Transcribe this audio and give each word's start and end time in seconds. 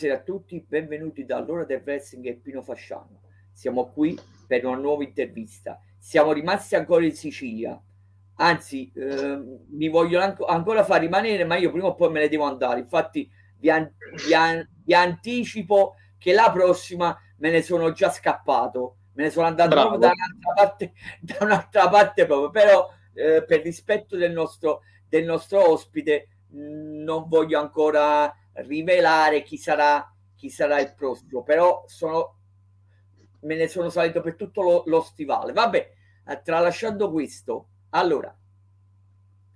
Buonasera 0.00 0.22
a 0.22 0.24
tutti, 0.24 0.64
benvenuti 0.66 1.26
dall'ora 1.26 1.64
del 1.64 1.82
wrestling 1.84 2.24
e 2.24 2.32
Pino 2.32 2.62
Fasciano. 2.62 3.20
Siamo 3.52 3.90
qui 3.90 4.18
per 4.46 4.64
una 4.64 4.78
nuova 4.78 5.02
intervista. 5.02 5.78
Siamo 5.98 6.32
rimasti 6.32 6.74
ancora 6.74 7.04
in 7.04 7.12
Sicilia, 7.14 7.78
anzi 8.36 8.90
eh, 8.94 9.38
mi 9.68 9.88
vogliono 9.90 10.24
anco, 10.24 10.46
ancora 10.46 10.84
far 10.84 11.00
rimanere, 11.00 11.44
ma 11.44 11.56
io 11.56 11.70
prima 11.70 11.88
o 11.88 11.94
poi 11.96 12.10
me 12.12 12.20
ne 12.20 12.28
devo 12.30 12.44
andare. 12.44 12.80
Infatti 12.80 13.30
vi, 13.58 13.68
an- 13.68 13.92
vi, 14.24 14.32
an- 14.32 14.66
vi 14.82 14.94
anticipo 14.94 15.96
che 16.16 16.32
la 16.32 16.50
prossima 16.50 17.14
me 17.36 17.50
ne 17.50 17.60
sono 17.60 17.92
già 17.92 18.08
scappato, 18.08 18.96
me 19.12 19.24
ne 19.24 19.30
sono 19.30 19.48
andato 19.48 19.74
proprio 19.74 19.98
da 19.98 20.12
un'altra 20.12 20.52
parte, 20.54 20.92
da 21.20 21.36
un'altra 21.42 21.88
parte 21.90 22.24
proprio, 22.24 22.48
però 22.48 22.90
eh, 23.12 23.44
per 23.44 23.60
rispetto 23.60 24.16
del 24.16 24.32
nostro, 24.32 24.80
del 25.06 25.26
nostro 25.26 25.70
ospite 25.70 26.28
mh, 26.48 27.02
non 27.02 27.28
voglio 27.28 27.60
ancora 27.60 28.34
rivelare 28.54 29.42
chi 29.42 29.56
sarà, 29.56 30.12
chi 30.34 30.50
sarà 30.50 30.80
il 30.80 30.94
prossimo, 30.94 31.42
però 31.42 31.84
sono, 31.86 32.36
me 33.40 33.54
ne 33.56 33.68
sono 33.68 33.90
salito 33.90 34.20
per 34.20 34.36
tutto 34.36 34.62
lo, 34.62 34.82
lo 34.86 35.00
stivale. 35.02 35.52
Vabbè, 35.52 35.90
eh, 36.26 36.40
tralasciando 36.42 37.10
questo, 37.10 37.68
allora, 37.90 38.34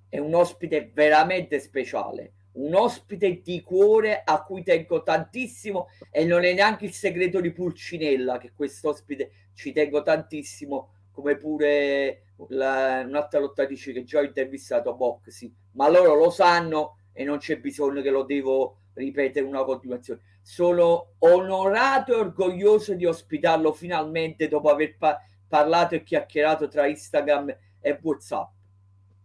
è 0.08 0.18
un 0.18 0.34
ospite 0.34 0.90
veramente 0.94 1.58
speciale, 1.58 2.34
un 2.52 2.74
ospite 2.74 3.40
di 3.42 3.62
cuore 3.62 4.22
a 4.24 4.42
cui 4.44 4.62
tengo 4.62 5.02
tantissimo 5.02 5.88
e 6.10 6.24
non 6.24 6.44
è 6.44 6.52
neanche 6.52 6.84
il 6.84 6.92
segreto 6.92 7.40
di 7.40 7.52
Pulcinella 7.52 8.38
che 8.38 8.52
questo 8.54 8.90
ospite 8.90 9.48
ci 9.54 9.72
tengo 9.72 10.02
tantissimo 10.02 10.90
come 11.10 11.36
pure 11.36 12.34
la, 12.48 13.04
un'altra 13.06 13.40
lottatrice 13.40 13.92
che 13.92 14.04
già 14.04 14.20
ho 14.20 14.22
intervistato 14.22 14.94
Boxy 14.94 15.52
ma 15.72 15.88
loro 15.88 16.14
lo 16.14 16.30
sanno 16.30 16.98
e 17.12 17.24
non 17.24 17.38
c'è 17.38 17.58
bisogno 17.58 18.02
che 18.02 18.10
lo 18.10 18.22
devo 18.22 18.78
ripetere 18.94 19.46
una 19.46 19.64
continuazione. 19.64 20.20
Sono 20.42 21.14
onorato 21.18 22.12
e 22.12 22.18
orgoglioso 22.18 22.94
di 22.94 23.04
ospitarlo 23.04 23.72
finalmente 23.72 24.48
dopo 24.48 24.70
aver 24.70 24.96
pa- 24.96 25.20
parlato 25.46 25.94
e 25.94 26.02
chiacchierato 26.02 26.68
tra 26.68 26.86
Instagram 26.86 27.56
e 27.80 27.98
WhatsApp. 28.00 28.50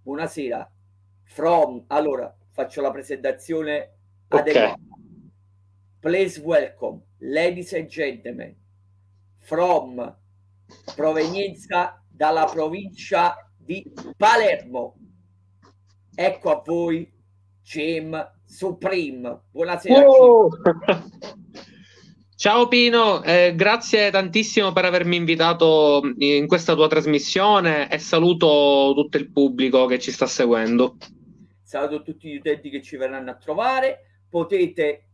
Buonasera. 0.02 0.72
From, 1.24 1.84
allora 1.88 2.36
faccio 2.52 2.82
la 2.82 2.92
presentazione 2.92 3.94
adeguata. 4.28 4.74
Okay. 4.74 4.88
Please 6.00 6.40
welcome, 6.40 7.02
ladies 7.18 7.74
and 7.74 7.88
gentlemen, 7.88 8.56
from 9.38 10.18
provenienza 10.96 12.02
dalla 12.08 12.46
provincia 12.46 13.36
di 13.58 13.92
Palermo. 14.16 14.98
Ecco 16.16 16.52
a 16.52 16.62
voi 16.66 17.12
Jim 17.62 18.39
Supreme. 18.50 19.42
Buonasera. 19.52 20.08
Oh! 20.08 20.50
Ciao 22.36 22.68
Pino, 22.68 23.22
eh, 23.24 23.54
grazie 23.54 24.10
tantissimo 24.12 24.72
per 24.72 24.86
avermi 24.86 25.18
invitato 25.18 26.02
in 26.18 26.48
questa 26.48 26.74
tua 26.74 26.88
trasmissione 26.88 27.92
e 27.92 28.00
saluto 28.00 28.94
tutto 28.96 29.18
il 29.18 29.30
pubblico 29.30 29.86
che 29.86 30.00
ci 30.00 30.12
sta 30.12 30.26
seguendo. 30.26 30.96
Saluto 31.62 32.02
tutti 32.02 32.30
gli 32.30 32.38
utenti 32.38 32.70
che 32.70 32.82
ci 32.82 32.96
verranno 32.96 33.30
a 33.30 33.36
trovare. 33.36 34.22
Potete, 34.30 35.10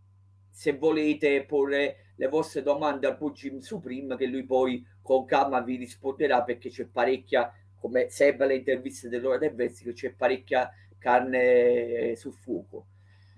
se 0.50 0.78
volete, 0.78 1.44
porre 1.46 2.14
le 2.16 2.28
vostre 2.28 2.62
domande 2.62 3.08
al 3.08 3.18
Jim 3.34 3.58
Supreme 3.58 4.16
che 4.16 4.28
lui 4.28 4.46
poi 4.46 4.86
con 5.02 5.26
calma 5.26 5.62
vi 5.62 5.78
risponderà 5.78 6.44
perché 6.44 6.70
c'è 6.70 6.86
parecchia, 6.86 7.52
come 7.80 8.08
sempre 8.10 8.48
le 8.48 8.56
interviste 8.56 9.10
dell'ora 9.10 9.40
del 9.40 9.56
vestito, 9.56 9.92
c'è 9.92 10.14
parecchia 10.14 10.72
carne 11.00 12.16
sul 12.16 12.34
fuoco. 12.34 12.86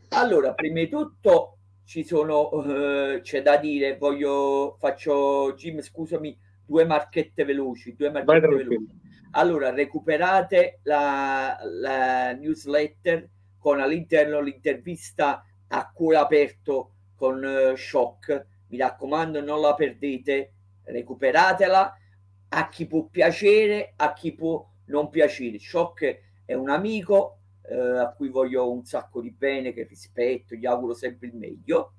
Allora, 0.10 0.54
prima 0.54 0.80
di 0.80 0.90
tutto 0.90 1.58
ci 1.84 2.04
sono, 2.04 2.50
uh, 2.54 3.22
c'è 3.22 3.42
da 3.42 3.58
dire, 3.58 3.98
voglio, 3.98 4.76
faccio, 4.80 5.54
Jim, 5.56 5.82
scusami, 5.82 6.38
due 6.66 6.86
marchette 6.86 7.44
veloci, 7.46 7.96
due 7.96 8.12
marchette 8.12 8.48
veloci. 8.48 8.88
Allora, 9.32 9.72
recuperate 9.72 10.80
la, 10.84 11.58
la 11.62 12.34
newsletter 12.34 13.30
con 13.58 13.80
all'interno 13.80 14.40
l'intervista 14.42 15.46
a 15.68 15.92
cuore 15.94 16.18
aperto 16.18 16.92
con 17.16 17.44
uh, 17.44 17.76
Shock. 17.76 18.46
Mi 18.68 18.78
raccomando, 18.78 19.42
non 19.42 19.62
la 19.62 19.74
perdete, 19.74 20.54
recuperatela. 20.84 21.98
A 22.50 22.70
chi 22.70 22.88
può 22.88 23.04
piacere, 23.04 23.94
a 23.98 24.14
chi 24.14 24.34
può 24.34 24.66
non 24.86 25.10
piacere. 25.10 25.60
Shock 25.60 26.22
è 26.46 26.54
un 26.54 26.70
amico, 26.70 27.37
eh, 27.70 27.76
a 27.76 28.12
cui 28.12 28.30
voglio 28.30 28.72
un 28.72 28.86
sacco 28.86 29.22
di 29.22 29.32
bene, 29.32 29.74
che 29.74 29.84
rispetto, 29.84 30.56
gli 30.56 30.66
auguro 30.66 30.94
sempre 30.94 31.28
il 31.28 31.36
meglio. 31.36 31.94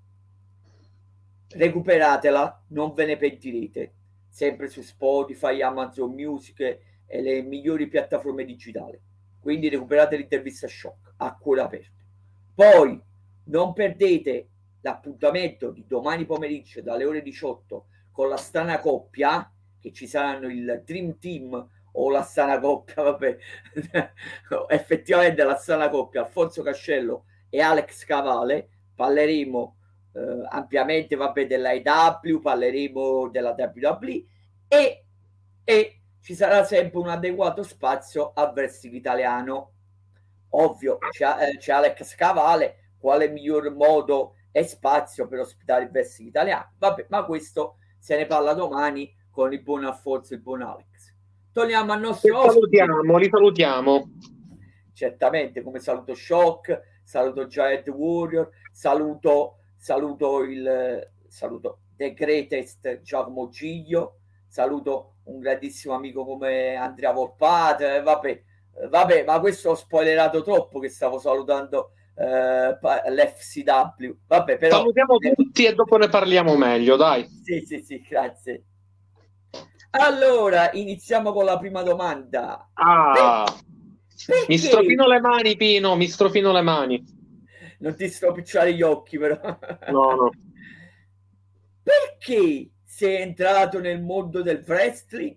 Recuperatela, 1.49 2.65
non 2.69 2.95
ve 2.95 3.07
ne 3.07 3.17
pentirete. 3.17 3.93
Sempre 4.29 4.69
su 4.69 4.83
Spotify, 4.83 5.63
Amazon 5.63 6.13
Music 6.13 6.61
e 7.07 7.23
le 7.23 7.43
migliori 7.43 7.89
piattaforme 7.89 8.45
digitali. 8.45 9.01
Quindi 9.41 9.69
recuperate 9.69 10.17
l'intervista 10.17 10.67
shock 10.67 11.15
a 11.17 11.35
cuore 11.37 11.61
aperto. 11.63 12.05
Poi 12.55 13.01
non 13.45 13.73
perdete 13.73 14.49
l'appuntamento 14.81 15.71
di 15.71 15.85
domani 15.87 16.25
pomeriggio 16.27 16.83
dalle 16.83 17.05
ore 17.05 17.23
18 17.23 17.87
con 18.13 18.29
la 18.29 18.37
strana 18.37 18.79
coppia 18.79 19.51
che 19.81 19.93
ci 19.93 20.07
saranno 20.07 20.49
il 20.49 20.83
Dream 20.85 21.19
Team 21.19 21.69
o 22.01 22.11
la 22.11 22.23
sana 22.23 22.59
coppia, 22.61 23.03
vabbè, 23.03 23.37
effettivamente 24.69 25.43
la 25.43 25.57
sana 25.57 25.89
coppia, 25.89 26.23
Alfonso 26.23 26.63
Cascello 26.63 27.25
e 27.49 27.61
Alex 27.61 28.05
Cavale, 28.05 28.69
parleremo 28.95 29.77
eh, 30.15 30.47
ampiamente, 30.49 31.17
vabbè, 31.17 31.47
della 31.47 31.73
IW, 31.73 32.41
parleremo 32.41 33.29
della 33.31 33.55
WWE 33.57 34.25
e, 34.69 35.05
e 35.65 36.01
ci 36.21 36.35
sarà 36.35 36.63
sempre 36.65 36.99
un 37.01 37.09
adeguato 37.09 37.63
spazio 37.63 38.33
al 38.35 38.53
wrestling 38.55 38.95
italiano. 38.95 39.73
Ovvio, 40.51 40.99
c'è, 41.11 41.51
eh, 41.51 41.59
c'è 41.59 41.73
Alex 41.73 42.15
Cavale, 42.15 42.93
quale 42.99 43.29
miglior 43.29 43.71
modo 43.75 44.35
e 44.53 44.65
spazio 44.65 45.27
per 45.27 45.41
ospitare 45.41 45.85
il 45.85 45.91
wrestling 45.91 46.31
italiano? 46.31 46.73
Vabbè, 46.79 47.07
ma 47.09 47.25
questo 47.25 47.79
se 47.99 48.17
ne 48.17 48.27
parla 48.27 48.55
domani 48.55 49.15
con 49.31 49.53
il 49.53 49.63
buon 49.63 49.85
Alfonso 49.85 50.33
e 50.33 50.37
il 50.37 50.43
buon 50.43 50.63
Alex 50.63 50.98
torniamo 51.59 51.93
al 51.93 52.01
nostro 52.01 52.43
li 52.43 52.51
salutiamo, 52.51 53.17
li 53.17 53.29
salutiamo. 53.29 54.11
Certamente, 54.93 55.63
come 55.63 55.81
saluto 55.81 56.15
Shock, 56.15 57.01
saluto 57.03 57.49
Giant 57.49 57.89
Warrior, 57.89 58.49
saluto, 58.71 59.59
saluto 59.77 60.43
il 60.45 61.11
saluto 61.27 61.81
The 61.97 62.15
Greatest 62.15 63.01
Giacomo 63.01 63.49
Giglio, 63.49 64.21
saluto 64.47 65.15
un 65.25 65.41
grandissimo 65.41 65.95
amico 65.95 66.25
come 66.25 66.77
Andrea 66.77 67.11
Volpate, 67.13 68.03
vabbè, 68.03 68.43
vabbè, 68.89 69.25
ma 69.25 69.41
questo 69.41 69.71
ho 69.71 69.75
spoilerato 69.75 70.43
troppo 70.43 70.79
che 70.79 70.89
stavo 70.89 71.19
salutando 71.19 71.91
eh, 72.15 72.79
l'FCW. 73.11 74.11
Vabbè, 74.29 74.57
però... 74.59 74.77
Salutiamo 74.77 75.17
tutti 75.19 75.65
e 75.65 75.75
dopo 75.75 75.97
ne 75.97 76.09
parliamo 76.09 76.57
meglio, 76.57 76.95
dai. 76.95 77.27
Sì, 77.43 77.65
sì, 77.67 77.83
sì, 77.83 78.01
grazie. 78.01 78.63
Allora, 79.91 80.71
iniziamo 80.73 81.31
con 81.33 81.45
la 81.45 81.59
prima 81.59 81.83
domanda. 81.83 82.71
Ah, 82.77 83.45
Perché? 84.25 84.49
mi 84.49 84.59
strofino 84.59 85.07
le 85.07 85.21
mani, 85.21 85.57
Pino, 85.57 85.97
mi 85.97 86.09
strofino 86.09 86.53
le 86.53 86.63
mani. 86.63 87.05
Non 87.81 87.95
ti 87.97 88.09
stropicciare 88.09 88.75
gli 88.75 88.83
occhi, 88.83 89.19
però. 89.19 89.39
No, 89.87 90.15
no. 90.17 90.31
Perché 91.83 92.71
sei 92.85 93.23
entrato 93.23 93.81
nel 93.81 94.01
mondo 94.01 94.43
del 94.43 94.63
wrestling? 94.67 95.37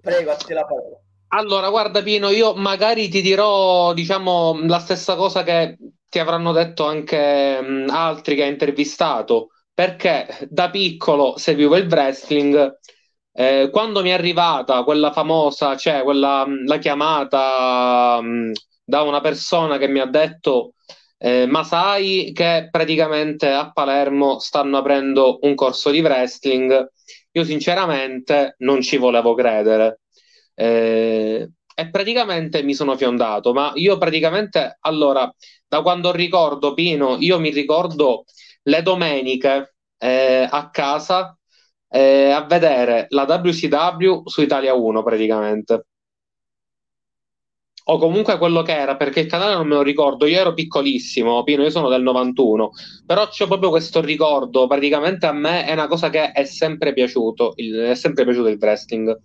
Prego, 0.00 0.30
a 0.30 0.36
te 0.36 0.54
la 0.54 0.64
parola. 0.64 0.98
Allora, 1.32 1.70
guarda 1.70 2.02
Pino, 2.02 2.28
io 2.30 2.54
magari 2.54 3.08
ti 3.08 3.20
dirò, 3.22 3.92
diciamo, 3.94 4.66
la 4.66 4.80
stessa 4.80 5.14
cosa 5.14 5.44
che 5.44 5.76
ti 6.08 6.18
avranno 6.18 6.50
detto 6.52 6.84
anche 6.86 7.60
mh, 7.60 7.88
altri 7.90 8.34
che 8.34 8.42
hai 8.42 8.48
intervistato, 8.50 9.50
perché 9.72 10.26
da 10.50 10.70
piccolo 10.70 11.36
seguivo 11.36 11.76
il 11.76 11.86
wrestling 11.86 12.78
eh, 13.40 13.68
quando 13.70 14.02
mi 14.02 14.10
è 14.10 14.12
arrivata 14.12 14.82
quella 14.84 15.12
famosa, 15.12 15.76
cioè 15.76 16.02
quella, 16.02 16.46
la 16.66 16.78
chiamata 16.78 18.20
mh, 18.20 18.52
da 18.84 19.02
una 19.02 19.20
persona 19.20 19.78
che 19.78 19.88
mi 19.88 20.00
ha 20.00 20.06
detto 20.06 20.74
eh, 21.18 21.46
ma 21.46 21.64
sai 21.64 22.32
che 22.34 22.68
praticamente 22.70 23.48
a 23.50 23.70
Palermo 23.72 24.38
stanno 24.38 24.78
aprendo 24.78 25.38
un 25.42 25.54
corso 25.54 25.90
di 25.90 26.00
wrestling, 26.00 26.90
io 27.32 27.44
sinceramente 27.44 28.54
non 28.58 28.80
ci 28.80 28.96
volevo 28.96 29.34
credere. 29.34 30.00
Eh, 30.54 31.48
e 31.74 31.90
praticamente 31.90 32.62
mi 32.62 32.74
sono 32.74 32.96
fiondato, 32.96 33.52
ma 33.52 33.72
io 33.74 33.96
praticamente 33.98 34.76
allora, 34.80 35.30
da 35.66 35.82
quando 35.82 36.10
ricordo 36.12 36.74
Pino, 36.74 37.16
io 37.18 37.38
mi 37.38 37.50
ricordo 37.50 38.24
le 38.64 38.82
domeniche 38.82 39.74
eh, 39.98 40.46
a 40.50 40.70
casa 40.70 41.38
eh, 41.90 42.30
a 42.30 42.42
vedere 42.44 43.06
la 43.10 43.24
WCW 43.24 44.22
su 44.26 44.42
Italia 44.42 44.74
1 44.74 45.02
praticamente. 45.02 45.86
o 47.82 47.98
comunque 47.98 48.38
quello 48.38 48.62
che 48.62 48.76
era, 48.76 48.96
perché 48.96 49.20
il 49.20 49.26
canale 49.26 49.54
non 49.54 49.66
me 49.66 49.74
lo 49.74 49.82
ricordo, 49.82 50.26
io 50.26 50.38
ero 50.38 50.54
piccolissimo, 50.54 51.42
Pino, 51.42 51.64
io 51.64 51.70
sono 51.70 51.88
del 51.88 52.02
91, 52.02 52.70
però 53.04 53.26
c'è 53.26 53.46
proprio 53.46 53.70
questo 53.70 54.00
ricordo, 54.00 54.68
praticamente 54.68 55.26
a 55.26 55.32
me 55.32 55.64
è 55.64 55.72
una 55.72 55.88
cosa 55.88 56.08
che 56.08 56.30
è 56.30 56.44
sempre 56.44 56.92
piaciuto, 56.92 57.54
il, 57.56 57.74
è 57.74 57.94
sempre 57.96 58.24
piaciuto 58.24 58.48
il 58.48 58.58
wrestling. 58.60 59.18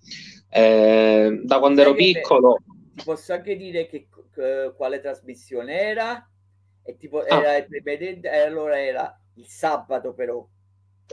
Eh, 0.50 1.41
da 1.44 1.59
quando 1.59 1.81
ero 1.81 1.94
piccolo... 1.94 2.57
Ti 2.95 3.03
posso 3.03 3.33
anche 3.33 3.56
dire 3.56 3.88
che, 3.88 4.07
che, 4.33 4.73
quale 4.75 5.00
trasmissione 5.00 5.79
era? 5.79 6.27
E 6.83 6.97
tipo, 6.97 7.19
ah. 7.19 7.39
era 7.39 7.57
il 7.57 7.68
precedente, 7.68 8.29
allora 8.29 8.81
era 8.81 9.21
il 9.35 9.45
sabato 9.45 10.13
però. 10.13 10.47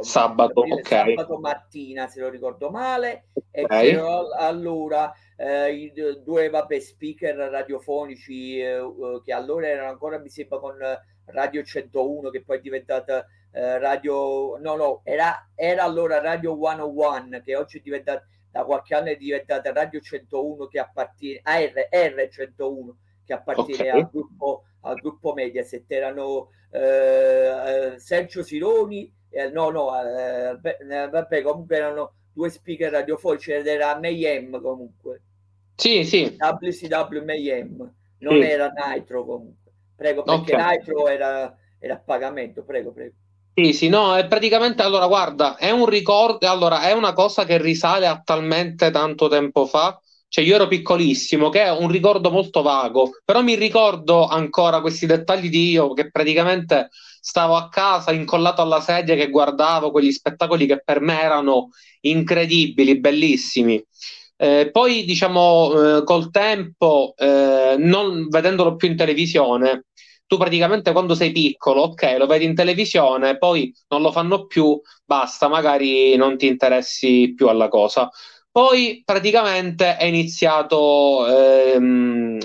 Sabato, 0.00 0.60
ok. 0.60 0.86
Sabato 0.86 1.38
mattina, 1.38 2.06
se 2.08 2.20
lo 2.20 2.30
ricordo 2.30 2.70
male, 2.70 3.26
okay. 3.52 3.90
e 3.90 3.98
allora 4.38 5.12
eh, 5.36 5.92
due 6.22 6.48
vabbè, 6.48 6.80
speaker 6.80 7.36
radiofonici 7.36 8.58
eh, 8.58 8.76
eh, 8.76 9.20
che 9.22 9.32
allora 9.32 9.68
erano 9.68 9.90
ancora, 9.90 10.18
mi 10.18 10.30
sembra, 10.30 10.58
con 10.58 10.76
Radio 11.26 11.62
101, 11.62 12.30
che 12.30 12.42
poi 12.42 12.58
è 12.58 12.60
diventata 12.60 13.26
eh, 13.52 13.78
Radio... 13.78 14.56
No, 14.58 14.76
no, 14.76 15.00
era, 15.04 15.50
era 15.54 15.82
allora 15.82 16.20
Radio 16.20 16.58
101, 16.58 17.40
che 17.42 17.54
oggi 17.54 17.78
è 17.78 17.82
diventata, 17.82 18.26
da 18.50 18.64
qualche 18.64 18.94
anno 18.94 19.08
è 19.08 19.16
diventata 19.16 19.72
Radio 19.72 20.00
101, 20.00 20.66
che 20.68 20.78
appartiene 20.78 21.40
a 21.42 21.58
R, 21.58 21.88
R101, 21.92 22.94
che 23.26 23.32
appartiene 23.34 23.88
okay. 23.88 24.00
al, 24.00 24.10
gruppo, 24.10 24.64
al 24.80 24.94
gruppo 24.96 25.34
Mediaset. 25.34 25.90
Erano 25.90 26.48
eh, 26.70 27.94
Sergio 27.98 28.42
Sironi, 28.42 29.12
eh, 29.32 29.50
no, 29.50 29.70
no, 29.70 29.90
eh, 30.00 30.58
vabbè, 31.08 31.42
comunque 31.42 31.76
erano 31.76 32.12
due 32.32 32.50
speaker 32.50 32.90
radiofonici 32.90 33.52
ed 33.52 33.66
era 33.66 33.98
Mayhem 33.98 34.60
comunque. 34.60 35.22
Sì, 35.74 36.04
sì. 36.04 36.36
WCW 36.38 37.24
Mayhem, 37.24 37.92
non 38.18 38.40
sì. 38.40 38.46
era 38.46 38.72
Nitro 38.74 39.24
comunque. 39.24 39.72
Prego, 39.96 40.22
perché 40.22 40.54
okay. 40.54 40.76
Nitro 40.76 41.08
era, 41.08 41.56
era 41.78 41.94
a 41.94 41.98
pagamento, 41.98 42.62
prego, 42.62 42.92
prego. 42.92 43.14
Sì, 43.54 43.72
sì, 43.74 43.88
no, 43.88 44.16
è 44.16 44.26
praticamente, 44.26 44.82
allora, 44.82 45.06
guarda, 45.06 45.56
è 45.56 45.70
un 45.70 45.86
ricordo, 45.86 46.48
allora, 46.48 46.88
è 46.88 46.92
una 46.92 47.12
cosa 47.12 47.44
che 47.44 47.58
risale 47.58 48.06
a 48.06 48.20
talmente 48.24 48.90
tanto 48.90 49.28
tempo 49.28 49.66
fa, 49.66 50.00
cioè 50.32 50.44
io 50.44 50.54
ero 50.54 50.66
piccolissimo, 50.66 51.50
che 51.50 51.62
è 51.62 51.70
un 51.70 51.88
ricordo 51.88 52.30
molto 52.30 52.62
vago, 52.62 53.18
però 53.22 53.42
mi 53.42 53.54
ricordo 53.54 54.26
ancora 54.26 54.80
questi 54.80 55.04
dettagli 55.04 55.50
di 55.50 55.68
io 55.72 55.92
che 55.92 56.10
praticamente 56.10 56.88
stavo 57.20 57.54
a 57.54 57.68
casa 57.68 58.12
incollato 58.12 58.62
alla 58.62 58.80
sedia 58.80 59.14
che 59.14 59.28
guardavo 59.28 59.90
quegli 59.90 60.10
spettacoli 60.10 60.64
che 60.64 60.80
per 60.82 61.02
me 61.02 61.20
erano 61.20 61.68
incredibili, 62.00 62.98
bellissimi. 62.98 63.84
Eh, 64.38 64.70
poi, 64.72 65.04
diciamo, 65.04 65.98
eh, 65.98 66.04
col 66.04 66.30
tempo, 66.30 67.12
eh, 67.18 67.74
non 67.78 68.26
vedendolo 68.28 68.74
più 68.76 68.88
in 68.88 68.96
televisione, 68.96 69.84
tu 70.26 70.38
praticamente 70.38 70.92
quando 70.92 71.14
sei 71.14 71.30
piccolo, 71.30 71.82
ok, 71.82 72.14
lo 72.16 72.24
vedi 72.26 72.46
in 72.46 72.54
televisione, 72.54 73.36
poi 73.36 73.70
non 73.88 74.00
lo 74.00 74.10
fanno 74.10 74.46
più, 74.46 74.80
basta, 75.04 75.46
magari 75.46 76.16
non 76.16 76.38
ti 76.38 76.46
interessi 76.46 77.34
più 77.36 77.48
alla 77.48 77.68
cosa. 77.68 78.10
Poi 78.52 79.02
praticamente 79.04 79.96
è 79.96 80.04
iniziato 80.04 81.26
ehm, 81.26 82.38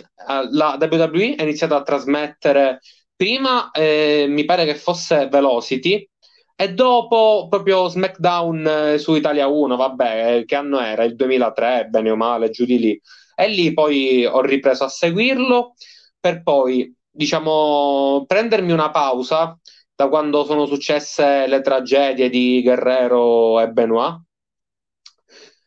la 0.52 0.78
WWE 0.80 1.36
è 1.36 1.44
iniziata 1.44 1.76
a 1.76 1.84
trasmettere 1.84 2.80
prima 3.14 3.72
eh, 3.72 4.26
mi 4.30 4.46
pare 4.46 4.64
che 4.66 4.76
fosse 4.76 5.28
Velocity 5.28 6.08
e 6.56 6.74
dopo 6.74 7.48
proprio 7.50 7.88
SmackDown 7.90 8.94
eh, 8.94 8.98
su 9.00 9.16
Italia 9.16 9.48
1, 9.48 9.76
vabbè, 9.76 10.38
eh, 10.38 10.46
che 10.46 10.56
anno 10.56 10.80
era? 10.80 11.04
Il 11.04 11.16
2003, 11.16 11.88
bene 11.90 12.10
o 12.12 12.16
male, 12.16 12.50
giù 12.50 12.66
di 12.66 12.80
lì. 12.80 13.02
E 13.36 13.48
lì 13.50 13.74
poi 13.74 14.26
ho 14.26 14.42
ripreso 14.42 14.84
a 14.86 14.90
seguirlo 14.90 15.74
per 16.20 16.42
poi, 16.42 16.92
diciamo, 17.10 18.24
prendermi 18.26 18.72
una 18.72 18.90
pausa 18.92 19.58
da 19.94 20.08
quando 20.10 20.46
sono 20.46 20.66
successe 20.66 21.46
le 21.48 21.62
tragedie 21.62 22.30
di 22.30 22.62
Guerrero 22.64 23.60
e 23.60 23.68
Benoit 23.70 24.22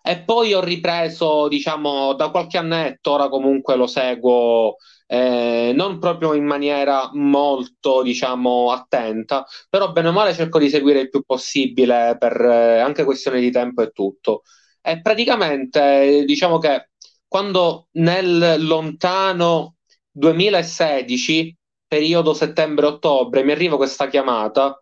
e 0.02 0.22
poi 0.22 0.54
ho 0.54 0.60
ripreso, 0.60 1.48
diciamo, 1.48 2.14
da 2.14 2.30
qualche 2.30 2.58
annetto, 2.58 3.12
ora 3.12 3.28
comunque 3.28 3.76
lo 3.76 3.86
seguo 3.86 4.76
eh, 5.06 5.72
non 5.74 5.98
proprio 5.98 6.34
in 6.34 6.44
maniera 6.44 7.10
molto, 7.14 8.02
diciamo, 8.02 8.70
attenta, 8.72 9.44
però 9.68 9.90
bene 9.92 10.08
o 10.08 10.12
male 10.12 10.34
cerco 10.34 10.58
di 10.58 10.68
seguire 10.68 11.00
il 11.00 11.08
più 11.10 11.22
possibile 11.22 12.16
per 12.18 12.40
eh, 12.40 12.78
anche 12.78 13.04
questione 13.04 13.40
di 13.40 13.50
tempo 13.50 13.82
e 13.82 13.90
tutto. 13.90 14.42
E 14.80 15.00
praticamente, 15.02 16.24
diciamo 16.24 16.58
che 16.58 16.90
quando 17.26 17.88
nel 17.92 18.64
lontano 18.66 19.76
2016, 20.10 21.56
periodo 21.86 22.32
settembre-ottobre, 22.34 23.42
mi 23.42 23.52
arriva 23.52 23.76
questa 23.76 24.08
chiamata 24.08 24.80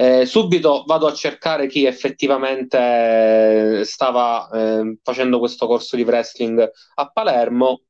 eh, 0.00 0.26
subito 0.26 0.84
vado 0.86 1.08
a 1.08 1.12
cercare 1.12 1.66
chi 1.66 1.84
effettivamente 1.84 3.82
stava 3.84 4.48
eh, 4.48 4.96
facendo 5.02 5.40
questo 5.40 5.66
corso 5.66 5.96
di 5.96 6.04
wrestling 6.04 6.70
a 6.94 7.10
Palermo. 7.10 7.80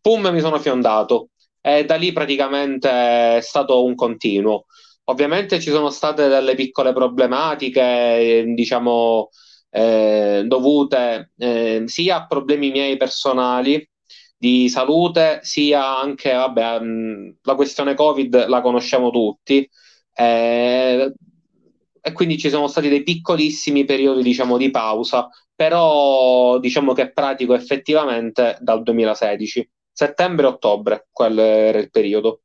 Pum, 0.00 0.26
mi 0.30 0.40
sono 0.40 0.58
fiondato 0.58 1.28
e 1.60 1.84
da 1.84 1.94
lì 1.94 2.12
praticamente 2.12 3.36
è 3.36 3.40
stato 3.40 3.84
un 3.84 3.94
continuo. 3.94 4.64
Ovviamente 5.04 5.60
ci 5.60 5.70
sono 5.70 5.90
state 5.90 6.26
delle 6.26 6.56
piccole 6.56 6.92
problematiche, 6.92 8.44
diciamo, 8.48 9.28
eh, 9.70 10.42
dovute 10.44 11.34
eh, 11.38 11.84
sia 11.86 12.16
a 12.16 12.26
problemi 12.26 12.72
miei 12.72 12.96
personali 12.96 13.88
di 14.36 14.68
salute, 14.68 15.38
sia 15.42 15.98
anche, 15.98 16.32
vabbè, 16.32 16.80
mh, 16.80 17.36
la 17.42 17.54
questione 17.54 17.94
Covid 17.94 18.48
la 18.48 18.60
conosciamo 18.60 19.10
tutti. 19.10 19.68
Eh, 20.12 21.12
e 22.00 22.12
quindi 22.12 22.38
ci 22.38 22.50
sono 22.50 22.68
stati 22.68 22.88
dei 22.88 23.02
piccolissimi 23.02 23.84
periodi 23.84 24.22
diciamo 24.22 24.56
di 24.56 24.70
pausa, 24.70 25.28
però 25.54 26.58
diciamo 26.58 26.92
che 26.92 27.12
pratico 27.12 27.54
effettivamente 27.54 28.56
dal 28.60 28.82
2016, 28.82 29.70
settembre-ottobre, 29.92 31.08
quello 31.10 31.40
era 31.42 31.78
il 31.78 31.90
periodo. 31.90 32.42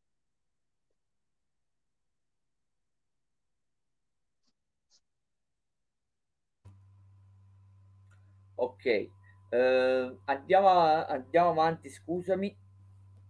Ok, 8.56 8.86
eh, 8.86 10.18
andiamo, 10.26 10.68
andiamo 11.06 11.50
avanti, 11.50 11.90
scusami. 11.90 12.56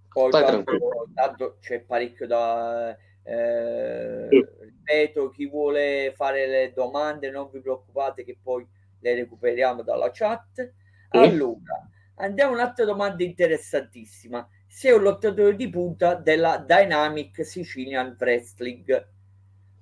Poi 0.10 0.32
tanto, 0.32 0.78
tanto 1.14 1.58
c'è 1.60 1.82
parecchio 1.82 2.28
da 2.28 2.96
eh, 3.24 4.28
sì. 4.30 4.46
Ripeto, 4.60 5.30
chi 5.30 5.48
vuole 5.48 6.14
fare 6.16 6.46
le 6.46 6.74
domande 6.74 7.32
non 7.32 7.50
vi 7.52 7.62
preoccupate 7.62 8.24
che 8.24 8.38
poi 8.42 8.68
le 9.00 9.16
recuperiamo 9.16 9.82
dalla 9.82 10.12
chat. 10.12 10.74
Sì. 11.10 11.18
Allora, 11.18 11.88
andiamo 12.16 12.52
a 12.52 12.56
un'altra 12.56 12.86
domanda 12.86 13.24
interessantissima. 13.24 14.48
Sei 14.68 14.92
un 14.92 15.04
lottatore 15.04 15.56
di 15.56 15.70
punta 15.70 16.16
della 16.16 16.58
Dynamic 16.58 17.46
Sicilian 17.46 18.16
Wrestling. 18.20 19.08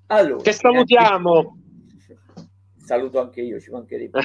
Allora, 0.07 0.41
che 0.41 0.51
salutiamo. 0.51 1.37
Anche... 1.37 2.49
Saluto 2.77 3.21
anche 3.21 3.41
io, 3.41 3.59
ci 3.59 3.71
mancherebbe. 3.71 4.19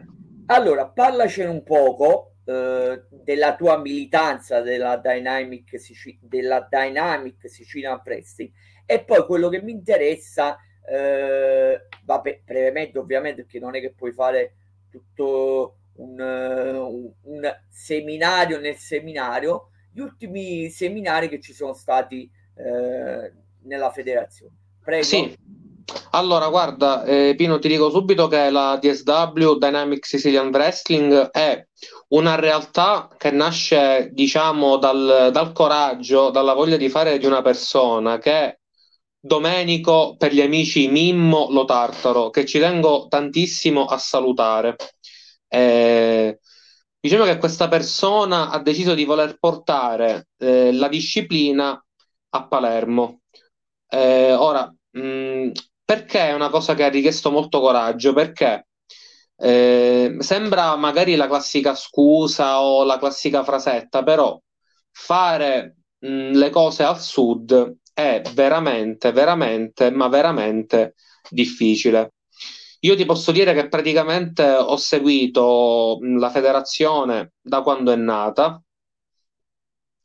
allora, 0.46 0.86
parlacene 0.86 1.50
un 1.50 1.62
poco 1.62 2.31
eh, 2.44 3.02
della 3.10 3.56
tua 3.56 3.78
militanza 3.78 4.60
della 4.60 4.96
Dynamic, 4.96 5.78
Sic- 5.78 6.18
della 6.20 6.66
Dynamic 6.68 7.48
Sicilian 7.48 8.00
Wrestling 8.04 8.50
e 8.84 9.04
poi 9.04 9.24
quello 9.26 9.48
che 9.48 9.62
mi 9.62 9.72
interessa 9.72 10.58
eh, 10.88 11.86
vabbè, 12.04 12.42
brevemente 12.44 12.98
ovviamente 12.98 13.42
perché 13.42 13.60
non 13.60 13.76
è 13.76 13.80
che 13.80 13.92
puoi 13.92 14.12
fare 14.12 14.56
tutto 14.90 15.76
un, 15.94 16.18
un, 16.18 17.12
un, 17.22 17.60
seminario 17.68 18.58
nel 18.58 18.76
seminario 18.76 19.68
gli 19.92 20.00
ultimi 20.00 20.70
seminari 20.70 21.28
che 21.28 21.40
ci 21.40 21.52
sono 21.52 21.74
stati 21.74 22.28
eh, 22.56 23.32
nella 23.64 23.90
federazione. 23.90 24.56
Prego. 24.82 25.04
Sì. 25.04 25.36
Allora, 26.12 26.48
guarda, 26.48 27.04
eh, 27.04 27.34
Pino, 27.36 27.58
ti 27.58 27.68
dico 27.68 27.90
subito 27.90 28.26
che 28.28 28.50
la 28.50 28.78
DSW 28.80 29.58
Dynamic 29.58 30.06
Sicilian 30.06 30.48
Wrestling 30.48 31.30
è 31.30 31.66
una 32.12 32.34
realtà 32.36 33.08
che 33.16 33.30
nasce, 33.30 34.10
diciamo, 34.12 34.76
dal, 34.76 35.30
dal 35.32 35.52
coraggio, 35.52 36.30
dalla 36.30 36.54
voglia 36.54 36.76
di 36.76 36.88
fare 36.88 37.18
di 37.18 37.26
una 37.26 37.42
persona 37.42 38.18
che 38.18 38.58
Domenico 39.24 40.16
per 40.16 40.32
gli 40.32 40.40
amici 40.40 40.88
Mimmo 40.88 41.46
Lo 41.50 41.64
Tartaro, 41.64 42.30
che 42.30 42.44
ci 42.44 42.58
tengo 42.58 43.06
tantissimo 43.08 43.84
a 43.84 43.96
salutare. 43.96 44.74
Eh, 45.46 46.40
diciamo 46.98 47.24
che 47.24 47.38
questa 47.38 47.68
persona 47.68 48.50
ha 48.50 48.60
deciso 48.60 48.94
di 48.94 49.04
voler 49.04 49.38
portare 49.38 50.26
eh, 50.38 50.72
la 50.72 50.88
disciplina 50.88 51.80
a 52.30 52.46
Palermo. 52.48 53.20
Eh, 53.88 54.32
ora, 54.34 54.74
mh, 54.90 55.00
mm, 55.00 55.50
perché 55.84 56.20
è 56.28 56.32
una 56.34 56.50
cosa 56.50 56.74
che 56.74 56.82
ha 56.84 56.88
richiesto 56.88 57.30
molto 57.30 57.60
coraggio? 57.60 58.12
Perché 58.12 58.66
eh, 59.42 60.16
sembra 60.20 60.76
magari 60.76 61.16
la 61.16 61.26
classica 61.26 61.74
scusa 61.74 62.60
o 62.60 62.84
la 62.84 62.98
classica 62.98 63.42
frasetta, 63.42 64.02
però 64.02 64.40
fare 64.90 65.76
mh, 65.98 66.32
le 66.36 66.50
cose 66.50 66.84
al 66.84 67.00
sud 67.00 67.76
è 67.92 68.22
veramente, 68.34 69.12
veramente, 69.12 69.90
ma 69.90 70.08
veramente 70.08 70.94
difficile. 71.28 72.12
Io 72.80 72.96
ti 72.96 73.04
posso 73.04 73.32
dire 73.32 73.54
che 73.54 73.68
praticamente 73.68 74.44
ho 74.44 74.76
seguito 74.76 75.98
la 76.18 76.30
federazione 76.30 77.32
da 77.40 77.62
quando 77.62 77.92
è 77.92 77.96
nata. 77.96 78.60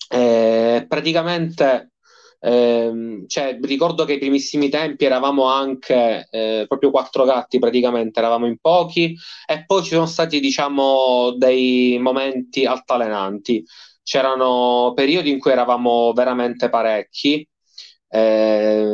E 0.09 0.85
praticamente 0.87 1.91
eh, 2.39 3.23
cioè, 3.27 3.57
ricordo 3.61 4.05
che 4.05 4.13
ai 4.13 4.19
primissimi 4.19 4.69
tempi 4.69 5.05
eravamo 5.05 5.45
anche 5.45 6.27
eh, 6.29 6.65
proprio 6.67 6.91
quattro 6.91 7.25
gatti, 7.25 7.59
praticamente 7.59 8.19
eravamo 8.19 8.45
in 8.47 8.57
pochi, 8.59 9.15
e 9.45 9.65
poi 9.65 9.83
ci 9.83 9.89
sono 9.89 10.05
stati, 10.05 10.39
diciamo, 10.39 11.33
dei 11.37 11.97
momenti 11.99 12.65
altalenanti. 12.65 13.63
C'erano 14.03 14.93
periodi 14.95 15.31
in 15.31 15.39
cui 15.39 15.51
eravamo 15.51 16.13
veramente 16.13 16.69
parecchi, 16.69 17.45
eh, 18.09 18.85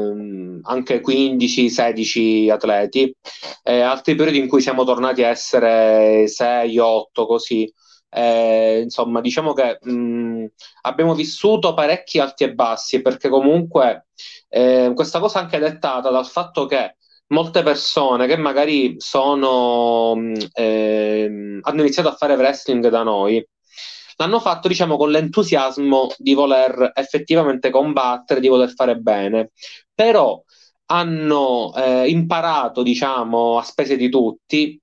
anche 0.63 1.01
15-16 1.01 2.50
atleti, 2.50 3.15
e 3.63 3.81
altri 3.81 4.15
periodi 4.15 4.39
in 4.39 4.47
cui 4.47 4.62
siamo 4.62 4.83
tornati 4.85 5.23
a 5.23 5.29
essere 5.29 6.27
6-8 6.27 7.25
così. 7.27 7.71
Eh, 8.13 8.82
insomma, 8.84 9.22
diciamo 9.22 9.53
che 9.53 9.79
mh, 9.82 10.46
abbiamo 10.82 11.15
vissuto 11.15 11.74
parecchi 11.74 12.20
alti 12.20 12.43
e 12.43 12.53
bassi 12.53 13.01
perché 13.01 13.29
comunque 13.29 14.08
eh, 14.50 14.91
questa 14.96 15.20
cosa 15.20 15.39
anche 15.39 15.60
dettata 15.60 16.10
dal 16.12 16.27
fatto 16.27 16.65
che 16.65 16.98
molte 17.27 17.63
persone 17.63 18.27
che 18.27 18.38
magari 18.38 18.96
sono, 19.00 20.15
eh, 20.53 21.60
hanno 21.62 21.82
iniziato 21.82 22.10
a 22.10 22.15
fare 22.15 22.36
wrestling 22.36 22.88
da 22.89 23.03
noi 23.03 23.46
l'hanno 24.17 24.39
fatto 24.39 24.67
diciamo 24.67 24.98
con 24.98 25.10
l'entusiasmo 25.12 26.10
di 26.17 26.34
voler 26.34 26.91
effettivamente 26.93 27.70
combattere, 27.70 28.39
di 28.39 28.48
voler 28.48 28.72
fare 28.74 28.98
bene, 28.98 29.51
però 29.93 30.41
hanno 30.88 31.74
eh, 31.75 32.10
imparato 32.10 32.84
diciamo 32.84 33.58
a 33.58 33.63
spese 33.63 33.96
di 33.96 34.10
tutti 34.10 34.79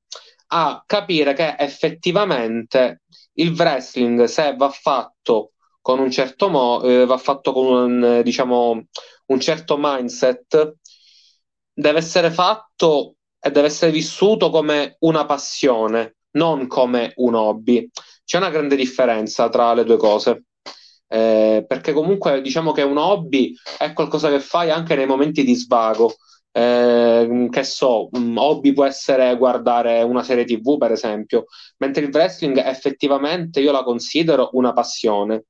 a 0.52 0.82
capire 0.86 1.32
che 1.34 1.56
effettivamente 1.58 3.02
il 3.34 3.52
wrestling 3.52 4.24
se 4.24 4.54
va 4.56 4.70
fatto 4.70 5.52
con 5.80 5.98
un 5.98 6.10
certo 6.10 6.48
modo, 6.48 6.86
eh, 6.88 7.06
va 7.06 7.16
fatto 7.16 7.52
con 7.52 7.66
un, 7.66 8.20
diciamo, 8.22 8.84
un 9.26 9.40
certo 9.40 9.76
mindset, 9.78 10.76
deve 11.72 11.98
essere 11.98 12.30
fatto 12.30 13.16
e 13.40 13.50
deve 13.50 13.68
essere 13.68 13.90
vissuto 13.90 14.50
come 14.50 14.96
una 15.00 15.24
passione, 15.24 16.16
non 16.32 16.66
come 16.66 17.12
un 17.16 17.34
hobby. 17.34 17.88
C'è 18.24 18.36
una 18.36 18.50
grande 18.50 18.76
differenza 18.76 19.48
tra 19.48 19.72
le 19.74 19.84
due 19.84 19.96
cose. 19.96 20.44
Eh, 21.12 21.64
perché 21.66 21.92
comunque 21.92 22.40
diciamo 22.40 22.70
che 22.70 22.82
un 22.82 22.96
hobby 22.96 23.52
è 23.78 23.92
qualcosa 23.92 24.28
che 24.30 24.38
fai 24.38 24.70
anche 24.70 24.94
nei 24.94 25.06
momenti 25.06 25.42
di 25.42 25.54
svago. 25.54 26.14
Eh, 26.52 27.46
che 27.50 27.62
so, 27.64 28.08
un 28.12 28.36
hobby 28.36 28.72
può 28.72 28.84
essere 28.84 29.36
guardare 29.36 30.02
una 30.02 30.22
serie 30.22 30.44
TV, 30.44 30.76
per 30.78 30.92
esempio, 30.92 31.44
mentre 31.78 32.04
il 32.04 32.10
wrestling 32.12 32.56
effettivamente 32.58 33.60
io 33.60 33.72
la 33.72 33.82
considero 33.84 34.50
una 34.52 34.72
passione. 34.72 35.44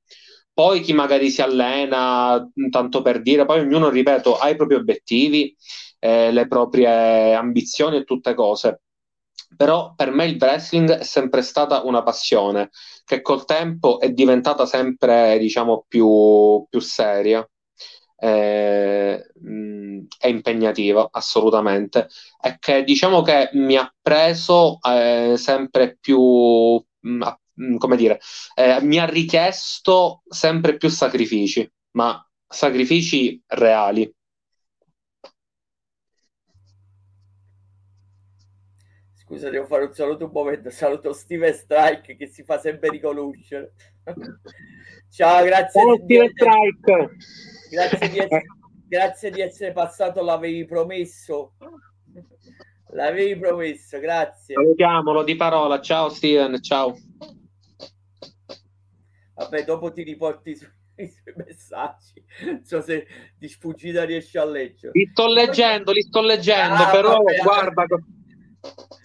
Poi 0.53 0.81
chi 0.81 0.93
magari 0.93 1.31
si 1.31 1.41
allena, 1.43 2.47
tanto 2.71 3.01
per 3.03 3.23
dire, 3.23 3.47
poi 3.47 3.61
ognuno, 3.61 3.89
ripeto, 3.89 4.37
ha 4.37 4.49
i 4.51 4.57
propri 4.57 4.75
obiettivi, 4.75 5.57
eh, 5.99 6.31
le 6.33 6.47
proprie 6.47 7.35
ambizioni 7.35 7.97
e 7.97 8.05
tutte 8.05 8.35
cose 8.35 8.81
però 9.57 9.95
per 9.97 10.11
me 10.13 10.27
il 10.27 10.37
wrestling 10.41 10.91
è 10.91 11.03
sempre 11.05 11.43
stata 11.43 11.83
una 11.83 12.03
passione 12.03 12.71
che 13.05 13.21
col 13.21 13.45
tempo 13.45 13.99
è 13.99 14.11
diventata 14.13 14.65
sempre, 14.67 15.39
diciamo, 15.39 15.85
più, 15.89 16.65
più 16.69 16.79
seria. 16.81 17.45
Eh, 18.23 19.25
è 20.19 20.27
impegnativa 20.27 21.09
assolutamente 21.11 22.09
e 22.43 22.57
che 22.59 22.85
diciamo 22.85 23.23
che 23.23 23.49
mi 23.55 23.77
ha 23.77 23.91
preso 24.01 24.79
eh, 24.87 25.35
sempre 25.39 25.97
più 25.99 26.21
mh, 26.21 27.77
come 27.79 27.97
dire 27.97 28.21
eh, 28.55 28.83
mi 28.83 28.99
ha 28.99 29.07
richiesto 29.07 30.23
sempre 30.29 30.77
più 30.77 30.91
sacrifici 30.91 31.67
ma 31.93 32.23
sacrifici 32.47 33.43
reali 33.47 34.13
Scusa, 39.31 39.49
devo 39.49 39.65
fare 39.65 39.85
un 39.85 39.93
saluto 39.93 40.25
un 40.25 40.33
momento. 40.33 40.71
Saluto 40.71 41.13
Steve 41.13 41.53
Strike 41.53 42.17
che 42.17 42.27
si 42.27 42.43
fa 42.43 42.59
sempre 42.59 42.89
riconoscere. 42.89 43.75
Ciao, 45.09 45.45
grazie. 45.45 45.81
Ciao, 45.81 45.95
Steve 46.03 46.33
Strike. 46.35 47.17
Grazie 47.71 48.09
di, 48.09 48.19
essere, 48.19 48.45
grazie 48.89 49.31
di 49.31 49.41
essere 49.41 49.73
passato, 49.73 50.23
l'avevi 50.23 50.65
promesso. 50.65 51.53
L'avevi 52.93 53.39
promesso, 53.39 54.01
grazie. 54.01 54.55
Salutiamolo 54.55 55.23
di 55.23 55.37
parola. 55.37 55.81
Ciao 55.81 56.09
Steven, 56.09 56.61
ciao. 56.61 56.99
Vabbè, 59.35 59.65
dopo 59.65 59.93
ti 59.93 60.03
riporti 60.03 60.57
su, 60.57 60.67
i 60.97 61.09
suoi 61.09 61.35
messaggi. 61.37 62.25
Non 62.45 62.65
so 62.65 62.81
se 62.83 63.07
di 63.39 63.49
sfuggita 63.49 64.05
riesci 64.05 64.37
a 64.37 64.45
leggere. 64.45 64.91
Li 64.93 65.09
sto 65.13 65.29
leggendo, 65.29 65.93
li 65.93 66.03
sto 66.03 66.21
leggendo, 66.21 66.83
ah, 66.83 66.91
però 66.91 67.23
vabbè, 67.23 67.37
guarda... 67.43 67.85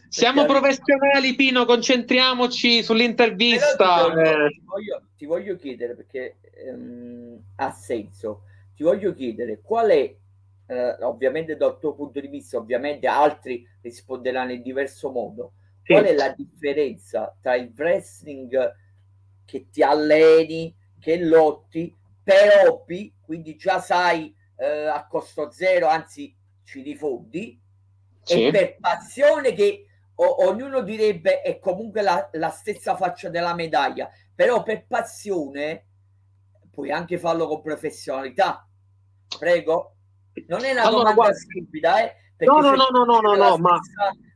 Siamo 0.08 0.46
professionali, 0.46 1.36
Pino, 1.36 1.66
concentriamoci 1.66 2.82
sull'intervista. 2.82 4.06
Ti 4.06 4.14
voglio, 4.16 4.48
ti, 4.48 4.64
voglio, 4.64 5.04
ti 5.18 5.26
voglio, 5.26 5.56
chiedere 5.58 5.94
perché 5.94 6.38
ehm, 6.54 7.38
ha 7.58 7.72
senso. 7.72 8.45
Ti 8.76 8.84
voglio 8.84 9.14
chiedere 9.14 9.62
qual 9.62 9.90
è, 9.90 10.16
eh, 10.68 11.04
ovviamente 11.04 11.56
dal 11.56 11.80
tuo 11.80 11.94
punto 11.94 12.20
di 12.20 12.28
vista, 12.28 12.58
ovviamente 12.58 13.08
altri 13.08 13.68
risponderanno 13.82 14.52
in 14.52 14.62
diverso 14.62 15.12
modo. 15.12 15.54
Sì. 15.84 15.94
Qual 15.94 16.06
è 16.06 16.14
la 16.14 16.30
differenza 16.30 17.36
tra 17.42 17.56
il 17.56 17.72
wrestling 17.76 18.76
che 19.46 19.70
ti 19.70 19.84
alleni, 19.84 20.76
che 21.00 21.18
lotti 21.24 21.96
per 22.24 22.68
hobby, 22.68 23.14
quindi 23.22 23.56
già 23.56 23.80
sai 23.80 24.36
eh, 24.58 24.88
a 24.88 25.06
costo 25.08 25.52
zero, 25.52 25.88
anzi 25.88 26.36
ci 26.64 26.82
rifondi, 26.82 27.62
sì. 28.24 28.46
e 28.46 28.52
per 28.52 28.78
passione 28.80 29.54
che 29.54 29.86
o, 30.16 30.48
ognuno 30.48 30.82
direbbe 30.82 31.42
è 31.42 31.60
comunque 31.60 32.02
la, 32.02 32.30
la 32.34 32.50
stessa 32.50 32.96
faccia 32.96 33.30
della 33.30 33.54
medaglia, 33.54 34.10
però 34.34 34.64
per 34.64 34.86
passione 34.88 35.86
puoi 36.76 36.92
anche 36.92 37.18
farlo 37.18 37.48
con 37.48 37.62
professionalità. 37.62 38.68
Prego. 39.40 39.96
Non 40.48 40.64
è 40.64 40.72
una 40.74 40.84
allora, 40.84 41.14
domanda 41.14 41.34
stupida, 41.34 42.04
eh? 42.04 42.16
No, 42.46 42.60
no, 42.60 42.76
no, 42.76 42.90
no, 42.92 43.06
no, 43.06 43.20
no, 43.22 43.36
no, 43.36 43.58
ma 43.58 43.80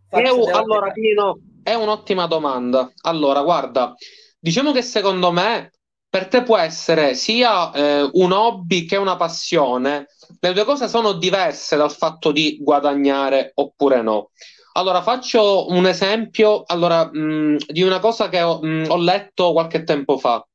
è 0.08 0.30
un, 0.30 0.50
allora, 0.54 0.92
Pino, 0.92 1.40
è 1.62 1.74
un'ottima 1.74 2.26
domanda. 2.26 2.92
Allora, 3.02 3.44
guarda, 3.44 3.94
diciamo 4.40 4.72
che 4.72 4.82
secondo 4.82 5.32
me 5.32 5.72
per 6.10 6.28
te 6.28 6.42
può 6.42 6.58
essere 6.58 7.14
sia 7.14 7.72
eh, 7.72 8.10
un 8.14 8.32
hobby 8.32 8.86
che 8.86 8.96
una 8.96 9.16
passione. 9.18 10.08
Le 10.40 10.54
due 10.54 10.64
cose 10.64 10.88
sono 10.88 11.14
diverse 11.14 11.76
dal 11.76 11.92
fatto 11.92 12.32
di 12.32 12.58
guadagnare 12.62 13.52
oppure 13.56 14.02
no. 14.02 14.32
Allora, 14.74 15.02
faccio 15.02 15.68
un 15.70 15.86
esempio 15.86 16.64
allora, 16.66 17.10
mh, 17.12 17.58
di 17.68 17.82
una 17.82 18.00
cosa 18.00 18.30
che 18.30 18.42
ho, 18.42 18.60
mh, 18.62 18.86
ho, 18.88 18.98
letto 18.98 19.52
qualche 19.52 19.84
tempo 19.84 20.18
fa. 20.18 20.46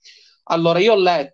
Allora, 0.45 0.79
io 0.79 0.95
ho 0.95 0.97
letto 0.97 1.34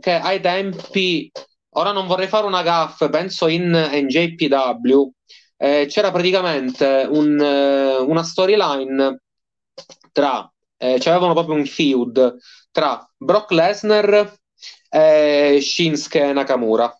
che 0.00 0.12
ai 0.12 0.40
tempi, 0.40 1.30
ora 1.70 1.92
non 1.92 2.06
vorrei 2.06 2.26
fare 2.26 2.46
una 2.46 2.62
gaffa, 2.62 3.08
penso 3.08 3.46
in 3.48 3.70
NJPW, 3.70 5.10
eh, 5.56 5.86
c'era 5.88 6.10
praticamente 6.10 7.06
un, 7.10 7.38
eh, 7.40 7.96
una 7.98 8.22
storyline 8.22 9.20
tra, 10.12 10.50
eh, 10.76 10.96
c'avevano 10.98 11.34
proprio 11.34 11.54
un 11.56 11.66
feud 11.66 12.36
tra 12.70 13.08
Brock 13.16 13.50
Lesnar 13.52 14.34
e 14.88 15.58
Shinsuke 15.60 16.32
Nakamura. 16.32 16.94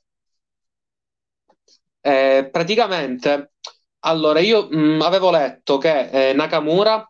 Eh, 2.03 2.49
praticamente 2.51 3.53
allora, 4.01 4.41
io 4.41 4.69
mh, 4.71 4.79
mm, 4.79 5.01
avevo 5.03 5.31
letto 5.31 5.79
che 5.79 6.31
eh, 6.31 6.33
Nakamura 6.33 7.07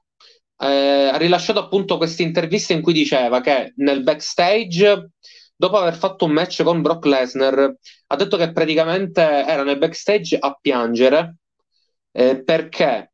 eh, 0.59 1.11
ha 1.12 1.16
rilasciato 1.16 1.61
appunto 1.61 1.97
questa 1.97 2.23
intervista 2.23 2.73
in 2.73 2.83
cui 2.83 2.92
diceva 2.92 3.40
che 3.40 3.73
nel 3.76 4.02
backstage, 4.02 5.11
dopo 5.60 5.76
aver 5.76 5.94
fatto 5.94 6.24
un 6.24 6.32
match 6.32 6.62
con 6.62 6.80
Brock 6.80 7.04
Lesnar, 7.04 7.74
ha 8.06 8.16
detto 8.16 8.38
che 8.38 8.50
praticamente 8.50 9.20
era 9.20 9.62
nel 9.62 9.76
backstage 9.76 10.38
a 10.38 10.56
piangere 10.58 11.36
eh, 12.12 12.42
perché 12.42 13.12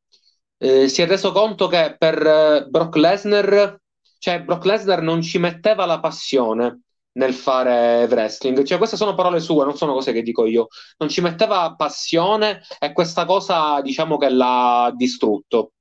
eh, 0.57 0.87
si 0.87 1.03
è 1.03 1.09
reso 1.09 1.33
conto 1.33 1.67
che 1.67 1.97
per 1.99 2.25
eh, 2.25 2.67
Brock 2.69 2.95
Lesnar, 2.95 3.81
cioè 4.21 4.43
Brock 4.45 4.65
Lesnar 4.65 5.03
non 5.03 5.23
ci 5.23 5.39
metteva 5.39 5.87
la 5.87 5.99
passione 5.99 6.83
nel 7.15 7.35
fare 7.35 8.05
wrestling. 8.05 8.63
Cioè, 8.63 8.79
queste 8.79 8.97
sono 8.97 9.15
parole 9.17 9.41
sue, 9.41 9.65
non 9.65 9.77
sono 9.77 9.93
cose 9.93 10.13
che 10.13 10.23
dico 10.23 10.47
io. 10.47 10.69
Non 10.99 11.09
ci 11.09 11.21
metteva 11.21 11.75
passione 11.75 12.61
e 12.79 12.93
questa 12.93 13.25
cosa, 13.25 13.81
diciamo, 13.81 14.19
che 14.19 14.31
l'ha 14.31 14.93
distrutto. 14.95 15.73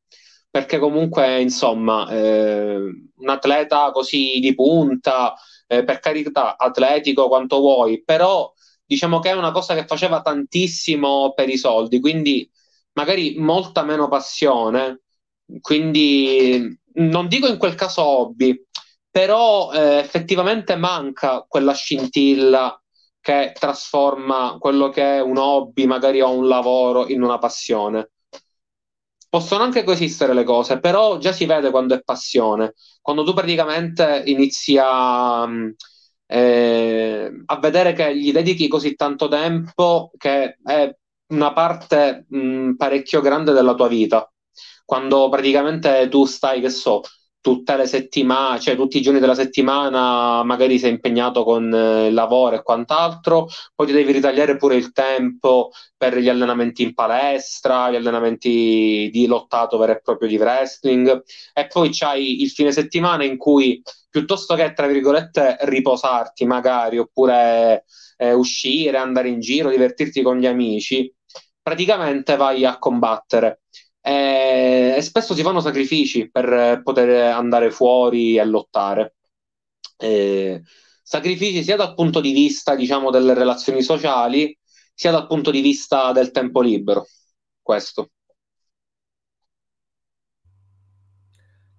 Perché 0.50 0.80
comunque, 0.80 1.42
insomma, 1.42 2.10
eh, 2.10 2.76
un 2.76 3.30
atleta 3.30 3.92
così 3.92 4.40
di 4.40 4.56
punta, 4.56 5.36
eh, 5.68 5.84
per 5.84 6.00
carità, 6.00 6.58
atletico 6.58 7.28
quanto 7.28 7.60
vuoi, 7.60 8.04
però 8.04 8.52
diciamo 8.86 9.20
che 9.20 9.30
è 9.30 9.34
una 9.34 9.52
cosa 9.52 9.74
che 9.76 9.86
faceva 9.86 10.22
tantissimo 10.22 11.34
per 11.34 11.50
i 11.50 11.58
soldi, 11.58 12.00
quindi 12.00 12.50
magari 12.94 13.36
molta 13.38 13.84
meno 13.84 14.08
passione, 14.08 15.02
quindi 15.62 16.78
non 16.94 17.28
dico 17.28 17.48
in 17.48 17.58
quel 17.58 17.76
caso 17.76 18.04
hobby, 18.04 18.66
però 19.10 19.72
eh, 19.74 19.98
effettivamente 19.98 20.76
manca 20.76 21.46
quella 21.48 21.74
scintilla 21.74 22.80
che 23.20 23.54
trasforma 23.58 24.58
quello 24.60 24.90
che 24.90 25.18
è 25.18 25.22
un 25.22 25.38
hobby, 25.38 25.86
magari 25.86 26.22
o 26.22 26.32
un 26.32 26.48
lavoro, 26.48 27.08
in 27.08 27.24
una 27.24 27.38
passione. 27.40 28.12
Possono 29.36 29.64
anche 29.64 29.84
coesistere 29.84 30.34
le 30.34 30.46
cose, 30.46 30.80
però 30.80 31.18
già 31.18 31.34
si 31.34 31.46
vede 31.46 31.70
quando 31.70 31.94
è 31.94 32.02
passione. 32.02 32.74
Quando 33.02 33.24
tu 33.26 33.34
praticamente 33.34 34.24
inizi 34.28 34.78
a, 34.82 35.46
eh, 36.26 37.32
a 37.46 37.60
vedere 37.60 37.92
che 37.94 38.18
gli 38.18 38.32
dedichi 38.32 38.70
così 38.70 38.96
tanto 38.96 39.28
tempo 39.28 40.12
che 40.18 40.58
è 40.64 40.96
una 41.34 41.52
parte 41.52 42.26
mh, 42.30 42.76
parecchio 42.76 43.20
grande 43.20 43.52
della 43.52 43.74
tua 43.76 43.90
vita. 43.90 44.32
Quando 44.86 45.28
praticamente 45.28 46.08
tu 46.08 46.24
stai, 46.26 46.62
che 46.62 46.70
so, 46.70 47.02
tutte 47.46 47.78
le 47.78 47.86
settimane, 47.86 48.60
cioè 48.60 48.76
tutti 48.76 48.98
i 48.98 49.02
giorni 49.04 49.20
della 49.20 49.36
settimana, 49.36 50.42
magari 50.42 50.80
sei 50.80 50.90
impegnato 50.90 51.44
con 51.44 51.72
eh, 51.72 52.10
lavoro 52.10 52.56
e 52.56 52.64
quant'altro, 52.64 53.48
poi 53.76 53.86
ti 53.86 53.94
devi 53.94 54.12
ritagliare 54.12 54.58
pure 54.58 54.76
il 54.76 54.92
tempo 54.92 55.70
per 55.96 56.18
gli 56.18 56.28
allenamenti 56.28 56.82
in 56.82 56.96
palestra, 56.96 57.92
gli 57.92 57.98
allenamenti 57.98 59.12
di 59.14 59.28
lottato 59.28 59.78
vero 59.78 59.92
e 59.92 60.02
proprio 60.02 60.28
di 60.28 60.38
wrestling, 60.38 61.22
e 61.54 61.68
poi 61.68 61.90
c'hai 61.92 62.42
il 62.42 62.50
fine 62.50 62.72
settimana 62.72 63.24
in 63.24 63.38
cui 63.38 63.80
piuttosto 64.10 64.56
che, 64.56 64.74
tra 64.74 64.88
virgolette, 64.88 65.58
riposarti 65.66 66.46
magari, 66.46 66.98
oppure 66.98 67.86
eh, 68.18 68.34
uscire, 68.34 68.98
andare 68.98 69.30
in 69.30 69.40
giro, 69.40 69.70
divertirti 69.70 70.24
con 70.24 70.40
gli 70.40 70.48
amici, 70.48 71.14
praticamente 71.62 72.38
vai 72.38 72.66
a 72.66 72.80
combattere 72.80 73.60
e, 74.08 74.94
e 74.98 75.02
spesso 75.02 75.34
si 75.34 75.42
fanno 75.42 75.62
sacrifici 75.62 76.30
per 76.30 76.82
poter 76.84 77.32
andare 77.34 77.72
fuori 77.72 78.38
e 78.38 78.46
lottare. 78.46 79.16
E, 79.98 80.62
sacrifici 81.02 81.64
sia 81.64 81.76
dal 81.76 81.96
punto 81.96 82.22
di 82.22 82.32
vista, 82.32 82.76
diciamo, 82.76 83.10
delle 83.10 83.34
relazioni 83.34 83.82
sociali, 83.82 84.56
sia 84.94 85.10
dal 85.10 85.26
punto 85.26 85.50
di 85.50 85.60
vista 85.60 86.12
del 86.12 86.30
tempo 86.30 86.62
libero. 86.62 87.08
Questo. 87.60 88.12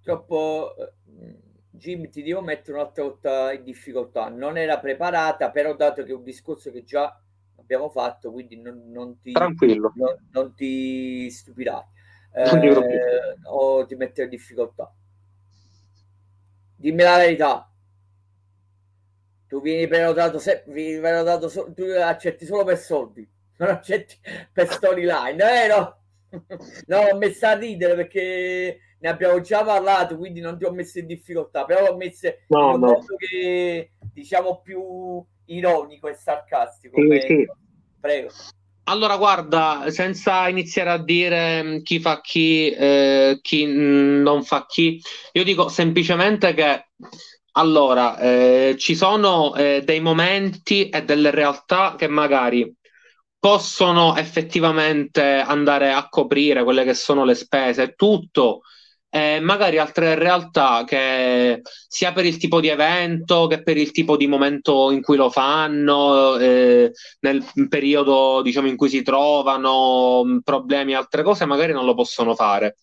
Troppo 0.02 0.74
Jim, 1.70 2.10
ti 2.10 2.24
devo 2.24 2.40
mettere 2.40 2.78
un'altra 2.78 3.04
volta 3.04 3.52
in 3.52 3.62
difficoltà. 3.62 4.28
Non 4.30 4.56
era 4.56 4.80
preparata, 4.80 5.52
però 5.52 5.76
dato 5.76 6.02
che 6.02 6.10
è 6.10 6.14
un 6.14 6.24
discorso 6.24 6.72
che 6.72 6.82
già 6.82 7.16
abbiamo 7.56 7.88
fatto, 7.88 8.32
quindi 8.32 8.60
non, 8.60 8.90
non 8.90 9.20
ti, 9.20 9.30
Tranquillo. 9.30 9.92
Non, 9.94 10.28
non 10.32 10.54
ti 10.56 11.30
stupirà 11.30 11.86
eh, 12.36 13.36
o 13.44 13.86
ti 13.86 13.94
mette 13.94 14.24
in 14.24 14.28
difficoltà. 14.28 14.92
Dimmi 16.76 17.02
la 17.02 17.16
verità. 17.16 17.70
Tu 19.48 19.60
vieni 19.62 19.86
prenotato, 19.86 20.38
se, 20.38 20.64
vieni 20.66 21.00
prenotato 21.00 21.48
so, 21.48 21.72
tu 21.72 21.84
accetti 21.84 22.44
solo 22.44 22.64
per 22.64 22.78
soldi, 22.78 23.26
non 23.58 23.70
accetti 23.70 24.16
per 24.52 24.68
storyline, 24.68 25.36
vero? 25.36 26.00
no, 26.86 26.98
ho 26.98 27.16
messo 27.16 27.46
a 27.46 27.56
ridere 27.56 27.94
perché 27.94 28.80
ne 28.98 29.08
abbiamo 29.08 29.40
già 29.40 29.64
parlato, 29.64 30.18
quindi 30.18 30.40
non 30.40 30.58
ti 30.58 30.64
ho 30.64 30.72
messo 30.72 30.98
in 30.98 31.06
difficoltà, 31.06 31.64
però 31.64 31.86
l'ho 31.86 31.96
messo 31.96 32.28
no, 32.48 32.74
in 32.74 32.80
no. 32.80 32.86
modo 32.86 33.16
che 33.16 33.92
diciamo 34.12 34.60
più 34.60 35.24
ironico 35.46 36.08
e 36.08 36.14
sarcastico. 36.14 37.00
Sì, 37.00 37.20
sì. 37.20 37.50
Prego. 38.00 38.28
Allora, 38.88 39.16
guarda, 39.16 39.84
senza 39.90 40.48
iniziare 40.48 40.90
a 40.90 41.02
dire 41.02 41.62
mm, 41.62 41.82
chi 41.82 41.98
fa 41.98 42.20
chi, 42.20 42.70
eh, 42.70 43.38
chi 43.42 43.64
non 43.66 44.44
fa 44.44 44.64
chi, 44.66 45.00
io 45.32 45.42
dico 45.44 45.68
semplicemente 45.68 46.54
che 46.54 46.90
allora 47.52 48.16
eh, 48.18 48.76
ci 48.78 48.94
sono 48.94 49.54
eh, 49.56 49.82
dei 49.84 49.98
momenti 50.00 50.88
e 50.88 51.02
delle 51.04 51.30
realtà 51.32 51.96
che 51.98 52.06
magari 52.06 52.72
possono 53.38 54.16
effettivamente 54.16 55.22
andare 55.22 55.92
a 55.92 56.08
coprire 56.08 56.62
quelle 56.62 56.84
che 56.84 56.94
sono 56.94 57.24
le 57.24 57.34
spese, 57.34 57.94
tutto 57.96 58.60
eh, 59.16 59.40
magari 59.40 59.78
altre 59.78 60.14
realtà 60.14 60.84
che 60.84 61.62
sia 61.88 62.12
per 62.12 62.26
il 62.26 62.36
tipo 62.36 62.60
di 62.60 62.68
evento 62.68 63.46
che 63.46 63.62
per 63.62 63.78
il 63.78 63.90
tipo 63.90 64.14
di 64.16 64.26
momento 64.26 64.90
in 64.90 65.00
cui 65.00 65.16
lo 65.16 65.30
fanno, 65.30 66.36
eh, 66.36 66.92
nel 67.20 67.42
periodo 67.68 68.42
diciamo 68.42 68.68
in 68.68 68.76
cui 68.76 68.90
si 68.90 69.02
trovano, 69.02 70.22
mm, 70.24 70.38
problemi 70.40 70.92
e 70.92 70.96
altre 70.96 71.22
cose, 71.22 71.46
magari 71.46 71.72
non 71.72 71.86
lo 71.86 71.94
possono 71.94 72.34
fare. 72.34 72.76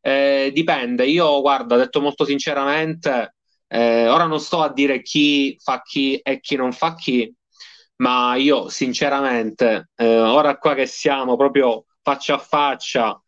Eh, 0.00 0.50
dipende, 0.54 1.04
io 1.06 1.40
guarda, 1.40 1.76
detto 1.76 2.00
molto 2.00 2.24
sinceramente, 2.24 3.34
eh, 3.66 4.08
ora 4.08 4.26
non 4.26 4.38
sto 4.40 4.60
a 4.62 4.72
dire 4.72 5.02
chi 5.02 5.56
fa 5.60 5.82
chi 5.82 6.16
e 6.18 6.38
chi 6.40 6.54
non 6.56 6.72
fa 6.72 6.94
chi, 6.94 7.32
ma 7.96 8.34
io 8.36 8.68
sinceramente, 8.68 9.90
eh, 9.96 10.20
ora 10.20 10.56
qua 10.58 10.74
che 10.74 10.86
siamo 10.86 11.36
proprio 11.36 11.86
faccia 12.02 12.34
a 12.34 12.38
faccia, 12.38 13.21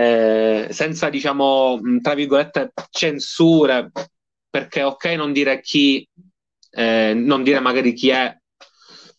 eh, 0.00 0.68
senza 0.70 1.10
diciamo 1.10 1.78
tra 2.00 2.14
virgolette 2.14 2.72
censure 2.90 3.90
perché 4.48 4.82
ok 4.82 5.04
non 5.16 5.32
dire 5.32 5.60
chi 5.60 6.06
eh, 6.70 7.12
non 7.14 7.42
dire 7.42 7.60
magari 7.60 7.92
chi 7.92 8.08
è 8.08 8.34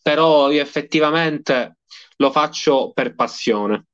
però 0.02 0.50
io 0.50 0.60
effettivamente 0.60 1.76
lo 2.16 2.30
faccio 2.30 2.92
per 2.92 3.14
passione. 3.14 3.86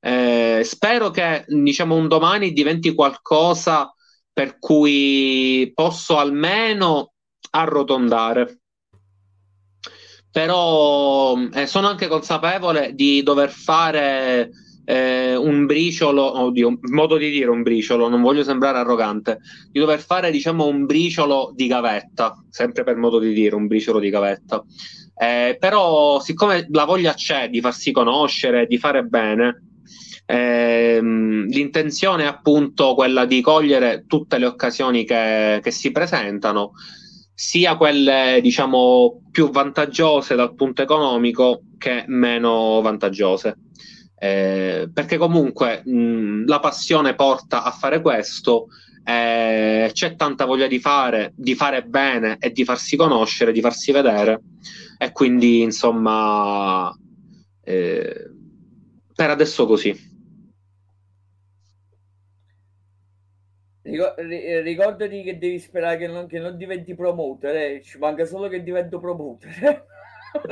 Eh, 0.00 0.62
spero 0.64 1.10
che 1.10 1.44
diciamo 1.46 1.94
un 1.94 2.08
domani 2.08 2.52
diventi 2.52 2.94
qualcosa 2.94 3.94
per 4.32 4.58
cui 4.58 5.70
posso 5.74 6.16
almeno 6.16 7.12
arrotondare. 7.50 8.60
Però 10.30 11.36
eh, 11.52 11.66
sono 11.66 11.88
anche 11.88 12.06
consapevole 12.06 12.94
di 12.94 13.22
dover 13.22 13.50
fare 13.50 14.50
eh, 14.90 15.36
un 15.36 15.66
briciolo, 15.66 16.40
oddio, 16.40 16.80
modo 16.90 17.16
di 17.16 17.30
dire 17.30 17.48
un 17.48 17.62
briciolo, 17.62 18.08
non 18.08 18.20
voglio 18.20 18.42
sembrare 18.42 18.78
arrogante, 18.78 19.38
di 19.70 19.78
dover 19.78 20.00
fare 20.00 20.32
diciamo 20.32 20.66
un 20.66 20.84
briciolo 20.84 21.52
di 21.54 21.68
gavetta, 21.68 22.34
sempre 22.50 22.82
per 22.82 22.96
modo 22.96 23.20
di 23.20 23.32
dire 23.32 23.54
un 23.54 23.68
briciolo 23.68 24.00
di 24.00 24.10
gavetta. 24.10 24.64
Eh, 25.16 25.56
però 25.60 26.18
siccome 26.18 26.66
la 26.70 26.84
voglia 26.84 27.14
c'è 27.14 27.48
di 27.50 27.60
farsi 27.60 27.92
conoscere, 27.92 28.66
di 28.66 28.78
fare 28.78 29.04
bene, 29.04 29.62
ehm, 30.26 31.46
l'intenzione 31.46 32.24
è 32.24 32.26
appunto 32.26 32.94
quella 32.94 33.26
di 33.26 33.40
cogliere 33.40 34.06
tutte 34.08 34.38
le 34.38 34.46
occasioni 34.46 35.04
che, 35.04 35.60
che 35.62 35.70
si 35.70 35.92
presentano, 35.92 36.72
sia 37.32 37.76
quelle 37.76 38.40
diciamo 38.42 39.22
più 39.30 39.50
vantaggiose 39.50 40.34
dal 40.34 40.54
punto 40.54 40.82
economico 40.82 41.62
che 41.78 42.04
meno 42.08 42.80
vantaggiose. 42.80 43.56
Eh, 44.22 44.90
perché 44.92 45.16
comunque 45.16 45.80
mh, 45.82 46.44
la 46.46 46.60
passione 46.60 47.14
porta 47.14 47.64
a 47.64 47.70
fare 47.70 48.02
questo, 48.02 48.66
eh, 49.02 49.90
c'è 49.94 50.14
tanta 50.14 50.44
voglia 50.44 50.66
di 50.66 50.78
fare, 50.78 51.32
di 51.34 51.54
fare 51.54 51.82
bene 51.84 52.36
e 52.38 52.52
di 52.52 52.64
farsi 52.64 52.96
conoscere, 52.96 53.50
di 53.50 53.62
farsi 53.62 53.92
vedere 53.92 54.42
e 54.98 55.10
quindi 55.12 55.62
insomma 55.62 56.94
eh, 57.62 58.30
per 59.14 59.30
adesso 59.30 59.64
così. 59.64 60.08
Ricordati 63.82 65.22
che 65.22 65.38
devi 65.38 65.58
sperare 65.58 65.96
che 65.96 66.06
non, 66.06 66.26
che 66.26 66.38
non 66.38 66.58
diventi 66.58 66.94
promoter, 66.94 67.56
eh. 67.56 67.82
ci 67.82 67.96
manca 67.96 68.26
solo 68.26 68.48
che 68.48 68.62
divento 68.62 69.00
promoter. 69.00 69.86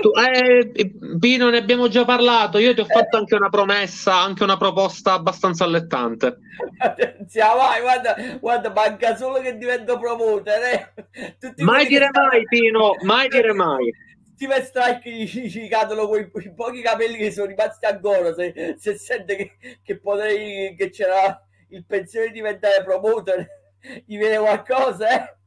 Tu, 0.01 0.11
eh, 0.11 0.93
Pino, 1.19 1.51
ne 1.51 1.59
abbiamo 1.59 1.89
già 1.89 2.05
parlato. 2.05 2.59
Io 2.59 2.75
ti 2.75 2.81
ho 2.81 2.85
fatto 2.85 3.17
anche 3.17 3.37
una 3.37 3.49
promessa, 3.49 4.21
anche 4.21 4.43
una 4.43 4.57
proposta 4.57 5.13
abbastanza 5.13 5.65
allettante. 5.65 6.39
Attenzione, 6.79 7.55
vai, 7.55 7.81
guarda, 7.81 8.17
guarda, 8.41 8.71
manca 8.71 9.17
solo 9.17 9.41
che 9.41 9.57
divento 9.57 9.99
promoter. 9.99 10.63
Eh. 10.63 11.55
mai 11.63 11.87
dire 11.87 12.09
mai, 12.13 12.43
Pino, 12.45 12.97
mai 13.03 13.29
dire 13.29 13.53
mai. 13.53 13.93
Steven 14.35 14.63
Strike 14.63 15.11
gli, 15.11 15.25
gli 15.25 15.69
cadono 15.69 16.07
quei, 16.07 16.31
quei, 16.31 16.53
pochi 16.55 16.81
capelli 16.81 17.17
che 17.17 17.33
sono 17.33 17.47
rimasti 17.47 17.87
ancora. 17.87 18.33
Se, 18.35 18.77
se 18.79 18.97
sente 18.97 19.37
che, 19.37 19.79
che 19.83 19.99
potrei, 19.99 20.75
che 20.77 20.91
c'era 20.91 21.41
il 21.71 21.85
pensiero 21.85 22.27
di 22.27 22.33
diventare 22.33 22.83
promoter, 22.85 23.47
gli 24.07 24.17
viene 24.17 24.39
qualcosa, 24.39 25.09
eh? 25.09 25.38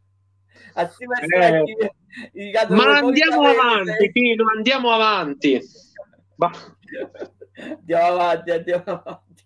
A 0.73 0.87
Steven 0.87 1.17
Strike 1.17 1.93
eh 2.33 2.67
ma 2.69 2.97
andiamo 2.97 3.47
avanti, 3.47 4.11
Pino, 4.11 4.45
andiamo 4.53 4.91
avanti. 4.91 5.61
Andiamo 7.55 8.05
avanti, 8.07 8.51
andiamo 8.51 8.83
avanti. 8.85 9.43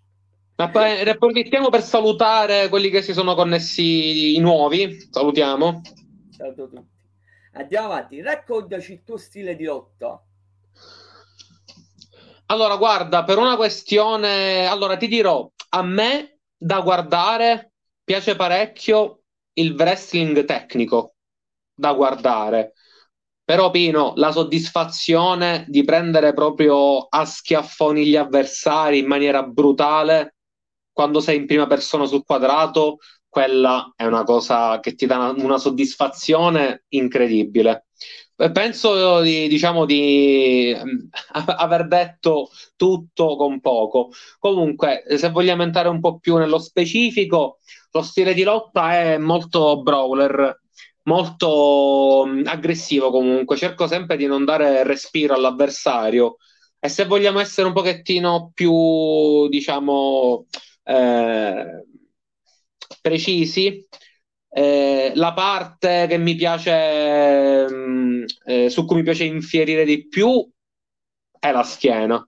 Approfittiamo 0.56 1.70
per 1.70 1.82
salutare 1.82 2.70
quelli 2.70 2.90
che 2.90 3.02
si 3.02 3.14
sono 3.14 3.36
connessi 3.36 4.36
i 4.36 4.40
nuovi. 4.40 5.08
Salutiamo. 5.12 5.82
A 6.40 6.54
tutti. 6.54 6.94
Andiamo 7.54 7.88
avanti, 7.88 8.22
raccontaci 8.22 8.94
il 8.94 9.04
tuo 9.04 9.18
stile 9.18 9.56
di 9.56 9.66
lotta. 9.66 10.22
Allora, 12.48 12.76
guarda, 12.78 13.24
per 13.24 13.38
una 13.38 13.56
questione, 13.56 14.66
allora 14.66 14.98
ti 14.98 15.08
dirò, 15.08 15.50
a 15.70 15.82
me 15.84 16.40
da 16.58 16.82
guardare 16.82 17.72
piace 18.04 18.36
parecchio 18.36 19.22
il 19.56 19.74
wrestling 19.74 20.46
tecnico 20.46 21.16
da 21.74 21.94
guardare. 21.94 22.74
Però, 23.44 23.70
Pino, 23.70 24.14
la 24.16 24.32
soddisfazione 24.32 25.66
di 25.68 25.84
prendere 25.84 26.34
proprio 26.34 27.06
a 27.08 27.26
schiaffoni 27.26 28.06
gli 28.06 28.16
avversari 28.16 29.00
in 29.00 29.06
maniera 29.06 29.44
brutale 29.44 30.36
quando 30.92 31.20
sei 31.20 31.38
in 31.38 31.46
prima 31.46 31.68
persona 31.68 32.06
sul 32.06 32.24
quadrato, 32.24 33.00
quella 33.28 33.92
è 33.98 34.06
una 34.06 34.24
cosa 34.24 34.80
che 34.80 34.96
ti 34.96 35.06
dà 35.06 35.34
una, 35.38 35.58
soddisfazione 35.58 36.86
incredibile. 36.90 37.88
Penso 38.54 39.22
di, 39.22 39.48
diciamo, 39.50 39.86
di 39.86 40.74
aver 41.34 41.88
detto 41.88 42.50
tutto 42.78 43.36
con 43.36 43.60
poco. 43.60 44.10
Comunque, 44.40 45.04
se 45.18 45.30
vogliamo 45.32 45.64
entrare 45.64 45.90
un 45.90 46.00
po' 46.00 46.18
più 46.18 46.38
nello 46.38 46.60
specifico, 46.60 47.60
lo 47.96 48.02
stile 48.02 48.34
di 48.34 48.44
lotta 48.44 48.94
è 48.94 49.18
molto 49.18 49.82
brawler, 49.82 50.62
molto 51.04 52.24
aggressivo 52.44 53.10
comunque. 53.10 53.56
Cerco 53.56 53.88
sempre 53.88 54.18
di 54.18 54.26
non 54.26 54.44
dare 54.44 54.84
respiro 54.84 55.34
all'avversario. 55.34 56.36
E 56.78 56.90
se 56.90 57.06
vogliamo 57.06 57.40
essere 57.40 57.68
un 57.68 57.74
pochettino 57.74 58.52
più, 58.54 59.48
diciamo, 59.48 60.46
eh, 60.84 61.86
precisi, 63.02 63.88
eh, 64.50 65.12
la 65.16 65.34
parte 65.34 66.06
che 66.10 66.18
mi 66.18 66.36
piace, 66.36 67.66
mm, 67.72 68.24
eh, 68.46 68.70
su 68.70 68.86
cui 68.86 68.98
mi 68.98 69.04
piace 69.04 69.24
infierire 69.24 69.86
di 69.86 70.08
più 70.08 70.48
è 71.40 71.52
la 71.52 71.64
schiena. 71.64 72.28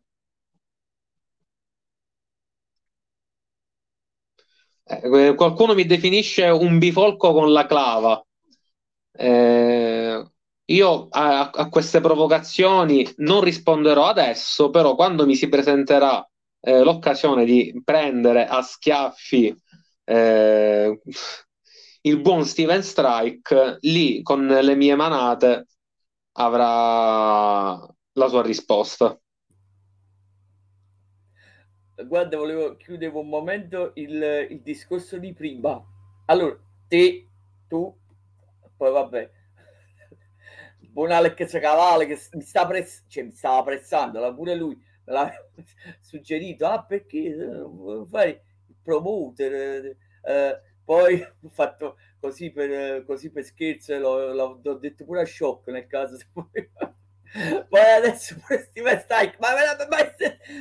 Eh, 4.89 5.35
qualcuno 5.35 5.73
mi 5.73 5.85
definisce 5.85 6.45
un 6.47 6.77
bifolco 6.79 7.33
con 7.33 7.51
la 7.51 7.65
clava. 7.65 8.23
Eh, 9.11 10.25
io 10.65 11.07
a, 11.09 11.49
a, 11.49 11.69
queste 11.69 11.99
provocazioni 12.01 13.05
non 13.17 13.41
risponderò 13.41 14.05
adesso, 14.07 14.69
però 14.69 14.95
quando 14.95 15.25
mi 15.25 15.35
si 15.35 15.49
presenterà 15.49 16.25
eh, 16.61 16.83
l'occasione 16.83 17.45
di 17.45 17.81
prendere 17.83 18.45
a 18.45 18.61
schiaffi 18.61 19.55
eh, 20.05 21.01
il 22.01 22.21
buon 22.21 22.45
Steven 22.45 22.81
Strike 22.83 23.77
lì 23.81 24.21
con 24.21 24.45
le 24.47 24.75
mie 24.75 24.95
manate 24.95 25.67
avrà 26.33 27.75
la 28.13 28.27
sua 28.27 28.41
risposta. 28.41 29.19
Guarda, 32.05 32.37
volevo 32.37 32.75
chiudere 32.77 33.11
un 33.15 33.27
momento 33.27 33.91
il, 33.95 34.47
il 34.51 34.61
discorso 34.61 35.17
di 35.17 35.33
prima. 35.33 35.83
Allora, 36.25 36.55
te, 36.87 37.27
tu, 37.67 37.95
poi 38.75 38.91
vabbè, 38.91 39.31
buon 40.91 41.11
Alex 41.11 41.59
Cavale 41.59 42.05
che 42.05 42.19
mi, 42.33 42.41
sta 42.41 42.67
press- 42.67 43.03
cioè, 43.07 43.23
mi 43.23 43.31
stava 43.31 43.63
pressando, 43.63 44.33
pure 44.35 44.55
lui 44.55 44.75
me 44.75 45.13
l'ha 45.13 45.31
suggerito, 45.99 46.67
ah 46.67 46.83
perché 46.83 47.17
eh, 47.35 48.05
fai 48.09 48.29
il 48.31 48.75
promoter, 48.83 49.53
eh, 49.53 49.97
eh 50.23 50.61
poi 50.83 51.19
ho 51.21 51.49
fatto 51.49 51.97
così 52.19 52.51
per, 52.51 53.03
così 53.05 53.31
per 53.31 53.43
scherzo, 53.43 53.97
l'ho, 53.97 54.33
l'ho, 54.33 54.59
l'ho 54.63 54.73
detto 54.75 55.03
pure 55.03 55.21
a 55.21 55.25
shock 55.25 55.67
nel 55.69 55.87
caso 55.87 56.15
se 56.17 56.27
poi... 56.31 56.69
Poi 57.69 57.81
adesso 57.97 58.35
pure 58.39 58.67
Steven 58.69 58.99
Strike, 58.99 59.37
ma, 59.39 59.49
ma, 59.53 59.97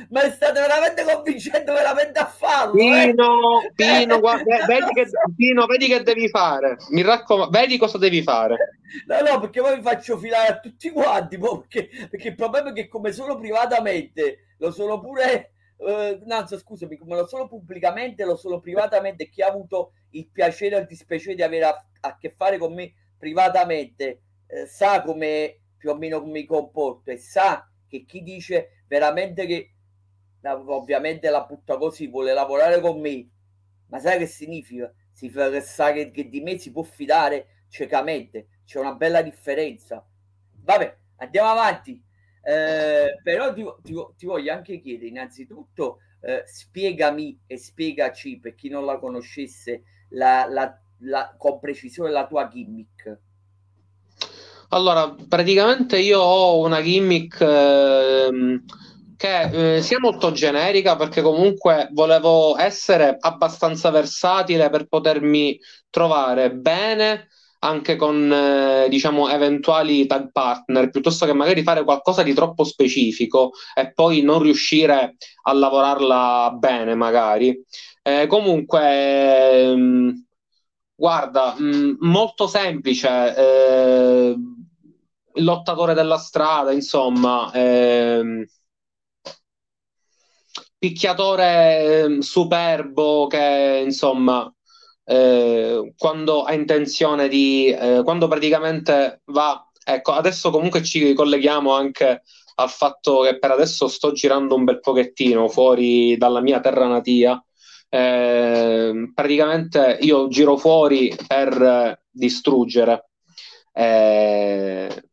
ma 0.09 0.31
state 0.31 0.59
veramente 0.59 1.03
convincendo 1.03 1.73
veramente 1.73 2.19
a 2.19 2.25
farlo? 2.25 2.73
Pino, 2.73 3.61
eh? 3.61 3.71
Pino, 3.73 4.19
guarda, 4.21 4.65
vedi, 4.65 4.91
che, 4.93 5.07
Pino, 5.35 5.65
vedi 5.65 5.87
che 5.87 6.03
devi 6.03 6.27
fare. 6.29 6.77
Mi 6.89 7.01
raccomando, 7.01 7.57
vedi 7.57 7.77
cosa 7.77 7.97
devi 7.97 8.21
fare. 8.21 8.79
No, 9.07 9.29
no, 9.29 9.39
perché 9.39 9.61
poi 9.61 9.77
mi 9.77 9.81
faccio 9.81 10.17
filare 10.17 10.47
a 10.47 10.59
tutti 10.59 10.89
quanti, 10.89 11.37
perché, 11.37 11.89
perché 12.09 12.27
il 12.29 12.35
problema 12.35 12.69
è 12.69 12.73
che 12.73 12.87
come 12.87 13.11
sono 13.11 13.37
privatamente, 13.37 14.53
lo 14.57 14.71
sono 14.71 14.99
pure 14.99 15.51
eh, 15.79 16.19
no, 16.25 16.45
scusami, 16.45 16.97
come 16.97 17.15
lo 17.15 17.27
solo 17.27 17.47
pubblicamente, 17.47 18.25
lo 18.25 18.35
solo 18.35 18.59
privatamente, 18.59 19.29
chi 19.29 19.41
ha 19.41 19.47
avuto 19.47 19.93
il 20.11 20.27
piacere 20.31 20.75
o 20.75 20.79
il 20.79 20.87
dispiacere 20.87 21.35
di 21.35 21.43
avere 21.43 21.65
a, 21.65 21.85
a 22.01 22.17
che 22.17 22.33
fare 22.35 22.57
con 22.57 22.73
me 22.73 22.93
privatamente 23.17 24.21
eh, 24.47 24.65
sa 24.65 25.01
come 25.01 25.59
più 25.77 25.89
o 25.89 25.95
meno 25.95 26.25
mi 26.25 26.45
comporto 26.45 27.11
e 27.11 27.17
sa 27.17 27.69
che 27.87 28.05
chi 28.05 28.21
dice 28.23 28.83
veramente 28.87 29.45
che 29.45 29.71
ovviamente 30.41 31.29
la 31.29 31.43
butta 31.43 31.77
così 31.77 32.07
vuole 32.07 32.33
lavorare 32.33 32.79
con 32.79 32.99
me 32.99 33.29
ma 33.87 33.99
sai 33.99 34.17
che 34.17 34.25
significa? 34.25 34.93
Che 35.17 35.61
sa 35.61 35.91
che, 35.93 36.11
che 36.11 36.29
di 36.29 36.41
me 36.41 36.57
si 36.57 36.71
può 36.71 36.83
fidare 36.83 37.63
ciecamente 37.69 38.47
c'è 38.65 38.79
una 38.79 38.95
bella 38.95 39.21
differenza. 39.21 40.05
Vabbè 40.51 40.97
andiamo 41.17 41.49
avanti. 41.49 42.03
Eh, 42.41 43.19
però 43.23 43.53
ti, 43.53 43.65
ti, 43.81 43.93
ti, 44.15 44.25
voglio 44.25 44.53
anche 44.53 44.79
chiedere 44.79 45.09
innanzitutto 45.09 45.99
eh, 46.21 46.43
spiegami 46.45 47.41
e 47.45 47.57
spiegaci 47.57 48.39
per 48.39 48.55
chi 48.55 48.69
non 48.69 48.85
la 48.85 48.99
conoscesse 48.99 49.83
la, 50.09 50.47
la, 50.49 50.81
la, 50.99 51.35
con 51.37 51.59
precisione 51.59 52.09
la 52.09 52.25
tua 52.25 52.47
gimmick 52.47 53.19
allora 54.69 55.15
praticamente 55.27 55.99
io 55.99 56.19
ho 56.19 56.59
una 56.59 56.81
gimmick 56.81 57.41
eh, 57.41 58.61
che 59.15 59.77
eh, 59.77 59.81
sia 59.81 59.99
molto 59.99 60.31
generica 60.31 60.95
perché 60.95 61.21
comunque 61.21 61.89
volevo 61.91 62.57
essere 62.57 63.17
abbastanza 63.19 63.89
versatile 63.89 64.69
per 64.69 64.87
potermi 64.87 65.59
trovare 65.89 66.53
bene 66.53 67.27
anche 67.59 67.95
con 67.95 68.31
eh, 68.31 68.87
diciamo 68.89 69.29
eventuali 69.29 70.05
tag 70.05 70.31
partner 70.31 70.89
piuttosto 70.89 71.25
che 71.25 71.33
magari 71.33 71.63
fare 71.63 71.83
qualcosa 71.83 72.21
di 72.21 72.33
troppo 72.33 72.63
specifico 72.63 73.51
e 73.73 73.91
poi 73.93 74.21
non 74.21 74.41
riuscire 74.41 75.15
a 75.43 75.53
lavorarla 75.53 76.55
bene 76.57 76.93
magari. 76.95 77.59
Eh, 78.03 78.27
comunque 78.27 78.81
ehm, 79.71 80.26
guarda 80.97 81.55
mh, 81.57 81.63
mm, 81.63 81.95
molto 81.99 82.47
semplice 82.47 83.35
eh, 83.35 84.35
lottatore 85.35 85.93
della 85.93 86.17
strada 86.17 86.71
insomma 86.71 87.51
ehm, 87.53 88.43
picchiatore 90.77 92.03
ehm, 92.03 92.19
superbo 92.19 93.27
che 93.27 93.81
insomma 93.85 94.51
eh, 95.09 95.93
quando 95.97 96.43
ha 96.43 96.53
intenzione 96.53 97.27
di, 97.29 97.69
eh, 97.69 98.01
quando 98.03 98.27
praticamente 98.27 99.21
va, 99.27 99.69
ecco, 99.83 100.11
adesso 100.11 100.49
comunque 100.51 100.83
ci 100.83 101.13
colleghiamo 101.13 101.73
anche 101.73 102.23
al 102.55 102.69
fatto 102.69 103.21
che 103.21 103.39
per 103.39 103.51
adesso 103.51 103.87
sto 103.87 104.11
girando 104.11 104.55
un 104.55 104.65
bel 104.65 104.79
pochettino 104.81 105.47
fuori 105.47 106.17
dalla 106.17 106.41
mia 106.41 106.59
terra 106.59 106.87
natia. 106.87 107.41
Eh, 107.89 109.11
praticamente 109.13 109.97
io 110.01 110.27
giro 110.27 110.57
fuori 110.57 111.15
per 111.25 112.01
distruggere. 112.09 113.09
Eh, 113.73 115.03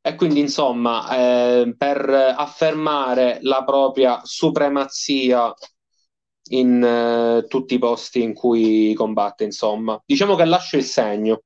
e 0.00 0.14
quindi, 0.14 0.40
insomma, 0.40 1.08
eh, 1.16 1.74
per 1.76 2.08
affermare 2.10 3.38
la 3.42 3.64
propria 3.64 4.20
supremazia 4.24 5.52
in 6.50 6.80
uh, 6.80 7.44
tutti 7.48 7.74
i 7.74 7.78
posti 7.78 8.22
in 8.22 8.32
cui 8.34 8.92
combatte, 8.94 9.42
insomma. 9.44 10.00
Diciamo 10.04 10.34
che 10.36 10.44
lascia 10.44 10.76
il 10.76 10.84
segno. 10.84 11.42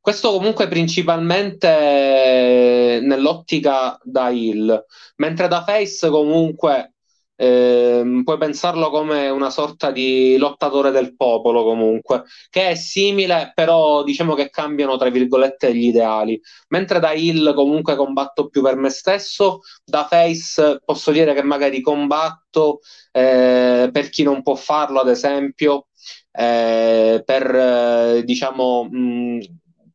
Questo 0.00 0.30
comunque 0.30 0.68
principalmente 0.68 3.00
nell'ottica 3.02 3.98
da 4.02 4.30
heal, 4.30 4.84
mentre 5.16 5.48
da 5.48 5.64
face 5.64 6.08
comunque 6.08 6.94
eh, 7.36 8.22
puoi 8.24 8.38
pensarlo 8.38 8.90
come 8.90 9.28
una 9.28 9.50
sorta 9.50 9.90
di 9.90 10.36
lottatore 10.38 10.90
del 10.90 11.14
popolo 11.16 11.62
comunque, 11.64 12.24
che 12.50 12.70
è 12.70 12.74
simile, 12.74 13.52
però 13.54 14.02
diciamo 14.02 14.34
che 14.34 14.48
cambiano 14.50 14.96
tra 14.96 15.10
virgolette 15.10 15.74
gli 15.74 15.86
ideali. 15.86 16.40
Mentre 16.68 16.98
da 16.98 17.12
Hill 17.12 17.54
comunque 17.54 17.94
combatto 17.96 18.48
più 18.48 18.62
per 18.62 18.76
me 18.76 18.88
stesso, 18.90 19.60
da 19.84 20.06
Face 20.06 20.80
posso 20.84 21.10
dire 21.12 21.34
che 21.34 21.42
magari 21.42 21.80
combatto 21.80 22.80
eh, 23.12 23.88
per 23.92 24.08
chi 24.10 24.22
non 24.22 24.42
può 24.42 24.54
farlo, 24.54 25.00
ad 25.00 25.08
esempio, 25.08 25.88
eh, 26.32 27.22
per 27.24 27.54
eh, 27.54 28.22
diciamo 28.24 28.84
mh, 28.90 29.40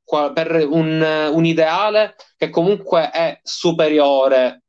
qua, 0.03 0.31
per 0.33 0.65
un, 0.69 1.29
un 1.33 1.45
ideale 1.45 2.15
che 2.37 2.49
comunque 2.49 3.09
è 3.11 3.39
superiore 3.43 4.60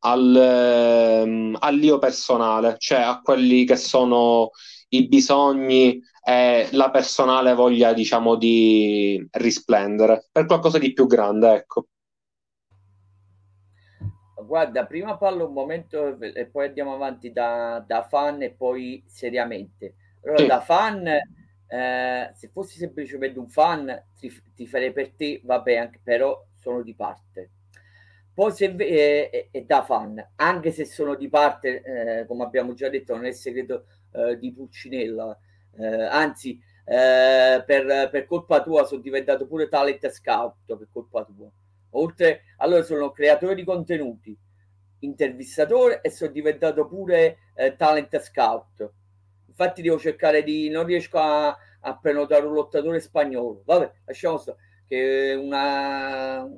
al, 0.00 0.34
ehm, 0.36 1.56
all'io 1.60 1.98
personale, 1.98 2.76
cioè 2.78 3.00
a 3.00 3.20
quelli 3.20 3.64
che 3.64 3.76
sono 3.76 4.50
i 4.90 5.06
bisogni 5.08 6.00
e 6.22 6.68
la 6.72 6.90
personale 6.90 7.54
voglia, 7.54 7.92
diciamo, 7.92 8.36
di 8.36 9.26
risplendere 9.32 10.28
per 10.30 10.46
qualcosa 10.46 10.78
di 10.78 10.92
più 10.92 11.06
grande, 11.06 11.54
ecco. 11.54 11.86
Guarda, 14.42 14.86
prima 14.86 15.16
parlo 15.16 15.46
un 15.46 15.52
momento 15.52 16.18
e 16.20 16.46
poi 16.46 16.66
andiamo 16.66 16.94
avanti 16.94 17.30
da, 17.30 17.82
da 17.86 18.02
fan 18.02 18.42
e 18.42 18.50
poi 18.52 19.02
seriamente. 19.06 19.94
Allora, 20.24 20.40
sì. 20.40 20.46
da 20.46 20.60
fan, 20.60 21.06
eh, 21.06 22.30
se 22.34 22.48
fossi 22.48 22.78
semplicemente 22.78 23.38
un 23.38 23.48
fan, 23.48 24.04
ti, 24.18 24.32
ti 24.54 24.66
farei 24.66 24.92
per 24.92 25.12
te, 25.14 25.40
vabbè, 25.44 25.76
anche, 25.76 26.00
però 26.02 26.42
sono 26.58 26.82
di 26.82 26.94
parte. 26.94 27.50
Poi 28.40 28.52
se 28.52 28.74
eh, 28.74 29.48
è 29.50 29.60
da 29.64 29.82
fan, 29.82 30.30
anche 30.36 30.70
se 30.70 30.86
sono 30.86 31.14
di 31.14 31.28
parte, 31.28 31.82
eh, 31.82 32.26
come 32.26 32.42
abbiamo 32.44 32.72
già 32.72 32.88
detto, 32.88 33.14
non 33.14 33.26
è 33.26 33.32
segreto 33.32 33.84
eh, 34.12 34.38
di 34.38 34.50
Pulcinella, 34.54 35.38
eh, 35.76 36.04
anzi, 36.04 36.58
eh, 36.86 37.62
per, 37.66 38.08
per, 38.10 38.24
colpa 38.24 38.62
tua 38.62 38.86
sono 38.86 39.02
diventato 39.02 39.46
pure 39.46 39.68
talent 39.68 40.08
scout, 40.08 40.74
per 40.74 40.88
colpa 40.90 41.22
tua. 41.22 41.50
Oltre, 41.90 42.44
allora 42.56 42.82
sono 42.82 43.10
creatore 43.10 43.54
di 43.54 43.62
contenuti, 43.62 44.34
intervistatore 45.00 46.00
e 46.00 46.08
sono 46.08 46.30
diventato 46.30 46.86
pure 46.88 47.40
talent 47.76 48.18
scout. 48.20 48.90
Infatti 49.48 49.82
devo 49.82 49.98
cercare 49.98 50.42
di, 50.42 50.70
non 50.70 50.86
riesco 50.86 51.18
a, 51.18 51.54
a 51.80 51.98
prenotare 51.98 52.46
un 52.46 52.54
lottatore 52.54 53.00
spagnolo. 53.00 53.64
Vabbè, 53.66 53.92
lasciamo 54.06 54.38
stare, 54.38 54.56
che 54.86 55.34
una 55.38 56.48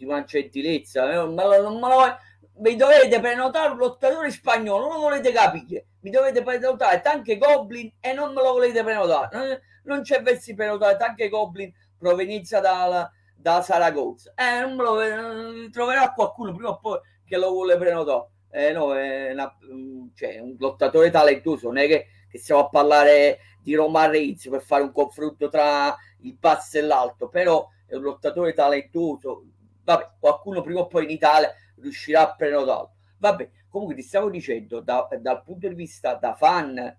di 0.00 0.06
una 0.06 0.24
gentilezza, 0.24 1.12
eh, 1.12 1.26
ma, 1.26 1.46
ma, 1.46 1.78
ma, 1.78 2.18
mi 2.56 2.74
dovete 2.74 3.20
prenotare 3.20 3.72
un 3.72 3.76
lottatore 3.76 4.30
spagnolo, 4.30 4.86
non 4.86 4.94
lo 4.94 5.00
volete 5.00 5.30
capire, 5.30 5.88
mi 6.00 6.10
dovete 6.10 6.42
prenotare 6.42 7.02
tanche 7.02 7.36
Goblin 7.36 7.92
e 8.00 8.14
non 8.14 8.32
me 8.32 8.42
lo 8.42 8.52
volete 8.52 8.82
prenotare, 8.82 9.36
non, 9.36 9.60
non 9.84 10.02
c'è 10.02 10.22
versi 10.22 10.54
prenotare 10.54 10.96
tanche 10.96 11.28
Goblin 11.28 11.70
provenienza 11.98 12.60
dalla, 12.60 13.10
da 13.34 13.60
Saragozza, 13.60 14.32
eh, 14.34 14.60
non 14.60 14.74
me 14.74 14.82
lo 14.82 15.00
eh, 15.02 15.70
troverà 15.70 16.12
qualcuno 16.12 16.54
prima 16.54 16.70
o 16.70 16.78
poi 16.78 16.98
che 17.26 17.36
lo 17.36 17.50
vuole 17.50 17.76
prenotare. 17.76 18.28
Eh, 18.52 18.72
no, 18.72 18.96
è 18.96 19.32
una, 19.32 19.54
mm, 19.64 20.08
cioè, 20.14 20.40
un 20.40 20.56
lottatore 20.58 21.10
talentuoso, 21.10 21.68
non 21.68 21.76
è 21.76 21.86
che, 21.86 22.06
che 22.28 22.38
stiamo 22.38 22.62
a 22.62 22.68
parlare 22.68 23.38
di 23.62 23.74
Roma 23.74 24.06
Reigns 24.06 24.48
per 24.48 24.62
fare 24.62 24.82
un 24.82 24.92
confronto 24.92 25.48
tra 25.50 25.94
il 26.22 26.34
basso 26.34 26.78
e 26.78 26.80
l'alto, 26.80 27.28
però 27.28 27.68
è 27.86 27.94
un 27.94 28.02
lottatore 28.02 28.52
talentuoso, 28.52 29.44
Vabbè, 29.84 30.10
qualcuno 30.18 30.60
prima 30.60 30.80
o 30.80 30.86
poi 30.86 31.04
in 31.04 31.10
Italia 31.10 31.52
riuscirà 31.76 32.22
a 32.22 32.34
prenotarlo. 32.34 32.94
Vabbè, 33.18 33.50
comunque 33.68 33.94
ti 33.94 34.02
stavo 34.02 34.30
dicendo, 34.30 34.80
da, 34.80 35.08
dal 35.20 35.42
punto 35.42 35.68
di 35.68 35.74
vista 35.74 36.14
da 36.14 36.34
fan, 36.34 36.96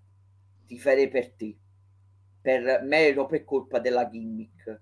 ti 0.66 0.78
farei 0.78 1.08
per 1.08 1.32
te, 1.32 1.56
per 2.40 2.82
merito, 2.84 3.26
per 3.26 3.44
colpa 3.44 3.78
della 3.78 4.08
gimmick. 4.08 4.80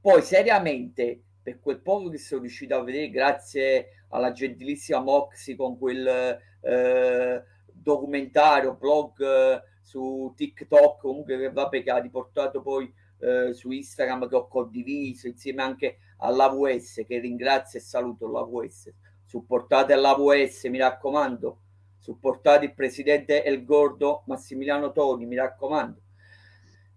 Poi, 0.00 0.22
seriamente, 0.22 1.22
per 1.42 1.60
quel 1.60 1.80
poco 1.80 2.10
che 2.10 2.18
sono 2.18 2.42
riuscito 2.42 2.74
a 2.74 2.82
vedere, 2.82 3.10
grazie 3.10 4.04
alla 4.08 4.32
gentilissima 4.32 5.00
Moxie 5.00 5.56
con 5.56 5.78
quel 5.78 6.38
eh, 6.60 7.44
documentario, 7.72 8.74
blog 8.74 9.20
eh, 9.20 9.62
su 9.82 10.32
TikTok, 10.36 11.00
comunque 11.00 11.38
che 11.38 11.50
vabbè, 11.50 11.82
che 11.82 11.90
ha 11.90 11.98
riportato 11.98 12.60
poi 12.60 12.92
eh, 13.20 13.52
su 13.54 13.70
Instagram 13.70 14.28
che 14.28 14.36
ho 14.36 14.46
condiviso 14.46 15.26
insieme 15.26 15.62
anche 15.62 15.98
all'AVS 16.18 17.04
che 17.06 17.18
ringrazio 17.18 17.78
e 17.78 17.82
saluto 17.82 18.28
l'AVS 18.28 18.92
supportate 19.28 19.94
l'AVS 19.94 20.64
mi 20.64 20.78
raccomando. 20.78 21.60
Supportate 21.98 22.64
il 22.64 22.74
presidente 22.74 23.44
El 23.44 23.64
Gordo 23.64 24.22
Massimiliano 24.26 24.90
Toni 24.90 25.26
mi 25.26 25.36
raccomando. 25.36 26.00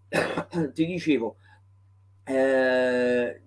Ti 0.73 0.85
dicevo 0.85 1.35
eh, 2.23 3.41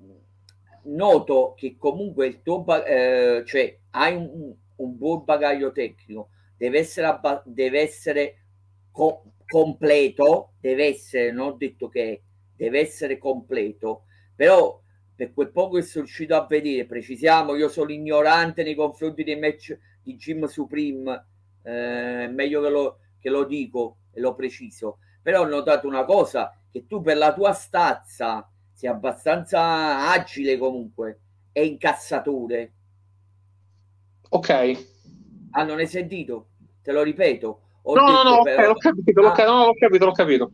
noto 0.82 1.54
che 1.56 1.76
comunque 1.78 2.26
il 2.26 2.42
tuo 2.42 2.84
eh, 2.84 3.42
cioè 3.46 3.78
hai 3.90 4.14
un, 4.14 4.54
un, 4.76 4.98
buon 4.98 5.24
bagaglio 5.24 5.72
tecnico. 5.72 6.28
Deve 6.54 6.80
essere, 6.80 7.20
deve 7.44 7.80
essere 7.80 8.42
co- 8.90 9.24
completo 9.46 10.52
deve 10.60 10.86
essere 10.86 11.32
non 11.32 11.48
ho 11.48 11.52
detto 11.52 11.88
che 11.88 12.22
deve 12.54 12.80
essere 12.80 13.16
completo. 13.16 14.04
Però 14.34 14.82
per 15.14 15.32
quel 15.32 15.50
poco 15.50 15.76
che 15.76 15.82
sono 15.82 16.04
riuscito 16.04 16.34
a 16.34 16.46
vedere, 16.48 16.86
precisiamo, 16.86 17.54
io 17.54 17.68
sono 17.68 17.92
ignorante 17.92 18.62
nei 18.62 18.74
confronti 18.74 19.22
dei 19.22 19.38
match 19.38 19.78
di 20.02 20.16
Jim 20.16 20.44
Supreme, 20.46 21.26
eh, 21.62 22.28
meglio 22.32 22.60
che 22.60 22.68
lo, 22.68 22.98
che 23.20 23.30
lo 23.30 23.44
dico 23.44 23.98
e 24.12 24.20
lo 24.20 24.34
preciso, 24.34 24.98
però 25.22 25.42
ho 25.42 25.46
notato 25.46 25.86
una 25.86 26.04
cosa, 26.04 26.56
che 26.70 26.86
tu 26.86 27.00
per 27.00 27.16
la 27.16 27.32
tua 27.32 27.52
stazza 27.52 28.48
sei 28.72 28.90
abbastanza 28.90 30.10
agile 30.10 30.58
comunque 30.58 31.20
e 31.52 31.64
incassatore. 31.64 32.72
Ok. 34.30 34.86
Ah, 35.52 35.62
non 35.62 35.78
hai 35.78 35.86
sentito? 35.86 36.48
Te 36.82 36.90
lo 36.90 37.02
ripeto. 37.02 37.60
Ho 37.82 37.94
no, 37.94 38.10
no, 38.10 38.22
no, 38.22 38.42
però... 38.42 38.56
okay, 38.56 38.66
l'ho 38.66 38.74
capito, 38.74 39.20
l'ho, 39.20 39.30
ah. 39.30 39.44
no, 39.44 39.66
l'ho 39.66 39.74
capito, 39.74 40.04
l'ho 40.04 40.12
capito. 40.12 40.50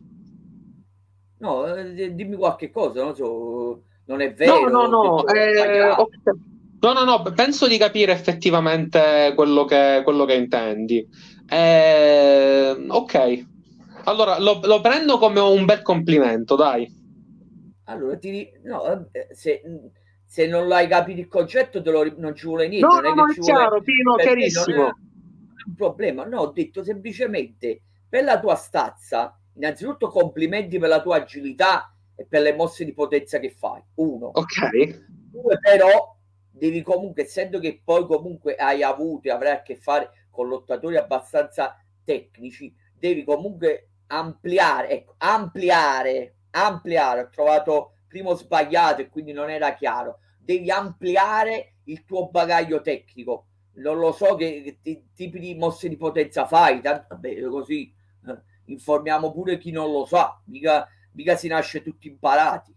No, 1.39 1.75
eh, 1.75 2.13
dimmi 2.13 2.35
qualche 2.35 2.69
cosa, 2.69 3.01
non 3.01 3.15
so 3.15 3.85
non 4.11 4.21
è 4.21 4.33
vero. 4.33 4.69
No, 4.69 4.85
no, 4.85 4.87
no, 4.87 5.27
eh, 5.27 5.95
no, 6.81 6.93
no, 6.93 7.03
no, 7.03 7.21
penso 7.33 7.67
di 7.67 7.77
capire 7.77 8.11
effettivamente 8.11 9.31
quello 9.35 9.63
che, 9.63 10.01
quello 10.03 10.25
che 10.25 10.33
intendi. 10.33 11.07
Eh, 11.47 12.85
ok, 12.87 13.45
allora 14.03 14.37
lo, 14.37 14.59
lo, 14.63 14.81
prendo 14.81 15.17
come 15.17 15.39
un 15.39 15.63
bel 15.63 15.81
complimento, 15.81 16.55
dai. 16.55 16.99
Allora, 17.85 18.17
ti, 18.17 18.49
no, 18.63 19.07
eh, 19.11 19.27
se, 19.31 19.61
se 20.25 20.47
non 20.47 20.67
l'hai 20.67 20.87
capito 20.87 21.19
il 21.21 21.27
concetto, 21.27 21.81
te 21.81 21.91
lo, 21.91 22.13
non 22.17 22.35
ci 22.35 22.45
vuole 22.45 22.67
niente. 22.67 22.85
No, 22.85 22.99
non 22.99 23.15
no, 23.15 23.23
è, 23.23 23.27
no, 23.27 23.33
è 23.33 23.39
chiaro, 23.39 23.81
Pino, 23.81 24.15
chiarissimo. 24.15 24.75
Non 24.75 24.87
è 24.87 25.67
un 25.67 25.75
problema, 25.75 26.25
no, 26.25 26.41
ho 26.41 26.51
detto 26.51 26.83
semplicemente 26.83 27.81
per 28.09 28.25
la 28.25 28.39
tua 28.41 28.55
stazza, 28.55 29.39
innanzitutto 29.55 30.09
complimenti 30.09 30.79
per 30.79 30.89
la 30.89 31.01
tua 31.01 31.17
agilità 31.17 31.93
e 32.21 32.25
per 32.29 32.41
le 32.41 32.53
mosse 32.53 32.85
di 32.85 32.93
potenza 32.93 33.39
che 33.39 33.49
fai. 33.49 33.81
Uno. 33.95 34.27
Ok. 34.27 35.05
Due, 35.31 35.59
però, 35.59 36.15
devi 36.51 36.81
comunque, 36.83 37.23
essendo 37.23 37.59
che 37.59 37.81
poi 37.83 38.05
comunque 38.05 38.55
hai 38.55 38.83
avuto 38.83 39.27
e 39.27 39.31
avrai 39.31 39.53
a 39.53 39.61
che 39.63 39.75
fare 39.75 40.27
con 40.29 40.47
lottatori 40.47 40.97
abbastanza 40.97 41.83
tecnici, 42.03 42.73
devi 42.97 43.23
comunque 43.23 43.89
ampliare, 44.07 44.89
ecco, 44.89 45.15
ampliare, 45.17 46.35
ampliare. 46.51 47.21
Ho 47.21 47.29
trovato 47.29 47.93
primo 48.07 48.35
sbagliato 48.35 49.01
e 49.01 49.09
quindi 49.09 49.31
non 49.31 49.49
era 49.49 49.73
chiaro. 49.73 50.19
Devi 50.37 50.69
ampliare 50.69 51.77
il 51.85 52.03
tuo 52.05 52.29
bagaglio 52.29 52.81
tecnico. 52.81 53.47
Non 53.73 53.97
lo 53.97 54.11
so 54.11 54.35
che, 54.35 54.77
che 54.83 55.05
tipi 55.15 55.39
di 55.39 55.55
mosse 55.55 55.89
di 55.89 55.97
potenza 55.97 56.45
fai, 56.45 56.81
tanto 56.81 57.05
vabbè, 57.09 57.41
così 57.47 57.91
eh, 58.27 58.41
informiamo 58.65 59.31
pure 59.31 59.57
chi 59.57 59.71
non 59.71 59.91
lo 59.91 60.05
sa, 60.05 60.39
mica 60.45 60.87
mica 61.13 61.35
si 61.35 61.47
nasce 61.47 61.81
tutti 61.81 62.07
imparati. 62.07 62.73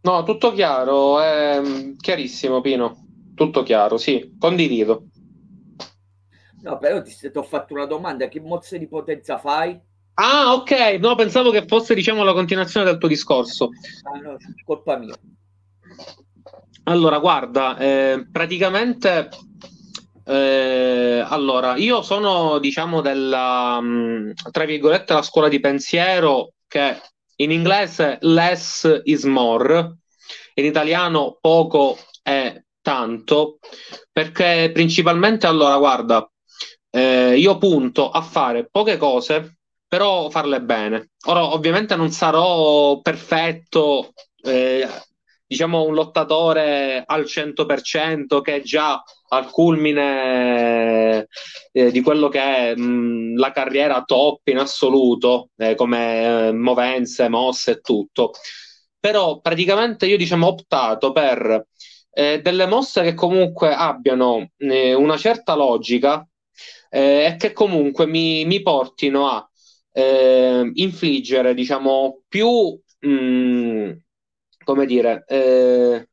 No, 0.00 0.22
tutto 0.22 0.52
chiaro, 0.52 1.18
mm, 1.18 1.96
chiarissimo 1.96 2.60
Pino, 2.60 3.06
tutto 3.34 3.62
chiaro, 3.62 3.98
sì, 3.98 4.36
condivido. 4.38 5.06
No, 6.62 6.78
però 6.78 7.02
ti, 7.02 7.14
ti 7.14 7.30
ho 7.34 7.42
fatto 7.42 7.74
una 7.74 7.86
domanda, 7.86 8.28
che 8.28 8.40
mozze 8.40 8.78
di 8.78 8.88
potenza 8.88 9.38
fai? 9.38 9.78
Ah, 10.14 10.54
ok, 10.54 10.98
no, 10.98 11.14
pensavo 11.14 11.50
che 11.50 11.66
fosse, 11.66 11.94
diciamo, 11.94 12.24
la 12.24 12.32
continuazione 12.32 12.86
del 12.86 12.98
tuo 12.98 13.08
discorso. 13.08 13.70
Ah, 14.02 14.18
no, 14.18 14.36
colpa 14.64 14.96
mia. 14.96 15.14
Allora, 16.84 17.18
guarda, 17.18 17.76
eh, 17.76 18.26
praticamente 18.30 19.28
eh, 20.28 21.24
allora, 21.26 21.76
io 21.76 22.02
sono, 22.02 22.58
diciamo, 22.58 23.00
della, 23.00 23.80
mm, 23.80 24.32
tra 24.50 24.64
virgolette, 24.66 25.14
la 25.14 25.22
scuola 25.22 25.48
di 25.48 25.58
pensiero 25.58 26.52
che 26.66 27.00
in 27.36 27.50
inglese 27.50 28.18
less 28.20 29.00
is 29.04 29.24
more, 29.24 29.96
in 30.54 30.64
italiano 30.66 31.38
poco 31.40 31.96
è 32.22 32.62
tanto, 32.82 33.58
perché 34.12 34.70
principalmente, 34.72 35.46
allora, 35.46 35.78
guarda, 35.78 36.30
eh, 36.90 37.38
io 37.38 37.56
punto 37.56 38.10
a 38.10 38.20
fare 38.20 38.68
poche 38.70 38.98
cose, 38.98 39.56
però 39.86 40.28
farle 40.28 40.60
bene. 40.60 41.12
Ora, 41.26 41.44
ovviamente 41.54 41.96
non 41.96 42.10
sarò 42.10 43.00
perfetto, 43.00 44.12
eh, 44.42 44.86
diciamo, 45.48 45.82
un 45.84 45.94
lottatore 45.94 47.02
al 47.04 47.24
100% 47.26 48.40
che 48.42 48.62
già 48.62 49.02
al 49.30 49.50
culmine 49.50 51.26
eh, 51.72 51.90
di 51.90 52.00
quello 52.02 52.28
che 52.28 52.40
è 52.40 52.76
mh, 52.76 53.36
la 53.36 53.50
carriera 53.50 54.02
top 54.04 54.46
in 54.48 54.58
assoluto, 54.58 55.50
eh, 55.56 55.74
come 55.74 56.48
eh, 56.48 56.52
movenze, 56.52 57.28
mosse 57.28 57.72
e 57.72 57.80
tutto. 57.80 58.32
Però 59.00 59.40
praticamente 59.40 60.06
io 60.06 60.16
diciamo 60.16 60.46
ho 60.46 60.50
optato 60.50 61.12
per 61.12 61.66
eh, 62.12 62.40
delle 62.42 62.66
mosse 62.66 63.02
che 63.02 63.14
comunque 63.14 63.72
abbiano 63.72 64.50
eh, 64.56 64.94
una 64.94 65.16
certa 65.16 65.54
logica 65.54 66.26
eh, 66.90 67.24
e 67.32 67.36
che 67.36 67.52
comunque 67.52 68.06
mi, 68.06 68.44
mi 68.44 68.60
portino 68.62 69.28
a 69.28 69.42
infliggere, 70.74 71.54
diciamo, 71.54 72.22
più, 72.28 72.78
mh, 73.00 73.08
come 74.68 74.84
dire, 74.84 75.24
eh, 75.26 76.08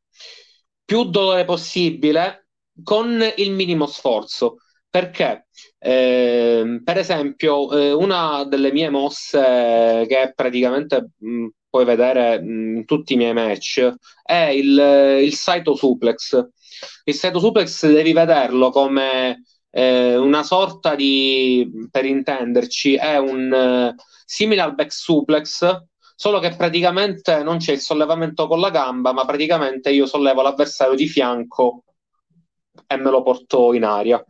più 0.86 1.04
dolore 1.10 1.44
possibile 1.44 2.48
con 2.84 3.22
il 3.36 3.52
minimo 3.52 3.86
sforzo. 3.86 4.60
Perché, 4.90 5.48
eh, 5.78 6.80
per 6.82 6.98
esempio, 6.98 7.70
eh, 7.78 7.92
una 7.92 8.46
delle 8.46 8.72
mie 8.72 8.90
mosse 8.90 10.06
che 10.08 10.32
praticamente 10.34 11.10
mh, 11.18 11.30
mm, 11.30 11.48
puoi 11.70 11.84
vedere 11.84 12.40
mh, 12.42 12.78
in 12.78 12.86
tutti 12.86 13.14
i 13.14 13.18
miei 13.18 13.34
match 13.34 13.94
è 14.24 14.44
il, 14.54 15.20
il 15.22 15.34
Saito 15.34 15.76
Suplex. 15.76 16.48
Il 17.04 17.14
Saito 17.14 17.40
Suplex 17.40 17.88
devi 17.92 18.14
vederlo 18.14 18.70
come 18.70 19.44
eh, 19.70 20.16
una 20.16 20.44
sorta 20.44 20.96
di, 20.96 21.70
per 21.92 22.06
intenderci, 22.06 22.96
è 22.96 23.18
un 23.18 23.54
eh, 23.54 23.96
simile 24.26 24.62
al 24.62 24.76
back 24.76 24.94
suplex, 24.94 25.84
solo 26.16 26.40
che 26.40 26.56
praticamente 26.56 27.44
non 27.44 27.58
c'è 27.58 27.74
il 27.74 27.80
sollevamento 27.80 28.48
con 28.48 28.60
la 28.60 28.70
gamba, 28.70 29.14
ma 29.14 29.26
praticamente 29.26 29.92
io 29.92 30.06
sollevo 30.06 30.42
l'avversario 30.42 30.96
di 30.96 31.08
fianco 31.08 31.84
e 32.88 32.96
me 32.98 33.10
lo 33.10 33.22
porto 33.22 33.74
in 33.74 33.84
aria. 33.84 34.24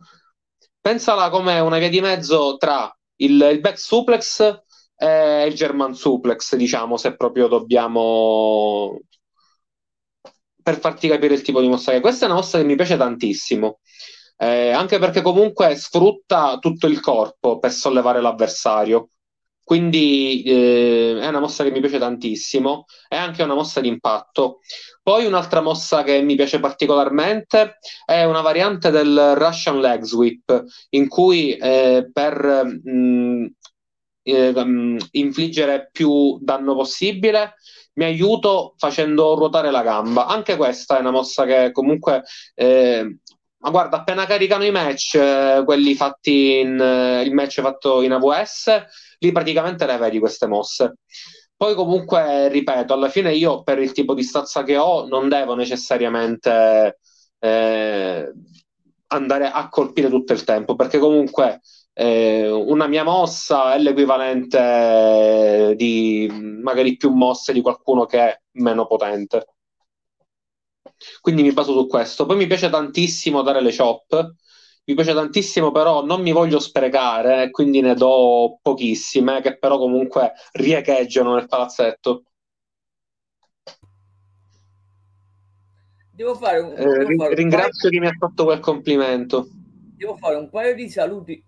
Pensala 0.80 1.30
come 1.30 1.58
una 1.60 1.78
via 1.78 1.88
di 1.88 2.00
mezzo 2.00 2.56
tra 2.56 2.94
il, 3.16 3.48
il 3.52 3.60
back 3.60 3.78
suplex 3.78 4.62
e 4.96 5.46
il 5.46 5.54
German 5.54 5.94
suplex, 5.94 6.56
diciamo, 6.56 6.96
se 6.96 7.16
proprio 7.16 7.48
dobbiamo 7.48 9.00
per 10.62 10.78
farti 10.80 11.06
capire 11.08 11.34
il 11.34 11.42
tipo 11.42 11.60
di 11.60 11.68
mossa 11.68 11.92
che 11.92 11.98
è. 11.98 12.00
Questa 12.00 12.24
è 12.24 12.28
una 12.28 12.38
mossa 12.38 12.58
che 12.58 12.64
mi 12.64 12.74
piace 12.74 12.96
tantissimo 12.96 13.78
eh, 14.36 14.70
anche 14.70 14.98
perché 14.98 15.22
comunque 15.22 15.74
sfrutta 15.76 16.58
tutto 16.58 16.86
il 16.86 17.00
corpo 17.00 17.58
per 17.58 17.72
sollevare 17.72 18.20
l'avversario. 18.20 19.10
Quindi 19.66 20.44
eh, 20.44 21.18
è 21.20 21.26
una 21.26 21.40
mossa 21.40 21.64
che 21.64 21.72
mi 21.72 21.80
piace 21.80 21.98
tantissimo, 21.98 22.84
è 23.08 23.16
anche 23.16 23.42
una 23.42 23.54
mossa 23.54 23.80
di 23.80 23.88
impatto. 23.88 24.60
Poi 25.02 25.26
un'altra 25.26 25.60
mossa 25.60 26.04
che 26.04 26.22
mi 26.22 26.36
piace 26.36 26.60
particolarmente 26.60 27.78
è 28.04 28.22
una 28.22 28.42
variante 28.42 28.92
del 28.92 29.34
Russian 29.34 29.80
Leg 29.80 30.04
Sweep, 30.04 30.62
in 30.90 31.08
cui 31.08 31.56
eh, 31.56 32.08
per 32.12 32.64
mh, 32.84 32.90
mm, 32.90 33.46
eh, 34.22 34.64
mm, 34.64 34.98
infliggere 35.10 35.88
più 35.90 36.38
danno 36.40 36.76
possibile 36.76 37.54
mi 37.94 38.04
aiuto 38.04 38.74
facendo 38.76 39.34
ruotare 39.34 39.72
la 39.72 39.82
gamba. 39.82 40.26
Anche 40.26 40.54
questa 40.54 40.96
è 40.96 41.00
una 41.00 41.10
mossa 41.10 41.44
che 41.44 41.72
comunque 41.72 42.22
eh, 42.54 43.18
ma 43.58 43.70
guarda, 43.70 43.98
appena 43.98 44.26
caricano 44.26 44.64
i 44.64 44.70
match, 44.70 45.14
eh, 45.14 45.62
quelli 45.64 45.94
fatti 45.94 46.58
in 46.60 46.78
eh, 46.80 47.22
il 47.22 47.32
match 47.32 47.60
fatto 47.60 48.02
in 48.02 48.12
AWS, 48.12 48.84
lì 49.18 49.32
praticamente 49.32 49.86
le 49.86 49.96
vedi 49.96 50.18
queste 50.18 50.46
mosse. 50.46 50.96
Poi 51.56 51.74
comunque, 51.74 52.48
ripeto, 52.48 52.92
alla 52.92 53.08
fine 53.08 53.32
io 53.34 53.62
per 53.62 53.78
il 53.78 53.92
tipo 53.92 54.14
di 54.14 54.22
stazza 54.22 54.62
che 54.62 54.76
ho 54.76 55.06
non 55.06 55.28
devo 55.28 55.54
necessariamente 55.54 56.98
eh, 57.38 58.32
andare 59.08 59.50
a 59.50 59.68
colpire 59.68 60.08
tutto 60.10 60.32
il 60.34 60.44
tempo, 60.44 60.74
perché 60.76 60.98
comunque 60.98 61.60
eh, 61.94 62.50
una 62.50 62.86
mia 62.86 63.04
mossa 63.04 63.74
è 63.74 63.78
l'equivalente 63.78 65.72
di 65.76 66.28
magari 66.62 66.96
più 66.96 67.10
mosse 67.10 67.52
di 67.54 67.62
qualcuno 67.62 68.04
che 68.04 68.18
è 68.18 68.40
meno 68.52 68.86
potente. 68.86 69.55
Quindi 71.20 71.42
mi 71.42 71.52
baso 71.52 71.72
su 71.72 71.86
questo. 71.86 72.26
Poi 72.26 72.36
mi 72.36 72.46
piace 72.46 72.70
tantissimo 72.70 73.42
dare 73.42 73.60
le 73.60 73.74
chop. 73.74 74.34
Mi 74.84 74.94
piace 74.94 75.14
tantissimo, 75.14 75.72
però 75.72 76.04
non 76.04 76.22
mi 76.22 76.30
voglio 76.30 76.60
sprecare, 76.60 77.50
quindi 77.50 77.80
ne 77.80 77.94
do 77.94 78.60
pochissime, 78.62 79.40
che 79.40 79.58
però 79.58 79.78
comunque 79.78 80.32
riecheggiano 80.52 81.34
nel 81.34 81.48
palazzetto. 81.48 82.22
Devo 86.12 86.34
fare 86.36 86.60
un, 86.60 86.70
eh, 86.70 87.04
devo 87.04 87.16
fare 87.16 87.34
ringrazio 87.34 87.88
un 87.88 87.94
chi 87.94 88.00
mi 88.00 88.06
ha 88.06 88.16
fatto 88.16 88.44
quel 88.44 88.60
complimento. 88.60 89.48
Devo 89.96 90.16
fare 90.16 90.36
un 90.36 90.48
paio 90.48 90.74
di 90.74 90.88
saluti 90.88 91.45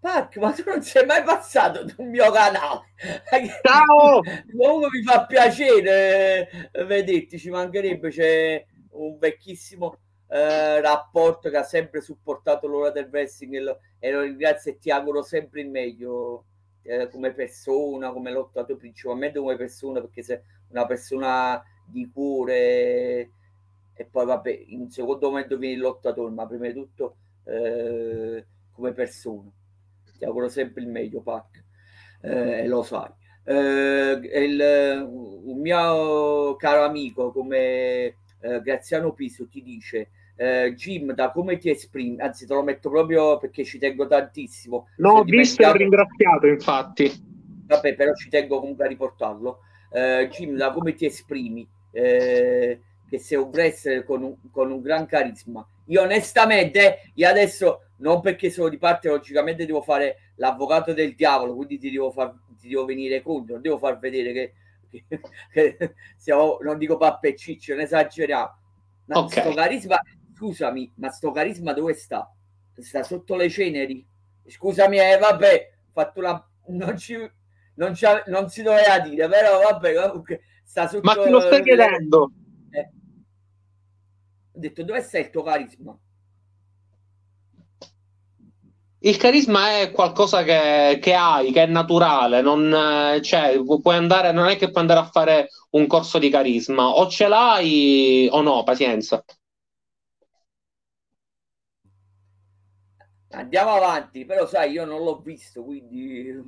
Mark, 0.00 0.36
ma 0.36 0.52
tu 0.52 0.62
non 0.66 0.82
sei 0.82 1.04
mai 1.06 1.22
passato 1.22 1.88
sul 1.88 2.06
mio 2.06 2.30
canale. 2.30 2.92
Ciao! 3.62 4.20
Comunque 4.56 4.88
mi 4.92 5.02
fa 5.02 5.26
piacere 5.26 6.70
eh, 6.70 6.84
vederti, 6.84 7.38
ci 7.38 7.50
mancherebbe, 7.50 8.10
c'è 8.10 8.64
un 8.90 9.18
vecchissimo 9.18 9.98
eh, 10.28 10.80
rapporto 10.80 11.50
che 11.50 11.56
ha 11.56 11.62
sempre 11.62 12.00
supportato 12.00 12.66
l'ora 12.66 12.90
del 12.90 13.08
wrestling 13.10 13.54
e 13.54 13.60
lo, 13.60 13.78
e 13.98 14.12
lo 14.12 14.20
ringrazio 14.20 14.72
e 14.72 14.78
ti 14.78 14.90
auguro 14.90 15.22
sempre 15.22 15.62
il 15.62 15.70
meglio 15.70 16.44
eh, 16.82 17.08
come 17.08 17.32
persona, 17.32 18.12
come 18.12 18.30
lottatore, 18.30 18.78
principalmente 18.78 19.38
come 19.38 19.56
persona, 19.56 20.00
perché 20.00 20.22
sei 20.22 20.40
una 20.68 20.86
persona 20.86 21.62
di 21.84 22.08
cuore 22.12 23.30
e 23.98 24.04
poi 24.04 24.26
vabbè, 24.26 24.64
in 24.68 24.90
secondo 24.90 25.28
momento 25.28 25.56
vieni 25.56 25.74
il 25.76 25.80
lottatore, 25.80 26.30
ma 26.32 26.46
prima 26.46 26.66
di 26.66 26.74
tutto 26.74 27.16
eh, 27.44 28.44
come 28.72 28.92
persona 28.92 29.50
ti 30.16 30.24
auguro 30.24 30.48
sempre 30.48 30.82
il 30.82 30.88
meglio, 30.88 31.20
Pac, 31.20 31.64
eh, 32.22 32.66
lo 32.66 32.82
sai. 32.82 33.10
Eh, 33.44 34.20
il, 34.44 35.08
un 35.08 35.60
mio 35.60 36.56
caro 36.56 36.84
amico 36.84 37.30
come 37.30 38.16
eh, 38.40 38.60
Graziano 38.62 39.12
Piso 39.12 39.46
ti 39.46 39.62
dice 39.62 40.10
eh, 40.36 40.74
Jim, 40.74 41.12
da 41.12 41.30
come 41.30 41.56
ti 41.56 41.70
esprimi, 41.70 42.20
anzi 42.20 42.46
te 42.46 42.52
lo 42.52 42.62
metto 42.62 42.90
proprio 42.90 43.38
perché 43.38 43.64
ci 43.64 43.78
tengo 43.78 44.06
tantissimo. 44.06 44.88
No, 44.98 45.12
ho 45.12 45.24
visto 45.24 45.62
e 45.62 45.66
ho 45.66 45.72
ringraziato 45.72 46.46
infatti. 46.46 47.10
Vabbè, 47.66 47.94
però 47.94 48.14
ci 48.14 48.28
tengo 48.28 48.60
comunque 48.60 48.84
a 48.84 48.88
riportarlo. 48.88 49.60
Eh, 49.90 50.28
Jim, 50.30 50.56
da 50.56 50.72
come 50.72 50.94
ti 50.94 51.06
esprimi, 51.06 51.66
eh, 51.90 52.80
che 53.08 53.18
sei 53.18 53.38
un 53.38 53.48
wrestler 53.48 54.04
con 54.04 54.22
un, 54.22 54.36
con 54.50 54.70
un 54.70 54.80
gran 54.82 55.06
carisma. 55.06 55.66
Io 55.86 56.02
onestamente, 56.02 57.10
io 57.14 57.28
adesso 57.28 57.85
non 57.98 58.20
perché 58.20 58.50
sono 58.50 58.68
di 58.68 58.78
parte, 58.78 59.08
logicamente 59.08 59.66
devo 59.66 59.82
fare 59.82 60.32
l'avvocato 60.36 60.92
del 60.92 61.14
diavolo, 61.14 61.54
quindi 61.54 61.78
ti 61.78 61.90
devo, 61.90 62.10
far, 62.10 62.34
ti 62.58 62.68
devo 62.68 62.84
venire 62.84 63.22
contro, 63.22 63.54
non 63.54 63.62
devo 63.62 63.78
far 63.78 63.98
vedere 63.98 64.32
che, 64.32 64.52
che, 64.90 65.06
che 65.78 65.94
siamo, 66.16 66.58
non 66.60 66.78
dico 66.78 66.96
pappe 66.96 67.28
e 67.28 67.36
cicci, 67.36 67.72
non 67.72 67.80
esageriamo. 67.80 68.58
Ma 69.06 69.18
okay. 69.18 69.42
sto 69.42 69.54
carisma, 69.54 70.00
scusami, 70.34 70.92
ma 70.96 71.10
sto 71.10 71.30
carisma 71.30 71.72
dove 71.72 71.94
sta? 71.94 72.30
Sta 72.74 73.02
sotto 73.02 73.36
le 73.36 73.48
ceneri? 73.48 74.06
Scusami, 74.46 74.98
eh, 74.98 75.18
vabbè, 75.18 75.72
fatto 75.92 76.20
una... 76.20 76.50
Non, 76.68 76.98
ci, 76.98 77.16
non, 77.74 77.94
non 78.26 78.50
si 78.50 78.62
doveva 78.62 78.98
dire, 79.00 79.28
però 79.28 79.60
vabbè, 79.60 79.94
comunque 79.94 80.42
sta 80.64 80.88
sotto... 80.88 81.04
Ma 81.04 81.14
te 81.14 81.30
lo 81.30 81.40
stai 81.40 81.62
chiedendo? 81.62 82.32
Eh. 82.70 82.90
Ho 84.52 84.58
detto, 84.58 84.82
dove 84.82 85.00
sta 85.00 85.18
il 85.18 85.30
tuo 85.30 85.42
carisma? 85.42 85.96
Il 89.06 89.16
carisma 89.16 89.78
è 89.78 89.92
qualcosa 89.92 90.42
che, 90.42 90.98
che, 91.00 91.14
hai, 91.14 91.52
che 91.52 91.62
è 91.62 91.66
naturale, 91.66 92.42
non, 92.42 93.20
cioè, 93.22 93.56
puoi 93.80 93.94
andare, 93.94 94.32
non 94.32 94.48
è 94.48 94.56
che 94.56 94.70
puoi 94.70 94.82
andare 94.82 95.00
a 95.00 95.08
fare 95.10 95.48
un 95.70 95.86
corso 95.86 96.18
di 96.18 96.28
carisma, 96.28 96.88
o 96.88 97.06
ce 97.08 97.28
l'hai 97.28 98.28
o 98.30 98.42
no, 98.42 98.64
pazienza. 98.64 99.24
Andiamo 103.30 103.74
avanti, 103.74 104.24
però 104.24 104.46
sai, 104.46 104.72
io 104.72 104.84
non 104.84 105.04
l'ho 105.04 105.20
visto, 105.22 105.62
quindi 105.62 106.42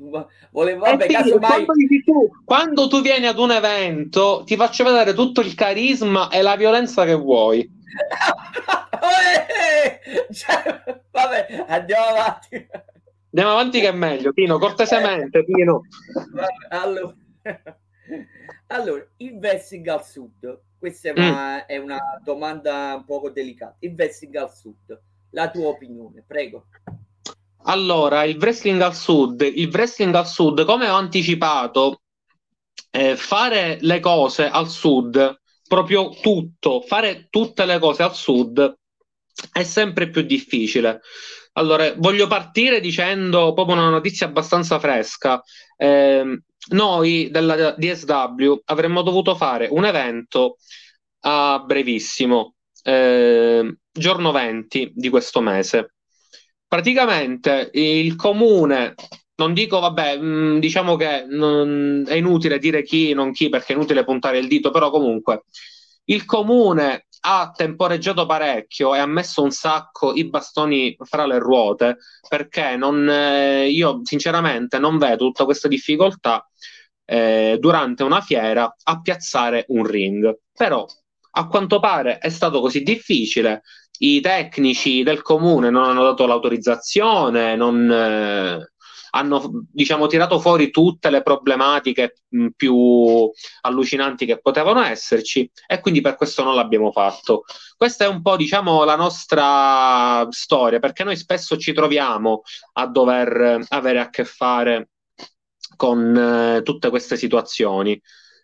volevo... 0.50 0.80
Vabbè, 0.80 1.04
eh 1.04 1.22
sì, 1.22 1.34
mai... 1.34 1.64
quando, 1.64 1.74
tu, 2.04 2.30
quando 2.44 2.88
tu 2.88 3.00
vieni 3.02 3.26
ad 3.26 3.38
un 3.38 3.52
evento, 3.52 4.42
ti 4.44 4.56
faccio 4.56 4.84
vedere 4.84 5.14
tutto 5.14 5.42
il 5.42 5.54
carisma 5.54 6.28
e 6.28 6.42
la 6.42 6.56
violenza 6.56 7.04
che 7.04 7.14
vuoi. 7.14 7.68
cioè, 10.32 11.02
vabbè, 11.10 11.64
andiamo 11.68 12.06
avanti. 12.06 12.66
Andiamo 13.30 13.50
avanti 13.50 13.80
che 13.80 13.88
è 13.88 13.92
meglio, 13.92 14.32
Pino, 14.32 14.58
cortesemente, 14.58 15.44
Pino. 15.44 15.82
Allora, 16.70 17.14
allora 18.68 19.06
investing 19.18 19.86
al 19.88 20.04
sud. 20.04 20.60
Questa 20.78 21.08
è 21.08 21.12
una, 21.12 21.56
mm. 21.56 21.58
è 21.66 21.76
una 21.76 21.98
domanda 22.22 22.94
un 22.94 23.04
poco 23.04 23.30
delicata. 23.30 23.76
Investing 23.80 24.34
al 24.36 24.52
sud, 24.52 24.98
la 25.30 25.50
tua 25.50 25.68
opinione, 25.68 26.24
prego. 26.26 26.66
Allora, 27.64 28.24
il 28.24 28.38
wrestling 28.38 28.80
al 28.80 28.94
sud, 28.94 29.40
il 29.42 29.68
wrestling 29.68 30.14
al 30.14 30.26
sud, 30.26 30.64
come 30.64 30.88
ho 30.88 30.94
anticipato, 30.94 32.02
eh, 32.90 33.16
fare 33.16 33.78
le 33.80 34.00
cose 34.00 34.48
al 34.48 34.68
sud, 34.68 35.40
proprio 35.66 36.10
tutto, 36.10 36.80
fare 36.80 37.26
tutte 37.28 37.66
le 37.66 37.78
cose 37.78 38.02
al 38.02 38.14
sud 38.14 38.77
è 39.52 39.62
sempre 39.62 40.08
più 40.10 40.22
difficile. 40.22 41.00
Allora, 41.52 41.92
voglio 41.96 42.26
partire 42.26 42.80
dicendo 42.80 43.52
proprio 43.52 43.76
una 43.76 43.88
notizia 43.88 44.26
abbastanza 44.26 44.78
fresca. 44.78 45.42
Eh, 45.76 46.42
noi 46.70 47.30
della 47.30 47.72
DSW 47.72 48.54
avremmo 48.66 49.02
dovuto 49.02 49.34
fare 49.34 49.68
un 49.70 49.84
evento 49.84 50.56
a 51.20 51.62
brevissimo. 51.64 52.54
eh, 52.82 53.76
giorno 53.92 54.30
20 54.32 54.92
di 54.94 55.08
questo 55.08 55.40
mese. 55.40 55.94
Praticamente 56.66 57.70
il 57.72 58.14
comune, 58.16 58.94
non 59.36 59.52
dico, 59.52 59.80
vabbè, 59.80 60.18
mh, 60.18 60.26
mm, 60.26 60.58
diciamo 60.58 60.96
che 60.96 61.24
non, 61.28 62.04
è 62.06 62.14
inutile 62.14 62.58
dire 62.58 62.82
chi, 62.82 63.12
non 63.14 63.32
chi, 63.32 63.48
perché 63.48 63.72
è 63.72 63.76
inutile 63.76 64.04
puntare 64.04 64.38
il 64.38 64.46
dito, 64.48 64.70
però 64.70 64.90
comunque 64.90 65.42
il 66.04 66.24
comune 66.24 67.06
ha 67.20 67.52
temporeggiato 67.54 68.26
parecchio 68.26 68.94
e 68.94 68.98
ha 68.98 69.06
messo 69.06 69.42
un 69.42 69.50
sacco 69.50 70.14
i 70.14 70.28
bastoni 70.28 70.96
fra 71.00 71.26
le 71.26 71.38
ruote 71.38 71.98
perché 72.28 72.76
non, 72.76 73.08
eh, 73.08 73.68
io 73.68 74.00
sinceramente 74.04 74.78
non 74.78 74.98
vedo 74.98 75.26
tutta 75.26 75.44
questa 75.44 75.68
difficoltà 75.68 76.46
eh, 77.04 77.56
durante 77.58 78.02
una 78.02 78.20
fiera 78.20 78.74
a 78.84 79.00
piazzare 79.00 79.64
un 79.68 79.84
ring. 79.84 80.38
Però 80.52 80.86
a 81.32 81.46
quanto 81.46 81.80
pare 81.80 82.18
è 82.18 82.28
stato 82.28 82.60
così 82.60 82.82
difficile, 82.82 83.62
i 84.00 84.20
tecnici 84.20 85.02
del 85.02 85.22
comune 85.22 85.70
non 85.70 85.84
hanno 85.84 86.04
dato 86.04 86.26
l'autorizzazione, 86.26 87.56
non, 87.56 87.90
eh, 87.90 88.72
hanno 89.10 89.64
diciamo, 89.70 90.06
tirato 90.06 90.38
fuori 90.40 90.70
tutte 90.70 91.10
le 91.10 91.22
problematiche 91.22 92.22
mh, 92.28 92.48
più 92.56 93.30
allucinanti 93.62 94.26
che 94.26 94.40
potevano 94.40 94.82
esserci 94.82 95.50
e 95.66 95.80
quindi 95.80 96.00
per 96.00 96.16
questo 96.16 96.42
non 96.42 96.54
l'abbiamo 96.54 96.92
fatto. 96.92 97.44
Questa 97.76 98.04
è 98.04 98.08
un 98.08 98.22
po' 98.22 98.36
diciamo, 98.36 98.84
la 98.84 98.96
nostra 98.96 100.26
storia 100.30 100.78
perché 100.78 101.04
noi 101.04 101.16
spesso 101.16 101.56
ci 101.56 101.72
troviamo 101.72 102.42
a 102.74 102.86
dover 102.86 103.64
avere 103.68 104.00
a 104.00 104.10
che 104.10 104.24
fare 104.24 104.90
con 105.76 106.16
eh, 106.16 106.62
tutte 106.62 106.90
queste 106.90 107.16
situazioni. 107.16 108.00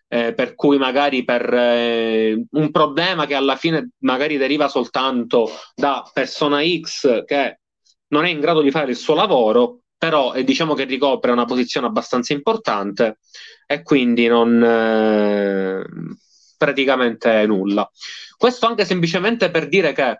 Eh, 0.07 0.35
per 0.35 0.53
cui 0.53 0.77
magari 0.77 1.23
per 1.23 1.51
eh, 1.51 2.45
un 2.51 2.69
problema 2.69 3.25
che 3.25 3.33
alla 3.33 3.55
fine 3.55 3.89
magari 4.01 4.37
deriva 4.37 4.67
soltanto 4.67 5.49
da 5.73 6.07
persona 6.13 6.61
X 6.63 7.23
che 7.25 7.59
non 8.09 8.25
è 8.25 8.29
in 8.29 8.39
grado 8.39 8.61
di 8.61 8.69
fare 8.69 8.91
il 8.91 8.97
suo 8.97 9.15
lavoro, 9.15 9.81
però 9.97 10.33
eh, 10.33 10.43
diciamo 10.43 10.73
che 10.73 10.83
ricopre 10.85 11.31
una 11.31 11.45
posizione 11.45 11.87
abbastanza 11.87 12.33
importante 12.33 13.19
e 13.65 13.81
quindi 13.81 14.27
non 14.27 14.63
eh, 14.63 15.83
praticamente 16.57 17.45
nulla. 17.45 17.89
Questo 18.37 18.67
anche 18.67 18.85
semplicemente 18.85 19.49
per 19.49 19.67
dire 19.67 19.93
che 19.93 20.19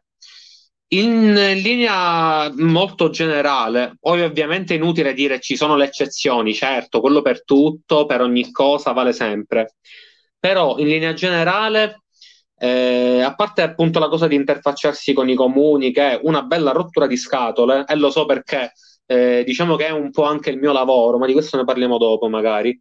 in 0.88 1.34
linea 1.34 2.52
molto 2.56 3.10
generale, 3.10 3.98
poi 4.00 4.22
ovviamente 4.22 4.74
è 4.74 4.78
inutile 4.78 5.14
dire 5.14 5.40
ci 5.40 5.56
sono 5.56 5.76
le 5.76 5.86
eccezioni, 5.86 6.54
certo, 6.54 7.02
quello 7.02 7.22
per 7.22 7.44
tutto, 7.44 8.06
per 8.06 8.22
ogni 8.22 8.52
cosa 8.52 8.92
vale 8.92 9.12
sempre, 9.12 9.76
però 10.40 10.78
in 10.78 10.88
linea 10.88 11.14
generale, 11.14 12.04
eh, 12.58 13.22
a 13.22 13.34
parte 13.34 13.64
appunto 13.64 14.00
la 14.00 14.08
cosa 14.10 14.28
di 14.28 14.36
interfacciarsi 14.36 15.14
con 15.14 15.28
i 15.28 15.36
comuni, 15.36 15.92
che 15.92 16.12
è 16.12 16.20
una 16.22 16.44
bella 16.44 16.72
rottura 16.72 17.08
di 17.08 17.18
scatole, 17.18 17.86
e 17.88 17.96
lo 17.96 18.12
so 18.12 18.26
perché 18.26 18.72
eh, 19.06 19.44
diciamo 19.46 19.76
che 19.76 19.88
è 19.88 19.92
un 19.92 20.12
po' 20.12 20.24
anche 20.24 20.50
il 20.50 20.58
mio 20.58 20.72
lavoro, 20.72 21.18
ma 21.18 21.26
di 21.26 21.34
questo 21.34 21.58
ne 21.58 21.64
parliamo 21.64 21.98
dopo 21.98 22.28
magari. 22.28 22.80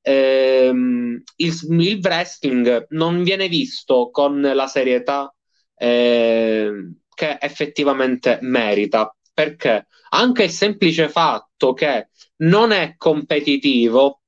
Eh, 0.00 0.68
il, 0.68 1.54
il, 1.68 2.00
wrestling 2.00 2.86
non 2.90 3.22
viene 3.24 3.48
visto 3.48 4.10
con 4.12 4.40
la 4.40 4.66
serietà 4.68 5.34
eh, 5.76 6.70
che 7.12 7.38
effettivamente 7.40 8.38
merita, 8.42 9.14
perché 9.34 9.86
anche 10.10 10.44
il 10.44 10.50
semplice 10.50 11.08
fatto 11.08 11.72
che 11.72 12.08
non 12.38 12.70
è 12.72 12.94
competitivo 12.96 14.20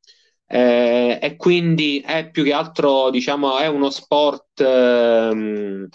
eh, 0.46 1.18
e 1.20 1.36
quindi 1.36 2.00
è 2.04 2.30
più 2.30 2.42
che 2.42 2.52
altro, 2.52 3.10
diciamo, 3.10 3.58
è 3.58 3.66
uno 3.66 3.90
sport 3.90 4.60
ehm, 4.60 5.88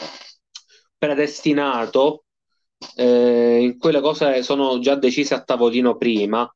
predestinato 0.98 2.26
eh, 2.96 3.60
in 3.62 3.78
cui 3.78 3.92
le 3.92 4.02
cose 4.02 4.44
sono 4.44 4.80
già 4.80 4.96
decise 4.96 5.34
a 5.34 5.42
tavolino 5.42 5.96
prima. 5.98 6.50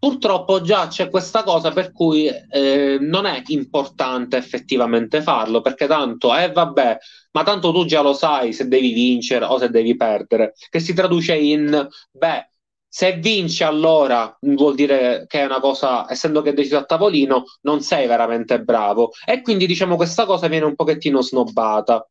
Purtroppo 0.00 0.60
già 0.60 0.86
c'è 0.86 1.10
questa 1.10 1.42
cosa 1.42 1.72
per 1.72 1.90
cui 1.90 2.28
eh, 2.28 2.98
non 3.00 3.26
è 3.26 3.42
importante 3.46 4.36
effettivamente 4.36 5.22
farlo, 5.22 5.60
perché 5.60 5.88
tanto, 5.88 6.34
eh 6.36 6.52
vabbè, 6.52 6.98
ma 7.32 7.42
tanto 7.42 7.72
tu 7.72 7.84
già 7.84 8.00
lo 8.00 8.12
sai 8.12 8.52
se 8.52 8.68
devi 8.68 8.92
vincere 8.92 9.44
o 9.44 9.58
se 9.58 9.70
devi 9.70 9.96
perdere, 9.96 10.54
che 10.70 10.78
si 10.78 10.94
traduce 10.94 11.34
in, 11.34 11.88
beh, 12.12 12.50
se 12.90 13.14
vinci 13.18 13.64
allora 13.64 14.34
vuol 14.40 14.74
dire 14.74 15.24
che 15.26 15.40
è 15.40 15.44
una 15.44 15.60
cosa, 15.60 16.10
essendo 16.10 16.42
che 16.42 16.50
è 16.50 16.54
deciso 16.54 16.78
a 16.78 16.84
tavolino, 16.84 17.44
non 17.62 17.80
sei 17.82 18.06
veramente 18.06 18.62
bravo. 18.62 19.10
E 19.26 19.42
quindi 19.42 19.66
diciamo 19.66 19.96
questa 19.96 20.24
cosa 20.24 20.48
viene 20.48 20.64
un 20.64 20.74
pochettino 20.74 21.20
snobbata. 21.20 22.08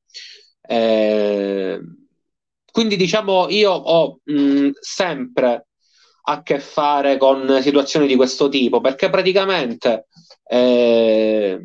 Eh, 0.62 1.80
quindi 2.78 2.96
diciamo 2.96 3.48
io 3.50 3.72
ho 3.72 4.20
mh, 4.24 4.70
sempre 4.80 5.70
a 6.26 6.44
che 6.44 6.60
fare 6.60 7.18
con 7.18 7.58
situazioni 7.60 8.06
di 8.06 8.16
questo 8.16 8.50
tipo, 8.50 8.82
perché 8.82 9.10
praticamente 9.10 10.06
eh, 10.48 11.60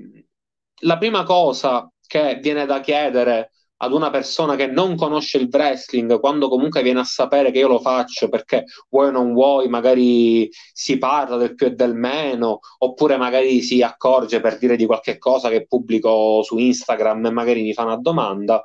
la 0.81 0.97
prima 0.97 1.23
cosa 1.25 1.87
che 2.07 2.39
viene 2.41 2.65
da 2.65 2.81
chiedere 2.81 3.51
ad 3.77 3.93
una 3.93 4.09
persona 4.09 4.57
che 4.57 4.69
non 4.69 4.97
conosce 4.97 5.37
il 5.37 5.51
wrestling, 5.53 6.19
quando 6.19 6.49
comunque 6.49 6.83
viene 6.83 7.01
a 7.01 7.05
sapere 7.05 7.51
che 7.51 7.59
io 7.59 7.69
lo 7.69 7.81
faccio, 7.81 8.31
perché 8.31 8.65
vuoi 8.89 9.09
o 9.09 9.11
non 9.11 9.35
vuoi, 9.35 9.69
magari 9.69 10.49
si 10.73 10.97
parla 10.97 11.37
del 11.37 11.55
più 11.55 11.67
e 11.67 11.73
del 11.73 11.95
meno, 11.95 12.61
oppure 12.79 13.19
magari 13.19 13.61
si 13.61 13.83
accorge 13.83 14.41
per 14.41 14.57
dire 14.57 14.77
di 14.77 14.87
qualche 14.87 15.19
cosa 15.19 15.51
che 15.51 15.67
pubblico 15.67 16.43
su 16.43 16.57
Instagram 16.57 17.27
e 17.27 17.31
magari 17.31 17.61
mi 17.61 17.75
fa 17.75 17.83
una 17.83 17.99
domanda 17.99 18.65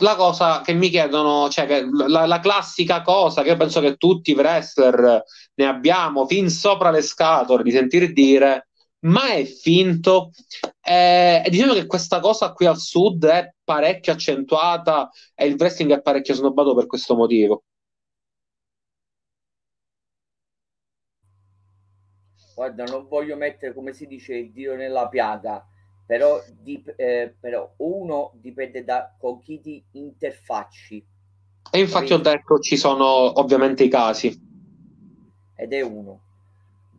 la 0.00 0.14
cosa 0.16 0.60
che 0.60 0.72
mi 0.72 0.88
chiedono, 0.90 1.48
cioè 1.48 1.82
la, 1.84 2.26
la, 2.26 2.40
classica 2.40 3.02
cosa 3.02 3.42
che 3.42 3.50
io 3.50 3.56
penso 3.56 3.80
che 3.80 3.96
tutti 3.96 4.30
i 4.30 4.34
wrestler 4.34 5.22
ne 5.54 5.66
abbiamo 5.66 6.26
fin 6.26 6.48
sopra 6.50 6.90
le 6.90 7.02
scatole 7.02 7.62
di 7.62 7.70
sentir 7.70 8.12
dire, 8.12 8.68
ma 9.00 9.32
è 9.32 9.44
finto. 9.44 10.30
Eh, 10.80 11.44
diciamo 11.48 11.74
che 11.74 11.86
questa 11.86 12.20
cosa 12.20 12.52
qui 12.52 12.66
al 12.66 12.78
sud 12.78 13.24
è 13.26 13.52
parecchio 13.62 14.12
accentuata 14.12 15.10
e 15.34 15.46
il 15.46 15.56
wrestling 15.58 15.92
è 15.92 16.00
parecchio 16.02 16.34
snobbato 16.34 16.74
per 16.74 16.86
questo 16.86 17.14
motivo. 17.14 17.64
Guarda, 22.54 22.84
non 22.84 23.06
voglio 23.06 23.36
mettere, 23.36 23.72
come 23.72 23.92
si 23.92 24.06
dice, 24.06 24.34
il 24.34 24.50
dio 24.50 24.74
nella 24.74 25.08
piaga 25.08 25.64
però, 26.08 26.42
dip- 26.62 26.94
eh, 26.96 27.34
però 27.38 27.70
uno 27.76 28.32
dipende 28.36 28.82
da 28.82 29.14
con 29.18 29.40
chi 29.40 29.60
ti 29.60 29.84
interfacci. 29.90 31.04
E 31.70 31.78
infatti 31.78 32.14
ho 32.14 32.18
detto 32.18 32.58
ci 32.60 32.78
sono 32.78 33.38
ovviamente 33.38 33.84
i 33.84 33.90
casi. 33.90 34.28
Ed 35.54 35.74
è 35.74 35.82
uno. 35.82 36.20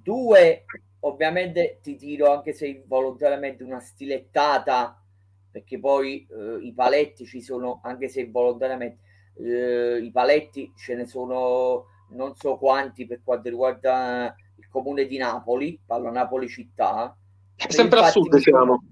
Due, 0.03 0.65
ovviamente 0.99 1.79
ti 1.81 1.95
tiro 1.95 2.31
anche 2.31 2.53
se 2.53 2.67
involontariamente 2.67 3.63
una 3.63 3.79
stilettata, 3.79 5.01
perché 5.49 5.79
poi 5.79 6.27
eh, 6.29 6.59
i 6.61 6.71
paletti 6.71 7.25
ci 7.25 7.41
sono, 7.41 7.79
anche 7.81 8.09
se 8.09 8.21
involontariamente, 8.21 8.99
eh, 9.39 9.97
i 10.03 10.11
paletti 10.11 10.71
ce 10.77 10.93
ne 10.93 11.07
sono 11.07 11.85
non 12.11 12.35
so 12.35 12.57
quanti 12.57 13.07
per 13.07 13.21
quanto 13.23 13.49
riguarda 13.49 14.35
il 14.55 14.67
comune 14.69 15.07
di 15.07 15.17
Napoli, 15.17 15.79
parlo 15.83 16.11
Napoli 16.11 16.47
città. 16.47 17.17
Sempre 17.55 18.01
a 18.01 18.11
sud 18.11 18.35
siamo 18.37 18.83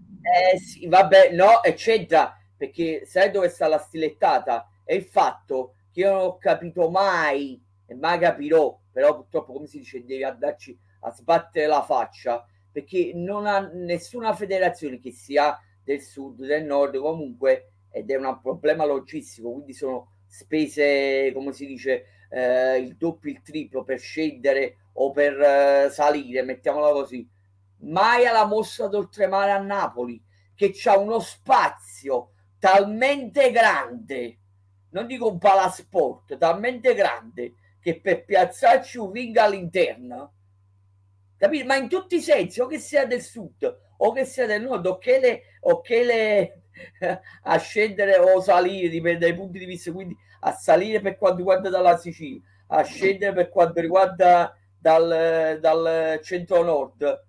eh 0.54 0.58
sì, 0.60 0.88
vabbè, 0.88 1.32
no, 1.34 1.64
eccetera, 1.64 2.36
perché 2.56 3.06
sai 3.06 3.32
dove 3.32 3.50
sta 3.50 3.68
la 3.68 3.78
stilettata? 3.78 4.70
È 4.84 4.94
il 4.94 5.04
fatto 5.04 5.76
che 5.92 6.02
io 6.02 6.12
non 6.12 6.22
ho 6.22 6.38
capito 6.38 6.90
mai, 6.90 7.62
e 7.86 7.96
mai 7.96 8.20
capirò, 8.20 8.78
però 8.92 9.16
purtroppo, 9.16 9.54
come 9.54 9.68
si 9.68 9.80
dice, 9.80 10.04
devi 10.04 10.24
andarci 10.24 10.78
a 11.02 11.12
sbattere 11.12 11.68
la 11.68 11.82
faccia, 11.84 12.46
perché 12.72 13.12
non 13.14 13.46
ha 13.48 13.60
nessuna 13.74 14.34
federazione 14.34 15.00
che 15.00 15.12
sia 15.12 15.58
del 15.84 16.02
sud, 16.02 16.46
del 16.46 16.66
nord, 16.66 16.98
comunque, 16.98 17.72
ed 17.92 18.10
è 18.12 18.16
un 18.16 18.40
problema 18.42 18.86
logistico, 18.86 19.52
quindi 19.52 19.74
sono 19.74 20.12
spese, 20.28 21.32
come 21.34 21.54
si 21.54 21.66
dice, 21.66 22.06
eh, 22.30 22.78
il 22.78 22.98
doppio, 22.98 23.32
il 23.32 23.42
triplo 23.42 23.84
per 23.84 24.00
scendere 24.00 24.78
o 24.94 25.12
per 25.12 25.40
eh, 25.40 25.90
salire, 25.90 26.44
mettiamola 26.44 26.92
così 26.92 27.28
mai 27.80 28.26
alla 28.26 28.46
mostra 28.46 28.88
d'oltremare 28.88 29.52
a 29.52 29.60
Napoli, 29.60 30.22
che 30.56 30.72
c'ha 30.74 30.98
uno 30.98 31.20
spazio 31.20 32.32
talmente 32.60 33.52
grande, 33.52 34.38
non 34.90 35.06
dico 35.06 35.30
un 35.30 35.38
palasport, 35.38 36.38
talmente 36.38 36.94
grande 36.94 37.54
che 37.80 38.00
per 38.02 38.26
piazzarci 38.26 38.98
un 38.98 39.12
ring 39.12 39.38
all'interno, 39.38 40.34
capito? 41.38 41.66
Ma 41.66 41.76
in 41.76 41.88
tutti 41.88 42.16
i 42.16 42.22
sensi, 42.22 42.60
o 42.60 42.66
che 42.66 42.80
sia 42.80 43.06
del 43.06 43.22
sud 43.22 43.86
o 43.98 44.12
che 44.12 44.26
sia 44.26 44.46
del 44.46 44.62
nord, 44.62 44.86
o 44.86 44.98
che 44.98 45.20
le, 45.20 45.42
o 45.62 45.82
che 45.82 46.04
le 46.04 46.62
a 47.44 47.58
scendere 47.58 48.18
o 48.18 48.42
salire, 48.42 48.90
dipende 48.90 49.28
dai 49.28 49.36
punti 49.36 49.60
di 49.60 49.66
vista, 49.66 49.92
quindi 49.92 50.16
a 50.42 50.52
salire 50.52 51.00
per 51.02 51.18
quanto 51.18 51.38
riguarda 51.38 51.70
dalla 51.70 51.98
Sicilia, 51.98 52.42
a 52.68 52.84
scendere 52.84 53.34
per 53.34 53.50
quanto 53.50 53.80
riguarda 53.82 54.56
dal, 54.78 55.58
dal 55.60 56.20
centro-nord, 56.24 57.26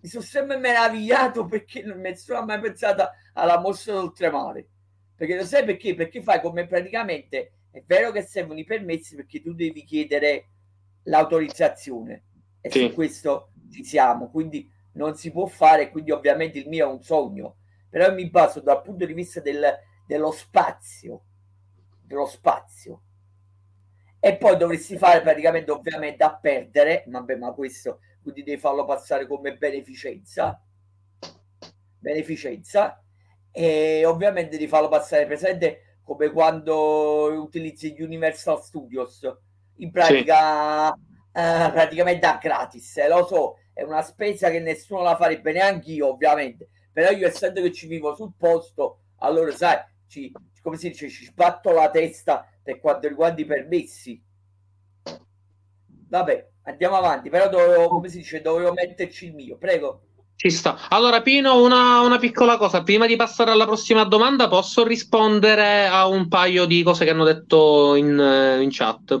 mi 0.00 0.08
sono 0.08 0.22
sempre 0.22 0.56
meravigliato 0.58 1.44
perché 1.46 1.82
nessuno 1.82 2.38
ha 2.38 2.44
mai 2.44 2.60
pensato 2.60 3.08
alla 3.34 3.58
mostra 3.58 3.94
d'oltremare. 3.94 4.68
Perché 5.14 5.36
lo 5.36 5.44
sai 5.44 5.64
perché? 5.64 5.94
Perché 5.94 6.22
fai 6.22 6.40
come 6.40 6.66
praticamente 6.66 7.52
è 7.70 7.82
vero 7.84 8.12
che 8.12 8.22
servono 8.22 8.58
i 8.58 8.64
permessi 8.64 9.16
perché 9.16 9.40
tu 9.40 9.52
devi 9.52 9.84
chiedere 9.84 10.48
l'autorizzazione 11.04 12.24
e 12.60 12.70
sì. 12.70 12.86
su 12.86 12.94
questo 12.94 13.52
ci 13.70 13.84
siamo, 13.84 14.30
quindi 14.30 14.70
non 14.92 15.14
si 15.16 15.30
può 15.30 15.46
fare, 15.46 15.90
quindi 15.90 16.10
ovviamente 16.10 16.58
il 16.58 16.68
mio 16.68 16.88
è 16.88 16.92
un 16.92 17.02
sogno, 17.02 17.56
però 17.88 18.12
mi 18.12 18.28
baso 18.28 18.60
dal 18.60 18.82
punto 18.82 19.06
di 19.06 19.12
vista 19.12 19.40
del, 19.40 19.64
dello 20.06 20.30
spazio, 20.30 21.22
dello 22.02 22.26
spazio. 22.26 23.02
E 24.20 24.36
poi 24.36 24.56
dovresti 24.56 24.96
fare 24.96 25.20
praticamente 25.20 25.70
ovviamente 25.70 26.24
a 26.24 26.36
perdere, 26.36 27.04
vabbè 27.06 27.36
ma 27.36 27.52
questo 27.52 28.00
quindi 28.28 28.42
devi 28.42 28.60
farlo 28.60 28.84
passare 28.84 29.26
come 29.26 29.56
beneficenza, 29.56 30.62
beneficenza. 31.98 33.02
E 33.50 34.04
ovviamente 34.04 34.50
devi 34.50 34.68
farlo 34.68 34.88
passare 34.88 35.26
presente 35.26 35.98
come 36.04 36.30
quando 36.30 37.32
utilizzi 37.42 37.94
gli 37.94 38.02
Universal 38.02 38.62
Studios. 38.62 39.26
In 39.76 39.90
pratica 39.90 40.92
sì. 40.92 41.00
eh, 41.32 41.70
praticamente 41.72 42.26
a 42.26 42.38
gratis 42.40 42.96
eh, 42.98 43.08
lo 43.08 43.24
so 43.26 43.56
è 43.72 43.82
una 43.82 44.02
spesa 44.02 44.50
che 44.50 44.58
nessuno 44.58 45.02
la 45.02 45.16
farebbe 45.16 45.52
neanche 45.52 45.92
io 45.92 46.08
ovviamente. 46.08 46.68
Però 46.92 47.10
io 47.10 47.26
essendo 47.26 47.62
che 47.62 47.72
ci 47.72 47.86
vivo 47.86 48.14
sul 48.14 48.34
posto 48.36 49.00
allora 49.18 49.50
sai 49.52 49.78
ci, 50.06 50.32
come 50.62 50.76
si 50.76 50.88
dice 50.88 51.08
ci 51.08 51.24
sbatto 51.24 51.70
la 51.72 51.90
testa 51.90 52.46
per 52.62 52.78
quanto 52.78 53.08
riguarda 53.08 53.40
i 53.40 53.46
permessi. 53.46 54.22
Vabbè 56.08 56.48
andiamo 56.68 56.96
avanti 56.96 57.30
però 57.30 57.48
dovevo 57.48 57.88
come 57.88 58.08
si 58.08 58.18
dice 58.18 58.40
dovevo 58.40 58.72
metterci 58.72 59.26
il 59.26 59.34
mio 59.34 59.56
prego 59.56 60.02
ci 60.38 60.50
sta. 60.50 60.88
Allora, 60.90 61.20
Pino, 61.20 61.64
una, 61.64 62.02
una, 62.02 62.18
piccola 62.18 62.56
cosa. 62.58 62.84
Prima 62.84 63.06
di 63.06 63.16
passare 63.16 63.50
alla 63.50 63.66
prossima 63.66 64.04
domanda, 64.04 64.46
posso 64.46 64.86
rispondere 64.86 65.88
a 65.88 66.06
un 66.06 66.28
paio 66.28 66.64
di 66.64 66.84
cose 66.84 67.04
che 67.04 67.10
hanno 67.10 67.24
detto 67.24 67.96
in, 67.96 68.56
in 68.60 68.68
chat? 68.70 69.20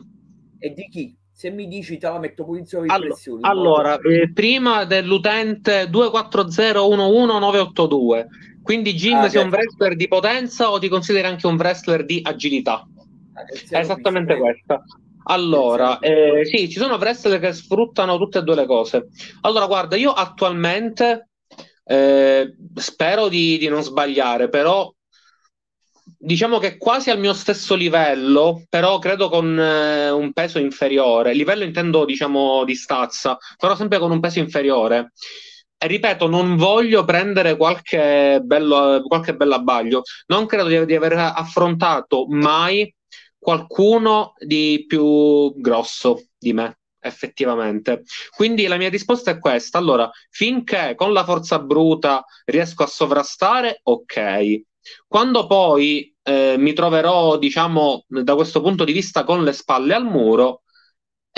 E 0.60 0.72
di 0.72 0.88
chi? 0.88 1.12
Se 1.32 1.50
mi 1.50 1.66
dici, 1.66 1.98
te 1.98 2.08
la 2.08 2.20
metto 2.20 2.44
pure 2.44 2.60
in 2.60 2.66
sovraimpressione. 2.66 3.40
Allora, 3.48 3.98
eh, 3.98 4.30
prima 4.32 4.84
dell'utente 4.84 5.90
240119982. 5.90 8.26
Quindi, 8.62 8.94
Jim, 8.94 9.16
ah, 9.16 9.28
sei 9.28 9.42
un 9.42 9.50
wrestler 9.50 9.96
di 9.96 10.06
potenza 10.06 10.70
o 10.70 10.78
ti 10.78 10.88
consideri 10.88 11.26
anche 11.26 11.48
un 11.48 11.56
wrestler 11.56 12.04
di 12.04 12.20
agilità? 12.22 12.86
Ah, 13.32 13.44
È 13.44 13.78
esattamente 13.78 14.34
visto, 14.34 14.48
questa. 14.48 14.84
Allora, 15.30 15.98
eh, 15.98 16.44
sì, 16.46 16.70
ci 16.70 16.78
sono 16.78 16.96
wrestler 16.96 17.38
che 17.38 17.52
sfruttano 17.52 18.16
tutte 18.16 18.38
e 18.38 18.42
due 18.42 18.54
le 18.54 18.66
cose. 18.66 19.08
Allora, 19.42 19.66
guarda, 19.66 19.96
io 19.96 20.10
attualmente 20.12 21.28
eh, 21.84 22.54
spero 22.74 23.28
di, 23.28 23.58
di, 23.58 23.68
non 23.68 23.82
sbagliare, 23.82 24.48
però 24.48 24.90
diciamo 26.18 26.58
che 26.58 26.78
quasi 26.78 27.10
al 27.10 27.18
mio 27.18 27.34
stesso 27.34 27.74
livello, 27.74 28.64
però 28.70 28.98
credo 28.98 29.28
con 29.28 29.58
eh, 29.58 30.10
un 30.10 30.32
peso 30.32 30.58
inferiore. 30.58 31.34
Livello 31.34 31.64
intendo, 31.64 32.06
diciamo, 32.06 32.64
di 32.64 32.74
stazza, 32.74 33.36
però 33.58 33.76
sempre 33.76 33.98
con 33.98 34.10
un 34.10 34.20
peso 34.20 34.38
inferiore. 34.38 35.12
E 35.76 35.86
ripeto, 35.86 36.26
non 36.26 36.56
voglio 36.56 37.04
prendere 37.04 37.56
qualche 37.56 38.40
bello, 38.42 39.02
qualche 39.06 39.34
bello 39.36 39.54
abbaglio. 39.56 40.02
Non 40.28 40.46
credo 40.46 40.68
di, 40.68 40.86
di 40.86 40.94
aver 40.94 41.12
affrontato 41.18 42.26
mai 42.28 42.90
qualcuno 43.38 44.34
di 44.38 44.84
più 44.86 45.52
grosso 45.56 46.26
di 46.38 46.52
me 46.52 46.78
effettivamente. 47.00 48.02
Quindi 48.34 48.66
la 48.66 48.76
mia 48.76 48.88
risposta 48.88 49.30
è 49.30 49.38
questa. 49.38 49.78
Allora, 49.78 50.10
finché 50.30 50.94
con 50.96 51.12
la 51.12 51.24
forza 51.24 51.58
bruta 51.58 52.24
riesco 52.44 52.82
a 52.82 52.86
sovrastare, 52.86 53.80
ok. 53.82 54.62
Quando 55.06 55.46
poi 55.46 56.14
eh, 56.22 56.56
mi 56.58 56.72
troverò, 56.72 57.38
diciamo, 57.38 58.04
da 58.08 58.34
questo 58.34 58.60
punto 58.60 58.84
di 58.84 58.92
vista 58.92 59.24
con 59.24 59.44
le 59.44 59.52
spalle 59.52 59.94
al 59.94 60.04
muro, 60.04 60.62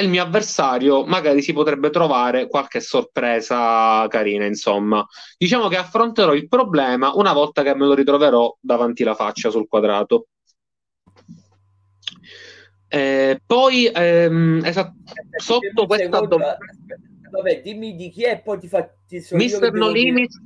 il 0.00 0.08
mio 0.08 0.22
avversario 0.22 1.04
magari 1.04 1.42
si 1.42 1.52
potrebbe 1.52 1.90
trovare 1.90 2.48
qualche 2.48 2.80
sorpresa 2.80 4.06
carina, 4.08 4.46
insomma. 4.46 5.04
Diciamo 5.36 5.68
che 5.68 5.76
affronterò 5.76 6.32
il 6.34 6.48
problema 6.48 7.12
una 7.14 7.32
volta 7.32 7.62
che 7.62 7.74
me 7.74 7.86
lo 7.86 7.94
ritroverò 7.94 8.56
davanti 8.60 9.04
la 9.04 9.14
faccia 9.14 9.50
sul 9.50 9.68
quadrato. 9.68 10.28
Eh, 12.92 13.40
poi 13.46 13.86
ehm, 13.86 14.62
esatto, 14.64 14.94
sotto 15.36 15.86
questa 15.86 16.08
domanda 16.08 16.58
vabbè 17.30 17.62
dimmi 17.62 17.94
di 17.94 18.10
chi 18.10 18.24
è 18.24 18.32
e 18.32 18.38
poi 18.38 18.58
ti 18.58 18.66
faccio 18.66 19.36
Mister 19.36 19.72
No 19.72 19.88
Limits 19.88 20.42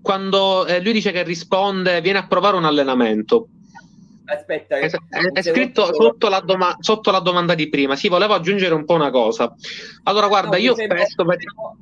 quando 0.00 0.64
eh, 0.66 0.80
lui 0.80 0.92
dice 0.92 1.10
che 1.10 1.24
risponde 1.24 2.00
viene 2.00 2.18
a 2.18 2.26
provare 2.28 2.56
un 2.56 2.64
allenamento. 2.64 3.48
Aspetta 4.26 4.76
è, 4.76 4.88
è, 4.88 5.32
è 5.32 5.42
scritto 5.42 5.92
sotto 5.92 6.28
la, 6.28 6.38
doma- 6.38 6.76
sotto 6.78 7.10
la, 7.10 7.18
domanda 7.18 7.56
di 7.56 7.68
prima. 7.68 7.96
Sì 7.96 8.06
volevo 8.06 8.34
aggiungere 8.34 8.74
un 8.74 8.84
po' 8.84 8.94
una 8.94 9.10
cosa. 9.10 9.52
Allora 10.04 10.28
guarda 10.28 10.50
no, 10.50 10.62
io 10.62 10.74
spesso 10.74 11.24
fermo, 11.24 11.76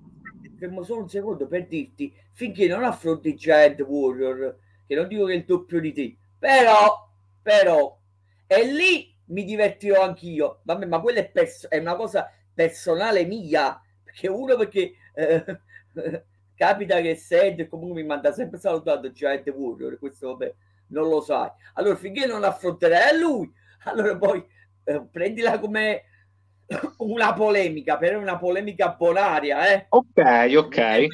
fermo 0.58 0.82
solo 0.82 1.02
un 1.02 1.08
secondo 1.10 1.46
per 1.46 1.66
dirti 1.66 2.10
finché 2.32 2.66
non 2.68 2.84
affronti 2.84 3.34
Giant 3.34 3.80
Warrior 3.80 4.56
che 4.86 4.94
non 4.94 5.08
dico 5.08 5.26
che 5.26 5.32
è 5.34 5.36
il 5.36 5.44
doppio 5.44 5.80
di 5.80 5.92
te 5.92 6.16
però 6.38 7.08
però 7.42 7.98
è 8.46 8.64
lì 8.64 9.15
mi 9.26 9.44
divertirò 9.44 10.02
anch'io. 10.02 10.60
Vabbè, 10.62 10.86
ma 10.86 11.00
quella 11.00 11.20
è, 11.20 11.28
pers- 11.28 11.68
è, 11.68 11.78
una 11.78 11.96
cosa 11.96 12.30
personale 12.52 13.24
mia, 13.24 13.80
perché 14.02 14.28
uno 14.28 14.56
perché 14.56 14.92
eh, 15.14 15.44
capita 16.54 17.00
che 17.00 17.14
Sed 17.16 17.68
comunque 17.68 18.02
mi 18.02 18.06
manda 18.06 18.32
sempre 18.32 18.58
salutato 18.58 19.10
Giant 19.12 19.48
Warrior, 19.48 19.98
questo 19.98 20.28
vabbè, 20.28 20.54
non 20.88 21.08
lo 21.08 21.20
sai. 21.20 21.50
Allora, 21.74 21.96
finché 21.96 22.26
non 22.26 22.44
affronterai 22.44 23.18
lui, 23.18 23.50
allora 23.84 24.16
poi 24.16 24.44
eh, 24.84 25.02
prendila 25.10 25.58
come 25.58 26.04
una 26.98 27.32
polemica, 27.32 27.96
per 27.96 28.16
una 28.16 28.38
polemica 28.38 28.94
bonaria, 28.98 29.72
eh? 29.72 29.86
Ok, 29.90 30.54
ok. 30.56 31.06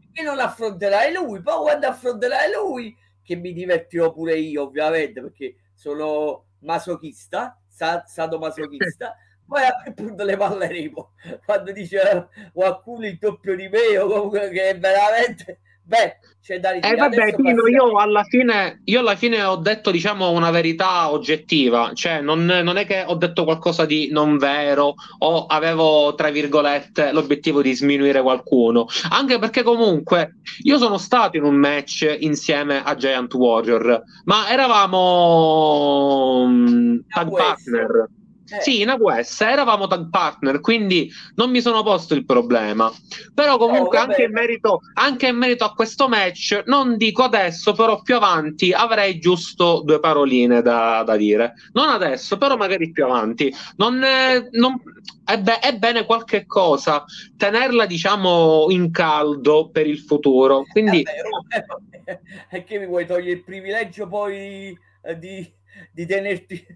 Finché 0.00 0.22
non 0.22 0.38
affronterai 0.38 1.12
lui, 1.12 1.40
poi 1.40 1.60
quando 1.62 1.86
affronterai 1.86 2.50
lui, 2.52 2.96
che 3.22 3.36
mi 3.36 3.52
divertirò 3.52 4.12
pure 4.12 4.36
io, 4.36 4.62
ovviamente, 4.62 5.20
perché 5.20 5.56
sono 5.74 6.46
masochista, 6.62 7.58
sadomasochista, 7.68 9.16
poi 9.46 9.64
a 9.64 9.74
quel 9.82 9.94
punto 9.94 10.24
le 10.24 10.36
parleremo 10.36 11.12
quando 11.44 11.72
dice 11.72 12.28
qualcuno 12.52 13.06
il 13.06 13.18
doppio 13.18 13.54
di 13.54 13.68
me 13.68 13.98
o 13.98 14.06
comunque 14.06 14.50
che 14.50 14.70
è 14.70 14.78
veramente 14.78 15.60
beh 15.84 16.16
c'è 16.42 16.58
da 16.58 16.72
dire 16.72 16.88
eh 16.88 16.96
vabbè 16.96 17.36
Pino, 17.36 17.68
io 17.68 17.98
alla 17.98 18.24
fine 18.24 18.80
io 18.86 18.98
alla 18.98 19.14
fine 19.14 19.44
ho 19.44 19.54
detto 19.54 19.92
diciamo 19.92 20.32
una 20.32 20.50
verità 20.50 21.12
oggettiva. 21.12 21.92
Cioè 21.94 22.20
non, 22.20 22.44
non, 22.44 22.76
è 22.78 22.84
che 22.84 23.04
ho 23.06 23.14
detto 23.14 23.44
qualcosa 23.44 23.86
di 23.86 24.08
non 24.10 24.38
vero 24.38 24.94
o 25.18 25.46
avevo 25.46 26.16
tra 26.16 26.30
virgolette 26.30 27.12
l'obiettivo 27.12 27.62
di 27.62 27.72
sminuire 27.74 28.20
qualcuno. 28.22 28.86
Anche 29.10 29.38
perché 29.38 29.62
comunque 29.62 30.38
io 30.64 30.78
sono 30.78 30.98
stato 30.98 31.36
in 31.36 31.44
un 31.44 31.54
match 31.54 32.16
insieme 32.18 32.82
a 32.82 32.96
Giant 32.96 33.32
Warrior 33.32 34.02
ma 34.24 34.48
eravamo 34.48 36.40
um, 36.42 37.04
tag 37.06 37.30
partner 37.30 38.08
eh. 38.52 38.60
Sì, 38.60 38.80
in 38.82 38.90
AWS 38.90 39.40
eravamo 39.40 39.86
tag 39.86 40.10
partner, 40.10 40.60
quindi 40.60 41.10
non 41.36 41.50
mi 41.50 41.60
sono 41.60 41.82
posto 41.82 42.14
il 42.14 42.24
problema. 42.24 42.92
Però 43.34 43.56
comunque 43.56 43.98
oh, 43.98 44.02
anche, 44.02 44.24
in 44.24 44.32
merito, 44.32 44.80
anche, 44.94 45.28
in 45.28 45.36
merito, 45.36 45.64
a 45.64 45.72
questo 45.72 46.08
match, 46.08 46.62
non 46.66 46.96
dico 46.96 47.22
adesso, 47.22 47.72
però 47.72 48.02
più 48.02 48.16
avanti 48.16 48.72
avrei 48.72 49.18
giusto 49.18 49.82
due 49.84 50.00
paroline 50.00 50.60
da, 50.60 51.02
da 51.02 51.16
dire. 51.16 51.54
Non 51.72 51.88
adesso, 51.88 52.36
però 52.36 52.56
magari 52.56 52.90
più 52.90 53.04
avanti. 53.04 53.52
Non 53.76 54.02
è, 54.02 54.48
non, 54.50 54.80
è, 55.24 55.38
be- 55.38 55.60
è, 55.60 55.76
bene 55.76 56.04
qualche 56.04 56.44
cosa 56.46 57.04
tenerla, 57.36 57.86
diciamo, 57.86 58.66
in 58.68 58.90
caldo 58.90 59.70
per 59.70 59.86
il 59.86 59.98
futuro. 59.98 60.64
Quindi... 60.70 61.02
Eh, 61.02 61.64
è 62.48 62.64
che 62.64 62.78
mi 62.78 62.86
vuoi 62.86 63.06
togliere 63.06 63.30
il 63.30 63.44
privilegio 63.44 64.08
poi 64.08 64.76
eh, 65.02 65.18
di, 65.18 65.50
di 65.92 66.06
tenerti 66.06 66.66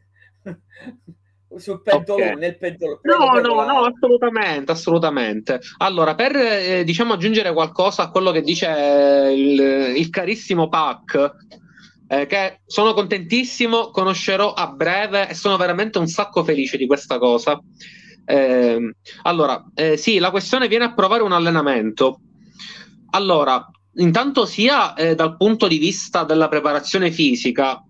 sul 1.58 1.82
pentolone, 1.82 2.30
okay. 2.30 2.38
nel 2.38 2.58
pentolone. 2.58 3.00
No, 3.02 3.40
no, 3.40 3.64
no, 3.64 3.84
assolutamente, 3.84 4.72
assolutamente. 4.72 5.60
Allora, 5.78 6.14
per 6.14 6.36
eh, 6.36 6.84
diciamo 6.84 7.14
aggiungere 7.14 7.52
qualcosa 7.52 8.04
a 8.04 8.10
quello 8.10 8.30
che 8.30 8.42
dice 8.42 9.32
il, 9.34 9.96
il 9.96 10.10
carissimo 10.10 10.68
Pac, 10.68 11.34
eh, 12.08 12.26
che 12.26 12.60
sono 12.66 12.94
contentissimo, 12.94 13.90
conoscerò 13.90 14.52
a 14.52 14.68
breve 14.68 15.28
e 15.28 15.34
sono 15.34 15.56
veramente 15.56 15.98
un 15.98 16.06
sacco 16.06 16.44
felice 16.44 16.76
di 16.76 16.86
questa 16.86 17.18
cosa. 17.18 17.60
Eh, 18.24 18.94
allora, 19.22 19.64
eh, 19.74 19.96
sì, 19.96 20.18
la 20.18 20.30
questione 20.30 20.68
viene 20.68 20.84
a 20.84 20.94
provare 20.94 21.22
un 21.22 21.32
allenamento. 21.32 22.20
Allora, 23.10 23.64
intanto 23.94 24.46
sia 24.46 24.94
eh, 24.94 25.14
dal 25.14 25.36
punto 25.36 25.68
di 25.68 25.78
vista 25.78 26.24
della 26.24 26.48
preparazione 26.48 27.10
fisica, 27.10 27.82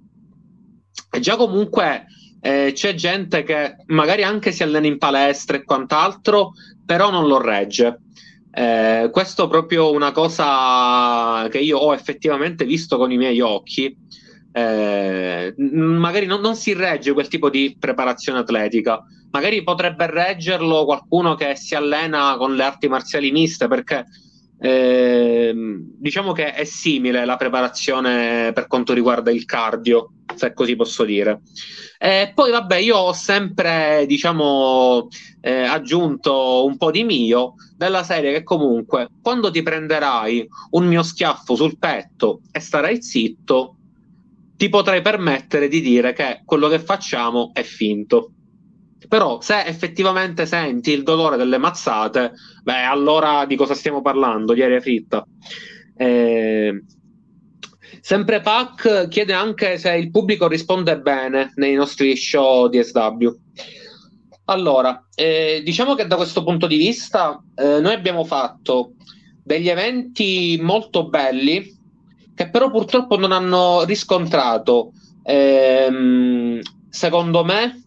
già 1.21 1.37
comunque 1.37 2.07
eh, 2.47 2.73
c'è 2.73 2.95
gente 2.95 3.43
che 3.43 3.75
magari 3.87 4.23
anche 4.23 4.53
si 4.53 4.63
allena 4.63 4.87
in 4.87 4.99
palestra 4.99 5.57
e 5.57 5.65
quant'altro, 5.65 6.53
però 6.85 7.11
non 7.11 7.27
lo 7.27 7.41
regge. 7.41 8.03
Eh, 8.53 9.09
questo 9.11 9.47
è 9.47 9.49
proprio 9.49 9.91
una 9.91 10.13
cosa 10.13 11.49
che 11.51 11.59
io 11.59 11.79
ho 11.79 11.93
effettivamente 11.93 12.65
visto 12.65 12.99
con 12.99 13.11
i 13.11 13.17
miei 13.17 13.41
occhi. 13.41 13.97
eh, 14.53 15.55
magari 15.57 16.27
non, 16.27 16.41
non, 16.41 16.55
si 16.55 16.73
regge 16.73 17.13
quel 17.13 17.27
tipo 17.27 17.51
di 17.51 17.77
preparazione 17.79 18.39
atletica. 18.39 19.03
Magari 19.33 19.65
potrebbe 19.65 20.07
reggerlo 20.07 20.85
qualcuno 20.85 21.35
che 21.35 21.57
si 21.57 21.75
allena 21.75 22.37
con 22.39 22.55
le 22.55 22.63
arti 22.63 22.87
marziali 22.87 23.33
miste, 23.33 23.67
perché 23.67 24.07
eh, 24.59 25.53
diciamo 25.55 26.33
che 26.33 26.53
è 26.53 26.65
simile 26.65 27.25
la 27.25 27.37
preparazione 27.37 28.53
per 28.53 28.67
quanto 28.67 28.93
riguarda 28.93 29.31
il 29.31 29.45
cardio, 29.45 30.13
se 30.35 30.53
così 30.53 30.77
posso 30.77 31.05
dire. 31.05 31.41
E 31.99 32.33
poi, 32.35 32.51
vabbè, 32.51 32.77
io 32.77 32.97
ho 32.97 33.13
sempre, 33.13 34.05
diciamo, 34.07 35.09
eh, 35.41 35.63
aggiunto 35.63 36.65
un 36.65 36.77
po' 36.77 36.91
di 36.91 37.05
mio 37.05 37.55
della 37.77 38.03
serie 38.03 38.33
che 38.33 38.43
comunque 38.43 39.09
quando 39.23 39.51
ti 39.51 39.63
prenderai 39.63 40.47
un 40.71 40.87
mio 40.87 41.03
schiaffo 41.03 41.55
sul 41.55 41.79
petto 41.79 42.41
e 42.51 42.61
starai 42.61 43.03
zitto, 43.03 43.77
ti 44.57 44.69
potrai 44.69 45.03
permettere 45.03 45.69
di 45.69 45.81
dire 45.81 46.13
che 46.13 46.43
quello 46.45 46.69
che 46.69 46.79
facciamo 46.79 47.51
è 47.53 47.63
finto. 47.63 48.33
Però 49.09 49.41
se 49.41 49.65
effettivamente 49.65 50.47
senti 50.47 50.91
il 50.91 51.03
dolore 51.03 51.37
delle 51.37 51.59
mazzate, 51.59 52.33
beh, 52.63 52.83
allora 52.83 53.45
di 53.45 53.57
cosa 53.57 53.75
stiamo 53.75 54.03
parlando? 54.03 54.53
Di 54.53 54.63
aria 54.63 54.81
fritta. 54.81 55.25
Eh, 55.97 56.83
sempre 58.01 58.41
Pac 58.41 59.09
chiede 59.09 59.33
anche 59.33 59.79
se 59.79 59.95
il 59.95 60.11
pubblico 60.11 60.49
risponde 60.49 60.99
bene 60.99 61.53
nei 61.57 61.75
nostri 61.75 62.17
show 62.17 62.69
di 62.69 62.83
SW. 62.83 63.29
Allora, 64.47 65.07
eh, 65.15 65.61
diciamo 65.65 65.95
che 65.95 66.07
da 66.07 66.17
questo 66.17 66.43
punto 66.45 66.67
di 66.67 66.77
vista 66.77 67.43
eh, 67.55 67.81
noi 67.81 67.93
abbiamo 67.93 68.25
fatto 68.25 68.93
degli 69.43 69.69
eventi 69.69 70.59
molto 70.61 71.09
belli 71.09 71.75
che 72.37 72.51
però 72.51 72.71
purtroppo 72.71 73.17
non 73.17 73.33
hanno 73.33 73.85
riscontrato, 73.85 74.93
ehm, 75.23 76.61
secondo 76.91 77.45
me, 77.45 77.86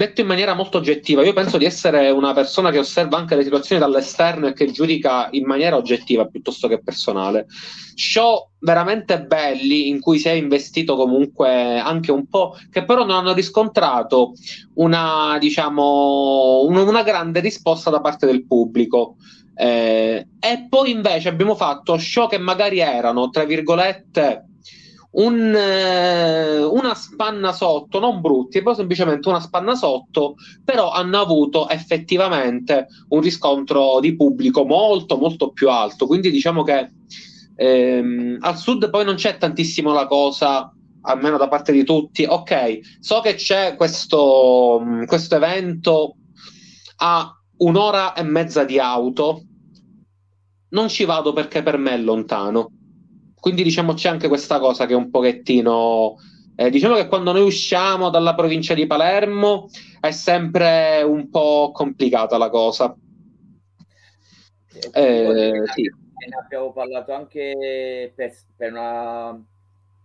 detto 0.00 0.22
in 0.22 0.26
maniera 0.26 0.54
molto 0.54 0.78
oggettiva, 0.78 1.22
io 1.22 1.34
penso 1.34 1.58
di 1.58 1.66
essere 1.66 2.08
una 2.08 2.32
persona 2.32 2.70
che 2.70 2.78
osserva 2.78 3.18
anche 3.18 3.36
le 3.36 3.42
situazioni 3.42 3.82
dall'esterno 3.82 4.46
e 4.46 4.54
che 4.54 4.70
giudica 4.70 5.28
in 5.32 5.44
maniera 5.44 5.76
oggettiva 5.76 6.24
piuttosto 6.24 6.68
che 6.68 6.82
personale. 6.82 7.46
Show 7.94 8.52
veramente 8.60 9.22
belli 9.24 9.88
in 9.88 10.00
cui 10.00 10.18
si 10.18 10.28
è 10.28 10.32
investito 10.32 10.96
comunque 10.96 11.78
anche 11.78 12.12
un 12.12 12.26
po', 12.28 12.56
che 12.70 12.84
però 12.84 13.04
non 13.04 13.16
hanno 13.16 13.34
riscontrato 13.34 14.32
una, 14.76 15.36
diciamo, 15.38 16.62
un, 16.62 16.76
una 16.76 17.02
grande 17.02 17.40
risposta 17.40 17.90
da 17.90 18.00
parte 18.00 18.24
del 18.24 18.46
pubblico. 18.46 19.16
Eh, 19.54 20.26
e 20.40 20.66
poi 20.70 20.92
invece 20.92 21.28
abbiamo 21.28 21.54
fatto 21.54 21.98
show 21.98 22.26
che 22.26 22.38
magari 22.38 22.78
erano, 22.78 23.28
tra 23.28 23.44
virgolette, 23.44 24.46
un, 25.12 25.54
eh, 25.54 26.62
una 26.62 26.94
spanna 26.94 27.52
sotto, 27.52 27.98
non 27.98 28.20
brutti, 28.20 28.62
poi 28.62 28.74
semplicemente 28.74 29.28
una 29.28 29.40
spanna 29.40 29.74
sotto, 29.74 30.34
però 30.64 30.90
hanno 30.90 31.18
avuto 31.18 31.68
effettivamente 31.68 32.86
un 33.08 33.20
riscontro 33.20 33.98
di 34.00 34.14
pubblico 34.14 34.64
molto 34.64 35.16
molto 35.16 35.50
più 35.50 35.68
alto. 35.68 36.06
Quindi 36.06 36.30
diciamo 36.30 36.62
che 36.62 36.90
ehm, 37.56 38.38
al 38.40 38.56
sud 38.56 38.90
poi 38.90 39.04
non 39.04 39.16
c'è 39.16 39.36
tantissimo 39.36 39.92
la 39.92 40.06
cosa, 40.06 40.72
almeno 41.02 41.36
da 41.36 41.48
parte 41.48 41.72
di 41.72 41.84
tutti. 41.84 42.24
Ok, 42.24 42.98
so 43.00 43.20
che 43.20 43.34
c'è 43.34 43.74
questo, 43.76 44.80
questo 45.06 45.34
evento 45.34 46.16
a 46.98 47.34
un'ora 47.58 48.14
e 48.14 48.22
mezza 48.22 48.64
di 48.64 48.78
auto. 48.78 49.42
Non 50.72 50.88
ci 50.88 51.04
vado 51.04 51.32
perché 51.32 51.64
per 51.64 51.78
me 51.78 51.94
è 51.94 51.98
lontano 51.98 52.74
quindi 53.40 53.62
diciamo 53.62 53.94
c'è 53.94 54.08
anche 54.08 54.28
questa 54.28 54.58
cosa 54.58 54.86
che 54.86 54.92
è 54.92 54.96
un 54.96 55.10
pochettino... 55.10 56.16
Eh, 56.54 56.68
diciamo 56.68 56.94
che 56.94 57.08
quando 57.08 57.32
noi 57.32 57.42
usciamo 57.42 58.10
dalla 58.10 58.34
provincia 58.34 58.74
di 58.74 58.86
Palermo 58.86 59.70
è 59.98 60.10
sempre 60.10 61.00
un 61.02 61.30
po' 61.30 61.70
complicata 61.72 62.36
la 62.36 62.50
cosa. 62.50 62.94
Eh, 64.92 65.62
sì. 65.72 65.82
Ne 65.82 66.36
abbiamo 66.38 66.70
parlato 66.72 67.14
anche 67.14 68.12
per, 68.14 68.30
per 68.54 68.72
una, 68.72 69.42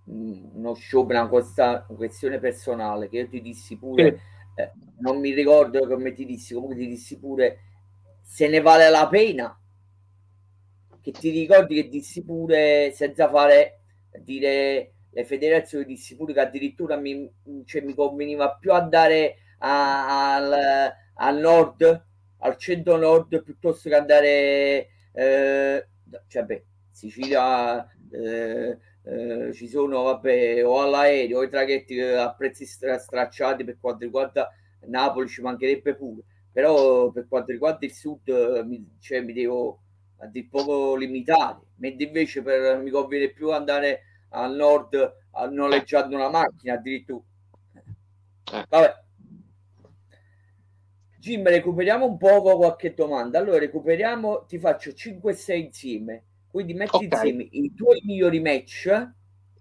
uno 0.05 0.73
show, 0.75 1.05
per 1.05 1.17
una 1.17 1.27
questa, 1.27 1.85
questione 1.93 2.39
personale 2.39 3.09
che 3.09 3.17
io 3.17 3.27
ti 3.27 3.41
dissi 3.41 3.77
pure, 3.77 4.21
eh, 4.55 4.71
non 4.99 5.19
mi 5.19 5.33
ricordo 5.33 5.85
come 5.85 6.13
ti 6.13 6.25
dissi, 6.25 6.53
comunque 6.53 6.77
ti 6.77 6.87
dissi 6.87 7.19
pure 7.19 7.59
se 8.23 8.47
ne 8.47 8.61
vale 8.61 8.89
la 8.89 9.07
pena 9.09 9.59
che 11.05 11.11
ti 11.11 11.29
ricordi 11.29 11.75
che 11.75 11.87
dissi 11.89 12.23
pure 12.23 12.91
senza 12.91 13.29
fare 13.29 13.81
dire 14.21 14.93
le 15.11 15.23
federazioni 15.23 15.85
dissi 15.85 16.15
pure 16.15 16.33
che 16.33 16.39
addirittura 16.39 16.95
mi, 16.97 17.29
cioè, 17.65 17.81
mi 17.81 17.93
conveniva 17.93 18.55
più 18.55 18.73
andare 18.73 19.35
a, 19.59 20.35
al, 20.35 20.93
al 21.15 21.37
nord 21.39 22.05
al 22.39 22.57
centro 22.57 22.97
nord 22.97 23.43
piuttosto 23.43 23.87
che 23.89 23.95
andare 23.95 24.87
eh, 25.13 25.87
cioè 26.27 26.43
beh, 26.43 26.65
Sicilia 26.91 27.87
eh, 28.11 28.77
eh, 29.03 29.53
ci 29.53 29.67
sono 29.67 30.03
vabbè 30.03 30.65
o 30.65 30.81
all'aereo 30.81 31.39
o 31.39 31.43
i 31.43 31.49
traghetti 31.49 31.99
a 31.99 32.33
prezzi 32.33 32.65
stra- 32.65 32.97
stracciati 32.97 33.63
per 33.63 33.77
quanto 33.79 34.03
riguarda 34.05 34.51
Napoli 34.87 35.27
ci 35.27 35.41
mancherebbe 35.41 35.95
pure. 35.95 36.21
Però 36.51 37.11
per 37.11 37.27
quanto 37.27 37.51
riguarda 37.51 37.85
il 37.85 37.93
sud 37.93 38.29
mi, 38.65 38.95
cioè, 38.99 39.21
mi 39.21 39.33
devo 39.33 39.81
a 40.17 40.27
dir 40.27 40.47
poco 40.49 40.95
limitati, 40.95 41.65
mentre 41.75 42.05
invece 42.05 42.41
per, 42.41 42.77
mi 42.79 42.89
conviene 42.89 43.29
più 43.29 43.51
andare 43.51 44.01
al 44.29 44.55
nord 44.55 45.13
a 45.31 45.47
noleggiando 45.47 46.15
una 46.15 46.29
macchina 46.29 46.73
addirittura. 46.73 47.23
Eh. 47.73 48.65
Vabbè. 48.69 49.03
Jim, 51.19 51.47
recuperiamo 51.47 52.05
un 52.05 52.17
poco 52.17 52.55
qualche 52.55 52.93
domanda. 52.93 53.39
Allora, 53.39 53.57
recuperiamo, 53.57 54.45
ti 54.45 54.59
faccio 54.59 54.91
5-6 54.91 55.55
insieme. 55.55 56.23
Quindi 56.51 56.73
metti 56.73 56.95
okay. 56.95 57.09
insieme 57.11 57.47
i 57.49 57.73
tuoi 57.73 58.01
migliori 58.05 58.39
match. 58.39 59.09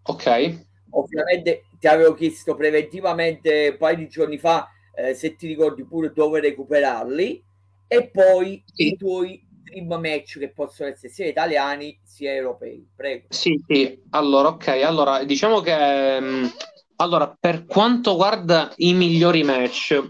Ok. 0.03 0.59
Ovviamente 0.91 1.65
ti 1.81 1.87
avevo 1.89 2.15
chiesto 2.15 2.55
preventivamente 2.55 3.71
un 3.73 3.77
paio 3.79 3.97
di 3.97 4.09
giorni 4.09 4.39
fa 4.39 4.69
eh, 4.95 5.15
se 5.15 5.35
ti 5.35 5.47
ricordi 5.47 5.85
pure 5.85 6.13
dove 6.13 6.41
recuperarli 6.41 7.45
e 7.89 8.11
poi 8.11 8.63
sì. 8.73 8.89
i 8.89 8.97
tuoi 8.97 9.45
dream 9.65 9.93
match 10.01 10.39
che 10.39 10.53
possono 10.53 10.91
essere 10.91 11.13
sia 11.13 11.27
italiani 11.27 11.99
sia 12.05 12.33
europei. 12.33 12.87
Prego. 12.95 13.27
Sì, 13.31 13.61
sì. 13.67 14.01
Allora, 14.11 14.49
ok. 14.49 14.69
Allora, 14.69 15.25
diciamo 15.25 15.61
che 15.61 16.19
um, 16.21 16.53
allora, 16.97 17.35
per 17.39 17.65
quanto 17.65 18.11
riguarda 18.13 18.73
i 18.77 18.93
migliori 18.93 19.43
match, 19.43 20.01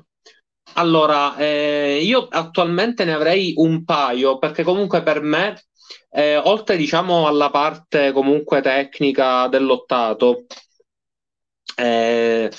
allora, 0.75 1.37
eh, 1.37 2.01
io 2.03 2.27
attualmente 2.29 3.05
ne 3.05 3.13
avrei 3.15 3.55
un 3.57 3.85
paio 3.85 4.39
perché 4.39 4.63
comunque 4.65 5.03
per 5.03 5.23
me, 5.23 5.63
eh, 6.11 6.37
oltre 6.37 6.77
diciamo 6.77 7.27
alla 7.27 7.51
parte 7.51 8.13
comunque 8.13 8.61
tecnica 8.61 9.47
dell'ottato, 9.49 10.47
eh, 11.77 12.51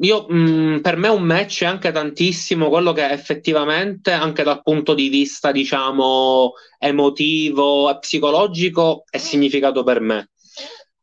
io, 0.00 0.26
mh, 0.28 0.36
mm, 0.36 0.78
per 0.80 0.96
me 0.96 1.08
un 1.08 1.22
match 1.22 1.62
è 1.62 1.66
anche 1.66 1.92
tantissimo 1.92 2.68
quello 2.68 2.92
che 2.92 3.10
effettivamente, 3.10 4.10
anche 4.10 4.42
dal 4.42 4.62
punto 4.62 4.94
di 4.94 5.08
vista, 5.08 5.52
diciamo, 5.52 6.52
emotivo 6.78 7.90
e 7.90 7.98
psicologico, 7.98 9.04
è 9.10 9.18
significato 9.18 9.82
per 9.84 10.00
me. 10.00 10.30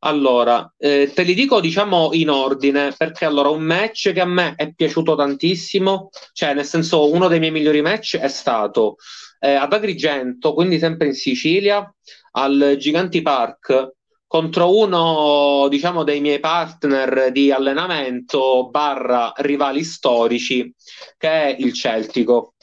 Allora, 0.02 0.74
eh, 0.78 1.12
te 1.14 1.24
li 1.24 1.34
dico, 1.34 1.60
diciamo, 1.60 2.10
in 2.14 2.30
ordine, 2.30 2.94
perché 2.98 3.26
allora 3.26 3.50
un 3.50 3.62
match 3.62 4.12
che 4.14 4.22
a 4.22 4.26
me 4.26 4.56
è 4.56 4.74
piaciuto 4.74 5.16
tantissimo, 5.16 6.10
cioè 6.34 6.54
nel 6.54 6.66
senso 6.66 7.12
uno 7.12 7.28
dei 7.28 7.40
miei 7.40 7.52
migliori 7.52 7.82
match 7.82 8.18
è 8.18 8.30
stato 8.30 8.96
eh, 9.40 9.54
ad 9.54 9.74
Agrigento, 9.74 10.54
quindi 10.54 10.80
sempre 10.80 11.08
in 11.08 11.14
Sicilia, 11.14 11.94
al 12.32 12.76
Giganti 12.80 13.22
Park, 13.22 13.98
contro 14.30 14.78
uno, 14.78 15.68
diciamo, 15.70 16.04
dei 16.04 16.22
miei 16.22 16.40
partner 16.40 17.32
di 17.32 17.52
allenamento 17.52 18.70
barra 18.70 19.34
rivali 19.38 19.84
storici, 19.84 20.72
che 21.18 21.28
è 21.28 21.56
il 21.58 21.74
Celtico. 21.74 22.54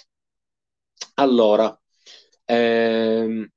Allora, 1.15 1.77
ehm, 2.45 3.49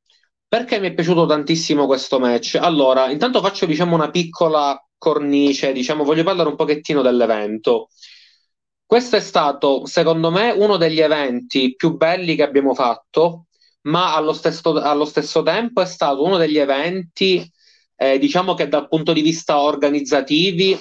perché 0.47 0.79
mi 0.79 0.87
è 0.87 0.93
piaciuto 0.95 1.27
tantissimo 1.27 1.85
questo 1.85 2.17
match? 2.17 2.55
Allora, 2.59 3.11
intanto 3.11 3.41
faccio, 3.41 3.67
diciamo, 3.67 3.93
una 3.93 4.09
piccola 4.09 4.83
cornice, 4.97 5.71
diciamo, 5.71 6.03
voglio 6.03 6.23
parlare 6.23 6.49
un 6.49 6.55
pochettino 6.55 7.03
dell'evento. 7.03 7.89
Questo 8.87 9.17
è 9.17 9.19
stato, 9.19 9.85
secondo 9.85 10.31
me, 10.31 10.49
uno 10.49 10.77
degli 10.77 10.99
eventi 10.99 11.75
più 11.75 11.95
belli 11.95 12.35
che 12.35 12.41
abbiamo 12.41 12.73
fatto, 12.73 13.45
ma 13.81 14.15
allo 14.15 14.33
stesso, 14.33 14.73
allo 14.81 15.05
stesso 15.05 15.43
tempo 15.43 15.81
è 15.81 15.85
stato 15.85 16.23
uno 16.23 16.37
degli 16.37 16.57
eventi 16.57 17.47
eh, 18.01 18.17
diciamo 18.17 18.53
che 18.53 18.69
dal 18.69 18.87
punto 18.87 19.11
di 19.11 19.21
vista 19.21 19.61
organizzativi 19.61 20.77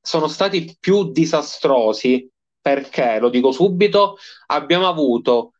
sono 0.00 0.26
stati 0.26 0.74
più 0.80 1.12
disastrosi. 1.12 2.28
Perché, 2.66 3.18
lo 3.20 3.28
dico 3.28 3.52
subito, 3.52 4.16
abbiamo 4.46 4.88
avuto 4.88 5.52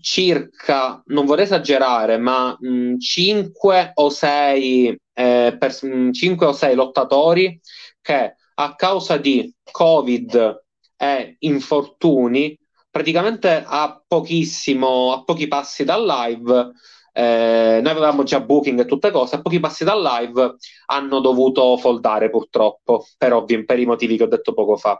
circa, 0.00 1.00
non 1.06 1.26
vorrei 1.26 1.44
esagerare, 1.44 2.16
ma 2.16 2.56
mh, 2.58 2.98
5 2.98 3.92
o 3.94 4.08
6 4.10 5.00
eh, 5.12 5.56
per, 5.58 5.74
5 6.12 6.46
o 6.46 6.52
6 6.52 6.74
lottatori 6.74 7.60
che 8.00 8.34
a 8.54 8.74
causa 8.74 9.18
di 9.18 9.54
Covid 9.70 10.64
e 10.96 11.36
infortuni, 11.40 12.58
praticamente 12.90 13.62
a 13.64 14.02
pochissimo, 14.04 15.12
a 15.12 15.22
pochi 15.22 15.46
passi 15.46 15.84
dal 15.84 16.04
live, 16.04 16.72
eh, 17.18 17.80
noi 17.82 17.90
avevamo 17.90 18.22
già 18.22 18.38
booking 18.40 18.78
e 18.78 18.84
tutte 18.84 19.10
cose, 19.10 19.34
a 19.36 19.40
pochi 19.42 19.58
passi 19.58 19.82
dal 19.82 20.00
live 20.00 20.54
hanno 20.86 21.18
dovuto 21.18 21.76
foldare 21.76 22.30
purtroppo, 22.30 23.06
per 23.16 23.32
ovvi, 23.32 23.64
per 23.64 23.80
i 23.80 23.86
motivi 23.86 24.16
che 24.16 24.22
ho 24.22 24.28
detto 24.28 24.54
poco 24.54 24.76
fa. 24.76 24.96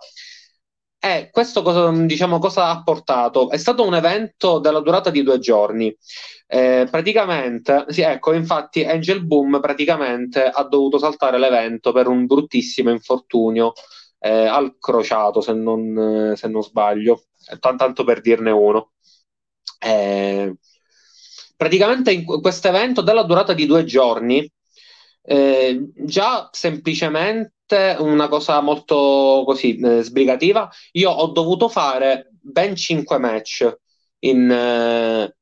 E 1.01 1.29
questo 1.31 1.62
cosa, 1.62 1.93
diciamo, 1.93 2.41
cosa 2.41 2.71
ha 2.71 2.83
portato? 2.83 3.51
È 3.51 3.57
stato 3.57 3.87
un 3.87 3.95
evento 3.95 4.59
della 4.59 4.81
durata 4.81 5.11
di 5.11 5.23
due 5.23 5.39
giorni. 5.39 5.97
Eh, 6.49 6.89
praticamente, 6.91 7.85
sì, 7.89 8.01
ecco, 8.01 8.33
infatti 8.33 8.85
Angel 8.85 9.25
Boom 9.25 9.61
praticamente 9.61 10.43
ha 10.43 10.64
dovuto 10.64 10.99
saltare 10.99 11.39
l'evento 11.39 11.93
per 11.93 12.09
un 12.09 12.27
bruttissimo 12.27 12.91
infortunio 12.91 13.75
eh, 14.19 14.47
al 14.47 14.77
crociato, 14.81 15.41
se 15.41 15.53
non, 15.53 16.33
se 16.35 16.49
non 16.49 16.62
sbaglio, 16.64 17.27
tanto 17.61 18.03
per 18.03 18.21
dirne 18.21 18.51
uno. 18.51 18.91
Eh, 19.79 20.53
praticamente 21.59 22.13
in 22.13 22.25
questo 22.25 22.69
evento 22.69 23.03
della 23.03 23.25
durata 23.25 23.53
di 23.53 23.67
due 23.67 23.85
giorni, 23.85 24.49
eh, 25.23 25.91
già 25.97 26.49
semplicemente 26.53 27.97
una 27.99 28.29
cosa 28.29 28.61
molto 28.61 29.43
così 29.45 29.77
eh, 29.77 30.03
sbrigativa, 30.03 30.71
io 30.93 31.11
ho 31.11 31.27
dovuto 31.33 31.69
fare 31.69 32.31
ben 32.41 32.77
5 32.77 33.19
match 33.19 33.77
in, 34.21 34.49
eh, 34.49 35.37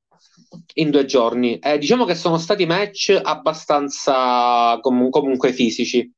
in 0.74 0.90
due 0.90 1.04
giorni. 1.04 1.58
Eh, 1.58 1.76
diciamo 1.76 2.06
che 2.06 2.14
sono 2.14 2.38
stati 2.38 2.64
match 2.64 3.20
abbastanza 3.22 4.78
com- 4.80 5.10
comunque 5.10 5.52
fisici. 5.52 6.10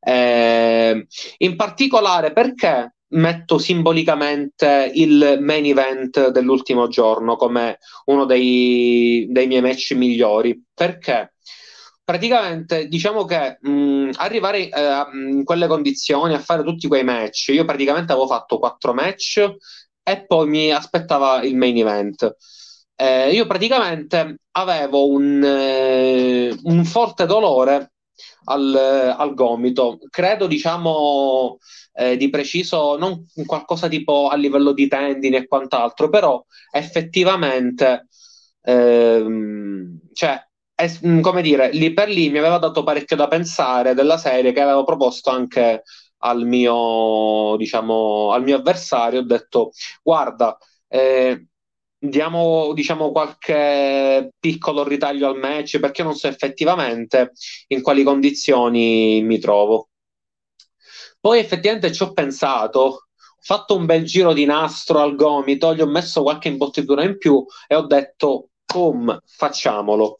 Eh, 0.00 1.06
in 1.38 1.56
particolare 1.56 2.32
perché 2.32 2.93
metto 3.08 3.58
simbolicamente 3.58 4.90
il 4.94 5.38
main 5.40 5.64
event 5.64 6.28
dell'ultimo 6.30 6.88
giorno 6.88 7.36
come 7.36 7.78
uno 8.06 8.24
dei, 8.24 9.26
dei 9.30 9.46
miei 9.46 9.60
match 9.60 9.92
migliori? 9.92 10.62
Perché? 10.72 11.34
praticamente 12.04 12.86
diciamo 12.86 13.24
che 13.24 13.58
mh, 13.60 14.10
arrivare 14.16 14.68
eh, 14.68 15.04
in 15.12 15.42
quelle 15.42 15.66
condizioni 15.66 16.34
a 16.34 16.38
fare 16.38 16.62
tutti 16.62 16.86
quei 16.86 17.02
match, 17.02 17.48
io 17.48 17.64
praticamente 17.64 18.12
avevo 18.12 18.26
fatto 18.26 18.58
quattro 18.58 18.92
match 18.92 19.56
e 20.02 20.26
poi 20.26 20.46
mi 20.48 20.70
aspettava 20.70 21.42
il 21.42 21.56
main 21.56 21.76
event. 21.78 22.36
Eh, 22.96 23.32
io 23.32 23.46
praticamente 23.46 24.36
avevo 24.52 25.08
un, 25.08 25.42
eh, 25.42 26.56
un 26.64 26.84
forte 26.84 27.26
dolore 27.26 27.92
al, 28.44 28.74
al, 29.16 29.34
gomito, 29.34 29.98
credo 30.10 30.46
diciamo 30.46 31.58
eh, 31.94 32.16
di 32.16 32.28
preciso, 32.30 32.96
non 32.96 33.26
qualcosa 33.46 33.88
tipo 33.88 34.28
a 34.28 34.36
livello 34.36 34.72
di 34.72 34.88
tendini 34.88 35.36
e 35.36 35.46
quant'altro, 35.46 36.08
però 36.08 36.44
effettivamente 36.72 38.08
ehm, 38.62 39.98
cioè, 40.12 40.40
è, 40.74 40.90
mm, 41.06 41.20
come 41.20 41.42
dire, 41.42 41.70
lì 41.72 41.92
per 41.92 42.08
lì 42.08 42.30
mi 42.30 42.38
aveva 42.38 42.58
dato 42.58 42.82
parecchio 42.82 43.16
da 43.16 43.28
pensare 43.28 43.94
della 43.94 44.16
serie 44.18 44.52
che 44.52 44.60
avevo 44.60 44.84
proposto 44.84 45.30
anche 45.30 45.82
al 46.18 46.46
mio, 46.46 47.56
diciamo, 47.56 48.32
al 48.32 48.42
mio 48.42 48.56
avversario. 48.56 49.20
Ho 49.20 49.24
detto, 49.24 49.70
guarda, 50.02 50.56
eh, 50.88 51.46
diamo 51.98 52.72
diciamo, 52.74 53.10
qualche 53.12 54.30
piccolo 54.38 54.84
ritaglio 54.86 55.28
al 55.28 55.38
match 55.38 55.78
perché 55.80 56.02
non 56.02 56.14
so 56.14 56.28
effettivamente 56.28 57.32
in 57.68 57.82
quali 57.82 58.02
condizioni 58.02 59.22
mi 59.22 59.38
trovo. 59.38 59.88
Poi 61.24 61.38
effettivamente 61.38 61.90
ci 61.90 62.02
ho 62.02 62.12
pensato, 62.12 62.78
ho 62.80 62.98
fatto 63.40 63.74
un 63.74 63.86
bel 63.86 64.04
giro 64.04 64.34
di 64.34 64.44
nastro 64.44 65.00
al 65.00 65.14
gomito, 65.16 65.74
gli 65.74 65.80
ho 65.80 65.86
messo 65.86 66.20
qualche 66.20 66.48
imbottitura 66.48 67.02
in 67.02 67.16
più 67.16 67.42
e 67.66 67.74
ho 67.74 67.86
detto, 67.86 68.50
boom, 68.66 69.18
facciamolo. 69.24 70.18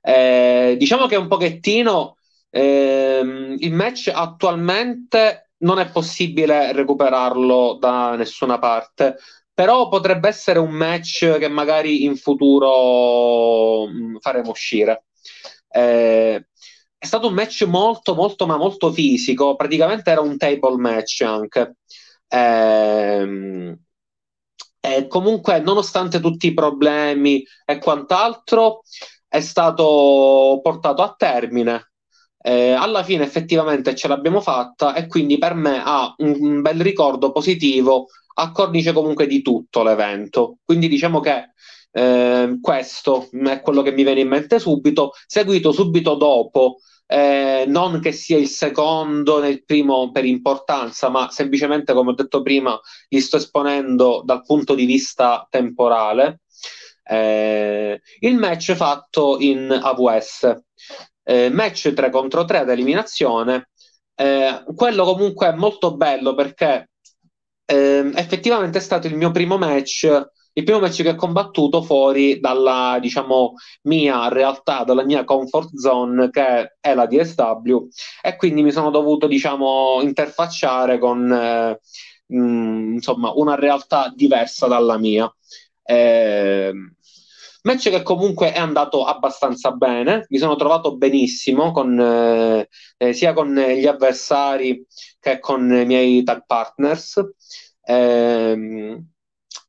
Eh, 0.00 0.74
diciamo 0.76 1.06
che 1.06 1.14
un 1.14 1.28
pochettino 1.28 2.16
ehm, 2.50 3.58
il 3.60 3.72
match 3.72 4.10
attualmente 4.12 5.52
non 5.58 5.78
è 5.78 5.88
possibile 5.88 6.72
recuperarlo 6.72 7.76
da 7.78 8.16
nessuna 8.16 8.58
parte, 8.58 9.18
però 9.54 9.86
potrebbe 9.88 10.26
essere 10.26 10.58
un 10.58 10.72
match 10.72 11.38
che 11.38 11.48
magari 11.48 12.02
in 12.02 12.16
futuro 12.16 13.86
mm, 13.86 14.16
faremo 14.16 14.50
uscire. 14.50 15.04
Eh, 15.70 16.44
è 17.00 17.06
stato 17.06 17.28
un 17.28 17.34
match 17.34 17.62
molto, 17.64 18.14
molto, 18.14 18.46
ma 18.46 18.58
molto 18.58 18.92
fisico. 18.92 19.56
Praticamente 19.56 20.10
era 20.10 20.20
un 20.20 20.36
table 20.36 20.76
match 20.76 21.22
anche. 21.22 21.76
Eh, 22.28 23.78
e 24.80 25.06
comunque, 25.08 25.60
nonostante 25.60 26.20
tutti 26.20 26.48
i 26.48 26.52
problemi 26.52 27.42
e 27.64 27.78
quant'altro, 27.78 28.82
è 29.26 29.40
stato 29.40 30.60
portato 30.62 31.00
a 31.00 31.14
termine. 31.16 31.92
Eh, 32.42 32.72
alla 32.72 33.02
fine 33.02 33.24
effettivamente 33.24 33.94
ce 33.94 34.06
l'abbiamo 34.08 34.42
fatta 34.42 34.94
e 34.94 35.06
quindi 35.06 35.38
per 35.38 35.54
me 35.54 35.80
ha 35.82 36.14
un, 36.18 36.36
un 36.38 36.60
bel 36.60 36.80
ricordo 36.82 37.32
positivo 37.32 38.08
a 38.34 38.52
cornice 38.52 38.92
comunque 38.92 39.26
di 39.26 39.40
tutto 39.40 39.82
l'evento. 39.82 40.58
Quindi 40.66 40.88
diciamo 40.88 41.20
che 41.20 41.52
eh, 41.92 42.58
questo 42.60 43.28
è 43.30 43.60
quello 43.60 43.82
che 43.82 43.92
mi 43.92 44.04
viene 44.04 44.20
in 44.20 44.28
mente 44.28 44.58
subito, 44.58 45.12
seguito 45.26 45.72
subito 45.72 46.14
dopo, 46.14 46.76
eh, 47.06 47.64
non 47.66 48.00
che 48.00 48.12
sia 48.12 48.38
il 48.38 48.46
secondo 48.46 49.40
nel 49.40 49.64
primo 49.64 50.12
per 50.12 50.24
importanza, 50.24 51.08
ma 51.08 51.28
semplicemente 51.30 51.92
come 51.92 52.10
ho 52.10 52.14
detto 52.14 52.42
prima, 52.42 52.78
li 53.08 53.20
sto 53.20 53.36
esponendo 53.36 54.22
dal 54.24 54.42
punto 54.42 54.74
di 54.74 54.84
vista 54.84 55.46
temporale. 55.50 56.40
Eh, 57.02 58.00
il 58.20 58.36
match 58.36 58.74
fatto 58.74 59.38
in 59.40 59.70
AWS, 59.70 60.56
eh, 61.24 61.50
match 61.50 61.92
3 61.92 62.10
contro 62.10 62.44
3 62.44 62.58
ad 62.58 62.70
eliminazione. 62.70 63.70
Eh, 64.14 64.62
quello 64.76 65.04
comunque 65.04 65.48
è 65.48 65.52
molto 65.52 65.96
bello 65.96 66.34
perché 66.34 66.90
eh, 67.64 68.10
effettivamente 68.14 68.78
è 68.78 68.80
stato 68.80 69.06
il 69.08 69.16
mio 69.16 69.30
primo 69.32 69.58
match, 69.58 70.08
il 70.54 70.64
primo 70.64 70.80
match 70.80 71.02
che 71.02 71.10
ho 71.10 71.14
combattuto 71.14 71.82
fuori 71.82 72.40
dalla, 72.40 72.98
diciamo, 73.00 73.54
mia 73.82 74.28
realtà, 74.28 74.84
dalla 74.84 75.04
mia 75.04 75.24
comfort 75.24 75.74
zone 75.76 76.30
che 76.30 76.76
è 76.80 76.94
la 76.94 77.06
DSW 77.06 77.88
e 78.22 78.36
quindi 78.36 78.62
mi 78.62 78.72
sono 78.72 78.90
dovuto, 78.90 79.26
diciamo, 79.26 80.00
interfacciare 80.02 80.98
con, 80.98 81.32
eh, 81.32 81.80
mh, 82.26 82.92
insomma, 82.94 83.32
una 83.34 83.54
realtà 83.54 84.12
diversa 84.14 84.66
dalla 84.66 84.98
mia. 84.98 85.32
Eh, 85.82 86.72
Match 87.62 87.90
che 87.90 88.02
comunque 88.02 88.52
è 88.52 88.58
andato 88.58 89.04
abbastanza 89.04 89.72
bene, 89.72 90.24
mi 90.30 90.38
sono 90.38 90.56
trovato 90.56 90.96
benissimo 90.96 91.72
con, 91.72 91.98
eh, 92.00 92.68
eh, 92.96 93.12
sia 93.12 93.32
con 93.34 93.54
gli 93.54 93.86
avversari 93.86 94.86
che 95.18 95.38
con 95.40 95.70
i 95.70 95.84
miei 95.84 96.22
tag 96.22 96.44
partners. 96.46 97.20
Eh, 97.82 99.02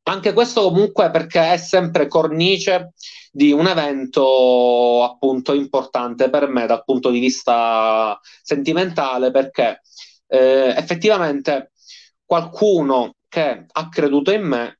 anche 0.04 0.32
questo 0.32 0.62
comunque 0.62 1.10
perché 1.10 1.52
è 1.52 1.56
sempre 1.56 2.08
cornice 2.08 2.92
di 3.30 3.52
un 3.52 3.66
evento 3.66 5.02
appunto 5.04 5.54
importante 5.54 6.28
per 6.28 6.48
me 6.48 6.66
dal 6.66 6.84
punto 6.84 7.10
di 7.10 7.20
vista 7.20 8.18
sentimentale 8.42 9.30
perché 9.30 9.80
eh, 10.26 10.74
effettivamente 10.76 11.72
qualcuno 12.24 13.14
che 13.28 13.66
ha 13.70 13.88
creduto 13.88 14.32
in 14.32 14.42
me 14.42 14.78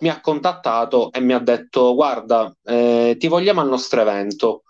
mi 0.00 0.08
ha 0.08 0.20
contattato 0.20 1.12
e 1.12 1.20
mi 1.20 1.32
ha 1.32 1.38
detto 1.38 1.94
guarda, 1.94 2.54
eh, 2.64 3.16
ti 3.18 3.28
vogliamo 3.28 3.60
al 3.60 3.68
nostro 3.68 4.00
evento. 4.00 4.62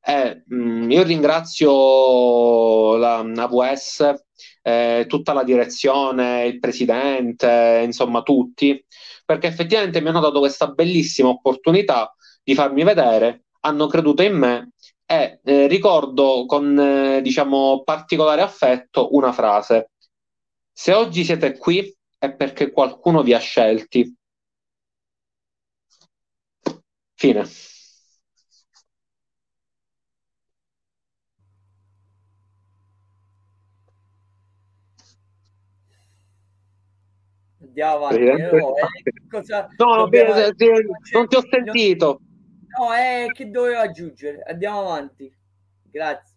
Eh, 0.00 0.42
mh, 0.46 0.56
mm, 0.56 0.90
io 0.90 1.02
ringrazio 1.02 2.96
la 2.96 3.18
AWS, 3.18 4.14
eh, 4.62 5.04
tutta 5.08 5.32
la 5.32 5.44
direzione, 5.44 6.46
il 6.46 6.58
presidente, 6.58 7.82
insomma 7.84 8.22
tutti, 8.22 8.82
perché 9.28 9.46
effettivamente 9.46 10.00
mi 10.00 10.08
hanno 10.08 10.20
dato 10.20 10.38
questa 10.38 10.68
bellissima 10.68 11.28
opportunità 11.28 12.14
di 12.42 12.54
farmi 12.54 12.82
vedere, 12.82 13.44
hanno 13.60 13.86
creduto 13.86 14.22
in 14.22 14.34
me 14.34 14.70
e 15.04 15.40
eh, 15.44 15.66
ricordo 15.66 16.46
con 16.46 16.78
eh, 16.78 17.20
diciamo 17.20 17.82
particolare 17.84 18.40
affetto 18.40 19.14
una 19.14 19.30
frase. 19.32 19.90
Se 20.72 20.94
oggi 20.94 21.24
siete 21.24 21.58
qui 21.58 21.94
è 22.16 22.32
perché 22.32 22.70
qualcuno 22.70 23.22
vi 23.22 23.34
ha 23.34 23.38
scelti 23.38 24.16
Fine. 27.14 27.44
Andiamo 37.78 38.06
avanti. 38.06 38.24
No, 38.24 38.76
eh, 38.76 39.28
cosa, 39.30 39.68
no, 39.76 39.96
dobbiamo... 39.96 40.34
non 41.12 41.28
ti 41.28 41.36
ho 41.36 41.44
sentito. 41.48 42.20
No, 42.76 42.92
è 42.92 43.26
che 43.32 43.50
dovevo 43.50 43.78
aggiungere. 43.78 44.42
Andiamo 44.46 44.80
avanti. 44.80 45.32
Grazie. 45.90 46.36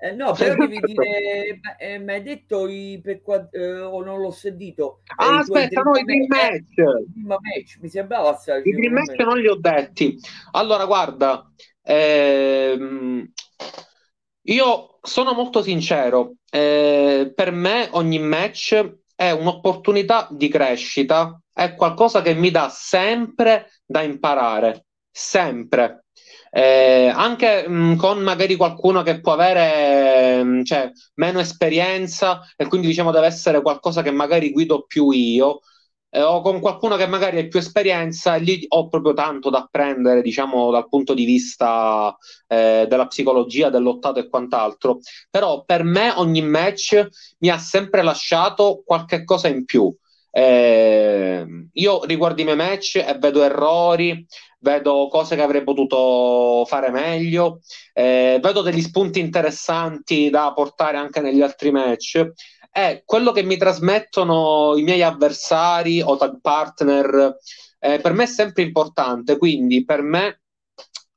Eh, 0.00 0.12
no, 0.12 0.32
però 0.32 0.54
devi 0.54 0.78
dire, 0.78 1.60
eh, 1.78 1.98
mi 1.98 2.12
hai 2.12 2.22
detto 2.22 2.68
i, 2.68 3.00
per, 3.02 3.20
eh, 3.50 3.80
o 3.80 4.00
non 4.04 4.20
l'ho 4.20 4.30
sentito. 4.30 5.00
Eh, 5.02 5.14
ah, 5.16 5.38
aspetta, 5.38 5.82
no, 5.82 5.96
i 5.96 6.04
dream 6.04 6.26
match. 6.28 6.74
match. 7.16 7.78
Mi 7.80 7.88
sembrava 7.88 8.30
assai. 8.30 8.62
I 8.64 8.70
dream 8.70 8.92
match 8.92 9.18
non 9.18 9.38
li 9.38 9.48
ho 9.48 9.56
detti. 9.56 10.16
Allora, 10.52 10.86
guarda, 10.86 11.52
ehm, 11.82 13.28
io 14.42 14.98
sono 15.02 15.32
molto 15.32 15.62
sincero. 15.62 16.34
Eh, 16.48 17.32
per 17.34 17.50
me 17.50 17.88
ogni 17.90 18.20
match 18.20 18.98
è 19.20 19.32
un'opportunità 19.32 20.28
di 20.30 20.46
crescita, 20.48 21.40
è 21.52 21.74
qualcosa 21.74 22.22
che 22.22 22.34
mi 22.34 22.52
dà 22.52 22.68
sempre 22.68 23.72
da 23.84 24.02
imparare, 24.02 24.84
sempre. 25.10 26.04
Eh, 26.50 27.10
anche 27.12 27.68
mh, 27.68 27.96
con 27.96 28.20
magari 28.20 28.54
qualcuno 28.54 29.02
che 29.02 29.20
può 29.20 29.32
avere 29.32 30.42
mh, 30.44 30.64
cioè, 30.64 30.88
meno 31.14 31.40
esperienza 31.40 32.40
e 32.56 32.66
quindi 32.68 32.86
diciamo 32.86 33.10
deve 33.10 33.26
essere 33.26 33.60
qualcosa 33.60 34.02
che 34.02 34.12
magari 34.12 34.52
guido 34.52 34.84
più 34.86 35.10
io 35.10 35.60
eh, 36.18 36.22
o 36.22 36.40
con 36.40 36.60
qualcuno 36.60 36.96
che 36.96 37.06
magari 37.06 37.38
ha 37.38 37.46
più 37.46 37.60
esperienza 37.60 38.34
lì 38.34 38.64
ho 38.68 38.88
proprio 38.88 39.14
tanto 39.14 39.50
da 39.50 39.58
apprendere 39.58 40.20
diciamo 40.20 40.70
dal 40.70 40.88
punto 40.88 41.14
di 41.14 41.24
vista 41.24 42.16
eh, 42.48 42.86
della 42.88 43.06
psicologia 43.06 43.70
dell'ottato 43.70 44.18
e 44.18 44.28
quant'altro 44.28 44.98
però 45.30 45.62
per 45.64 45.84
me 45.84 46.12
ogni 46.16 46.42
match 46.42 47.06
mi 47.38 47.50
ha 47.50 47.58
sempre 47.58 48.02
lasciato 48.02 48.82
qualche 48.84 49.24
cosa 49.24 49.46
in 49.46 49.64
più 49.64 49.94
eh, 50.30 51.46
io 51.72 52.04
riguardo 52.04 52.40
i 52.40 52.44
miei 52.44 52.56
match 52.56 52.96
e 52.96 53.16
vedo 53.18 53.42
errori 53.42 54.26
vedo 54.60 55.08
cose 55.08 55.36
che 55.36 55.42
avrei 55.42 55.62
potuto 55.62 56.64
fare 56.66 56.90
meglio, 56.90 57.60
eh, 57.92 58.38
vedo 58.42 58.62
degli 58.62 58.80
spunti 58.80 59.20
interessanti 59.20 60.30
da 60.30 60.52
portare 60.52 60.96
anche 60.96 61.20
negli 61.20 61.42
altri 61.42 61.70
match. 61.70 62.32
E 62.70 63.02
quello 63.04 63.32
che 63.32 63.42
mi 63.42 63.56
trasmettono 63.56 64.76
i 64.76 64.82
miei 64.82 65.02
avversari 65.02 66.00
o 66.00 66.16
tag 66.16 66.40
partner 66.40 67.36
eh, 67.78 68.00
per 68.00 68.12
me 68.12 68.24
è 68.24 68.26
sempre 68.26 68.62
importante. 68.62 69.38
Quindi 69.38 69.84
per 69.84 70.02
me 70.02 70.42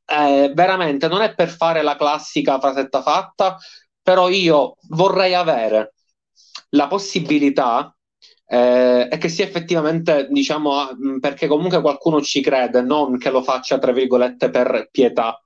eh, 0.05 0.51
veramente 0.53 1.07
non 1.07 1.21
è 1.21 1.33
per 1.33 1.49
fare 1.49 1.81
la 1.81 1.95
classica 1.95 2.59
frasetta 2.59 3.01
fatta, 3.01 3.57
però 4.01 4.29
io 4.29 4.77
vorrei 4.89 5.33
avere 5.33 5.93
la 6.69 6.87
possibilità 6.87 7.95
eh, 8.45 9.07
e 9.09 9.17
che 9.17 9.29
sia 9.29 9.45
effettivamente, 9.45 10.27
diciamo, 10.29 10.89
perché 11.19 11.47
comunque 11.47 11.81
qualcuno 11.81 12.21
ci 12.21 12.41
crede, 12.41 12.81
non 12.81 13.17
che 13.17 13.29
lo 13.29 13.41
faccia, 13.43 13.77
tra 13.79 13.91
virgolette, 13.91 14.49
per 14.49 14.89
pietà, 14.91 15.41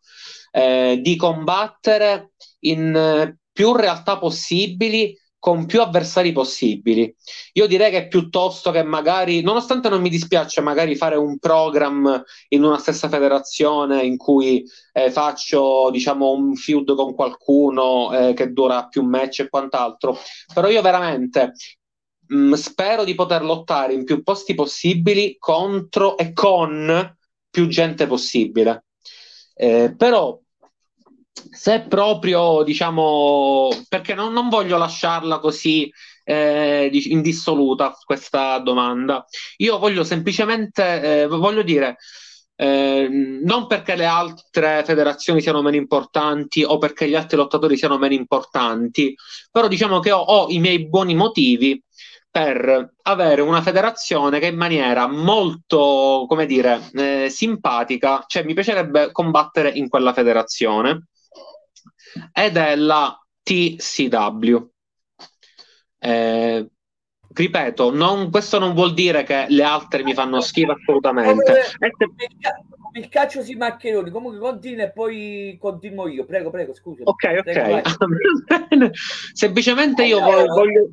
eh, 0.51 0.99
di 1.01 1.15
combattere 1.15 2.31
in 2.61 2.95
eh, 2.95 3.37
più 3.51 3.75
realtà 3.75 4.17
possibili 4.17 5.15
con 5.45 5.67
più 5.67 5.79
avversari 5.79 6.31
possibili. 6.31 7.15
Io 7.53 7.67
direi 7.67 7.91
che 7.91 8.07
piuttosto 8.07 8.71
che 8.71 8.81
magari, 8.81 9.43
nonostante 9.43 9.89
non 9.89 10.01
mi 10.01 10.09
dispiace 10.09 10.59
magari 10.59 10.95
fare 10.95 11.17
un 11.17 11.37
program 11.37 12.23
in 12.47 12.63
una 12.63 12.79
stessa 12.79 13.09
federazione 13.09 14.03
in 14.03 14.17
cui 14.17 14.65
eh, 14.91 15.11
faccio, 15.11 15.91
diciamo, 15.91 16.31
un 16.31 16.55
feud 16.55 16.95
con 16.95 17.13
qualcuno 17.13 18.11
eh, 18.11 18.33
che 18.33 18.53
dura 18.53 18.87
più 18.87 19.03
match 19.03 19.41
e 19.41 19.49
quant'altro, 19.49 20.17
però 20.51 20.67
io 20.67 20.81
veramente 20.81 21.51
mh, 22.27 22.35
mm, 22.35 22.53
spero 22.53 23.03
di 23.03 23.13
poter 23.13 23.43
lottare 23.43 23.93
in 23.93 24.03
più 24.03 24.23
posti 24.23 24.55
possibili 24.55 25.35
contro 25.37 26.17
e 26.17 26.33
con 26.33 27.15
più 27.51 27.67
gente 27.67 28.07
possibile. 28.07 28.85
Eh, 29.53 29.93
però 29.95 30.39
se 31.51 31.81
proprio 31.81 32.63
diciamo 32.63 33.69
perché 33.89 34.13
non, 34.13 34.31
non 34.33 34.49
voglio 34.49 34.77
lasciarla 34.77 35.39
così 35.39 35.91
eh, 36.23 36.89
indissoluta 36.91 37.95
questa 38.03 38.57
domanda. 38.59 39.25
Io 39.57 39.77
voglio 39.77 40.03
semplicemente 40.03 41.23
eh, 41.23 41.27
voglio 41.27 41.61
dire 41.61 41.97
eh, 42.55 43.07
non 43.09 43.67
perché 43.67 43.95
le 43.95 44.05
altre 44.05 44.83
federazioni 44.85 45.41
siano 45.41 45.61
meno 45.61 45.75
importanti 45.75 46.63
o 46.63 46.77
perché 46.77 47.07
gli 47.07 47.15
altri 47.15 47.35
lottatori 47.37 47.75
siano 47.77 47.97
meno 47.97 48.13
importanti 48.13 49.13
però 49.51 49.67
diciamo 49.67 49.99
che 49.99 50.11
ho, 50.11 50.19
ho 50.19 50.47
i 50.49 50.59
miei 50.59 50.87
buoni 50.87 51.15
motivi 51.15 51.81
per 52.35 52.93
avere 53.03 53.41
una 53.41 53.61
federazione 53.61 54.39
che 54.39 54.47
in 54.47 54.57
maniera 54.57 55.07
molto, 55.07 56.25
come 56.27 56.45
dire, 56.45 56.81
eh, 56.91 57.29
simpatica, 57.29 58.25
cioè 58.27 58.43
mi 58.43 58.53
piacerebbe 58.53 59.13
combattere 59.13 59.69
in 59.69 59.87
quella 59.87 60.11
federazione, 60.11 61.05
ed 62.31 62.57
è 62.57 62.75
la 62.75 63.17
TCW. 63.43 64.57
Eh, 65.99 66.69
ripeto, 67.33 67.93
non, 67.93 68.29
questo 68.29 68.59
non 68.59 68.73
vuol 68.73 68.93
dire 68.93 69.23
che 69.23 69.45
le 69.49 69.63
altre 69.63 70.03
mi 70.03 70.13
fanno 70.13 70.41
schifo 70.41 70.71
assolutamente. 70.71 71.53
Come, 71.77 71.91
come 71.97 72.99
il 72.99 73.09
calcio 73.09 73.41
si 73.41 73.55
maccheroni, 73.55 74.09
comunque 74.09 74.39
continua 74.39 74.85
e 74.85 74.91
poi 74.91 75.57
continuo 75.59 76.07
io. 76.07 76.25
Prego, 76.25 76.49
prego, 76.49 76.73
scusa. 76.73 77.03
Ok, 77.03 77.41
prego, 77.43 77.81
ok. 77.83 78.89
Semplicemente 79.33 80.05
io 80.05 80.19
voglio, 80.19 80.45
voglio 80.45 80.89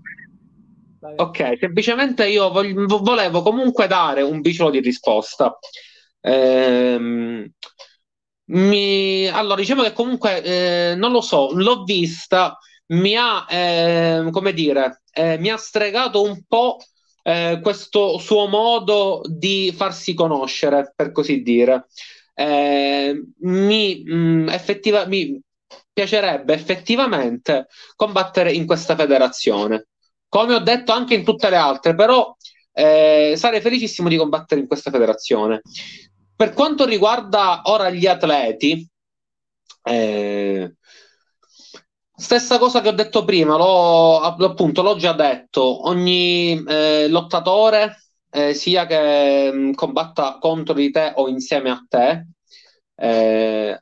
Ok, 1.17 1.59
semplicemente 1.59 2.29
io 2.29 2.51
voglio, 2.53 2.87
volevo 2.87 3.43
comunque 3.43 3.89
dare 3.89 4.23
un 4.23 4.41
briciolo 4.41 4.71
di 4.71 4.79
risposta. 4.79 5.59
Ehm, 6.21 7.51
mi, 8.53 9.29
allora, 9.29 9.61
diciamo 9.61 9.83
che 9.83 9.93
comunque 9.93 10.43
eh, 10.43 10.95
non 10.95 11.13
lo 11.13 11.21
so, 11.21 11.51
l'ho 11.53 11.85
vista, 11.85 12.59
mi 12.89 13.17
ha, 13.17 13.47
eh, 13.49 14.29
come 14.31 14.53
dire, 14.53 15.03
eh, 15.13 15.39
mi 15.39 15.51
ha 15.51 15.57
stregato 15.57 16.23
un 16.23 16.43
po' 16.47 16.79
eh, 17.23 17.61
questo 17.63 18.19
suo 18.19 18.47
modo 18.49 19.23
di 19.25 19.73
farsi 19.77 20.15
conoscere, 20.15 20.93
per 20.95 21.13
così 21.13 21.43
dire. 21.43 21.87
Ehm, 22.35 23.33
mi, 23.41 24.03
mh, 24.05 24.15
mm, 24.15 24.49
effettiva, 24.49 25.07
mi 25.07 25.41
piacerebbe 25.93 26.55
effettivamente 26.55 27.67
combattere 27.97 28.53
in 28.53 28.67
questa 28.67 28.97
federazione 28.97 29.87
come 30.33 30.55
ho 30.55 30.61
detto 30.61 30.93
anche 30.93 31.13
in 31.13 31.25
tutte 31.25 31.51
le 31.51 31.57
altre, 31.57 31.95
però 31.95 32.35
eh, 32.73 33.35
sarei 33.37 33.61
felicissimo 33.61 34.09
di 34.09 34.17
combattere 34.17 34.63
in 34.63 34.67
questa 34.67 34.91
federazione. 34.91 35.61
Per 36.43 36.55
quanto 36.55 36.85
riguarda 36.85 37.61
ora 37.67 37.89
gli 37.89 38.05
atleti, 38.05 38.85
eh, 39.85 40.75
stessa 42.17 42.59
cosa 42.59 42.81
che 42.81 42.89
ho 42.89 42.93
detto 42.93 43.25
prima, 43.25 43.57
l'ho, 43.57 44.19
appunto, 44.19 44.83
l'ho 44.83 44.97
già 44.97 45.13
detto, 45.13 45.87
ogni 45.87 46.61
eh, 46.67 47.07
lottatore, 47.09 47.97
eh, 48.29 48.55
sia 48.55 48.87
che 48.87 49.53
mh, 49.53 49.57
mm, 49.57 49.73
combatta 49.75 50.39
contro 50.41 50.75
di 50.75 50.91
te 50.91 51.13
o 51.15 51.29
insieme 51.29 51.71
a 51.71 51.81
te, 51.89 52.27
eh, 52.97 53.79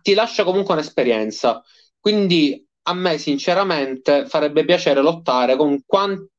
ti 0.00 0.14
lascia 0.14 0.44
comunque 0.44 0.72
un'esperienza. 0.72 1.62
Quindi 2.00 2.66
a 2.84 2.94
me 2.94 3.18
sinceramente 3.18 4.24
farebbe 4.26 4.64
piacere 4.64 5.02
lottare 5.02 5.56
con 5.56 5.82
quanti 5.84 6.31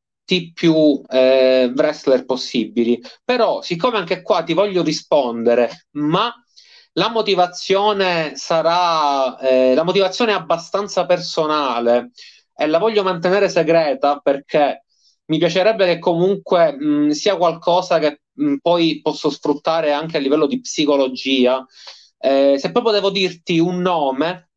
più 0.53 1.01
eh, 1.07 1.71
wrestler 1.75 2.25
possibili. 2.25 2.99
Però, 3.23 3.61
siccome 3.61 3.97
anche 3.97 4.21
qua 4.21 4.43
ti 4.43 4.53
voglio 4.53 4.83
rispondere, 4.83 5.87
ma 5.91 6.33
la 6.93 7.09
motivazione 7.09 8.35
sarà 8.35 9.37
eh, 9.39 9.73
la 9.73 9.83
motivazione 9.83 10.31
è 10.31 10.35
abbastanza 10.35 11.05
personale 11.05 12.11
e 12.55 12.67
la 12.67 12.77
voglio 12.77 13.03
mantenere 13.03 13.49
segreta 13.49 14.19
perché 14.19 14.83
mi 15.25 15.37
piacerebbe 15.39 15.85
che 15.85 15.99
comunque 15.99 16.73
mh, 16.73 17.09
sia 17.11 17.35
qualcosa 17.37 17.97
che 17.99 18.21
mh, 18.31 18.57
poi 18.61 18.99
posso 19.01 19.29
sfruttare 19.29 19.91
anche 19.91 20.17
a 20.17 20.19
livello 20.19 20.45
di 20.47 20.59
psicologia. 20.59 21.65
Eh, 22.19 22.55
se 22.57 22.71
proprio 22.71 22.93
devo 22.93 23.09
dirti 23.09 23.57
un 23.59 23.79
nome, 23.81 24.49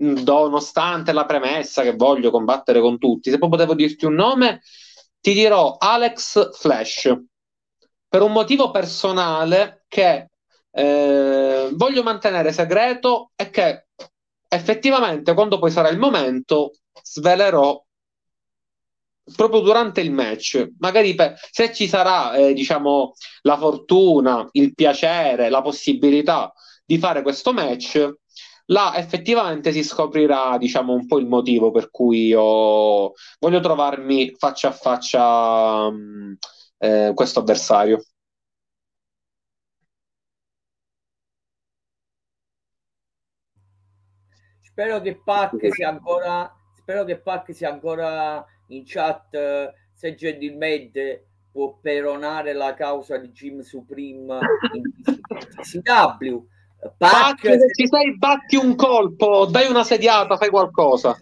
nonostante 0.00 1.12
la 1.12 1.24
premessa 1.24 1.82
che 1.82 1.94
voglio 1.96 2.30
combattere 2.30 2.80
con 2.80 2.98
tutti, 2.98 3.30
se 3.30 3.38
poi 3.38 3.48
potevo 3.48 3.74
dirti 3.74 4.04
un 4.04 4.14
nome, 4.14 4.60
ti 5.20 5.32
dirò 5.34 5.76
Alex 5.78 6.58
Flash 6.58 7.14
per 8.08 8.22
un 8.22 8.32
motivo 8.32 8.70
personale 8.70 9.84
che 9.88 10.28
eh, 10.70 11.68
voglio 11.72 12.02
mantenere 12.02 12.52
segreto 12.52 13.32
e 13.36 13.50
che 13.50 13.86
effettivamente 14.48 15.34
quando 15.34 15.58
poi 15.58 15.70
sarà 15.70 15.88
il 15.88 15.98
momento 15.98 16.72
svelerò 17.02 17.84
proprio 19.36 19.60
durante 19.60 20.00
il 20.00 20.10
match. 20.10 20.70
Magari 20.78 21.14
per, 21.14 21.38
se 21.50 21.72
ci 21.74 21.86
sarà 21.86 22.34
eh, 22.34 22.54
diciamo 22.54 23.14
la 23.42 23.58
fortuna 23.58 24.48
il 24.52 24.74
piacere 24.74 25.50
la 25.50 25.60
possibilità 25.60 26.52
di 26.84 26.98
fare 26.98 27.22
questo 27.22 27.52
match 27.52 28.10
là 28.70 28.96
effettivamente 28.96 29.72
si 29.72 29.82
scoprirà, 29.82 30.56
diciamo, 30.58 30.92
un 30.92 31.06
po' 31.06 31.18
il 31.18 31.26
motivo 31.26 31.70
per 31.70 31.90
cui 31.90 32.26
io 32.26 33.12
voglio 33.38 33.60
trovarmi 33.60 34.34
faccia 34.36 34.68
a 34.68 34.72
faccia 34.72 35.90
mh, 35.90 36.36
eh, 36.78 37.12
questo 37.14 37.40
avversario. 37.40 38.00
spero 44.78 45.00
che 45.00 45.20
Pac 45.24 45.72
sia 45.72 45.88
ancora 45.88 46.54
spero 46.72 47.04
che 47.04 47.18
Pac 47.20 47.52
sia 47.52 47.68
ancora 47.68 48.44
in 48.68 48.84
chat 48.86 49.74
se 49.92 50.14
gentilmente 50.14 51.26
può 51.50 51.76
peronare 51.80 52.52
la 52.52 52.74
causa 52.74 53.16
di 53.18 53.30
Jim 53.30 53.60
Supreme 53.60 54.38
in 54.74 54.82
TCW. 55.82 56.46
Pac, 56.96 57.40
se 57.40 57.72
ci 57.74 57.88
sei, 57.88 58.16
batti 58.16 58.56
un 58.56 58.76
colpo, 58.76 59.46
dai 59.46 59.68
una 59.68 59.82
sediata, 59.82 60.36
fai 60.36 60.48
qualcosa. 60.48 61.18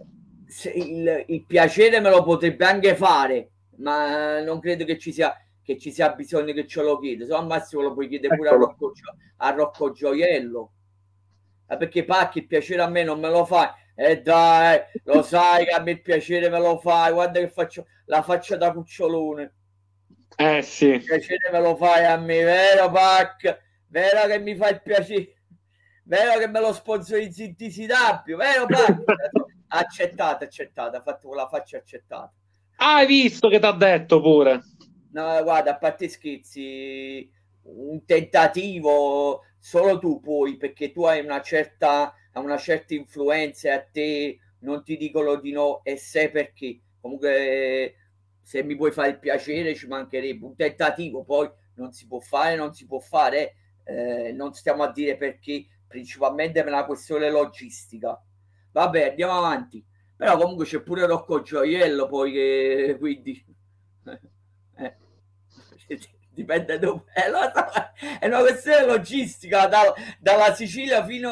Il, 0.74 1.24
il, 1.28 1.44
piacere 1.46 2.00
me 2.00 2.11
lo 2.11 2.22
potrebbe 2.22 2.64
anche 2.66 2.94
fare, 2.94 3.50
ma 3.78 4.40
non 4.40 4.61
credo 4.61 4.84
che 4.84 4.98
ci 4.98 5.12
sia, 5.12 5.34
che 5.62 5.78
ci 5.78 5.90
sia 5.90 6.12
bisogno 6.12 6.52
che 6.52 6.66
ce 6.66 6.82
lo 6.82 6.98
chieda. 6.98 7.24
Se 7.24 7.32
al 7.32 7.46
massimo 7.46 7.82
lo 7.82 7.94
puoi 7.94 8.09
chiedere 8.09 8.36
pure 8.36 8.50
a 8.50 8.52
Rocco, 8.52 8.92
a 9.38 9.50
Rocco 9.50 9.92
Gioiello. 9.92 10.72
perché 11.66 12.04
Pac 12.04 12.36
il 12.36 12.46
piacere 12.46 12.82
a 12.82 12.88
me 12.88 13.02
non 13.02 13.18
me 13.18 13.30
lo 13.30 13.44
fai. 13.46 13.68
E 13.94 14.11
eh 14.11 14.20
dai, 14.20 14.78
lo 15.04 15.22
sai 15.24 15.64
che 15.64 15.72
a 15.72 15.80
me 15.80 15.92
il 15.92 16.02
piacere 16.02 16.50
me 16.50 16.59
lo 16.59 16.78
fai. 16.78 17.12
Guarda 17.12 17.40
che 17.40 17.48
faccio 17.48 17.86
la 18.07 18.20
faccia 18.20 18.57
da 18.57 18.72
cucciolone. 18.72 19.54
Eh 20.36 20.61
sì. 20.61 20.88
Il 20.88 21.04
piacere 21.04 21.50
me 21.50 21.61
lo 21.61 21.76
fai 21.76 22.04
a 22.04 22.16
me, 22.18 22.42
vero 22.44 22.90
Pac? 22.90 23.64
Vero 23.88 24.26
che 24.26 24.38
mi 24.38 24.54
fa 24.54 24.68
il 24.68 24.82
piacere? 24.82 25.36
Vero 26.09 26.38
che 26.38 26.46
me 26.46 26.61
lo 26.61 26.72
sponsorizzi 26.72 27.44
in 27.44 27.57
TCW? 27.57 28.36
Vero 28.36 28.66
Pac? 28.66 29.02
accettata, 29.68 30.44
accettata, 30.44 30.98
ha 30.98 31.02
fatto 31.02 31.26
con 31.26 31.36
la 31.36 31.48
faccia 31.48 31.78
accettata. 31.78 32.32
Ah, 32.76 32.96
hai 32.96 33.07
visto 33.07 33.48
che 33.48 33.59
ti 33.59 33.66
ha 33.66 33.72
detto 33.72 34.20
pure? 34.20 34.62
No, 35.12 35.42
guarda, 35.42 35.72
a 35.72 35.78
parte 35.78 36.09
scherzi, 36.09 37.28
un 37.62 38.04
tentativo 38.04 39.42
solo 39.59 39.98
tu 39.98 40.20
puoi, 40.20 40.57
perché 40.57 40.92
tu 40.92 41.04
hai 41.04 41.24
una 41.24 41.40
certa, 41.40 42.14
una 42.34 42.57
certa 42.57 42.94
influenza 42.94 43.68
e 43.68 43.72
a 43.72 43.82
te 43.82 44.38
non 44.61 44.84
ti 44.84 44.96
dicono 44.96 45.34
di 45.36 45.50
no 45.50 45.82
e 45.82 45.96
sai 45.96 46.30
perché. 46.30 46.80
Comunque, 47.00 47.94
se 48.42 48.62
mi 48.62 48.76
puoi 48.76 48.92
fare 48.92 49.09
il 49.09 49.18
piacere, 49.18 49.74
ci 49.74 49.88
mancherebbe 49.88 50.44
un 50.44 50.54
tentativo, 50.54 51.24
poi 51.24 51.50
non 51.74 51.92
si 51.92 52.07
può 52.07 52.20
fare, 52.20 52.54
non 52.54 52.74
si 52.74 52.86
può 52.86 53.00
fare, 53.00 53.54
eh, 53.84 54.32
non 54.32 54.52
stiamo 54.52 54.82
a 54.82 54.92
dire 54.92 55.16
perché, 55.16 55.66
principalmente 55.87 56.62
per 56.62 56.72
una 56.72 56.84
questione 56.84 57.30
logistica. 57.30 58.20
Vabbè, 58.72 59.11
andiamo 59.11 59.37
avanti. 59.39 59.84
Però 60.16 60.37
comunque 60.39 60.64
c'è 60.64 60.80
pure 60.80 61.07
Rocco 61.07 61.43
Gioiello, 61.43 62.09
poi 62.09 62.32
che 62.32 62.97
quindi 63.01 63.45
eh, 64.76 64.97
dipende 66.32 66.78
dove 66.78 67.05
eh, 67.14 68.18
è 68.18 68.26
una 68.26 68.41
questione 68.41 68.84
logistica 68.84 69.66
da, 69.66 69.95
dalla 70.18 70.55
Sicilia 70.55 71.05
fino 71.05 71.30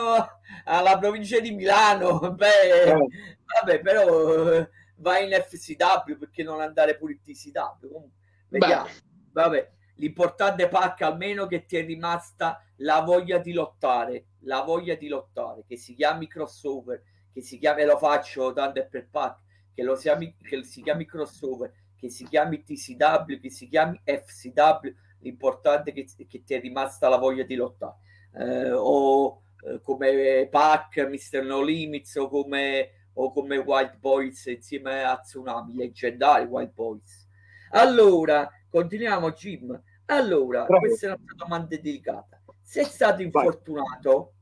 alla 0.64 0.98
provincia 0.98 1.40
di 1.40 1.52
Milano. 1.52 2.32
Beh, 2.32 2.84
eh. 2.84 2.96
vabbè, 3.44 3.80
però 3.80 4.66
vai 4.96 5.26
in 5.26 5.32
FCW 5.32 6.18
perché 6.18 6.42
non 6.42 6.60
andare 6.60 6.96
pure 6.96 7.12
in 7.12 7.22
TCW. 7.22 7.88
Comunque, 7.88 8.18
vediamo. 8.48 8.88
Vabbè, 9.32 9.70
l'importante 9.96 10.68
pacca 10.68 11.08
almeno 11.08 11.46
che 11.46 11.66
ti 11.66 11.76
è 11.76 11.84
rimasta 11.84 12.63
la 12.76 13.00
voglia 13.02 13.38
di 13.38 13.52
lottare, 13.52 14.26
la 14.40 14.62
voglia 14.62 14.94
di 14.94 15.08
lottare, 15.08 15.64
che 15.66 15.76
si 15.76 15.94
chiami 15.94 16.26
crossover, 16.26 17.02
che 17.32 17.42
si 17.42 17.58
chiami, 17.58 17.84
lo 17.84 17.98
faccio 17.98 18.52
tanto 18.52 18.86
per 18.88 19.08
pack, 19.10 19.40
che, 19.74 19.82
lo 19.82 19.94
chiami, 19.94 20.36
che 20.40 20.62
si 20.64 20.82
chiami 20.82 21.04
crossover, 21.04 21.72
che 21.96 22.10
si 22.10 22.24
chiami 22.24 22.62
TCW, 22.62 23.40
che 23.40 23.50
si 23.50 23.68
chiami 23.68 24.00
FCW, 24.04 24.94
l'importante 25.20 25.90
è 25.90 25.92
che, 25.94 26.06
che 26.26 26.42
ti 26.42 26.54
è 26.54 26.60
rimasta 26.60 27.08
la 27.08 27.18
voglia 27.18 27.44
di 27.44 27.54
lottare. 27.54 27.96
Eh, 28.36 28.72
o 28.72 29.42
eh, 29.64 29.80
come 29.80 30.48
Pac, 30.50 30.98
Mr. 30.98 31.44
No 31.44 31.62
Limits 31.62 32.16
o 32.16 32.28
come 32.28 32.90
o 33.14 33.32
come 33.32 33.58
White 33.58 33.98
Boys 34.00 34.46
insieme 34.46 35.04
a 35.04 35.18
Tsunami, 35.18 35.74
leggendari 35.74 36.44
White 36.44 36.72
Boys. 36.74 37.28
Allora, 37.70 38.50
continuiamo 38.68 39.32
Jim. 39.32 39.80
Allora, 40.06 40.64
Prego. 40.64 40.86
questa 40.86 41.06
è 41.06 41.10
una 41.10 41.34
domanda 41.36 41.76
delicata. 41.76 42.42
Sei 42.74 42.86
stato 42.86 43.22
infortunato? 43.22 44.32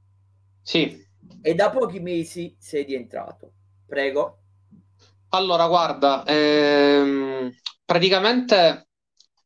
Sì. 0.62 1.06
E 1.42 1.54
da 1.54 1.68
pochi 1.68 2.00
mesi 2.00 2.56
sei 2.58 2.84
rientrato. 2.84 3.52
Prego. 3.86 4.38
Allora, 5.28 5.66
guarda, 5.66 6.24
ehm, 6.24 7.52
praticamente, 7.84 8.88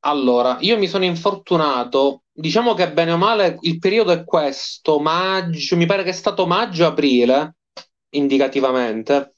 allora, 0.02 0.58
io 0.60 0.78
mi 0.78 0.86
sono 0.86 1.02
infortunato, 1.04 2.22
diciamo 2.32 2.74
che 2.74 2.92
bene 2.92 3.10
o 3.10 3.16
male 3.16 3.58
il 3.62 3.80
periodo 3.80 4.12
è 4.12 4.22
questo, 4.22 5.00
maggio, 5.00 5.74
mi 5.74 5.86
pare 5.86 6.04
che 6.04 6.10
è 6.10 6.12
stato 6.12 6.46
maggio-aprile, 6.46 7.56
indicativamente. 8.10 9.34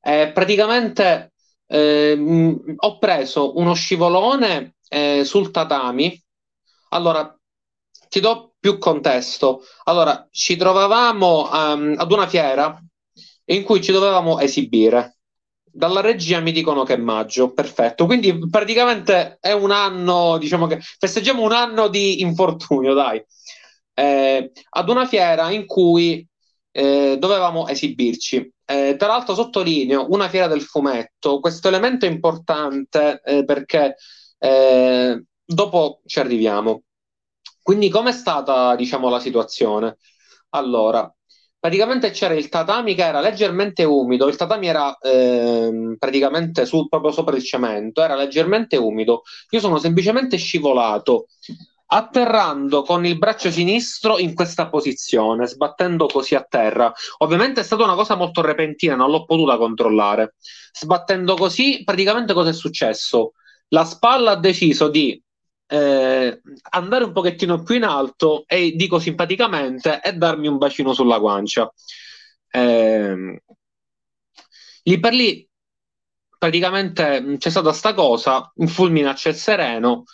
Eh, 0.00 0.30
praticamente 0.32 1.34
eh, 1.66 2.56
ho 2.76 2.98
preso 2.98 3.58
uno 3.58 3.74
scivolone 3.74 4.76
eh, 4.88 5.22
sul 5.22 5.50
tatami. 5.50 6.18
Allora, 6.88 7.38
ti 8.08 8.20
do 8.20 8.55
più 8.66 8.78
contesto. 8.78 9.62
Allora, 9.84 10.26
ci 10.32 10.56
trovavamo 10.56 11.48
um, 11.52 11.94
ad 11.96 12.10
una 12.10 12.26
fiera 12.26 12.76
in 13.44 13.62
cui 13.62 13.80
ci 13.80 13.92
dovevamo 13.92 14.40
esibire. 14.40 15.18
Dalla 15.62 16.00
regia 16.00 16.40
mi 16.40 16.50
dicono 16.50 16.82
che 16.82 16.94
è 16.94 16.96
maggio, 16.96 17.52
perfetto. 17.52 18.06
Quindi 18.06 18.36
praticamente 18.50 19.38
è 19.40 19.52
un 19.52 19.70
anno, 19.70 20.36
diciamo 20.38 20.66
che 20.66 20.80
festeggiamo 20.80 21.42
un 21.42 21.52
anno 21.52 21.86
di 21.86 22.22
infortunio, 22.22 22.92
dai. 22.92 23.24
Eh, 23.94 24.50
ad 24.70 24.88
una 24.88 25.06
fiera 25.06 25.48
in 25.52 25.64
cui 25.64 26.26
eh, 26.72 27.16
dovevamo 27.20 27.68
esibirci. 27.68 28.52
Eh, 28.64 28.96
tra 28.98 29.06
l'altro 29.06 29.36
sottolineo 29.36 30.08
una 30.10 30.28
fiera 30.28 30.48
del 30.48 30.62
fumetto, 30.62 31.38
questo 31.38 31.68
elemento 31.68 32.04
è 32.04 32.08
importante 32.08 33.20
eh, 33.24 33.44
perché 33.44 33.94
eh, 34.40 35.22
dopo 35.44 36.00
ci 36.04 36.18
arriviamo. 36.18 36.82
Quindi 37.66 37.88
com'è 37.88 38.12
stata 38.12 38.76
diciamo, 38.76 39.08
la 39.08 39.18
situazione? 39.18 39.96
Allora, 40.50 41.12
praticamente 41.58 42.10
c'era 42.10 42.34
il 42.34 42.48
tatami 42.48 42.94
che 42.94 43.04
era 43.04 43.18
leggermente 43.18 43.82
umido, 43.82 44.28
il 44.28 44.36
tatami 44.36 44.68
era 44.68 44.96
eh, 44.98 45.96
praticamente 45.98 46.64
su, 46.64 46.86
proprio 46.86 47.10
sopra 47.10 47.34
il 47.34 47.42
cemento, 47.42 48.04
era 48.04 48.14
leggermente 48.14 48.76
umido. 48.76 49.22
Io 49.50 49.58
sono 49.58 49.78
semplicemente 49.78 50.36
scivolato 50.36 51.26
atterrando 51.86 52.82
con 52.82 53.04
il 53.04 53.18
braccio 53.18 53.50
sinistro 53.50 54.18
in 54.18 54.34
questa 54.34 54.68
posizione, 54.68 55.48
sbattendo 55.48 56.06
così 56.06 56.36
a 56.36 56.46
terra. 56.48 56.92
Ovviamente 57.18 57.62
è 57.62 57.64
stata 57.64 57.82
una 57.82 57.96
cosa 57.96 58.14
molto 58.14 58.42
repentina, 58.42 58.94
non 58.94 59.10
l'ho 59.10 59.24
potuta 59.24 59.56
controllare. 59.56 60.36
Sbattendo 60.70 61.34
così, 61.34 61.82
praticamente 61.82 62.32
cosa 62.32 62.50
è 62.50 62.52
successo? 62.52 63.32
La 63.70 63.84
spalla 63.84 64.30
ha 64.30 64.36
deciso 64.36 64.88
di 64.88 65.20
eh, 65.66 66.40
andare 66.70 67.04
un 67.04 67.12
pochettino 67.12 67.62
più 67.62 67.74
in 67.76 67.84
alto 67.84 68.44
e 68.46 68.72
dico 68.76 68.98
simpaticamente 68.98 70.00
e 70.02 70.12
darmi 70.12 70.48
un 70.48 70.58
bacino 70.58 70.92
sulla 70.92 71.18
guancia. 71.18 71.72
Eh, 72.50 73.42
lì 74.82 75.00
per 75.00 75.12
lì 75.12 75.48
praticamente 76.38 77.36
c'è 77.38 77.50
stata 77.50 77.72
sta 77.72 77.94
cosa, 77.94 78.50
un 78.56 78.68
fulmine 78.68 79.08
a 79.08 79.14
ciel 79.14 79.34
sereno 79.34 80.04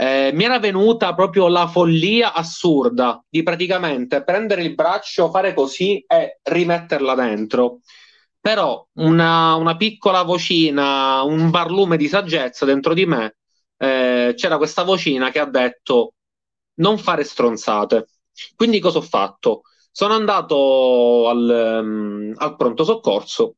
eh, 0.00 0.30
mi 0.32 0.44
era 0.44 0.58
venuta 0.58 1.14
proprio 1.14 1.48
la 1.48 1.66
follia 1.66 2.32
assurda 2.32 3.22
di 3.28 3.42
praticamente 3.42 4.24
prendere 4.24 4.62
il 4.62 4.74
braccio, 4.74 5.30
fare 5.30 5.52
così 5.52 6.02
e 6.06 6.38
rimetterla 6.42 7.14
dentro. 7.14 7.80
Però 8.40 8.86
una, 8.94 9.56
una 9.56 9.76
piccola 9.76 10.22
vocina, 10.22 11.22
un 11.22 11.50
barlume 11.50 11.98
di 11.98 12.08
saggezza 12.08 12.64
dentro 12.64 12.94
di 12.94 13.04
me, 13.04 13.36
eh, 13.82 14.34
c'era 14.36 14.58
questa 14.58 14.82
vocina 14.82 15.30
che 15.30 15.38
ha 15.38 15.46
detto 15.46 16.14
non 16.74 16.98
fare 16.98 17.24
stronzate. 17.24 18.08
Quindi 18.54 18.78
cosa 18.78 18.98
ho 18.98 19.02
fatto? 19.02 19.62
Sono 19.90 20.12
andato 20.14 21.28
al, 21.28 21.80
um, 21.82 22.32
al 22.36 22.56
pronto 22.56 22.84
soccorso. 22.84 23.54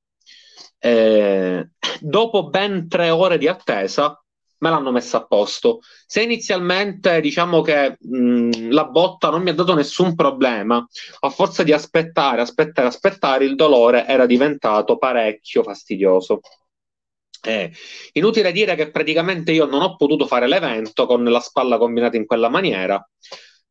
Eh, 0.79 1.71
dopo 2.01 2.49
ben 2.49 2.89
tre 2.89 3.11
ore 3.11 3.37
di 3.39 3.49
attesa, 3.49 4.17
me 4.59 4.71
l'hanno 4.71 4.93
messa 4.93 5.19
a 5.19 5.27
posto. 5.27 5.81
Se 6.07 6.23
inizialmente 6.23 7.21
diciamo 7.21 7.61
che 7.61 7.97
mh, 7.99 8.71
la 8.71 8.87
botta 8.87 9.29
non 9.29 9.43
mi 9.43 9.51
ha 9.51 9.55
dato 9.55 9.75
nessun 9.75 10.15
problema, 10.15 10.85
a 11.21 11.31
forza 11.31 11.65
di 11.65 11.73
aspettare, 11.73 12.41
aspettare, 12.41 12.87
aspettare, 12.87 13.45
il 13.45 13.57
dolore 13.57 14.07
era 14.07 14.25
diventato 14.27 14.99
parecchio 14.99 15.65
fastidioso. 15.65 16.41
Eh, 17.45 17.73
inutile 18.13 18.53
dire 18.53 18.77
che 18.77 18.91
praticamente 18.91 19.53
io 19.53 19.67
non 19.67 19.83
ho 19.83 19.97
potuto 19.97 20.27
fare 20.27 20.47
l'evento 20.47 21.07
con 21.07 21.25
la 21.25 21.41
spalla 21.41 21.79
combinata 21.79 22.17
in 22.17 22.27
quella 22.27 22.49
maniera. 22.49 23.05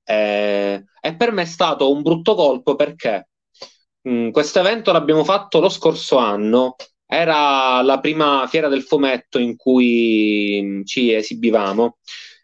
Eh, 0.04 0.84
e 1.00 1.16
per 1.16 1.32
me 1.32 1.44
è 1.44 1.46
stato 1.46 1.92
un 1.92 2.02
brutto 2.02 2.36
colpo 2.36 2.76
perché 2.76 3.28
questo 4.32 4.60
evento 4.60 4.92
l'abbiamo 4.92 5.24
fatto 5.24 5.60
lo 5.60 5.70
scorso 5.70 6.18
anno 6.18 6.76
era 7.06 7.82
la 7.82 8.00
prima 8.00 8.48
fiera 8.48 8.68
del 8.68 8.84
fumetto 8.84 9.38
in 9.38 9.56
cui 9.56 10.60
mm, 10.64 10.84
ci 10.86 11.14
esibivamo 11.14 11.98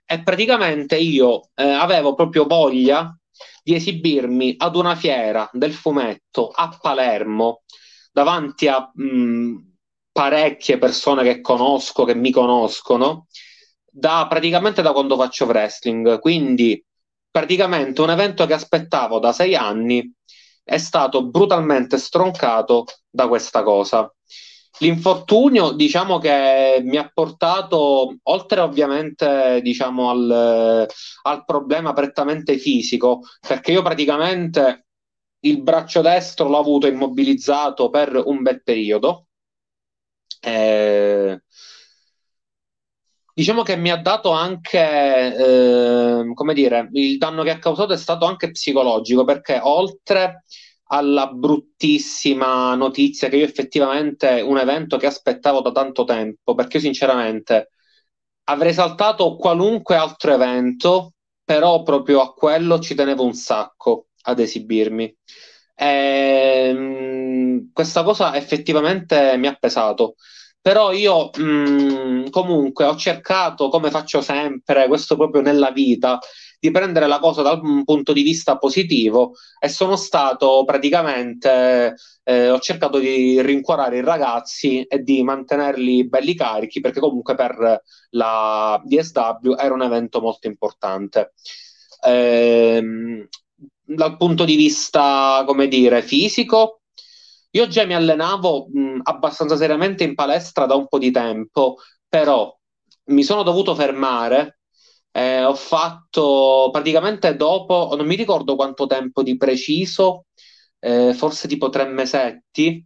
e 0.06 0.22
praticamente 0.24 0.98
io 0.98 1.50
eh, 1.56 1.64
avevo 1.64 2.14
proprio 2.14 2.46
voglia 2.46 3.18
di 3.64 3.76
esibirmi 3.76 4.56
ad 4.58 4.76
una 4.76 4.96
fiera 4.96 5.50
del 5.52 5.74
fumetto 5.74 6.50
a 6.50 6.78
Palermo 6.80 7.64
davanti 8.12 8.68
a 8.68 8.92
mh, 8.94 9.77
parecchie 10.18 10.80
persone 10.80 11.22
che 11.22 11.42
conosco, 11.42 12.04
che 12.04 12.16
mi 12.16 12.32
conoscono, 12.32 13.28
da 13.86 14.26
praticamente 14.28 14.82
da 14.82 14.92
quando 14.92 15.16
faccio 15.16 15.46
wrestling. 15.46 16.20
Quindi 16.20 16.84
praticamente 17.30 18.02
un 18.02 18.10
evento 18.10 18.48
che 18.48 18.54
aspettavo 18.54 19.20
da 19.20 19.32
sei 19.32 19.54
anni 19.54 20.12
è 20.64 20.80
stato 20.80 21.24
brutalmente 21.28 22.00
stroncato 22.00 22.86
da 23.08 23.28
questa 23.28 23.62
cosa. 23.62 24.12
L'infortunio, 24.80 25.72
diciamo 25.74 26.18
che 26.18 26.82
mi 26.84 26.98
ha 26.98 27.12
portato, 27.14 28.18
oltre 28.24 28.62
ovviamente 28.62 29.60
diciamo, 29.62 30.10
al, 30.10 30.88
al 31.24 31.46
problema 31.46 31.94
prettamente 31.94 32.58
fisico, 32.58 33.22
perché 33.48 33.72
io 33.72 33.84
praticamente 33.84 34.88
il 35.42 35.62
braccio 35.62 36.02
destro 36.02 36.50
l'ho 36.50 36.58
avuto 36.58 36.88
immobilizzato 36.88 37.92
per 37.92 38.20
un 38.26 38.42
bel 38.42 38.64
periodo. 38.64 39.27
Eh, 40.42 41.40
diciamo 43.34 43.64
che 43.64 43.76
mi 43.76 43.92
ha 43.92 43.98
dato 43.98 44.32
anche, 44.32 44.80
eh, 44.80 46.32
come 46.34 46.54
dire, 46.54 46.90
il 46.94 47.18
danno 47.18 47.44
che 47.44 47.52
ha 47.52 47.60
causato 47.60 47.94
è 47.94 47.98
stato 47.98 48.26
anche 48.26 48.52
psicologico, 48.52 49.24
perché 49.24 49.60
oltre 49.62 50.44
alla 50.90 51.28
bruttissima 51.28 52.74
notizia 52.76 53.28
che 53.30 53.38
io 53.38 53.46
effettivamente 53.46 54.42
un 54.42 54.58
evento 54.58 54.98
che 54.98 55.06
aspettavo 55.08 55.62
da 55.62 55.72
tanto 55.72 56.04
tempo, 56.06 56.56
perché 56.56 56.78
io 56.78 56.84
sinceramente 56.84 57.72
avrei 58.46 58.74
saltato 58.74 59.36
qualunque 59.36 59.96
altro 59.96 60.34
evento, 60.34 61.14
però 61.44 61.84
proprio 61.84 62.22
a 62.22 62.34
quello 62.34 62.80
ci 62.80 62.96
tenevo 62.96 63.24
un 63.24 63.34
sacco 63.34 64.08
ad 64.24 64.40
esibirmi. 64.40 65.14
E, 65.80 66.74
mh, 66.74 67.72
questa 67.74 68.04
cosa 68.04 68.36
effettivamente 68.36 69.38
mi 69.38 69.48
ha 69.48 69.54
pesato. 69.54 70.16
Però 70.62 70.92
io 70.92 71.30
mh, 71.38 72.30
comunque 72.30 72.86
ho 72.86 72.96
cercato, 72.98 73.70
come 73.70 73.90
faccio 73.90 74.22
sempre, 74.22 74.88
questo 74.88 75.16
proprio 75.16 75.42
nella 75.42 75.72
vita, 75.72 76.20
di 76.60 76.72
prendere 76.72 77.08
la 77.08 77.20
cosa 77.20 77.42
dal 77.44 77.62
punto 77.86 78.14
di 78.14 78.24
vista 78.24 78.58
positivo 78.58 79.34
e 79.60 79.70
sono 79.70 79.96
stato 79.96 80.64
praticamente, 80.66 81.94
eh, 82.24 82.50
ho 82.50 82.60
cercato 82.60 82.98
di 83.00 83.42
rincuorare 83.42 83.98
i 83.98 84.04
ragazzi 84.04 84.82
e 84.84 85.04
di 85.04 85.24
mantenerli 85.24 86.08
belli 86.08 86.34
carichi 86.36 86.80
perché 86.82 87.00
comunque 87.00 87.36
per 87.36 87.82
la 88.12 88.82
DSW 88.84 89.54
era 89.58 89.74
un 89.74 89.84
evento 89.84 90.20
molto 90.20 90.48
importante. 90.48 91.34
Eh, 92.04 93.28
dal 93.88 94.18
punto 94.18 94.44
di 94.46 94.56
vista, 94.56 95.44
come 95.46 95.68
dire, 95.68 96.02
fisico, 96.02 96.82
io 97.52 97.68
già 97.68 97.86
mi 97.86 97.94
allenavo 97.96 98.68
mh, 98.72 99.00
abbastanza 99.04 99.56
seriamente 99.58 100.04
in 100.04 100.14
palestra 100.16 100.66
da 100.66 100.76
un 100.76 100.88
po' 100.88 100.98
di 101.00 101.12
tempo, 101.12 101.78
però 102.08 102.56
mi 103.06 103.24
sono 103.24 103.44
dovuto 103.44 103.74
fermare 103.76 104.60
eh, 105.12 105.44
ho 105.44 105.56
fatto 105.56 106.70
praticamente 106.72 107.36
dopo, 107.36 107.94
non 107.98 108.06
mi 108.06 108.16
ricordo 108.16 108.56
quanto 108.56 108.86
tempo 108.86 109.24
di 109.24 109.36
preciso, 109.36 110.26
eh, 110.80 111.14
forse 111.16 111.48
tipo 111.48 111.70
tre 111.70 111.86
mesetti. 111.88 112.86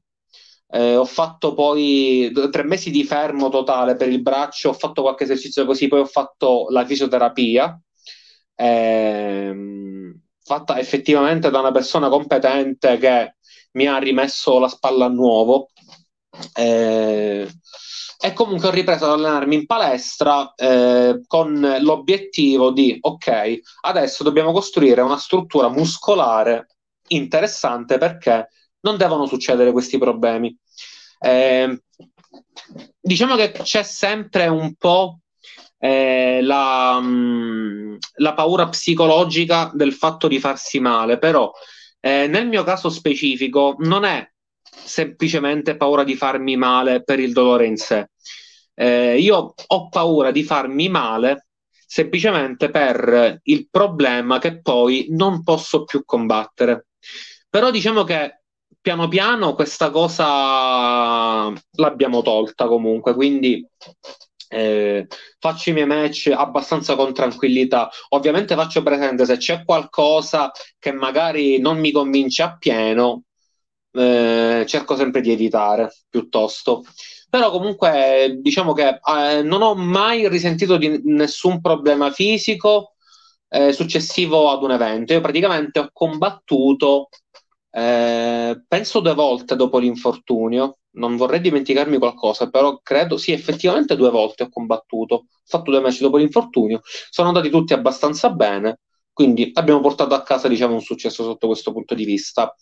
Eh, 0.74 0.96
ho 0.96 1.04
fatto 1.06 1.54
poi 1.54 2.32
tre 2.50 2.64
mesi 2.64 2.92
di 2.92 3.04
fermo 3.04 3.50
totale 3.50 3.96
per 3.98 4.08
il 4.08 4.22
braccio, 4.22 4.70
ho 4.70 4.74
fatto 4.74 5.02
qualche 5.02 5.26
esercizio 5.26 5.66
così, 5.66 5.88
poi 5.90 6.00
ho 6.00 6.06
fatto 6.06 6.68
la 6.70 6.86
fisioterapia, 6.86 7.78
ehm, 8.56 10.01
fatta 10.52 10.78
effettivamente 10.78 11.50
da 11.50 11.60
una 11.60 11.72
persona 11.72 12.10
competente 12.10 12.98
che 12.98 13.36
mi 13.72 13.88
ha 13.88 13.98
rimesso 13.98 14.60
la 14.60 14.68
spalla 14.68 15.06
a 15.06 15.10
nuovo. 15.10 15.70
Eh, 16.54 17.50
e 18.24 18.34
comunque 18.34 18.68
ho 18.68 18.72
ripreso 18.72 19.06
ad 19.06 19.12
allenarmi 19.12 19.56
in 19.56 19.66
palestra 19.66 20.54
eh, 20.56 21.22
con 21.26 21.78
l'obiettivo 21.80 22.72
di, 22.72 22.98
ok, 23.00 23.60
adesso 23.82 24.24
dobbiamo 24.24 24.52
costruire 24.52 25.02
una 25.02 25.18
struttura 25.18 25.70
muscolare 25.70 26.68
interessante 27.08 27.98
perché 27.98 28.50
non 28.82 28.98
devono 28.98 29.26
succedere 29.26 29.72
questi 29.72 29.98
problemi. 29.98 30.56
Eh, 31.20 31.82
diciamo 33.00 33.36
che 33.38 33.52
c'è 33.52 33.84
sempre 33.84 34.48
un 34.48 34.76
po' 34.76 35.20
eh, 35.84 36.42
la, 36.44 37.00
mh, 37.00 37.08
mm, 37.08 37.96
la, 38.18 38.34
paura 38.36 38.70
psicologica 38.70 39.72
del 39.74 39.94
fatto 39.94 40.28
di 40.28 40.40
farsi 40.40 40.80
male, 40.80 41.18
però 41.18 41.52
eh, 42.00 42.28
nel 42.28 42.48
mio 42.48 42.64
caso 42.64 42.90
specifico 42.90 43.76
non 43.80 44.04
è 44.04 44.30
semplicemente 44.62 45.76
paura 45.78 46.04
di 46.04 46.16
farmi 46.16 46.56
male 46.56 47.04
per 47.04 47.20
il 47.20 47.34
dolore 47.34 47.66
in 47.66 47.78
sé. 47.78 48.10
Eh, 48.76 49.20
io 49.20 49.54
ho 49.68 49.90
paura 49.90 50.30
di 50.32 50.44
farmi 50.44 50.88
male 50.88 51.48
semplicemente 51.88 52.70
per 52.70 53.40
il 53.44 53.68
problema 53.70 54.38
che 54.38 54.62
poi 54.62 55.08
non 55.10 55.44
posso 55.44 55.84
più 55.84 56.06
combattere. 56.06 56.88
Però 57.50 57.72
diciamo 57.72 58.04
che 58.04 58.44
piano 58.80 59.08
piano 59.08 59.56
questa 59.56 59.90
cosa 59.90 61.52
l'abbiamo 61.72 62.22
tolta 62.22 62.68
comunque, 62.68 63.14
quindi 63.14 63.68
eh, 64.52 65.08
faccio 65.40 65.70
i 65.70 65.74
miei 65.74 65.86
match 65.88 66.32
abbastanza 66.36 66.96
con 66.96 67.14
tranquillità. 67.14 67.90
Ovviamente 68.10 68.56
faccio 68.56 68.84
presente 68.84 69.26
se 69.26 69.38
c'è 69.38 69.64
qualcosa 69.64 70.52
che 70.78 70.92
magari 70.92 71.60
non 71.60 71.80
mi 71.80 71.92
convince 71.92 72.44
appieno, 72.44 73.24
eh, 73.94 74.66
cerco 74.68 74.96
sempre 74.96 75.22
di 75.22 75.32
evitare 75.32 75.94
piuttosto. 76.10 76.84
Però 77.30 77.50
comunque 77.50 78.38
diciamo 78.42 78.74
che 78.74 79.00
eh, 79.02 79.42
non 79.42 79.62
ho 79.62 79.74
mai 79.74 80.28
risentito 80.28 80.76
di 80.78 81.02
nessun 81.06 81.62
problema 81.62 82.12
fisico 82.12 82.96
eh, 83.48 83.72
successivo 83.72 84.50
ad 84.52 84.64
un 84.64 84.72
evento. 84.72 85.14
Io 85.14 85.22
praticamente 85.22 85.80
ho 85.80 85.90
combattuto, 85.94 87.08
eh, 87.72 88.64
penso 88.68 89.00
due 89.00 89.14
volte 89.14 89.56
dopo 89.56 89.78
l'infortunio. 89.80 90.78
Non 90.94 91.16
vorrei 91.16 91.40
dimenticarmi 91.40 91.98
qualcosa, 91.98 92.50
però 92.50 92.80
credo 92.84 93.18
sì, 93.18 93.32
effettivamente 93.32 93.96
due 93.96 94.10
volte 94.10 94.44
ho 94.44 94.50
combattuto. 94.50 95.16
Ho 95.16 95.26
fatto 95.46 95.72
due 95.72 95.80
match 95.80 96.02
dopo 96.02 96.18
l'infortunio. 96.18 96.82
Sono 96.84 97.30
andati 97.30 97.50
tutti 97.50 97.74
abbastanza 97.74 98.30
bene, 98.30 98.80
quindi 99.14 99.52
abbiamo 99.54 99.80
portato 99.80 100.14
a 100.16 100.24
casa 100.24 100.48
diciamo, 100.48 100.74
un 100.74 100.82
successo 100.82 101.24
sotto 101.24 101.48
questo 101.48 101.72
punto 101.72 101.96
di 101.96 102.04
vista. 102.06 102.54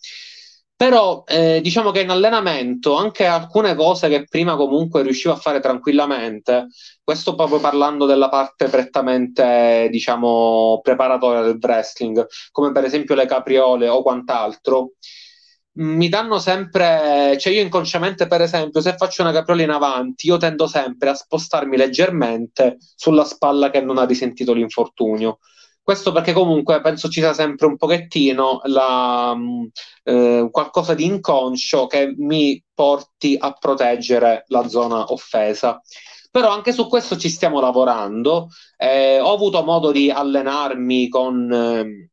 Però 0.80 1.24
eh, 1.26 1.60
diciamo 1.60 1.90
che 1.90 2.00
in 2.00 2.08
allenamento 2.08 2.96
anche 2.96 3.26
alcune 3.26 3.74
cose 3.74 4.08
che 4.08 4.24
prima 4.24 4.56
comunque 4.56 5.02
riuscivo 5.02 5.34
a 5.34 5.36
fare 5.36 5.60
tranquillamente, 5.60 6.68
questo 7.04 7.34
proprio 7.34 7.60
parlando 7.60 8.06
della 8.06 8.30
parte 8.30 8.66
prettamente, 8.68 9.88
diciamo, 9.90 10.80
preparatoria 10.82 11.42
del 11.42 11.58
wrestling, 11.60 12.26
come 12.50 12.72
per 12.72 12.84
esempio 12.84 13.14
le 13.14 13.26
capriole 13.26 13.88
o 13.88 14.00
quant'altro, 14.00 14.92
mi 15.80 16.08
danno 16.08 16.38
sempre, 16.38 17.36
cioè 17.38 17.52
io 17.52 17.60
inconsciamente 17.60 18.26
per 18.26 18.40
esempio 18.40 18.80
se 18.80 18.96
faccio 18.96 19.20
una 19.20 19.32
capriola 19.32 19.62
in 19.62 19.70
avanti 19.70 20.28
io 20.28 20.38
tendo 20.38 20.66
sempre 20.66 21.10
a 21.10 21.14
spostarmi 21.14 21.76
leggermente 21.76 22.78
sulla 22.94 23.24
spalla 23.24 23.68
che 23.68 23.82
non 23.82 23.98
ha 23.98 24.06
risentito 24.06 24.54
l'infortunio 24.54 25.40
questo 25.82 26.12
perché 26.12 26.32
comunque 26.32 26.80
penso 26.80 27.08
ci 27.08 27.20
sia 27.20 27.32
sempre 27.32 27.66
un 27.66 27.76
pochettino 27.76 28.60
la, 28.64 29.34
mm, 29.34 29.64
eh, 30.04 30.48
qualcosa 30.50 30.94
di 30.94 31.04
inconscio 31.04 31.86
che 31.86 32.14
mi 32.16 32.62
porti 32.72 33.36
a 33.38 33.52
proteggere 33.52 34.44
la 34.48 34.68
zona 34.68 35.12
offesa. 35.12 35.80
Però 36.30 36.50
anche 36.50 36.72
su 36.72 36.86
questo 36.88 37.16
ci 37.16 37.28
stiamo 37.28 37.60
lavorando. 37.60 38.48
Eh, 38.76 39.18
ho 39.20 39.32
avuto 39.32 39.64
modo 39.64 39.90
di 39.90 40.10
allenarmi 40.10 41.08
con 41.08 41.52
eh, 41.52 42.10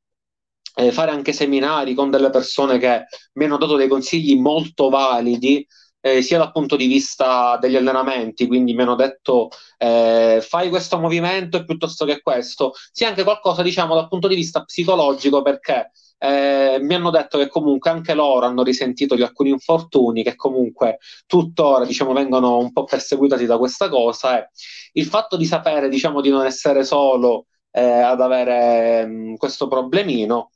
eh 0.80 0.91
fare 0.91 1.11
anche 1.11 1.34
seminari 1.34 1.94
con 1.94 2.10
delle 2.10 2.30
persone 2.30 2.77
che 2.80 3.06
mi 3.34 3.45
hanno 3.45 3.57
dato 3.57 3.76
dei 3.76 3.88
consigli 3.88 4.39
molto 4.39 4.89
validi 4.89 5.65
eh, 6.02 6.22
sia 6.22 6.38
dal 6.38 6.52
punto 6.52 6.76
di 6.76 6.88
vista 6.88 7.57
degli 7.60 7.76
allenamenti, 7.76 8.48
quindi 8.48 8.74
mi 8.74 8.82
hanno 8.84 8.95
detto 8.95 9.49
eh, 9.78 10.40
fai 10.48 10.69
questo 10.69 10.99
movimento 10.99 11.64
piuttosto 11.65 12.06
che 12.06 12.22
questo, 12.22 12.74
sia 12.91 13.10
anche 13.10 13.24
qualcosa 13.24 13.61
diciamo 13.61 13.95
dal 13.95 14.07
punto 14.07 14.28
di 14.28 14.36
vista 14.36 14.64
psicologico 14.64 15.41
perché 15.41 15.91
eh, 16.19 16.80
mi 16.82 16.95
hanno 16.95 17.11
detto 17.11 17.38
che 17.38 17.48
comunque 17.48 17.90
anche 17.91 18.14
loro 18.14 18.45
hanno 18.45 18.64
risentito 18.64 19.15
di 19.15 19.22
alcuni 19.22 19.49
infortuni 19.49 20.24
che 20.24 20.36
comunque 20.36 20.98
tuttora 21.28 21.86
diciamo, 21.86 22.14
vengono 22.14 22.57
un 22.57 22.72
po' 22.72 22.86
perseguitati 22.86 23.45
da 23.45 23.57
questa 23.57 23.90
cosa 23.90 24.40
e 24.40 24.49
il 24.94 25.06
fatto 25.06 25.38
di 25.38 25.45
sapere 25.45 25.90
diciamo, 25.90 26.22
di 26.22 26.30
non 26.30 26.45
essere 26.45 26.84
solo 26.84 27.48
eh, 27.72 27.82
ad 27.84 28.22
avere 28.22 29.06
mh, 29.06 29.32
mm, 29.32 29.36
questo 29.36 29.68
problemino 29.68 30.52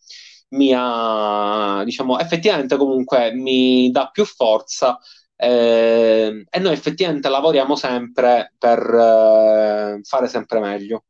mi 0.49 0.73
ha 0.75 1.81
diciamo 1.85 2.19
effettivamente 2.19 2.75
comunque 2.75 3.31
mi 3.33 3.89
dà 3.91 4.09
più 4.09 4.25
forza 4.25 4.99
eh, 5.43 6.45
e 6.47 6.59
noi 6.59 6.73
effettivamente 6.73 7.27
lavoriamo 7.27 7.75
sempre 7.75 8.53
per 8.59 8.79
eh, 8.79 9.99
fare 10.03 10.27
sempre 10.27 10.59
meglio. 10.59 11.05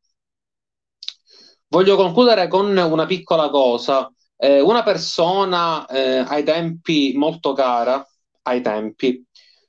Voglio 1.67 1.97
concludere 1.97 2.47
con 2.47 2.75
una 2.77 3.05
piccola 3.05 3.49
cosa. 3.49 4.09
Eh, 4.37 4.61
una 4.61 4.83
persona 4.83 5.85
eh, 5.85 6.23
ai 6.25 6.43
tempi 6.43 7.11
molto 7.15 7.51
cara 7.51 8.07
ai 8.43 8.61
tempi. 8.61 9.21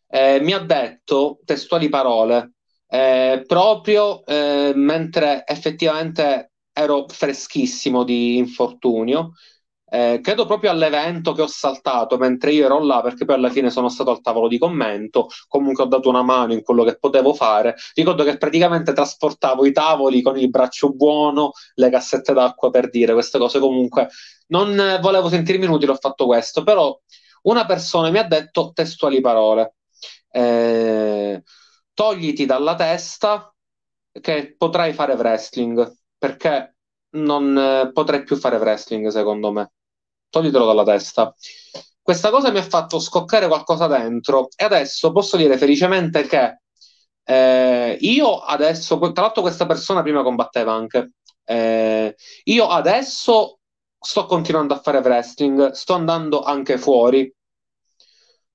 Eh, 0.07 0.39
mi 0.41 0.53
ha 0.53 0.61
detto 0.61 1.41
testuali 1.45 1.89
parole, 1.89 2.53
eh, 2.87 3.43
proprio 3.47 4.23
mentre 4.27 5.43
effettivamente 5.45 6.53
ero 6.73 7.07
freschissimo 7.09 8.05
di 8.05 8.37
infortunio, 8.37 9.33
eh, 9.95 10.21
credo 10.23 10.47
proprio 10.47 10.71
all'evento 10.71 11.35
che 11.35 11.43
ho 11.43 11.47
saltato 11.47 12.17
mentre 12.17 12.51
io 12.53 12.65
ero 12.65 12.83
là, 12.83 13.03
perché 13.03 13.27
poi 13.27 13.35
alla 13.35 13.51
fine 13.51 13.69
sono 13.69 13.91
stato 13.91 14.11
al 14.11 14.23
tavolo 14.23 14.49
di 14.49 14.57
commento, 14.57 15.29
comunque 15.49 15.85
ho 15.85 15.87
dato 15.87 16.09
una 16.09 16.23
mano 16.23 16.55
in 16.55 16.63
quello 16.63 16.83
che 16.83 16.97
potevo 16.99 17.35
fare. 17.35 17.75
Ricordo 17.93 18.25
che 18.25 18.39
praticamente 18.39 18.95
trasportavo 18.95 19.67
i 19.67 19.73
tavoli 19.73 20.23
con 20.23 20.39
il 20.39 20.49
braccio 20.49 20.95
buono, 20.95 21.53
le 21.75 21.91
cassette 21.91 22.33
d'acqua 22.33 22.71
per 22.71 22.89
dire 22.89 23.13
queste 23.13 23.37
cose. 23.39 23.59
Comunque 23.59 24.09
non 24.47 24.99
volevo 25.03 25.29
sentirmi 25.29 25.67
inutile, 25.67 25.93
ho 25.93 25.97
fatto 25.97 26.25
questo, 26.25 26.63
però 26.63 26.99
una 27.43 27.67
persona 27.67 28.09
mi 28.09 28.17
ha 28.19 28.25
detto 28.25 28.73
testuali 28.73 29.21
parole. 29.21 29.75
Eh, 30.31 31.43
togliti 31.93 32.47
dalla 32.47 32.75
testa 32.77 33.55
che 34.23 34.55
potrai 34.57 34.95
fare 34.95 35.13
wrestling, 35.15 35.99
perché 36.17 36.77
non 37.11 37.59
eh, 37.59 37.93
potrei 37.93 38.23
più 38.25 38.37
fare 38.37 38.57
wrestling, 38.57 39.09
secondo 39.09 39.53
me 39.53 39.71
toglitelo 40.33 40.65
dalla 40.65 40.85
testa. 40.85 41.35
Questa 42.01 42.31
cosa 42.31 42.51
mi 42.51 42.59
ha 42.59 42.63
fatto 42.63 42.99
scoccare 42.99 43.47
qualcosa 43.47 43.87
dentro 43.87 44.49
e 44.57 44.65
adesso 44.65 45.13
posso 45.13 45.37
dire 45.37 45.59
felicemente 45.59 46.27
che 46.27 46.61
eh, 47.25 47.97
io 48.01 48.39
adesso, 48.39 48.99
tra 48.99 49.23
l'altro 49.23 49.43
questa 49.43 49.67
persona 49.67 50.03
prima 50.03 50.23
combatteva 50.23 50.73
anche, 50.73 51.13
eh, 51.45 52.17
io 52.45 52.67
adesso 52.69 53.59
sto 53.99 54.27
continuando 54.27 54.75
a 54.75 54.81
fare 54.81 54.99
wrestling, 54.99 55.71
sto 55.73 55.93
andando 55.93 56.43
anche 56.43 56.79
fuori, 56.79 57.33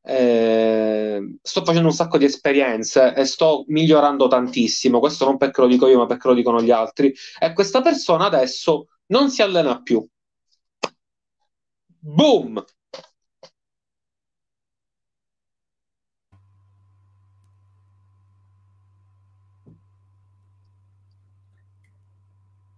eh, 0.01 1.37
sto 1.41 1.63
facendo 1.63 1.87
un 1.87 1.93
sacco 1.93 2.17
di 2.17 2.25
esperienze 2.25 3.13
e 3.13 3.23
sto 3.23 3.63
migliorando 3.67 4.27
tantissimo, 4.27 4.99
questo 4.99 5.25
non 5.25 5.37
perché 5.37 5.61
lo 5.61 5.67
dico 5.67 5.87
io 5.87 5.99
ma 5.99 6.05
perché 6.05 6.27
lo 6.27 6.33
dicono 6.33 6.61
gli 6.61 6.71
altri, 6.71 7.13
e 7.39 7.53
questa 7.53 7.81
persona 7.81 8.25
adesso 8.25 8.87
non 9.07 9.29
si 9.29 9.41
allena 9.41 9.81
più 9.81 10.05
Boom! 12.15 12.65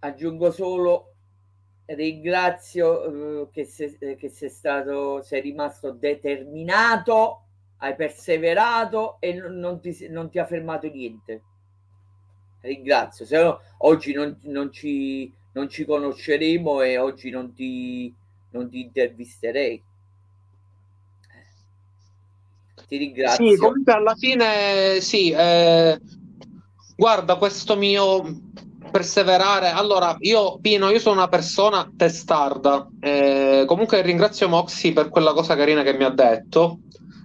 Aggiungo 0.02 0.52
solo 0.52 1.14
ringrazio 1.86 3.44
eh, 3.44 3.50
che, 3.52 3.66
sei, 3.66 3.96
eh, 4.00 4.16
che 4.16 4.30
sei 4.30 4.50
stato, 4.50 5.22
sei 5.22 5.42
rimasto 5.42 5.92
determinato, 5.92 7.44
hai 7.78 7.96
perseverato 7.96 9.18
e 9.20 9.34
non, 9.34 9.80
ti, 9.82 10.08
non 10.10 10.30
ti 10.30 10.40
ha 10.40 10.46
fermato 10.46 10.88
niente. 10.88 11.44
Ringrazio, 12.62 13.26
se 13.26 13.42
no 13.42 13.60
oggi 13.80 14.12
non, 14.14 14.38
non, 14.44 14.72
ci, 14.72 15.34
non 15.54 15.70
ci 15.70 15.86
conosceremo 15.86 16.82
e 16.82 16.98
oggi 16.98 17.30
non 17.30 17.54
ti, 17.54 18.14
non 18.52 18.70
ti 18.70 18.82
intervisterei. 18.82 19.84
Ti 22.88 22.98
ringrazio. 22.98 23.48
Sì, 23.48 23.58
comunque 23.58 23.94
alla 23.94 24.16
fine 24.16 25.00
sì, 25.00 25.30
eh, 25.30 26.00
guarda 26.96 27.36
questo 27.36 27.76
mio 27.76 28.42
perseverare. 28.90 29.70
Allora, 29.70 30.16
io 30.20 30.58
Pino, 30.60 30.90
io 30.90 31.00
sono 31.00 31.18
una 31.18 31.28
persona 31.28 31.88
testarda. 31.96 32.90
Eh, 33.00 33.64
comunque 33.68 34.02
ringrazio 34.02 34.50
Moxie 34.50 34.94
per 34.94 35.10
quella 35.10 35.34
cosa 35.34 35.56
carina 35.56 35.84
che 35.84 35.94
mi 35.94 36.04
ha 36.04 36.10
detto. 36.10 36.80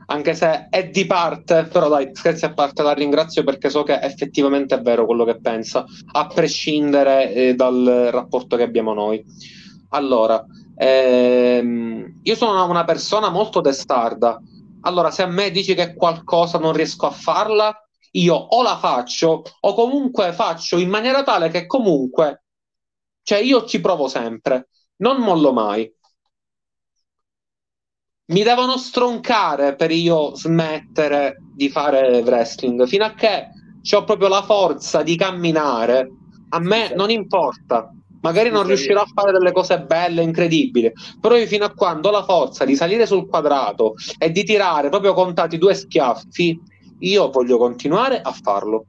Anche 0.07 0.35
se 0.35 0.69
è 0.69 0.91
di 0.91 1.07
parte, 1.07 1.65
però 1.65 1.89
dai, 1.89 2.11
scherzi 2.13 2.45
a 2.45 2.53
parte, 2.53 2.83
la 2.83 2.93
ringrazio 2.93 3.43
perché 3.43 3.71
so 3.71 3.85
che 3.85 3.99
effettivamente 4.01 4.75
è 4.75 4.83
vero 4.83 5.07
quello 5.07 5.25
che 5.25 5.41
pensa, 5.41 5.87
a 6.13 6.27
prescindere 6.27 7.33
eh, 7.33 7.55
dal 7.55 8.11
rapporto 8.13 8.57
che 8.57 8.65
abbiamo 8.65 8.93
noi. 8.93 9.25
Allora, 9.89 10.45
Ehm, 10.77 12.21
io 12.23 12.35
sono 12.35 12.65
una 12.69 12.85
persona 12.85 13.31
molto 13.31 13.61
testarda. 13.61 14.41
Allora, 14.83 15.11
se 15.11 15.23
a 15.23 15.27
me 15.27 15.51
dici 15.51 15.75
che 15.75 15.95
qualcosa 15.95 16.59
non 16.59 16.73
riesco 16.73 17.07
a 17.07 17.11
farla, 17.11 17.75
io 18.13 18.35
o 18.35 18.63
la 18.63 18.77
faccio 18.79 19.43
o 19.61 19.75
comunque 19.75 20.33
faccio 20.33 20.79
in 20.79 20.89
maniera 20.89 21.23
tale 21.23 21.49
che 21.49 21.67
comunque, 21.67 22.45
cioè 23.23 23.39
io 23.39 23.65
ci 23.65 23.81
provo 23.81 24.09
sempre, 24.09 24.69
non 24.97 25.21
mollo 25.21 25.53
mai. 25.53 25.93
Mi 28.27 28.43
devono 28.43 28.79
stroncare 28.79 29.77
per 29.77 29.91
io 29.91 30.35
smettere 30.35 31.37
di 31.55 31.69
fare 31.69 32.21
wrestling 32.21 32.87
fino 32.87 33.05
a 33.05 33.13
che 33.13 33.49
ho 33.93 34.05
proprio 34.05 34.29
la 34.29 34.43
forza 34.43 35.03
di 35.03 35.17
camminare. 35.17 36.11
A 36.51 36.59
me 36.59 36.95
non 36.95 37.11
importa 37.11 37.93
magari 38.25 38.49
non 38.49 38.67
riuscirò 38.67 39.03
a 39.03 39.11
fare 39.15 39.33
delle 39.33 39.53
cose 39.53 39.83
belle, 39.83 40.23
incredibili, 40.23 40.91
però 41.21 41.37
io 41.37 41.47
fino 41.47 41.67
a 41.67 41.75
quando 41.75 42.09
ho 42.09 42.11
la 42.11 42.25
forza 42.25 42.65
di 42.65 42.75
salire 42.75 43.05
sul 43.05 43.29
quadrato 43.29 43.95
e 44.19 44.31
di 44.31 44.45
tirare 44.45 44.89
proprio 44.89 45.13
contati 45.13 45.59
due 45.59 45.75
schiaffi, 45.75 46.59
io 47.01 47.31
voglio 47.31 47.59
continuare 47.59 48.23
a 48.23 48.33
farlo. 48.33 48.87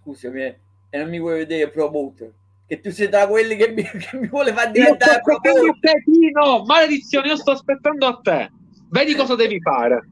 Scusami, 0.00 0.42
eh, 0.42 0.58
e 0.90 0.98
non 0.98 1.08
mi 1.08 1.20
vuoi 1.20 1.38
vedere 1.38 1.70
promoter? 1.70 2.32
Che 2.66 2.80
tu 2.80 2.90
sei 2.90 3.08
tra 3.08 3.28
quelli 3.28 3.54
che 3.54 3.68
mi, 3.68 3.84
che 3.86 4.16
mi 4.18 4.26
vuole 4.26 4.52
far 4.52 4.72
diventare 4.72 5.20
promoter? 5.22 6.02
Maledizione, 6.66 7.28
io 7.28 7.36
sto 7.36 7.52
aspettando 7.52 8.04
a 8.04 8.18
te. 8.20 8.50
Vedi 8.90 9.14
cosa 9.16 9.36
devi 9.36 9.60
fare. 9.60 10.08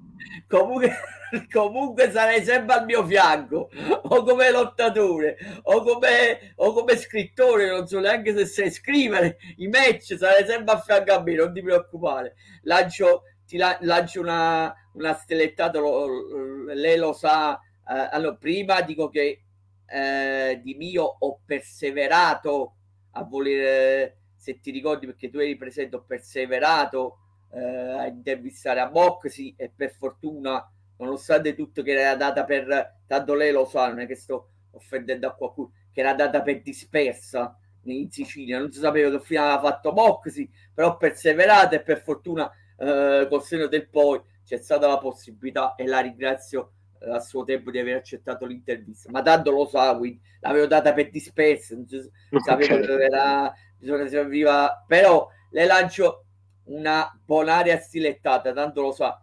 Comunque 0.47 0.93
comunque 1.53 2.11
sarei 2.11 2.45
sempre 2.45 2.75
al 2.75 2.85
mio 2.85 3.05
fianco 3.07 3.71
o 4.03 4.23
come 4.23 4.51
lottatore 4.51 5.37
o 5.63 5.83
come, 5.83 6.53
o 6.57 6.73
come 6.73 6.97
scrittore 6.97 7.69
non 7.69 7.87
so 7.87 8.01
neanche 8.01 8.35
se 8.35 8.47
sai 8.47 8.71
scrivere 8.71 9.39
i 9.57 9.69
match 9.69 10.17
sarei 10.17 10.47
sempre 10.47 10.75
a 10.75 10.81
fianco 10.81 11.13
a 11.13 11.23
me 11.23 11.35
non 11.35 11.53
ti 11.53 11.63
preoccupare. 11.63 12.35
Lancio, 12.63 13.23
ti 13.47 13.57
la, 13.57 13.77
lancio 13.83 14.21
una, 14.21 14.75
una 14.95 15.15
stellettata 15.15 15.79
lo, 15.79 16.65
lei 16.73 16.97
lo 16.97 17.13
sa 17.13 17.55
eh, 17.55 18.09
allora 18.11 18.37
prima 18.37 18.81
dico 18.81 19.09
che 19.09 19.43
eh, 19.87 20.61
di 20.63 20.75
mio 20.75 21.17
ho 21.19 21.41
perseverato 21.45 22.75
a 23.13 23.25
volere 23.25 24.19
se 24.37 24.61
ti 24.61 24.71
ricordi 24.71 25.07
perché 25.07 25.31
tu 25.31 25.39
eri 25.39 25.57
presente 25.57 25.97
ho 25.97 26.05
perseverato 26.07 27.19
eh, 27.53 27.61
a 27.61 28.07
intervistare 28.07 28.81
a 28.81 28.91
Moxie 28.91 29.55
e 29.57 29.71
per 29.75 29.93
fortuna 29.93 30.67
nonostante 30.99 31.55
tutto 31.55 31.83
che 31.83 31.93
era 31.93 32.17
data 32.17 32.45
per, 32.45 32.99
tanto 33.07 33.35
lei 33.35 33.53
lo 33.53 33.65
sa, 33.65 33.89
non 33.89 34.01
è 34.01 34.07
che 34.07 34.17
sto 34.17 34.51
offendendo 34.73 35.27
a 35.27 35.35
qualcuno, 35.35 35.73
che 35.93 36.01
era 36.01 36.15
data 36.15 36.43
per 36.43 36.63
dispersa 36.63 37.57
in 37.85 38.11
Sicilia, 38.11 38.59
non 38.59 38.73
si 38.73 38.81
sapeva 38.81 39.11
che 39.11 39.25
fine 39.25 39.41
aveva 39.41 39.61
fatto 39.61 39.93
Moxi, 39.93 40.51
però 40.73 40.97
perseverate 40.97 41.77
e 41.77 41.83
per 41.83 42.01
fortuna 42.01 42.51
eh, 42.79 43.27
col 43.29 43.43
seno 43.43 43.67
del 43.67 43.89
poi 43.89 44.21
c'è 44.45 44.57
stata 44.59 44.87
la 44.87 44.99
possibilità 44.99 45.75
e 45.75 45.87
la 45.87 46.01
ringrazio 46.01 46.73
eh, 47.01 47.11
a 47.11 47.21
suo 47.21 47.45
tempo 47.45 47.71
di 47.71 47.79
aver 47.79 47.97
accettato 47.97 48.47
l'intervista, 48.47 49.11
ma 49.11 49.23
tanto 49.23 49.51
lo 49.51 49.67
sa, 49.67 49.97
quindi 49.97 50.21
l'avevo 50.41 50.67
data 50.67 50.93
per 50.93 51.11
dispersa, 51.11 51.75
non 51.75 51.87
si 51.87 51.97
okay. 51.97 52.41
sapeva 52.41 52.77
che 52.79 53.05
era, 53.05 53.55
bisogna 53.77 54.09
serviva, 54.09 54.85
però 54.87 55.29
le 55.51 55.67
lancio 55.67 56.25
una 56.65 57.11
bonaria 57.25 57.79
stilettata, 57.79 58.53
tanto 58.53 58.81
lo 58.81 58.93
sa, 58.93 59.23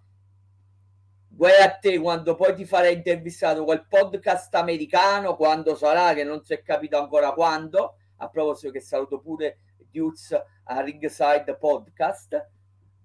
Guai 1.34 1.62
a 1.62 1.72
te 1.72 1.98
quando 2.00 2.36
poi 2.36 2.54
ti 2.54 2.66
farai 2.66 2.94
intervistato 2.94 3.64
quel 3.64 3.86
podcast 3.88 4.54
americano, 4.56 5.36
quando 5.36 5.76
sarà, 5.76 6.14
che 6.14 6.24
non 6.24 6.44
si 6.44 6.54
è 6.54 6.62
capito 6.62 6.98
ancora 6.98 7.32
quando, 7.32 7.96
a 8.18 8.30
proposito 8.30 8.72
che 8.72 8.82
saluto 8.82 9.20
pure 9.20 9.60
Duz 9.90 10.32
a 10.32 10.82
Ringside 10.82 11.56
Podcast. 11.58 12.50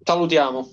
Salutiamo. 0.03 0.67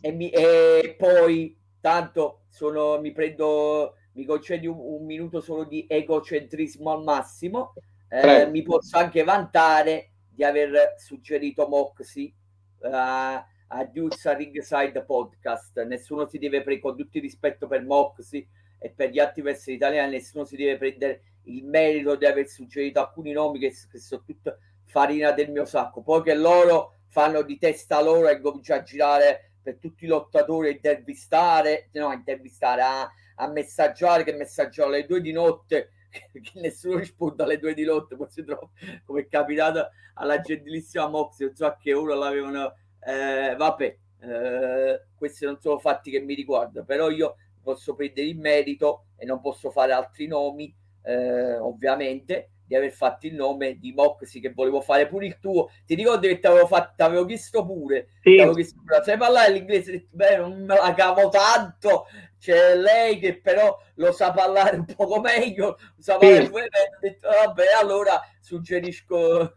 E, 0.00 0.12
mi, 0.12 0.28
e 0.30 0.94
poi, 0.98 1.56
tanto, 1.80 2.42
sono, 2.48 3.00
mi 3.00 3.12
prendo, 3.12 3.94
mi 4.12 4.24
concedi 4.24 4.66
un, 4.66 4.76
un 4.78 5.06
minuto 5.06 5.40
solo 5.40 5.64
di 5.64 5.86
egocentrismo 5.88 6.90
al 6.90 7.02
massimo. 7.02 7.72
Eh, 8.08 8.46
mi 8.46 8.62
posso 8.62 8.98
anche 8.98 9.24
vantare 9.24 10.10
di 10.28 10.44
aver 10.44 10.94
suggerito 10.98 11.66
Moxie 11.66 12.32
uh, 12.80 13.42
a 13.76 13.84
Duzza 13.84 14.34
Ringside 14.34 15.02
Podcast. 15.04 15.82
Nessuno 15.84 16.26
si 16.26 16.38
deve 16.38 16.62
prendere, 16.62 16.80
con 16.80 16.96
tutto 16.96 17.16
il 17.16 17.24
rispetto 17.24 17.66
per 17.66 17.82
Moxie 17.84 18.46
e 18.78 18.90
per 18.90 19.10
gli 19.10 19.18
altri 19.18 19.42
wrestler 19.42 19.76
italiani, 19.76 20.12
nessuno 20.12 20.44
si 20.44 20.56
deve 20.56 20.76
prendere 20.76 21.22
il 21.44 21.64
merito 21.64 22.14
di 22.14 22.24
aver 22.24 22.46
suggerito 22.46 23.00
alcuni 23.00 23.32
nomi 23.32 23.58
che, 23.58 23.74
che 23.90 23.98
sono 23.98 24.22
tutta 24.24 24.56
farina 24.84 25.32
del 25.32 25.50
mio 25.50 25.64
sacco. 25.64 26.02
Poi 26.02 26.22
che 26.22 26.34
loro 26.34 26.98
fanno 27.08 27.42
di 27.42 27.58
testa 27.58 28.00
loro 28.00 28.28
e 28.28 28.40
cominciano 28.40 28.80
a 28.80 28.84
girare 28.84 29.52
per 29.60 29.78
tutti 29.78 30.04
i 30.04 30.08
lottatori, 30.08 30.68
a 30.68 30.72
intervistare, 30.72 31.88
no, 31.94 32.08
a 32.08 32.14
intervistare, 32.14 32.82
a, 32.82 33.10
a 33.36 33.48
messaggiare, 33.48 34.22
che 34.22 34.34
messaggiano 34.34 34.90
alle 34.90 35.06
due 35.06 35.20
di 35.20 35.32
notte 35.32 35.90
che 36.14 36.60
nessuno 36.60 36.98
risponde 36.98 37.42
alle 37.42 37.58
due 37.58 37.74
di 37.74 37.84
notte, 37.84 38.14
poi 38.14 38.28
si 38.30 38.44
trova 38.44 38.68
come 39.04 39.22
è 39.22 39.26
capitato 39.26 39.90
alla 40.14 40.40
gentilissima 40.40 41.08
Moxie, 41.08 41.46
non 41.46 41.56
so 41.56 41.66
a 41.66 41.76
che 41.76 41.92
ora 41.92 42.14
l'avevano 42.14 42.72
eh, 43.06 43.54
vabbè, 43.56 43.96
eh, 44.20 45.02
questi 45.16 45.44
non 45.44 45.58
sono 45.60 45.78
fatti 45.78 46.10
che 46.10 46.20
mi 46.20 46.34
riguardano, 46.34 46.84
però 46.84 47.10
io 47.10 47.36
posso 47.62 47.94
prendere 47.94 48.28
il 48.28 48.38
merito 48.38 49.06
e 49.16 49.24
non 49.24 49.40
posso 49.40 49.70
fare 49.70 49.92
altri 49.92 50.26
nomi, 50.26 50.74
eh, 51.02 51.56
ovviamente, 51.56 52.50
di 52.66 52.74
aver 52.74 52.92
fatto 52.92 53.26
il 53.26 53.34
nome 53.34 53.78
di 53.78 53.92
Moxie 53.92 54.40
che 54.40 54.52
volevo 54.52 54.80
fare 54.80 55.06
pure 55.06 55.26
il 55.26 55.38
tuo. 55.38 55.70
Ti 55.84 55.94
ricordo 55.94 56.26
che 56.26 56.38
ti 56.38 56.46
avevo 56.46 56.66
fatto, 56.66 57.04
avevo 57.04 57.24
chiesto 57.26 57.64
pure, 57.64 58.08
sì. 58.22 58.36
chiesto 58.52 58.80
pure, 58.84 59.02
sai 59.02 59.18
parlare 59.18 59.52
l'inglese? 59.52 60.06
Beh, 60.10 60.38
non 60.38 60.64
me 60.64 60.76
la 60.76 60.94
cavo 60.94 61.28
tanto. 61.28 62.06
C'è 62.38 62.74
lei 62.74 63.18
che 63.18 63.40
però 63.40 63.78
lo 63.94 64.12
sa 64.12 64.32
parlare 64.32 64.76
un 64.76 64.84
poco 64.84 65.20
meglio, 65.20 65.78
sa 65.98 66.16
parlare 66.16 66.44
sì. 66.44 66.50
pure 66.50 66.64
Ho 66.64 66.98
detto, 67.00 67.28
vabbè, 67.28 67.64
allora 67.80 68.20
suggerisco. 68.40 69.54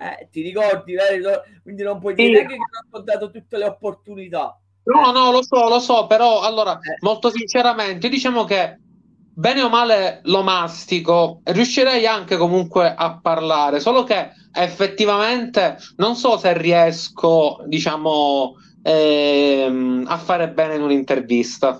Eh, 0.00 0.28
ti 0.30 0.40
ricordi, 0.40 0.94
vero? 0.94 1.42
quindi 1.62 1.82
non 1.82 2.00
puoi 2.00 2.14
dire 2.14 2.40
sì. 2.40 2.46
che 2.46 2.56
non 2.56 2.88
ho 2.90 3.00
dato 3.00 3.30
tutte 3.30 3.58
le 3.58 3.66
opportunità. 3.66 4.58
No, 4.84 5.12
no, 5.12 5.30
lo 5.30 5.42
so, 5.42 5.68
lo 5.68 5.78
so, 5.78 6.06
però 6.06 6.40
allora, 6.40 6.72
eh. 6.78 6.96
molto 7.00 7.28
sinceramente, 7.28 8.08
diciamo 8.08 8.44
che 8.44 8.78
bene 9.34 9.60
o 9.60 9.68
male 9.68 10.20
lo 10.24 10.42
mastico, 10.42 11.42
riuscirei 11.44 12.06
anche 12.06 12.38
comunque 12.38 12.94
a 12.94 13.18
parlare, 13.20 13.78
solo 13.78 14.04
che 14.04 14.30
effettivamente 14.52 15.76
non 15.96 16.16
so 16.16 16.38
se 16.38 16.56
riesco, 16.56 17.62
diciamo, 17.66 18.54
ehm, 18.82 20.06
a 20.08 20.16
fare 20.16 20.50
bene 20.50 20.76
in 20.76 20.82
un'intervista. 20.82 21.78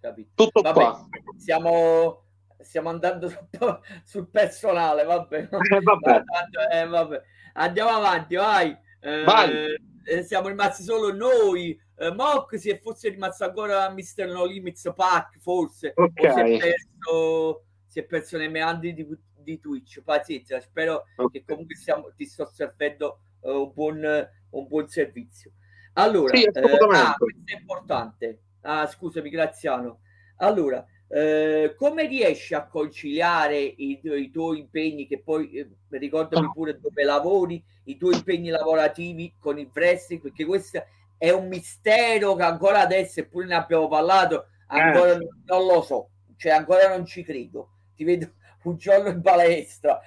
Capito. 0.00 0.28
Tutto 0.34 0.60
vabbè, 0.60 0.74
qua. 0.74 1.08
Siamo, 1.38 2.25
stiamo 2.66 2.90
andando 2.90 3.28
sul, 3.50 3.80
sul 4.04 4.28
personale, 4.28 5.04
vabbè. 5.04 5.48
Eh, 5.72 5.80
vabbè. 5.80 6.22
Eh, 6.72 6.86
vabbè. 6.86 7.22
Andiamo 7.54 7.90
avanti, 7.90 8.34
vai. 8.34 8.76
Eh, 9.00 9.22
vai. 9.24 9.74
Eh, 10.04 10.22
siamo 10.22 10.48
rimasti 10.48 10.82
solo 10.82 11.12
noi 11.12 11.78
eh, 11.98 12.12
Mock 12.12 12.58
si 12.58 12.70
è 12.70 12.78
forse 12.78 13.08
rimasto 13.08 13.44
ancora 13.44 13.90
Mr. 13.90 14.26
No 14.26 14.44
Limits 14.44 14.92
Pack 14.94 15.38
forse 15.38 15.92
okay. 15.94 16.32
si 16.32 16.38
è 16.38 16.58
perso 16.58 17.64
si 17.86 17.98
è 18.00 18.04
perso 18.04 18.36
nei 18.36 18.50
meandri 18.50 18.92
di, 18.92 19.06
di 19.38 19.58
Twitch 19.58 20.02
pazienza 20.02 20.60
spero 20.60 21.04
okay. 21.16 21.40
che 21.40 21.44
comunque 21.46 21.74
stiamo, 21.74 22.12
ti 22.14 22.26
sto 22.26 22.44
servendo 22.52 23.20
uh, 23.40 23.50
un, 23.50 23.72
buon, 23.72 24.28
un 24.50 24.66
buon 24.66 24.88
servizio 24.88 25.52
allora 25.94 26.36
sì, 26.36 26.44
eh, 26.44 26.60
ah, 26.92 27.14
questo 27.16 27.42
è 27.46 27.58
importante 27.58 28.40
ah, 28.60 28.86
scusami 28.86 29.30
Graziano 29.30 30.00
allora 30.36 30.84
eh, 31.08 31.74
come 31.76 32.06
riesci 32.06 32.54
a 32.54 32.66
conciliare 32.66 33.58
i, 33.58 34.00
i, 34.02 34.30
tuoi 34.30 34.58
impegni 34.58 35.06
che 35.06 35.20
poi 35.20 35.50
eh, 35.52 35.68
ricordami 35.90 36.50
pure 36.52 36.78
dove 36.80 37.04
lavori 37.04 37.62
i 37.84 37.96
tuoi 37.96 38.14
impegni 38.14 38.48
lavorativi 38.48 39.34
con 39.38 39.58
il 39.58 39.70
wrestling 39.72 40.20
perché 40.20 40.44
questo 40.44 40.84
è 41.16 41.30
un 41.30 41.48
mistero 41.48 42.34
che 42.34 42.42
ancora 42.42 42.80
adesso, 42.80 43.20
eppure 43.20 43.46
ne 43.46 43.54
abbiamo 43.54 43.88
parlato, 43.88 44.48
ancora 44.66 45.12
eh. 45.12 45.28
non 45.44 45.66
lo 45.66 45.82
so, 45.82 46.10
cioè 46.36 46.52
ancora 46.52 46.88
non 46.88 47.06
ci 47.06 47.22
credo. 47.22 47.70
Ti 47.94 48.04
vedo 48.04 48.32
un 48.64 48.76
giorno 48.76 49.08
in 49.08 49.22
palestra, 49.22 50.00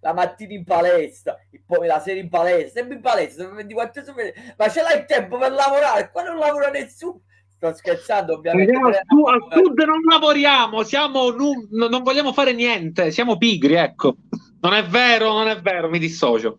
la 0.00 0.12
mattina 0.12 0.52
in 0.52 0.64
palestra, 0.64 1.38
poi 1.64 1.86
la 1.86 2.00
sera 2.00 2.20
in 2.20 2.28
palestra, 2.28 2.80
sempre 2.80 2.96
in 2.96 3.00
palestra, 3.00 3.48
24 3.48 4.12
ore, 4.12 4.34
ma 4.56 4.68
ce 4.68 4.82
l'hai 4.82 4.98
il 4.98 5.04
tempo 5.06 5.38
per 5.38 5.52
lavorare? 5.52 6.10
Qua 6.10 6.22
non 6.22 6.36
lavora 6.36 6.68
nessuno. 6.70 7.22
Sto 7.56 7.74
scherzando, 7.74 8.34
ovviamente. 8.34 8.74
Andiamo, 8.74 8.98
su, 9.08 9.22
al 9.24 9.46
sud 9.50 9.78
non 9.80 10.00
lavoriamo, 10.08 10.82
siamo, 10.82 11.30
non, 11.30 11.66
non 11.70 12.02
vogliamo 12.02 12.32
fare 12.32 12.52
niente, 12.52 13.10
siamo 13.10 13.38
pigri, 13.38 13.74
ecco. 13.74 14.16
Non 14.60 14.74
è 14.74 14.84
vero, 14.84 15.32
non 15.32 15.48
è 15.48 15.60
vero, 15.60 15.88
mi 15.88 15.98
dissocio. 15.98 16.58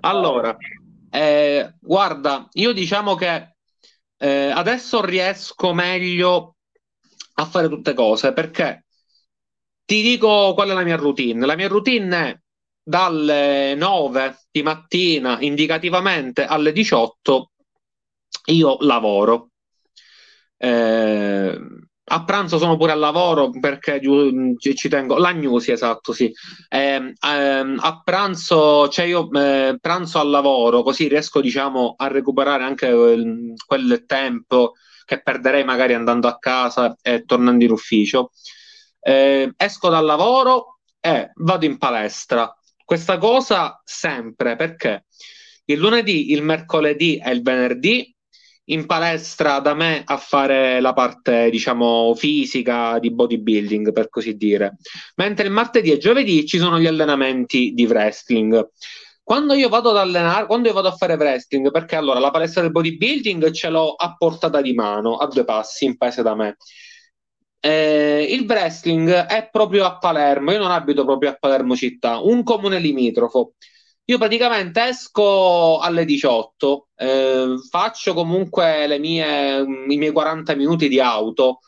Allora, 0.00 0.56
eh, 1.10 1.74
guarda, 1.80 2.48
io 2.52 2.72
diciamo 2.72 3.14
che 3.14 3.56
eh, 4.16 4.50
adesso 4.50 5.04
riesco 5.04 5.72
meglio 5.72 6.56
a 7.34 7.44
fare 7.46 7.68
tutte 7.68 7.94
cose 7.94 8.32
perché 8.32 8.84
ti 9.84 10.02
dico 10.02 10.54
qual 10.54 10.68
è 10.68 10.72
la 10.72 10.82
mia 10.82 10.96
routine. 10.96 11.46
La 11.46 11.56
mia 11.56 11.68
routine 11.68 12.28
è 12.28 12.40
dalle 12.82 13.74
9 13.74 14.46
di 14.50 14.62
mattina 14.62 15.40
indicativamente 15.40 16.44
alle 16.44 16.72
18 16.72 17.50
io 18.46 18.76
lavoro. 18.80 19.50
Eh, 20.58 21.58
a 22.10 22.24
pranzo 22.24 22.58
sono 22.58 22.76
pure 22.76 22.92
al 22.92 22.98
lavoro 22.98 23.50
perché 23.50 24.00
ci 24.58 24.88
tengo. 24.88 25.18
La 25.18 25.30
news 25.30 25.68
esatto 25.68 26.12
sì. 26.12 26.32
Eh, 26.68 27.14
eh, 27.20 27.74
a 27.76 28.00
pranzo 28.02 28.88
cioè 28.88 29.04
io 29.04 29.30
eh, 29.32 29.76
pranzo 29.80 30.18
al 30.18 30.30
lavoro 30.30 30.82
così 30.82 31.08
riesco 31.08 31.40
diciamo 31.40 31.94
a 31.96 32.08
recuperare 32.08 32.64
anche 32.64 32.90
quel, 32.90 33.52
quel 33.66 34.04
tempo 34.06 34.72
che 35.04 35.22
perderei 35.22 35.64
magari 35.64 35.94
andando 35.94 36.28
a 36.28 36.38
casa 36.38 36.96
e 37.02 37.24
tornando 37.24 37.64
in 37.64 37.70
ufficio. 37.70 38.32
Eh, 39.00 39.52
esco 39.56 39.88
dal 39.88 40.04
lavoro 40.04 40.80
e 41.00 41.30
vado 41.36 41.64
in 41.64 41.78
palestra. 41.78 42.52
Questa 42.84 43.18
cosa 43.18 43.80
sempre 43.84 44.56
perché 44.56 45.04
il 45.66 45.78
lunedì 45.78 46.32
il 46.32 46.42
mercoledì 46.42 47.18
e 47.18 47.30
il 47.32 47.42
venerdì 47.42 48.14
in 48.70 48.86
palestra 48.86 49.60
da 49.60 49.74
me 49.74 50.02
a 50.04 50.16
fare 50.16 50.80
la 50.80 50.92
parte, 50.92 51.50
diciamo, 51.50 52.14
fisica 52.14 52.98
di 52.98 53.12
bodybuilding, 53.12 53.92
per 53.92 54.08
così 54.08 54.36
dire. 54.36 54.76
Mentre 55.16 55.46
il 55.46 55.52
martedì 55.52 55.90
e 55.90 55.98
giovedì 55.98 56.46
ci 56.46 56.58
sono 56.58 56.78
gli 56.78 56.86
allenamenti 56.86 57.72
di 57.72 57.86
wrestling. 57.86 58.68
Quando 59.22 59.54
io 59.54 59.68
vado 59.68 59.90
ad 59.90 59.98
allenare, 59.98 60.46
quando 60.46 60.68
io 60.68 60.74
vado 60.74 60.88
a 60.88 60.96
fare 60.96 61.14
wrestling, 61.14 61.70
perché 61.70 61.96
allora 61.96 62.18
la 62.18 62.30
palestra 62.30 62.62
del 62.62 62.70
bodybuilding 62.70 63.50
ce 63.50 63.68
l'ho 63.68 63.92
a 63.92 64.14
portata 64.16 64.60
di 64.62 64.72
mano, 64.72 65.16
a 65.16 65.26
due 65.26 65.44
passi, 65.44 65.84
in 65.84 65.96
paese 65.96 66.22
da 66.22 66.34
me. 66.34 66.56
Eh, 67.60 68.26
il 68.30 68.46
wrestling 68.46 69.10
è 69.10 69.48
proprio 69.50 69.84
a 69.84 69.98
Palermo, 69.98 70.52
io 70.52 70.58
non 70.58 70.70
abito 70.70 71.04
proprio 71.04 71.30
a 71.30 71.36
Palermo 71.38 71.74
città, 71.76 72.18
un 72.18 72.42
comune 72.42 72.78
limitrofo. 72.78 73.54
Io 74.10 74.16
praticamente 74.16 74.84
esco 74.86 75.80
alle 75.80 76.06
18, 76.06 76.88
eh, 76.96 77.56
faccio 77.68 78.14
comunque 78.14 78.96
mie, 78.98 79.58
i 79.60 79.96
miei 79.98 80.12
40 80.12 80.54
minuti 80.54 80.88
di 80.88 80.98
auto, 80.98 81.58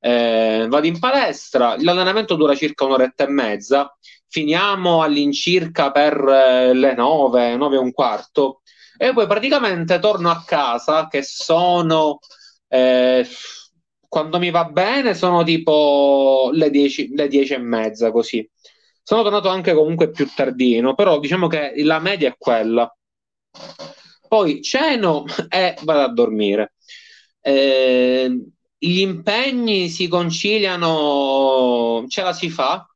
eh, 0.00 0.64
vado 0.70 0.86
in 0.86 0.98
palestra, 0.98 1.76
l'allenamento 1.78 2.34
dura 2.34 2.54
circa 2.54 2.86
un'oretta 2.86 3.24
e 3.24 3.28
mezza, 3.28 3.94
finiamo 4.26 5.02
all'incirca 5.02 5.90
per 5.90 6.14
eh, 6.16 6.72
le 6.72 6.94
9, 6.94 7.56
9 7.56 7.76
e 7.76 7.78
un 7.78 7.92
quarto, 7.92 8.62
e 8.96 9.12
poi 9.12 9.26
praticamente 9.26 9.98
torno 9.98 10.30
a 10.30 10.42
casa 10.46 11.08
che 11.08 11.22
sono, 11.22 12.20
eh, 12.68 13.26
quando 14.08 14.38
mi 14.38 14.50
va 14.50 14.64
bene, 14.64 15.12
sono 15.12 15.42
tipo 15.44 16.48
le 16.54 16.70
10, 16.70 17.10
le 17.14 17.28
10 17.28 17.52
e 17.52 17.58
mezza 17.58 18.10
così. 18.10 18.48
Sono 19.02 19.22
tornato 19.22 19.48
anche 19.48 19.74
comunque 19.74 20.10
più 20.10 20.28
tardino, 20.34 20.94
però 20.94 21.18
diciamo 21.18 21.48
che 21.48 21.72
la 21.76 21.98
media 21.98 22.28
è 22.28 22.36
quella. 22.38 22.94
Poi 24.28 24.62
ceno 24.62 25.24
e 25.48 25.76
vado 25.82 26.00
a 26.00 26.12
dormire. 26.12 26.74
Eh, 27.40 28.30
gli 28.78 29.00
impegni 29.00 29.88
si 29.88 30.08
conciliano, 30.08 32.04
ce 32.08 32.22
la 32.22 32.32
si 32.32 32.48
fa. 32.50 32.86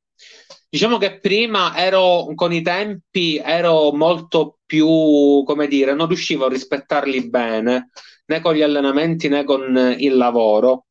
Diciamo 0.69 0.99
che 0.99 1.20
prima 1.20 1.77
ero 1.77 2.27
con 2.35 2.53
i 2.53 2.62
tempi 2.62 3.39
ero 3.39 3.93
molto 3.93 4.59
più, 4.66 5.43
come 5.45 5.69
dire, 5.69 5.95
non 5.95 6.09
riuscivo 6.09 6.47
a 6.47 6.49
rispettarli 6.49 7.28
bene 7.28 7.91
né 8.27 8.41
con 8.41 8.55
gli 8.55 8.62
allenamenti 8.62 9.28
né 9.28 9.45
con 9.45 9.95
il 9.99 10.16
lavoro. 10.16 10.87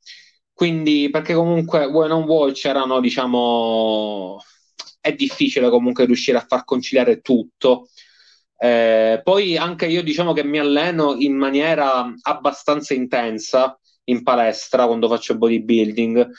Quindi, 0.53 1.09
perché 1.11 1.33
comunque 1.33 1.87
vuoi 1.87 2.07
non 2.07 2.25
vuoi, 2.25 2.53
c'erano, 2.53 3.01
diciamo, 3.01 4.39
è 5.05 5.13
difficile 5.13 5.69
comunque 5.69 6.05
riuscire 6.05 6.37
a 6.37 6.45
far 6.47 6.63
conciliare 6.65 7.21
tutto. 7.21 7.87
Eh, 8.57 9.21
poi 9.23 9.57
anche 9.57 9.85
io 9.85 10.01
diciamo 10.01 10.33
che 10.33 10.43
mi 10.43 10.57
alleno 10.59 11.15
in 11.19 11.35
maniera 11.35 12.11
abbastanza 12.21 12.93
intensa 12.93 13.77
in 14.05 14.23
palestra 14.23 14.87
quando 14.87 15.07
faccio 15.07 15.37
bodybuilding. 15.37 16.29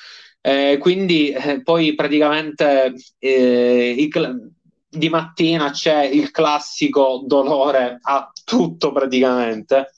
Eh, 0.40 0.78
quindi 0.80 1.30
eh, 1.30 1.62
poi 1.62 1.94
praticamente 1.94 2.94
eh, 3.18 4.06
cl- 4.10 4.50
di 4.88 5.08
mattina 5.08 5.70
c'è 5.70 6.04
il 6.04 6.30
classico 6.30 7.22
dolore 7.26 7.98
a 8.02 8.30
tutto 8.44 8.92
praticamente. 8.92 9.92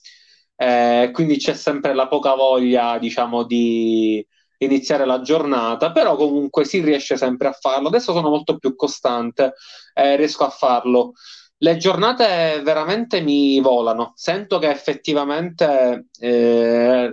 Eh, 0.57 1.11
quindi 1.13 1.37
c'è 1.39 1.55
sempre 1.55 1.95
la 1.95 2.09
poca 2.09 2.35
voglia, 2.35 2.99
diciamo, 2.99 3.45
di, 3.45 4.25
iniziare 4.59 5.05
la 5.07 5.21
giornata, 5.21 5.93
però 5.93 6.17
comunque 6.17 6.65
si 6.65 6.81
riesce 6.81 7.17
sempre 7.17 7.49
a 7.49 7.53
farlo. 7.53 7.89
Adesso 7.89 8.13
sono 8.13 8.29
molto 8.31 8.59
più 8.59 8.75
costante, 8.75 9.55
eh, 9.95 10.17
riesco 10.17 10.45
a 10.45 10.51
farlo. 10.51 11.13
Le 11.61 11.77
giornate 11.77 12.61
veramente 12.63 13.21
mi 13.21 13.61
volano, 13.61 14.13
sento 14.15 14.59
che 14.59 14.71
effettivamente 14.71 16.07
eh, 16.21 17.13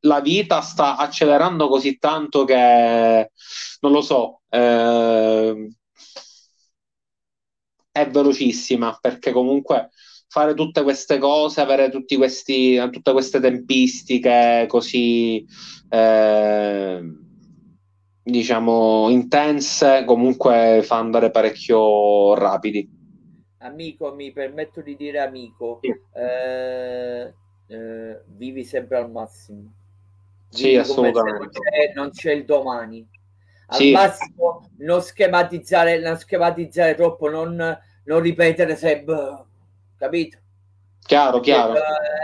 la 0.00 0.20
vita 0.20 0.60
sta 0.60 0.96
accelerando 0.96 1.68
così 1.68 1.96
tanto 1.98 2.44
che 2.44 3.30
non 3.80 3.92
lo 3.92 4.00
so, 4.02 4.42
eh, 4.50 5.68
è 7.90 8.08
velocissima 8.08 8.96
perché 9.00 9.32
comunque 9.32 9.90
fare 10.32 10.54
tutte 10.54 10.82
queste 10.82 11.18
cose, 11.18 11.60
avere 11.60 11.90
tutti 11.90 12.16
questi, 12.16 12.78
tutte 12.90 13.12
queste 13.12 13.38
tempistiche 13.38 14.64
così, 14.66 15.44
eh, 15.90 17.02
diciamo, 18.22 19.10
intense, 19.10 20.04
comunque 20.06 20.80
fa 20.84 20.96
andare 20.96 21.30
parecchio 21.30 22.32
rapidi. 22.32 22.88
Amico, 23.58 24.14
mi 24.14 24.32
permetto 24.32 24.80
di 24.80 24.96
dire 24.96 25.18
amico, 25.18 25.80
sì. 25.82 25.94
eh, 26.14 27.34
eh, 27.66 28.20
vivi 28.28 28.64
sempre 28.64 28.96
al 28.96 29.10
massimo. 29.10 29.70
Vivi 30.48 30.70
sì, 30.70 30.76
assolutamente. 30.76 31.40
Non 31.40 31.50
c'è, 31.50 31.92
non 31.94 32.10
c'è, 32.10 32.32
il 32.32 32.46
domani. 32.46 33.06
Al 33.66 33.76
sì. 33.76 33.90
massimo 33.92 34.70
non 34.78 35.02
schematizzare, 35.02 36.00
non 36.00 36.16
schematizzare 36.16 36.94
troppo, 36.94 37.28
non, 37.28 37.78
non 38.04 38.20
ripetere 38.20 38.76
sempre 38.76 39.50
capito? 40.02 40.38
Chiaro, 41.04 41.38
chiaro. 41.38 41.74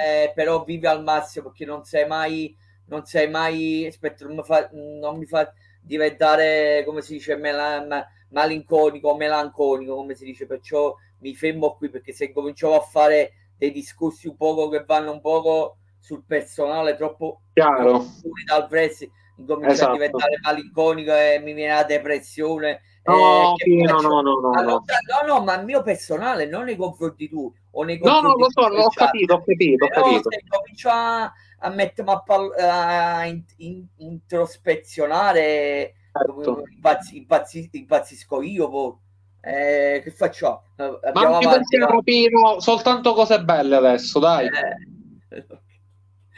Eh, 0.04 0.32
però 0.34 0.64
vivi 0.64 0.86
al 0.86 1.04
massimo 1.04 1.48
perché 1.48 1.64
non 1.64 1.84
sei 1.84 2.06
mai, 2.08 2.56
non 2.86 3.04
sei 3.04 3.28
mai, 3.30 3.86
aspetta, 3.86 4.24
non 4.24 4.36
mi 4.36 4.42
fa, 4.42 4.68
non 4.72 5.16
mi 5.16 5.26
fa 5.26 5.52
diventare, 5.80 6.82
come 6.84 7.02
si 7.02 7.14
dice, 7.14 7.36
mel- 7.36 8.06
malinconico, 8.30 9.14
melanconico, 9.14 9.94
come 9.94 10.14
si 10.14 10.24
dice, 10.24 10.46
perciò 10.46 10.94
mi 11.20 11.34
fermo 11.34 11.76
qui 11.76 11.88
perché 11.88 12.12
se 12.12 12.32
cominciamo 12.32 12.74
a 12.74 12.80
fare 12.80 13.32
dei 13.56 13.70
discorsi 13.70 14.26
un 14.26 14.36
poco 14.36 14.68
che 14.68 14.84
vanno 14.84 15.12
un 15.12 15.20
poco 15.20 15.76
sul 16.00 16.24
personale, 16.24 16.96
troppo 16.96 17.42
chiaro 17.52 18.00
fuori 18.00 18.44
dal 18.44 18.66
pressi, 18.66 19.10
incomincia 19.36 19.72
esatto. 19.72 19.90
a 19.90 19.94
diventare 19.94 20.38
malinconico 20.42 21.14
e 21.14 21.40
mi 21.42 21.52
viene 21.52 21.74
la 21.74 21.84
depressione 21.84 22.80
No, 23.08 23.54
eh, 23.56 23.84
no, 23.84 24.00
no, 24.00 24.20
no, 24.20 24.40
no, 24.40 24.52
no. 24.52 24.60
no, 24.62 25.26
no, 25.26 25.42
ma 25.42 25.58
il 25.58 25.64
mio 25.64 25.82
personale, 25.82 26.46
non 26.46 26.64
nei 26.64 26.76
confronti 26.76 27.26
tu 27.28 27.50
o 27.70 27.82
nei 27.82 27.98
confronti 27.98 28.26
No, 28.26 28.32
no, 28.32 28.36
lo 28.36 28.50
so, 28.50 28.60
ho 28.60 28.90
capito, 28.90 29.34
ho 29.34 29.42
capito, 29.42 29.84
ho 29.86 29.88
capito. 29.88 30.30
Se 30.30 30.42
comincio 30.46 30.90
a, 30.90 31.32
a 31.60 31.68
mettermi 31.70 32.10
a, 32.10 32.20
pal- 32.20 32.54
a 32.58 33.24
in, 33.24 33.42
in, 33.56 33.86
introspezionare, 33.96 35.94
certo. 36.12 36.64
impazz- 36.68 37.12
impazz- 37.12 37.68
impazzisco 37.72 38.42
io 38.42 38.68
poi. 38.68 38.94
Eh, 39.40 40.00
che 40.02 40.10
faccio? 40.10 40.64
Abbiamo 40.76 41.30
ma 41.30 41.38
avanti, 41.38 41.78
Pino, 42.04 42.60
soltanto 42.60 43.14
cose 43.14 43.42
belle 43.42 43.76
adesso, 43.76 44.18
dai. 44.18 44.46
Eh, 44.46 45.46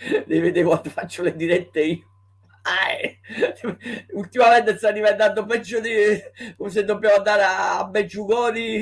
devi 0.26 0.40
vedere 0.40 0.66
quando 0.66 0.90
faccio 0.90 1.22
le 1.22 1.34
dirette 1.34 1.82
io. 1.82 2.09
ultimamente 4.14 4.76
sta 4.76 4.90
diventando 4.90 5.44
peggio 5.44 5.80
di 5.80 5.90
come 6.56 6.70
se 6.70 6.84
dobbiamo 6.84 7.16
andare 7.16 7.42
a 7.44 7.84
Beggiugoni 7.84 8.80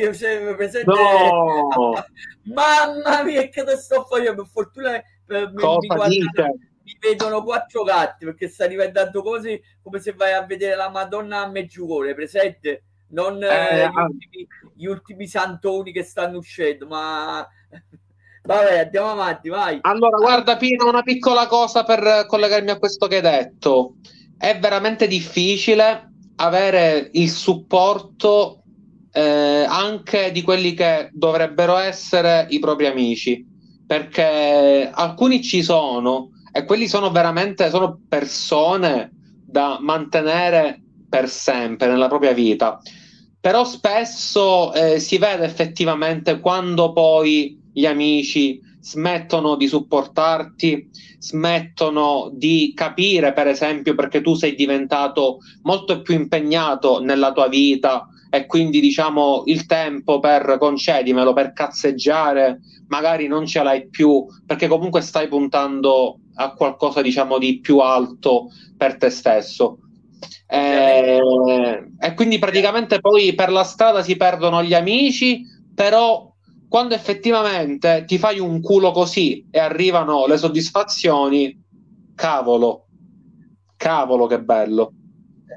presente? 0.57 0.85
No. 0.85 1.93
mamma 2.55 3.23
mia 3.23 3.49
che 3.49 3.65
te 3.65 3.77
sto 3.77 4.05
facendo 4.05 4.43
per 4.43 4.47
fortuna 4.51 5.03
per, 5.25 5.53
mi, 5.53 5.87
guardano, 5.87 6.09
mi, 6.83 6.97
vedono 6.99 7.43
quattro 7.43 7.83
gatti 7.83 8.25
perché 8.25 8.49
sta 8.49 8.67
diventando 8.67 9.23
così 9.23 9.61
come 9.83 10.01
se 10.01 10.13
vai 10.13 10.33
a 10.33 10.47
vedere 10.47 10.75
la 10.77 10.89
Madonna 10.89 11.43
a 11.43 11.49
Meggiugone 11.49 12.15
presente? 12.15 12.83
Non 13.11 13.43
eh, 13.43 13.83
eh, 13.83 13.89
gli, 13.89 13.95
ultimi, 13.95 14.47
gli 14.75 14.87
ultimi 14.87 15.27
santoni 15.27 15.93
che 15.93 16.03
stanno 16.03 16.39
uscendo 16.39 16.87
ma 16.87 17.47
Vabbè, 18.49 18.79
andiamo 18.79 19.11
avanti, 19.11 19.51
vai. 19.51 19.79
Allora, 19.83 20.17
guarda 20.17 20.57
Pino, 20.57 20.89
una 20.89 21.03
piccola 21.03 21.47
cosa 21.47 21.85
per 21.85 22.25
collegarmi 22.27 22.71
a 22.71 22.79
questo 22.79 23.07
che 23.07 23.17
hai 23.17 23.21
detto. 23.21 23.97
È 24.39 24.59
veramente 24.59 25.07
difficile 25.07 26.11
avere 26.37 27.11
il 27.13 27.29
supporto 27.29 28.63
eh, 29.13 29.67
anche 29.69 30.33
di 30.33 30.41
quelli 30.41 30.73
che 30.73 31.11
dovrebbero 31.13 31.77
essere 31.77 32.47
i 32.49 32.59
propri 32.59 32.87
amici, 32.87 33.47
perché 33.87 34.89
alcuni 34.95 35.43
ci 35.43 35.63
sono 35.63 36.31
e 36.51 36.65
quelli 36.65 36.89
sono 36.89 37.11
veramente 37.11 37.69
sono 37.69 38.01
persone 38.09 39.11
da 39.45 39.77
mantenere 39.79 40.81
per 41.07 41.29
sempre 41.29 41.87
nella 41.87 42.09
propria 42.09 42.33
vita. 42.33 42.81
Però 43.39 43.65
spesso 43.65 44.73
eh, 44.73 45.01
si 45.01 45.19
vede 45.19 45.45
effettivamente 45.45 46.41
quando 46.41 46.93
poi 46.93 47.58
gli 47.79 47.87
amici 47.87 48.61
smettono 48.81 49.55
di 49.55 49.69
supportarti, 49.69 50.91
smettono 51.19 52.29
di 52.33 52.73
capire, 52.75 53.33
per 53.33 53.47
esempio, 53.47 53.95
perché 53.95 54.21
tu 54.21 54.35
sei 54.35 54.57
diventato 54.57 55.39
molto 55.63 56.03
più 56.03 56.15
impegnato 56.15 57.01
nella 57.01 57.31
tua 57.31 57.47
vita 57.47 58.09
e 58.31 58.47
quindi 58.47 58.81
diciamo 58.81 59.45
il 59.47 59.67
tempo 59.67 60.19
per 60.19 60.57
concedimelo, 60.59 61.33
per 61.33 61.53
cazzeggiare, 61.53 62.61
magari 62.89 63.29
non 63.29 63.47
ce 63.47 63.63
l'hai 63.63 63.89
più, 63.89 64.27
perché 64.45 64.67
comunque 64.67 65.01
stai 65.01 65.29
puntando 65.29 66.19
a 66.35 66.53
qualcosa 66.55 67.01
diciamo 67.01 67.39
di 67.39 67.61
più 67.61 67.79
alto 67.79 68.49
per 68.77 68.97
te 68.97 69.11
stesso. 69.11 69.79
E, 70.49 71.21
e 72.01 72.15
quindi 72.15 72.41
praticamente 72.41 72.99
poi 72.99 73.35
per 73.35 73.53
la 73.53 73.63
strada 73.63 74.03
si 74.03 74.17
perdono 74.17 74.65
gli 74.65 74.75
amici, 74.75 75.43
però 75.73 76.28
quando 76.69 76.95
effettivamente 76.95 78.05
ti 78.07 78.19
fai 78.19 78.39
un 78.39 78.61
culo 78.61 78.91
così 78.91 79.49
e 79.51 79.59
arrivano 79.59 80.27
le 80.27 80.37
soddisfazioni, 80.37 81.65
cavolo, 82.15 82.87
cavolo 83.77 84.27
che 84.27 84.41
bello. 84.41 84.93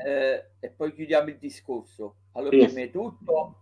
Eh, 0.06 0.46
e 0.60 0.70
poi 0.70 0.94
chiudiamo 0.94 1.30
il 1.30 1.38
discorso. 1.38 2.16
Allora, 2.34 2.58
sì. 2.58 2.66
prima 2.66 2.82
di 2.86 2.92
tutto 2.92 3.56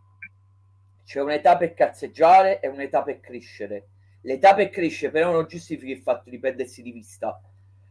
c'è 1.03 1.21
un'età 1.21 1.57
per 1.57 1.73
cazzeggiare 1.73 2.59
e 2.59 2.67
un'età 2.67 3.01
per 3.01 3.19
crescere. 3.19 3.87
L'età 4.21 4.53
per 4.53 4.69
crescere 4.69 5.11
però 5.11 5.31
non 5.31 5.47
giustifica 5.47 5.91
il 5.91 6.01
fatto 6.01 6.29
di 6.29 6.37
perdersi 6.37 6.83
di 6.83 6.91
vista. 6.91 7.41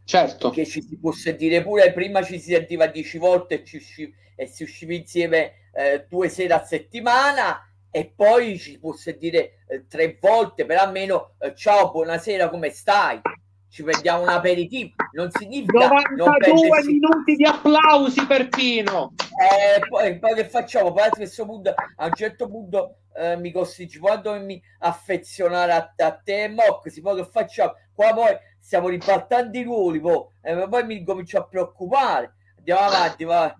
Certo. 0.04 0.50
Che 0.50 0.64
ci 0.64 0.80
si 0.80 0.96
possa 0.98 1.32
dire 1.32 1.62
pure 1.62 1.92
prima 1.92 2.22
ci 2.22 2.38
si 2.38 2.52
sentiva 2.52 2.86
dieci 2.86 3.18
volte 3.18 3.56
e, 3.56 3.64
ci 3.64 3.76
usci- 3.76 4.14
e 4.36 4.46
si 4.46 4.62
usciva 4.62 4.94
insieme 4.94 5.52
eh, 5.72 6.06
due 6.08 6.28
sere 6.28 6.54
a 6.54 6.64
settimana 6.64 7.67
e 7.90 8.12
poi 8.14 8.58
ci 8.58 8.78
posso 8.78 9.10
dire 9.12 9.64
eh, 9.66 9.86
tre 9.88 10.18
volte 10.20 10.66
per 10.66 10.76
almeno 10.78 11.34
eh, 11.38 11.54
ciao 11.54 11.90
buonasera 11.90 12.48
come 12.48 12.70
stai? 12.70 13.20
Ci 13.70 13.82
prendiamo 13.82 14.22
un 14.22 14.28
aperitivo. 14.28 14.94
Non 15.12 15.30
significa 15.30 15.88
92 16.16 16.68
non 16.68 16.86
minuti 16.86 17.34
di 17.36 17.44
applausi 17.44 18.26
per 18.26 18.48
Pino. 18.48 19.12
Eh, 19.18 19.86
poi, 19.86 20.18
poi 20.18 20.34
che 20.34 20.48
facciamo? 20.48 20.92
Poi 20.92 21.04
a 21.04 21.10
questo 21.10 21.44
punto 21.44 21.74
a 21.96 22.06
un 22.06 22.12
certo 22.14 22.48
punto 22.48 23.00
eh, 23.14 23.36
mi 23.36 23.52
costringi 23.52 23.98
poi 23.98 24.20
dovermi 24.22 24.62
affezionare 24.78 25.72
a, 25.72 25.94
a 25.96 26.12
te 26.12 26.44
e 26.44 26.48
Mox 26.48 27.00
poi 27.00 27.16
che 27.16 27.28
facciamo? 27.30 27.72
Qua 27.92 28.14
poi 28.14 28.36
stiamo 28.58 28.88
ribaltando 28.88 29.58
i 29.58 29.62
ruoli 29.62 30.00
poi, 30.00 30.24
eh, 30.42 30.66
poi 30.68 30.84
mi 30.86 31.04
comincio 31.04 31.38
a 31.38 31.46
preoccupare. 31.46 32.34
Andiamo 32.56 32.80
avanti 32.80 33.24
va. 33.24 33.54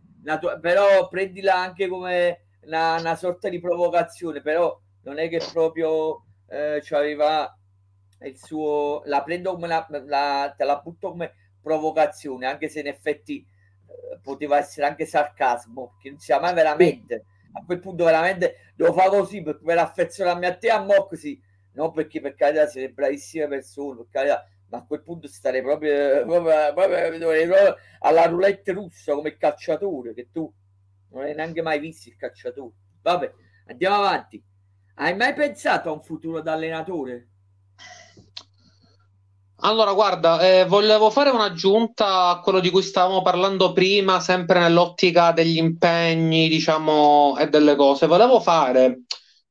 però 0.61 1.09
prendila 1.09 1.55
anche 1.55 1.87
come 1.87 2.48
una, 2.69 3.01
una 3.01 3.17
sorta 3.17 3.49
di 3.49 3.59
provocazione, 3.59 4.41
però 4.41 4.79
non 5.03 5.19
è 5.19 5.29
che 5.29 5.41
proprio 5.53 6.25
eh, 6.49 6.83
aveva 6.91 7.53
il 8.23 8.37
suo 8.37 9.03
la 9.05 9.23
prendo 9.23 9.53
come 9.53 9.69
la, 9.69 9.87
la, 9.89 10.55
te 10.57 10.65
la 10.65 10.81
butto 10.83 11.11
come 11.11 11.35
provocazione 11.61 12.47
anche 12.47 12.69
se 12.69 12.81
in 12.81 12.89
effetti 12.89 13.39
eh, 13.39 14.19
poteva 14.21 14.59
essere 14.59 14.87
anche 14.87 15.07
sarcasmo 15.07 15.97
che 16.01 16.11
non 16.11 16.19
sia 16.19 16.41
mai 16.41 16.53
veramente 16.53 17.27
a 17.53 17.65
quel 17.65 17.79
punto 17.79 18.05
veramente 18.05 18.73
devo 18.75 18.93
fare 18.93 19.11
così 19.11 19.43
per, 19.43 19.61
per 19.63 19.79
affezionarmi 19.79 20.47
a 20.47 20.57
te 20.57 20.69
a 20.69 20.83
mo 20.83 21.07
così 21.07 21.41
non 21.75 21.93
perché 21.93 22.21
per 22.21 22.35
carità 22.35 22.67
siete 22.67 22.93
bravissime 22.93 23.47
persone 23.47 23.99
per 23.99 24.07
carità 24.11 24.45
ma 24.71 24.79
a 24.79 24.85
quel 24.85 25.03
punto 25.03 25.29
starei 25.29 25.63
proprio, 25.63 26.27
proprio, 26.27 26.75
proprio, 26.75 27.19
proprio 27.19 27.77
alla 28.01 28.27
roulette 28.27 28.73
russa 28.73 29.15
come 29.15 29.37
calciatore 29.37 30.13
che 30.13 30.29
tu 30.33 30.53
non 31.11 31.23
hai 31.23 31.35
neanche 31.35 31.63
mai 31.63 31.79
visto 31.79 32.09
il 32.09 32.17
cacciatore. 32.17 32.73
Vabbè, 33.03 33.33
andiamo 33.69 33.97
avanti. 33.97 34.43
Hai 34.95 35.15
mai 35.17 35.35
pensato 35.35 35.89
a 35.89 35.93
un 35.93 36.03
futuro 36.03 36.41
da 36.41 36.53
allenatore? 36.53 37.29
Allora, 39.61 39.93
guarda, 39.93 40.41
eh, 40.41 40.65
volevo 40.67 41.11
fare 41.11 41.31
un'aggiunta 41.31 42.29
a 42.29 42.41
quello 42.41 42.61
di 42.61 42.71
cui 42.71 42.83
stavamo 42.83 43.23
parlando 43.23 43.73
prima, 43.73 44.21
sempre 44.21 44.61
nell'ottica 44.61 45.33
degli 45.33 45.57
impegni, 45.57 46.49
diciamo, 46.49 47.37
e 47.39 47.49
delle 47.49 47.75
cose. 47.75 48.07
Volevo 48.07 48.39
fare, 48.39 49.03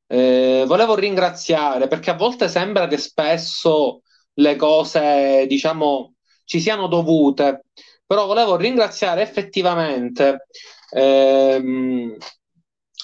eh, 0.08 0.64
volevo 0.66 0.96
ringraziare, 0.96 1.88
perché 1.88 2.12
a 2.12 2.16
volte 2.16 2.48
sembra 2.48 2.88
che 2.88 2.98
spesso 2.98 4.02
le 4.36 4.56
cose, 4.56 5.46
diciamo, 5.46 6.14
ci 6.46 6.62
siano 6.62 6.88
dovute, 6.88 7.66
però 8.06 8.26
volevo 8.28 8.56
ringraziare 8.56 9.22
effettivamente 9.22 10.48
Ehm, 10.92 12.16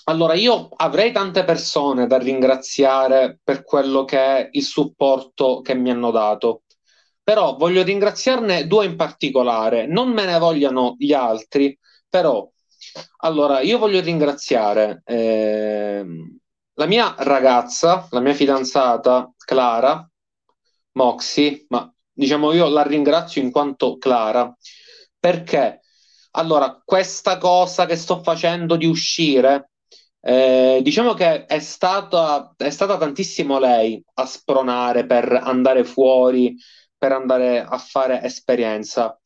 allora, 0.05 0.33
io 0.33 0.69
avrei 0.75 1.11
tante 1.11 1.43
persone 1.45 2.07
da 2.07 2.17
ringraziare 2.17 3.39
per 3.43 3.63
quello 3.63 4.03
che 4.05 4.17
è 4.19 4.49
il 4.51 4.63
supporto 4.63 5.61
che 5.61 5.75
mi 5.75 5.91
hanno 5.91 6.11
dato, 6.11 6.63
però 7.23 7.55
voglio 7.55 7.83
ringraziarne 7.83 8.67
due 8.67 8.85
in 8.85 8.95
particolare. 8.97 9.87
Non 9.87 10.09
me 10.11 10.25
ne 10.25 10.37
vogliano 10.39 10.95
gli 10.97 11.13
altri, 11.13 11.77
però 12.09 12.47
allora 13.19 13.61
io 13.61 13.77
voglio 13.77 14.01
ringraziare 14.01 15.01
eh, 15.05 16.05
la 16.73 16.85
mia 16.85 17.15
ragazza, 17.19 18.07
la 18.11 18.19
mia 18.19 18.33
fidanzata, 18.33 19.31
Clara, 19.37 20.05
Moxie, 20.93 21.65
ma 21.69 21.91
diciamo 22.11 22.51
io 22.53 22.67
la 22.67 22.83
ringrazio 22.83 23.41
in 23.41 23.51
quanto 23.51 23.97
Clara, 23.97 24.53
perché 25.19 25.82
allora 26.35 26.81
questa 26.83 27.37
cosa 27.37 27.85
che 27.85 27.95
sto 27.95 28.21
facendo 28.21 28.75
di 28.75 28.85
uscire, 28.85 29.71
eh, 30.21 30.79
diciamo 30.81 31.13
che 31.13 31.45
è 31.45 31.59
stata, 31.59 32.53
è 32.57 32.69
stata 32.69 32.97
tantissimo 32.97 33.59
lei 33.59 34.01
a 34.15 34.25
spronare 34.25 35.05
per 35.05 35.31
andare 35.31 35.83
fuori, 35.83 36.55
per 36.97 37.11
andare 37.11 37.63
a 37.63 37.77
fare 37.77 38.21
esperienza. 38.23 39.19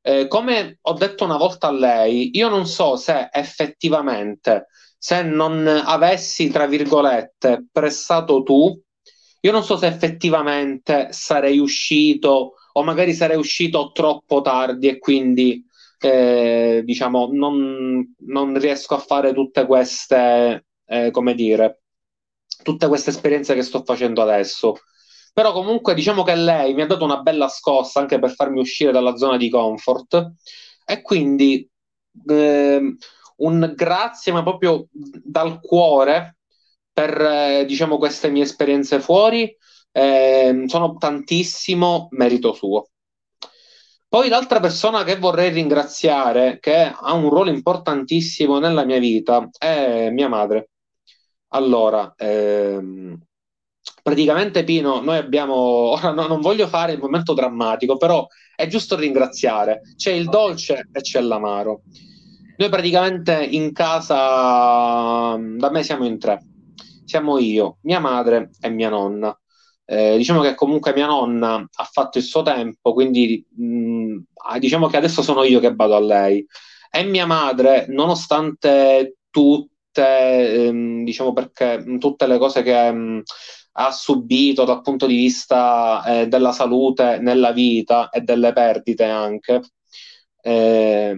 Eh, 0.00 0.26
come 0.28 0.78
ho 0.80 0.92
detto 0.94 1.24
una 1.24 1.36
volta 1.36 1.68
a 1.68 1.72
lei, 1.72 2.36
io 2.36 2.48
non 2.48 2.66
so 2.66 2.96
se 2.96 3.28
effettivamente, 3.32 4.66
se 4.98 5.22
non 5.22 5.66
avessi, 5.66 6.48
tra 6.50 6.66
virgolette, 6.66 7.66
pressato 7.72 8.42
tu, 8.42 8.78
io 9.40 9.52
non 9.52 9.64
so 9.64 9.76
se 9.76 9.86
effettivamente 9.86 11.08
sarei 11.10 11.58
uscito 11.58 12.54
o 12.74 12.82
magari 12.84 13.12
sarei 13.14 13.36
uscito 13.36 13.90
troppo 13.92 14.40
tardi 14.40 14.88
e 14.88 14.98
quindi 14.98 15.64
eh, 16.02 16.82
diciamo 16.84 17.28
non, 17.32 18.14
non, 18.26 18.58
riesco 18.58 18.94
a 18.94 18.98
fare 18.98 19.32
tutte 19.32 19.66
queste, 19.66 20.66
eh, 20.86 21.10
come 21.10 21.34
dire, 21.34 21.82
tutte 22.62 22.88
queste 22.88 23.10
esperienze 23.10 23.54
che 23.54 23.62
sto 23.62 23.82
facendo 23.84 24.22
adesso. 24.22 24.76
Però 25.32 25.52
comunque 25.52 25.94
diciamo 25.94 26.22
che 26.22 26.34
lei 26.34 26.74
mi 26.74 26.82
ha 26.82 26.86
dato 26.86 27.04
una 27.04 27.20
bella 27.22 27.48
scossa 27.48 28.00
anche 28.00 28.18
per 28.18 28.34
farmi 28.34 28.60
uscire 28.60 28.92
dalla 28.92 29.16
zona 29.16 29.36
di 29.38 29.48
comfort 29.48 30.32
e 30.84 31.00
quindi 31.02 31.68
eh, 32.28 32.96
un 33.36 33.72
grazie 33.74 34.32
ma 34.32 34.42
proprio 34.42 34.88
dal 34.90 35.60
cuore 35.60 36.36
per 36.92 37.20
eh, 37.20 37.64
diciamo, 37.66 37.96
queste 37.98 38.30
mie 38.30 38.42
esperienze 38.42 39.00
fuori 39.00 39.56
eh, 39.92 40.64
sono 40.66 40.96
tantissimo 40.96 42.08
merito 42.10 42.52
suo. 42.52 42.91
Poi 44.12 44.28
l'altra 44.28 44.60
persona 44.60 45.04
che 45.04 45.16
vorrei 45.16 45.50
ringraziare, 45.50 46.58
che 46.60 46.92
ha 46.94 47.14
un 47.14 47.30
ruolo 47.30 47.48
importantissimo 47.48 48.58
nella 48.58 48.84
mia 48.84 48.98
vita, 48.98 49.48
è 49.56 50.10
mia 50.10 50.28
madre. 50.28 50.68
Allora, 51.54 52.12
ehm, 52.18 53.18
praticamente 54.02 54.64
Pino, 54.64 55.00
noi 55.00 55.16
abbiamo, 55.16 55.54
ora 55.96 56.12
no, 56.12 56.26
non 56.26 56.42
voglio 56.42 56.66
fare 56.68 56.92
il 56.92 56.98
momento 56.98 57.32
drammatico, 57.32 57.96
però 57.96 58.26
è 58.54 58.66
giusto 58.66 58.96
ringraziare. 58.96 59.80
C'è 59.96 60.12
il 60.12 60.28
dolce 60.28 60.88
e 60.92 61.00
c'è 61.00 61.20
l'amaro. 61.22 61.80
Noi 62.58 62.68
praticamente 62.68 63.32
in 63.42 63.72
casa, 63.72 65.36
da 65.38 65.70
me 65.70 65.82
siamo 65.82 66.04
in 66.04 66.18
tre 66.18 66.38
siamo 67.04 67.38
io, 67.38 67.78
mia 67.82 68.00
madre 68.00 68.50
e 68.60 68.70
mia 68.70 68.88
nonna. 68.88 69.36
Eh, 69.84 70.16
diciamo 70.16 70.40
che 70.40 70.54
comunque 70.54 70.94
mia 70.94 71.06
nonna 71.06 71.56
ha 71.56 71.84
fatto 71.84 72.18
il 72.18 72.24
suo 72.24 72.42
tempo, 72.42 72.92
quindi 72.94 73.44
mh, 73.56 74.01
diciamo 74.58 74.86
che 74.88 74.96
adesso 74.96 75.22
sono 75.22 75.42
io 75.44 75.60
che 75.60 75.74
vado 75.74 75.96
a 75.96 76.00
lei. 76.00 76.44
E 76.90 77.04
mia 77.04 77.26
madre, 77.26 77.86
nonostante 77.88 79.16
tutte, 79.30 80.66
ehm, 80.66 81.04
diciamo 81.04 81.32
perché 81.32 81.84
tutte 81.98 82.26
le 82.26 82.38
cose 82.38 82.62
che 82.62 82.92
mh, 82.92 82.98
mm, 82.98 83.20
ha 83.74 83.90
subito 83.90 84.64
dal 84.64 84.82
punto 84.82 85.06
di 85.06 85.16
vista 85.16 86.02
eh, 86.04 86.28
della 86.28 86.52
salute 86.52 87.18
nella 87.18 87.52
vita 87.52 88.10
e 88.10 88.20
delle 88.20 88.52
perdite 88.52 89.04
anche, 89.04 89.62
eh, 90.42 91.16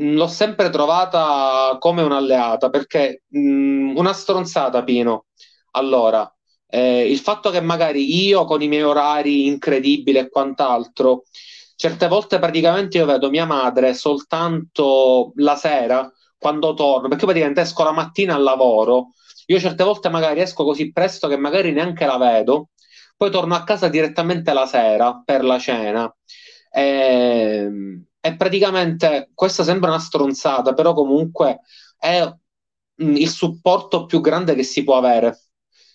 l'ho 0.00 0.26
sempre 0.28 0.70
trovata 0.70 1.76
come 1.78 2.02
un'alleata 2.02 2.70
perché 2.70 3.22
mh, 3.28 3.96
una 3.96 4.12
stronzata, 4.12 4.82
Pino. 4.84 5.26
Allora, 5.72 6.30
eh, 6.66 7.10
il 7.10 7.18
fatto 7.18 7.50
che 7.50 7.60
magari 7.60 8.24
io 8.26 8.44
con 8.44 8.62
i 8.62 8.68
miei 8.68 8.82
orari 8.82 9.46
incredibili 9.46 10.18
e 10.18 10.28
quant'altro, 10.28 11.24
certe 11.78 12.08
volte 12.08 12.40
praticamente 12.40 12.98
io 12.98 13.06
vedo 13.06 13.30
mia 13.30 13.44
madre 13.46 13.94
soltanto 13.94 15.30
la 15.36 15.54
sera 15.54 16.12
quando 16.36 16.74
torno, 16.74 17.06
perché 17.06 17.24
praticamente 17.24 17.60
esco 17.60 17.84
la 17.84 17.92
mattina 17.92 18.34
al 18.34 18.42
lavoro, 18.42 19.12
io 19.46 19.60
certe 19.60 19.84
volte 19.84 20.08
magari 20.08 20.40
esco 20.40 20.64
così 20.64 20.90
presto 20.90 21.28
che 21.28 21.36
magari 21.36 21.70
neanche 21.70 22.04
la 22.04 22.18
vedo, 22.18 22.70
poi 23.16 23.30
torno 23.30 23.54
a 23.54 23.62
casa 23.62 23.86
direttamente 23.88 24.52
la 24.52 24.66
sera 24.66 25.22
per 25.24 25.44
la 25.44 25.58
cena. 25.60 26.12
E, 26.70 26.82
ehm, 26.82 28.04
e 28.20 28.36
praticamente 28.36 29.30
questa 29.32 29.62
sembra 29.62 29.90
una 29.90 30.00
stronzata, 30.00 30.74
però 30.74 30.92
comunque 30.94 31.60
è 31.96 32.24
mm, 33.02 33.16
il 33.16 33.28
supporto 33.28 34.04
più 34.06 34.20
grande 34.20 34.56
che 34.56 34.64
si 34.64 34.82
può 34.82 34.96
avere. 34.96 35.38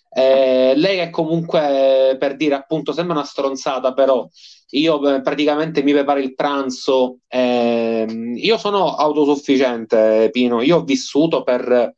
Eh, 0.08 0.72
lei 0.76 0.98
è 0.98 1.10
comunque 1.10 2.16
per 2.18 2.36
dire 2.36 2.54
appunto 2.54 2.92
sembra 2.92 3.16
una 3.16 3.24
stronzata, 3.24 3.92
però 3.92 4.26
io 4.70 5.14
eh, 5.14 5.20
praticamente 5.20 5.82
mi 5.82 5.92
preparo 5.92 6.20
il 6.20 6.34
pranzo. 6.34 7.18
Eh, 7.28 8.06
io 8.34 8.58
sono 8.58 8.94
autosufficiente, 8.94 10.28
Pino. 10.32 10.62
Io 10.62 10.78
ho 10.78 10.84
vissuto 10.84 11.42
per 11.42 11.94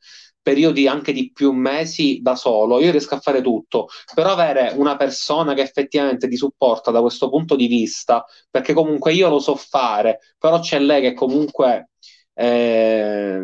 periodi 0.47 0.87
anche 0.87 1.11
di 1.11 1.29
più 1.33 1.51
mesi 1.51 2.19
da 2.21 2.37
solo, 2.37 2.79
io 2.79 2.91
riesco 2.91 3.15
a 3.15 3.19
fare 3.19 3.41
tutto, 3.41 3.87
però 4.13 4.31
avere 4.31 4.71
una 4.77 4.95
persona 4.95 5.53
che 5.53 5.59
effettivamente 5.59 6.29
ti 6.29 6.37
supporta 6.37 6.89
da 6.89 7.01
questo 7.01 7.29
punto 7.29 7.57
di 7.57 7.67
vista, 7.67 8.23
perché 8.49 8.71
comunque 8.71 9.11
io 9.11 9.27
lo 9.27 9.39
so 9.39 9.57
fare, 9.57 10.19
però 10.37 10.61
c'è 10.61 10.79
lei 10.79 11.01
che 11.01 11.13
comunque 11.13 11.89
eh, 12.33 13.41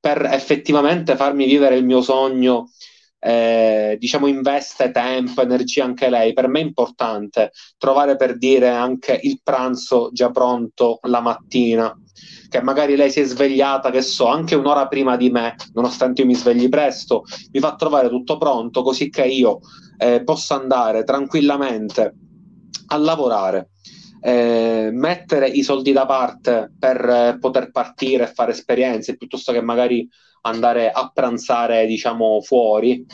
per 0.00 0.24
effettivamente 0.32 1.14
farmi 1.14 1.44
vivere 1.44 1.76
il 1.76 1.84
mio 1.84 2.02
sogno 2.02 2.70
eh, 3.26 3.96
diciamo 3.98 4.28
investe 4.28 4.92
tempo, 4.92 5.42
energia 5.42 5.82
anche 5.82 6.08
lei. 6.08 6.32
Per 6.32 6.46
me 6.46 6.60
è 6.60 6.62
importante 6.62 7.50
trovare 7.76 8.14
per 8.14 8.38
dire 8.38 8.68
anche 8.68 9.18
il 9.20 9.40
pranzo 9.42 10.10
già 10.12 10.30
pronto 10.30 11.00
la 11.02 11.20
mattina 11.20 11.92
che 12.48 12.62
magari 12.62 12.94
lei 12.94 13.10
si 13.10 13.20
è 13.20 13.24
svegliata, 13.24 13.90
che 13.90 14.00
so, 14.00 14.26
anche 14.26 14.54
un'ora 14.54 14.86
prima 14.86 15.16
di 15.16 15.28
me, 15.30 15.56
nonostante 15.72 16.20
io 16.20 16.28
mi 16.28 16.36
svegli 16.36 16.68
presto, 16.68 17.24
mi 17.50 17.58
fa 17.58 17.74
trovare 17.74 18.08
tutto 18.08 18.38
pronto 18.38 18.82
così 18.82 19.10
che 19.10 19.24
io 19.24 19.58
eh, 19.98 20.22
possa 20.22 20.54
andare 20.54 21.02
tranquillamente 21.02 22.14
a 22.86 22.96
lavorare. 22.96 23.70
Eh, 24.20 24.90
mettere 24.92 25.48
i 25.48 25.64
soldi 25.64 25.92
da 25.92 26.06
parte 26.06 26.72
per 26.78 27.04
eh, 27.04 27.38
poter 27.40 27.72
partire 27.72 28.24
e 28.24 28.32
fare 28.32 28.52
esperienze 28.52 29.16
piuttosto 29.16 29.52
che 29.52 29.60
magari 29.60 30.08
andare 30.48 30.90
a 30.90 31.10
pranzare 31.12 31.86
diciamo 31.86 32.40
fuori 32.40 33.04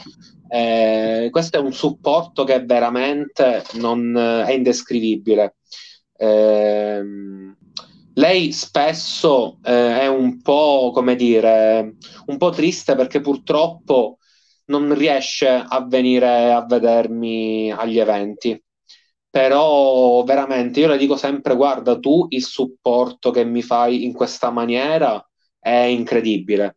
eh, 0.48 1.28
questo 1.30 1.56
è 1.56 1.60
un 1.60 1.72
supporto 1.72 2.44
che 2.44 2.64
veramente 2.64 3.62
non 3.74 4.16
eh, 4.16 4.44
è 4.44 4.52
indescrivibile 4.52 5.56
eh, 6.16 7.02
lei 8.14 8.52
spesso 8.52 9.58
eh, 9.64 10.00
è 10.00 10.06
un 10.06 10.42
po', 10.42 10.90
come 10.92 11.16
dire, 11.16 11.96
un 12.26 12.36
po' 12.36 12.50
triste 12.50 12.94
perché 12.94 13.20
purtroppo 13.20 14.18
non 14.66 14.94
riesce 14.94 15.48
a 15.48 15.84
venire 15.86 16.52
a 16.52 16.64
vedermi 16.66 17.70
agli 17.72 17.98
eventi. 17.98 18.62
Però 19.30 20.22
veramente 20.24 20.80
io 20.80 20.88
le 20.88 20.98
dico 20.98 21.16
sempre: 21.16 21.56
guarda, 21.56 21.98
tu 21.98 22.26
il 22.30 22.42
supporto 22.44 23.30
che 23.30 23.44
mi 23.44 23.62
fai 23.62 24.04
in 24.04 24.12
questa 24.12 24.50
maniera 24.50 25.24
è 25.58 25.70
incredibile. 25.70 26.76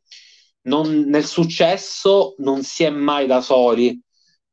Non, 0.66 1.02
nel 1.08 1.26
successo 1.26 2.36
non 2.40 2.64
si 2.64 2.84
è 2.84 2.90
mai 2.90 3.28
da 3.28 3.42
soli, 3.42 4.00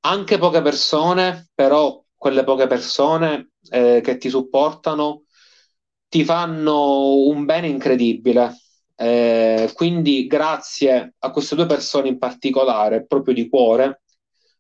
anche 0.01 0.39
poche 0.39 0.61
persone, 0.63 1.49
però 1.55 2.05
quelle 2.17 2.45
poche 2.45 2.67
persone 2.67 3.53
eh, 3.71 4.01
che 4.03 4.19
ti 4.19 4.29
supportano 4.29 5.25
ti 6.09 6.25
fanno 6.25 7.15
un 7.27 7.45
bene 7.45 7.69
incredibile. 7.69 8.57
Eh, 8.95 9.71
quindi 9.75 10.27
grazie 10.27 11.15
a 11.19 11.31
queste 11.31 11.55
due 11.57 11.67
persone 11.67 12.09
in 12.09 12.19
particolare, 12.19 13.07
proprio 13.07 13.35
di 13.35 13.49
cuore, 13.49 14.03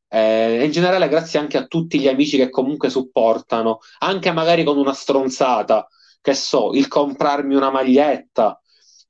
eh, 0.09 0.59
e 0.61 0.65
in 0.65 0.71
generale 0.71 1.09
grazie 1.09 1.39
anche 1.39 1.59
a 1.59 1.67
tutti 1.67 1.99
gli 1.99 2.09
amici 2.09 2.37
che 2.37 2.51
comunque 2.51 2.91
supportano, 2.91 3.79
anche 4.01 4.33
magari 4.33 4.65
con 4.65 4.79
una 4.79 4.95
stronzata, 4.95 5.87
che 6.21 6.35
so, 6.35 6.73
il 6.73 6.89
comprarmi 6.89 7.55
una 7.55 7.71
maglietta, 7.71 8.61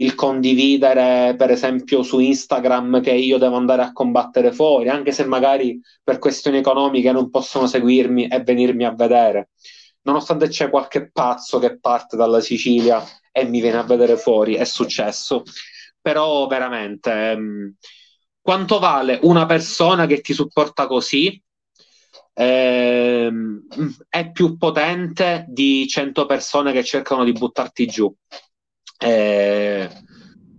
il 0.02 0.14
condividere 0.14 1.34
per 1.36 1.50
esempio 1.50 2.02
su 2.02 2.18
Instagram 2.18 3.00
che 3.00 3.12
io 3.12 3.38
devo 3.38 3.56
andare 3.56 3.82
a 3.82 3.92
combattere 3.92 4.52
fuori, 4.52 4.88
anche 4.88 5.12
se 5.12 5.24
magari 5.24 5.80
per 6.02 6.18
questioni 6.18 6.58
economiche 6.58 7.12
non 7.12 7.30
possono 7.30 7.66
seguirmi 7.66 8.28
e 8.28 8.42
venirmi 8.42 8.84
a 8.84 8.94
vedere 8.94 9.50
nonostante 10.02 10.48
c'è 10.48 10.70
qualche 10.70 11.10
pazzo 11.10 11.58
che 11.58 11.78
parte 11.78 12.16
dalla 12.16 12.40
Sicilia 12.40 13.02
e 13.30 13.44
mi 13.44 13.60
viene 13.60 13.78
a 13.78 13.82
vedere 13.84 14.16
fuori, 14.16 14.54
è 14.54 14.64
successo. 14.64 15.42
Però 16.00 16.46
veramente, 16.46 17.10
ehm, 17.30 17.74
quanto 18.40 18.78
vale 18.78 19.18
una 19.22 19.46
persona 19.46 20.06
che 20.06 20.20
ti 20.20 20.32
supporta 20.32 20.86
così? 20.86 21.40
Ehm, 22.34 23.66
è 24.08 24.30
più 24.30 24.56
potente 24.56 25.44
di 25.48 25.86
100 25.86 26.26
persone 26.26 26.72
che 26.72 26.82
cercano 26.84 27.24
di 27.24 27.32
buttarti 27.32 27.86
giù. 27.86 28.12
Eh, 29.02 29.88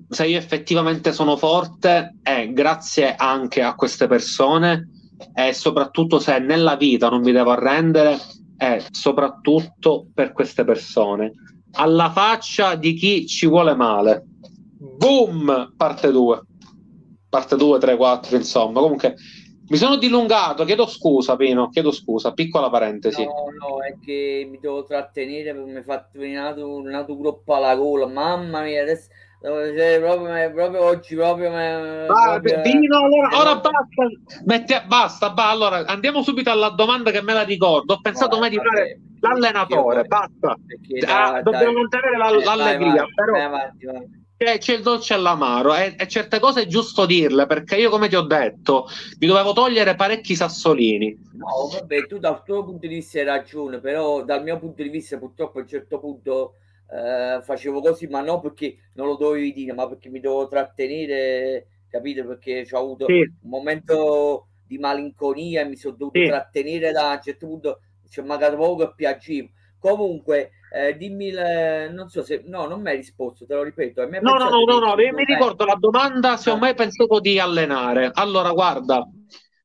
se 0.10 0.28
io 0.28 0.38
effettivamente 0.38 1.14
sono 1.14 1.38
forte 1.38 2.18
è 2.22 2.52
grazie 2.52 3.15
anche 3.15 3.64
a 3.64 3.74
queste 3.74 4.07
persone 4.07 4.90
e 5.34 5.53
soprattutto 5.53 6.20
se 6.20 6.40
nella 6.40 6.76
vita 6.76 7.10
non 7.10 7.22
mi 7.22 7.32
devo 7.32 7.52
arrendere 7.52 8.20
è 8.57 8.84
soprattutto 8.91 10.07
per 10.14 10.34
queste 10.34 10.64
persone. 10.64 11.34
Alla 11.74 12.11
faccia 12.11 12.76
di 12.76 12.94
chi 12.94 13.26
ci 13.26 13.48
vuole 13.48 13.76
male. 13.76 14.26
Boom! 14.98 15.74
Parte 15.76 16.11
2. 16.11 16.41
Parte 17.30 17.56
2, 17.56 17.80
3, 17.80 17.95
4, 17.95 18.36
insomma. 18.36 18.80
Comunque 18.80 19.15
mi 19.73 19.79
sono 19.79 19.95
dilungato, 19.95 20.65
chiedo 20.65 20.85
scusa 20.85 21.35
Pino, 21.35 21.69
chiedo 21.69 21.91
scusa, 21.91 22.31
piccola 22.33 22.69
parentesi. 22.69 23.23
No, 23.23 23.45
no, 23.57 23.83
è 23.83 23.95
che 24.05 24.47
mi 24.47 24.59
devo 24.59 24.83
trattenere 24.83 25.51
perché 25.51 25.71
mi 25.71 25.77
ha 25.77 25.83
fatto 25.83 26.19
venire 26.19 26.61
un 26.61 26.83
nato 26.83 27.17
gruppo 27.17 27.55
alla 27.55 27.75
gola, 27.75 28.05
mamma 28.05 28.61
mia, 28.61 28.83
adesso 28.83 29.09
cioè, 29.41 29.99
proprio, 29.99 30.51
proprio, 30.53 30.83
oggi 30.83 31.15
proprio, 31.15 31.51
ah, 31.53 32.05
proprio 32.05 32.61
Pino, 32.61 32.97
allora, 32.97 33.29
ora 33.35 33.55
basta, 33.55 34.43
metti, 34.45 34.75
basta, 34.85 35.31
ba, 35.31 35.49
allora 35.49 35.85
andiamo 35.87 36.21
subito 36.21 36.51
alla 36.51 36.69
domanda 36.69 37.09
che 37.09 37.23
me 37.23 37.33
la 37.33 37.41
ricordo, 37.41 37.95
ho 37.95 37.99
pensato 37.99 38.37
mai 38.37 38.51
di 38.51 38.57
fare 38.57 38.99
l'allenatore, 39.21 40.03
basta, 40.03 40.55
ah, 41.07 41.41
dobbiamo 41.41 41.79
mantenere 41.79 42.17
la, 42.17 42.29
eh, 42.29 42.43
l'allegria, 42.43 42.93
vai, 43.01 43.13
però... 43.15 43.31
Vai 43.31 43.41
avanti, 43.41 43.85
vai 43.85 44.21
c'è, 44.44 44.57
c'è 44.57 44.74
il 44.76 44.82
dolce 44.82 45.14
e 45.14 45.18
l'amaro 45.18 45.74
e, 45.76 45.95
e, 45.98 46.07
certe 46.07 46.40
cose 46.40 46.64
è 46.64 46.65
giusto 46.65 47.06
dirle 47.06 47.45
perché 47.45 47.78
io 47.78 47.90
come 47.90 48.10
ti 48.10 48.15
ho 48.15 48.22
detto 48.22 48.88
mi 49.20 49.28
dovevo 49.28 49.53
togliere 49.53 49.95
parecchi 49.95 50.36
sassolini 50.36 51.18
no 51.34 51.70
vabbè 51.72 52.07
tu 52.07 52.18
dal 52.18 52.44
tuo 52.44 52.64
punto 52.64 52.88
di 52.88 52.95
vista 52.95 53.20
hai 53.20 53.26
ragione 53.26 53.80
però 53.80 54.24
dal 54.24 54.44
mio 54.44 54.60
punto 54.60 54.84
di 54.84 54.90
vista 54.90 55.18
purtroppo 55.18 55.60
a 55.60 55.61
un 55.61 55.68
certo 55.68 55.99
punto 55.99 56.56
eh, 56.91 57.41
facevo 57.41 57.82
così 57.82 58.07
ma 58.07 58.22
non 58.22 58.41
perché 58.41 58.78
non 58.94 59.07
lo 59.07 59.15
dovevi 59.15 59.53
dire 59.53 59.74
ma 59.74 59.88
perché 59.88 60.10
mi 60.10 60.20
dovevo 60.20 60.48
trattenere 60.48 61.68
capito 61.90 62.26
perché 62.26 62.68
ho 62.70 62.78
avuto 62.78 63.06
sì. 63.07 63.20
un 63.20 63.49
momento 63.49 64.48
di 64.65 64.78
malinconia 64.78 65.61
e 65.61 65.65
mi 65.65 65.76
sono 65.76 65.95
dovuto 65.95 66.20
sì. 66.20 66.28
trattenere 66.28 66.91
da 66.91 67.11
un 67.11 67.22
certo 67.22 67.48
punto 67.48 67.80
ci 68.10 68.20
è 68.20 68.24
mancato 68.24 68.57
poco 68.57 68.84
e 68.84 68.94
piacevo 68.95 69.49
comunque 69.80 70.52
eh, 70.73 70.97
dimmi, 70.97 71.29
le... 71.29 71.91
non 71.91 72.09
so 72.09 72.23
se 72.23 72.41
no, 72.47 72.65
non 72.65 72.81
mi 72.81 72.89
hai 72.89 72.95
risposto, 72.95 73.45
te 73.45 73.53
lo 73.53 73.61
ripeto. 73.61 74.07
No, 74.07 74.33
no, 74.33 74.49
no, 74.49 74.63
no, 74.65 74.79
no, 74.79 74.95
mi 74.95 75.23
ricordo 75.23 75.65
la 75.65 75.75
domanda 75.77 76.35
se 76.35 76.49
ho 76.49 76.57
mai 76.57 76.73
pensato 76.73 77.19
di 77.19 77.37
allenare. 77.37 78.09
Allora, 78.11 78.49
guarda, 78.49 79.07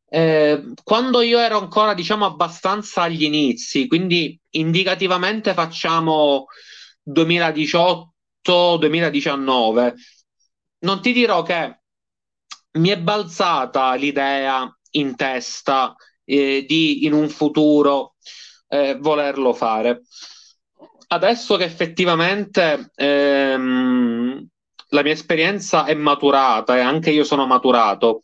eh, 0.07 0.75
quando 0.85 1.23
io 1.23 1.39
ero 1.39 1.57
ancora, 1.59 1.95
diciamo, 1.95 2.27
abbastanza 2.27 3.01
agli 3.03 3.23
inizi, 3.23 3.87
quindi 3.87 4.39
indicativamente 4.51 5.55
facciamo 5.55 6.49
2018-2019, 7.09 9.95
non 10.81 11.01
ti 11.01 11.13
dirò 11.15 11.43
che 11.43 11.81
mi 12.73 12.91
è 12.91 12.99
balzata 12.99 13.95
l'idea 13.95 14.71
in 14.91 15.17
testa 15.17 15.95
eh, 16.25 16.67
di 16.69 17.07
in 17.07 17.15
un 17.15 17.31
futuro 17.31 18.17
eh, 18.69 18.99
volerlo 19.01 19.55
fare 19.55 20.03
adesso 21.09 21.57
che 21.57 21.65
effettivamente 21.65 22.91
ehm, 22.95 24.47
la 24.91 25.03
mia 25.03 25.13
esperienza 25.13 25.85
è 25.85 25.95
maturata 25.95 26.77
e 26.77 26.81
anche 26.81 27.11
io 27.11 27.25
sono 27.25 27.47
maturato, 27.47 28.23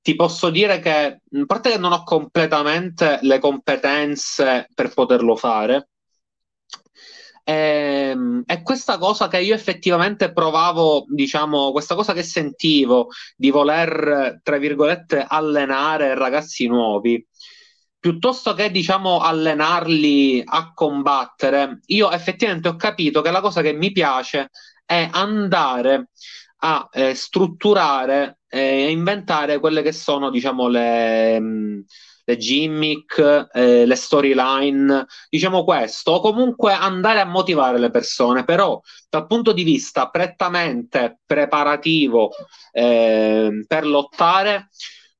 ti 0.00 0.14
posso 0.14 0.50
dire 0.50 0.78
che, 0.78 0.90
a 0.92 1.44
parte 1.46 1.70
che 1.70 1.78
non 1.78 1.92
ho 1.92 2.02
completamente 2.04 3.18
le 3.22 3.38
competenze 3.38 4.68
per 4.74 4.92
poterlo 4.94 5.36
fare, 5.36 5.88
ehm, 7.44 8.42
è 8.46 8.62
questa 8.62 8.98
cosa 8.98 9.28
che 9.28 9.40
io 9.40 9.54
effettivamente 9.54 10.32
provavo, 10.32 11.04
diciamo, 11.08 11.72
questa 11.72 11.94
cosa 11.94 12.12
che 12.12 12.22
sentivo 12.22 13.08
di 13.36 13.50
voler, 13.50 14.40
tra 14.42 14.58
virgolette, 14.58 15.24
allenare 15.26 16.14
ragazzi 16.14 16.66
nuovi 16.66 17.24
piuttosto 17.98 18.54
che 18.54 18.70
diciamo 18.70 19.18
allenarli 19.18 20.42
a 20.44 20.72
combattere, 20.72 21.80
io 21.86 22.10
effettivamente 22.10 22.68
ho 22.68 22.76
capito 22.76 23.20
che 23.22 23.30
la 23.30 23.40
cosa 23.40 23.62
che 23.62 23.72
mi 23.72 23.92
piace 23.92 24.50
è 24.84 25.08
andare 25.10 26.10
a 26.58 26.88
eh, 26.92 27.14
strutturare 27.14 28.38
e 28.48 28.58
eh, 28.58 28.90
inventare 28.90 29.58
quelle 29.58 29.82
che 29.82 29.92
sono 29.92 30.30
diciamo 30.30 30.68
le, 30.68 31.40
mm, 31.40 31.80
le 32.24 32.36
gimmick, 32.36 33.48
eh, 33.52 33.86
le 33.86 33.94
storyline, 33.94 35.06
diciamo 35.28 35.64
questo, 35.64 36.12
o 36.12 36.20
comunque 36.20 36.72
andare 36.72 37.20
a 37.20 37.24
motivare 37.24 37.78
le 37.78 37.90
persone, 37.90 38.44
però 38.44 38.80
dal 39.08 39.26
punto 39.26 39.52
di 39.52 39.62
vista 39.62 40.08
prettamente 40.08 41.20
preparativo 41.24 42.30
eh, 42.72 43.64
per 43.66 43.86
lottare 43.86 44.68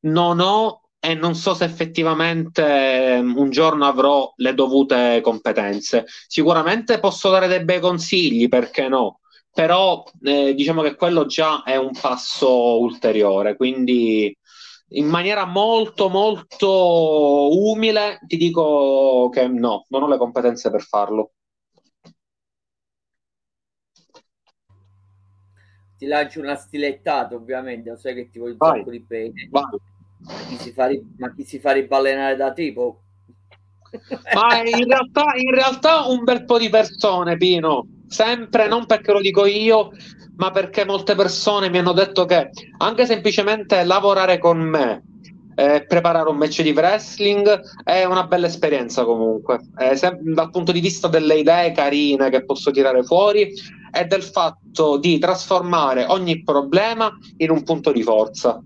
non 0.01 0.41
ho 0.41 0.86
e 1.07 1.15
non 1.15 1.37
so 1.37 1.55
se 1.55 1.65
effettivamente 1.65 2.65
ehm, 2.65 3.37
un 3.37 3.49
giorno 3.51 3.87
avrò 3.87 4.33
le 4.39 4.55
dovute 4.55 5.21
competenze. 5.23 6.05
Sicuramente 6.27 6.99
posso 6.99 7.31
dare 7.31 7.47
dei 7.47 7.63
bei 7.63 7.79
consigli, 7.79 8.49
perché 8.49 8.89
no? 8.89 9.21
Però 9.53 10.03
eh, 10.25 10.53
diciamo 10.53 10.83
che 10.83 10.97
quello 10.97 11.27
già 11.27 11.63
è 11.63 11.77
un 11.77 11.93
passo 11.93 12.81
ulteriore, 12.81 13.55
quindi 13.55 14.37
in 14.91 15.07
maniera 15.07 15.45
molto 15.45 16.09
molto 16.09 17.57
umile 17.57 18.19
ti 18.27 18.37
dico 18.37 19.29
che 19.33 19.47
no, 19.47 19.87
non 19.91 20.03
ho 20.03 20.09
le 20.09 20.19
competenze 20.19 20.73
per 20.73 20.83
farlo. 20.83 21.35
Ti 25.99 26.07
lancio 26.07 26.41
una 26.41 26.57
stilettata, 26.57 27.37
ovviamente, 27.37 27.91
lo 27.91 27.97
sai 27.97 28.15
che 28.15 28.29
ti 28.29 28.41
voglio 28.41 28.57
un 28.59 28.83
po' 28.83 28.91
di 28.91 29.01
bene. 29.01 29.49
Vai 29.51 29.95
ma 30.19 30.35
chi 30.49 30.57
si 30.57 30.73
fa, 30.73 30.89
ma 31.19 31.33
chi 31.35 31.45
si 31.45 31.59
fa 31.59 31.73
riballenare 31.73 32.37
da 32.37 32.53
tipo? 32.53 33.01
Ma 34.35 34.63
in 34.63 34.85
realtà, 34.85 35.25
in 35.37 35.55
realtà 35.55 36.07
un 36.07 36.25
bel 36.25 36.45
po' 36.45 36.59
di 36.59 36.69
persone, 36.69 37.37
Pino, 37.37 37.87
sempre 38.09 38.69
non 38.69 38.87
perché 38.87 39.13
lo 39.13 39.21
dico 39.21 39.47
io, 39.47 39.91
ma 40.37 40.51
perché 40.51 40.85
molte 40.85 41.15
persone 41.15 41.71
mi 41.71 41.79
hanno 41.79 41.93
detto 41.93 42.25
che 42.25 42.51
anche 42.79 43.07
semplicemente 43.07 43.85
lavorare 43.85 44.39
con 44.39 44.59
me, 44.59 45.03
eh, 45.55 45.85
preparare 45.87 46.29
un 46.29 46.37
match 46.37 46.63
di 46.63 46.73
wrestling 46.73 47.61
è 47.83 48.05
una 48.05 48.27
bella 48.27 48.47
esperienza 48.47 49.05
comunque, 49.05 49.61
eh, 49.79 49.97
sem- 49.97 50.21
dal 50.35 50.51
punto 50.51 50.73
di 50.73 50.81
vista 50.81 51.09
delle 51.09 51.37
idee 51.37 51.73
carine 51.73 52.29
che 52.29 52.45
posso 52.45 52.71
tirare 52.71 53.03
fuori 53.03 53.53
e 53.91 54.05
del 54.05 54.23
fatto 54.23 54.99
di 54.99 55.19
trasformare 55.19 56.05
ogni 56.07 56.43
problema 56.43 57.11
in 57.39 57.51
un 57.51 57.63
punto 57.63 57.93
di 57.93 58.03
forza 58.03 58.61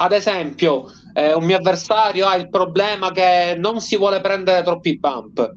ad 0.00 0.12
esempio, 0.12 0.84
eh, 1.12 1.34
un 1.34 1.44
mio 1.44 1.56
avversario 1.56 2.26
ha 2.26 2.36
il 2.36 2.48
problema 2.48 3.10
che 3.10 3.56
non 3.58 3.80
si 3.80 3.96
vuole 3.96 4.20
prendere 4.20 4.62
troppi 4.62 4.96
bump. 4.98 5.54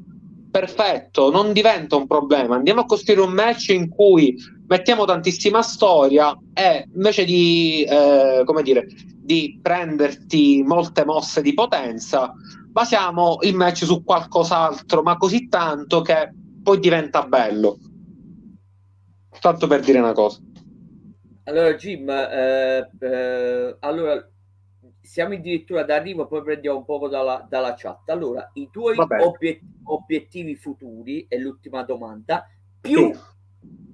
Perfetto, 0.50 1.30
non 1.30 1.52
diventa 1.52 1.96
un 1.96 2.06
problema. 2.08 2.56
Andiamo 2.56 2.80
a 2.80 2.84
costruire 2.84 3.22
un 3.22 3.32
match 3.32 3.68
in 3.68 3.88
cui 3.88 4.36
mettiamo 4.66 5.04
tantissima 5.04 5.62
storia 5.62 6.36
e 6.52 6.88
invece 6.92 7.24
di, 7.24 7.84
eh, 7.88 8.42
come 8.44 8.62
dire, 8.62 8.86
di 9.16 9.60
prenderti 9.62 10.64
molte 10.66 11.04
mosse 11.04 11.40
di 11.40 11.54
potenza, 11.54 12.32
basiamo 12.68 13.38
il 13.42 13.54
match 13.54 13.84
su 13.84 14.02
qualcos'altro, 14.02 15.02
ma 15.02 15.16
così 15.16 15.48
tanto 15.48 16.02
che 16.02 16.32
poi 16.62 16.80
diventa 16.80 17.22
bello. 17.22 17.78
Tanto 19.40 19.66
per 19.68 19.80
dire 19.80 20.00
una 20.00 20.12
cosa. 20.12 20.38
Allora, 21.44 21.74
Jim, 21.74 22.08
eh, 22.08 22.88
eh, 23.00 23.76
allora 23.80 24.31
siamo 25.12 25.34
addirittura 25.34 25.82
d'arrivo, 25.82 26.26
poi 26.26 26.42
prendiamo 26.42 26.78
un 26.78 26.84
po' 26.86 27.06
dalla, 27.06 27.46
dalla 27.46 27.74
chat. 27.76 28.08
Allora, 28.08 28.48
i 28.54 28.70
tuoi 28.72 28.96
obiet- 28.96 29.60
obiettivi 29.84 30.56
futuri, 30.56 31.26
è 31.28 31.36
l'ultima 31.36 31.82
domanda, 31.82 32.48
più, 32.80 33.12
sì. 33.12 33.20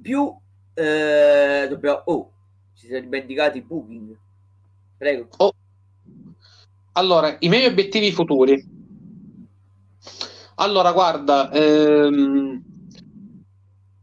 più 0.00 0.32
eh, 0.74 1.66
dobbiamo... 1.68 2.02
Oh, 2.04 2.32
ci 2.72 2.86
siamo 2.86 3.02
dimenticati 3.02 3.58
i 3.58 3.62
booking. 3.62 4.16
Prego. 4.96 5.28
Oh. 5.38 5.52
Allora, 6.92 7.34
i 7.40 7.48
miei 7.48 7.66
obiettivi 7.66 8.12
futuri. 8.12 8.64
Allora, 10.54 10.92
guarda, 10.92 11.50
ehm, 11.50 12.62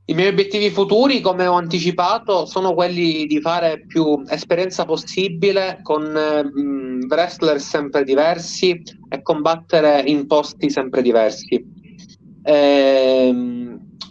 i 0.03 0.13
miei 0.13 0.27
obiettivi 0.27 0.69
futuri, 0.69 1.21
come 1.21 1.47
ho 1.47 1.53
anticipato, 1.53 2.45
sono 2.45 2.73
quelli 2.73 3.25
di 3.25 3.39
fare 3.39 3.85
più 3.85 4.21
esperienza 4.27 4.83
possibile 4.83 5.79
con 5.81 6.03
eh, 6.05 6.43
wrestler 7.09 7.59
sempre 7.59 8.03
diversi 8.03 8.81
e 9.09 9.21
combattere 9.21 10.01
in 10.05 10.27
posti 10.27 10.69
sempre 10.69 11.01
diversi. 11.01 11.63
Eh, 12.43 13.33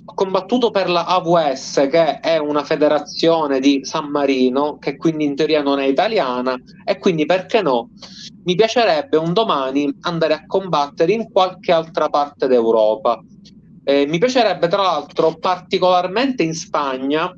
ho 0.07 0.15
combattuto 0.15 0.71
per 0.71 0.89
la 0.89 1.07
AVS, 1.07 1.89
che 1.91 2.21
è 2.21 2.39
una 2.39 2.63
federazione 2.63 3.61
di 3.61 3.81
San 3.85 4.09
Marino, 4.11 4.79
che 4.79 4.97
quindi 4.97 5.25
in 5.25 5.35
teoria 5.35 5.63
non 5.63 5.79
è 5.79 5.87
italiana, 5.87 6.55
e 6.85 6.99
quindi 6.99 7.27
perché 7.27 7.63
no? 7.63 7.91
Mi 8.45 8.55
piacerebbe 8.55 9.17
un 9.17 9.33
domani 9.33 9.93
andare 10.01 10.35
a 10.35 10.45
combattere 10.47 11.13
in 11.13 11.31
qualche 11.31 11.73
altra 11.73 12.09
parte 12.09 12.47
d'Europa 12.47 13.23
eh, 13.85 14.07
mi 14.07 14.19
piacerebbe 14.19 14.67
tra 14.67 14.83
l'altro 14.83 15.37
particolarmente 15.39 16.43
in 16.43 16.55
Spagna 16.55 17.31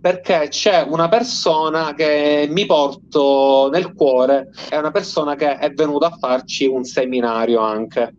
perché 0.00 0.48
c'è 0.48 0.82
una 0.82 1.08
persona 1.08 1.94
che 1.94 2.46
mi 2.50 2.66
porto 2.66 3.68
nel 3.70 3.92
cuore, 3.94 4.50
è 4.68 4.76
una 4.76 4.90
persona 4.90 5.34
che 5.36 5.58
è 5.58 5.70
venuta 5.72 6.06
a 6.06 6.16
farci 6.18 6.66
un 6.66 6.84
seminario 6.84 7.60
anche. 7.60 8.14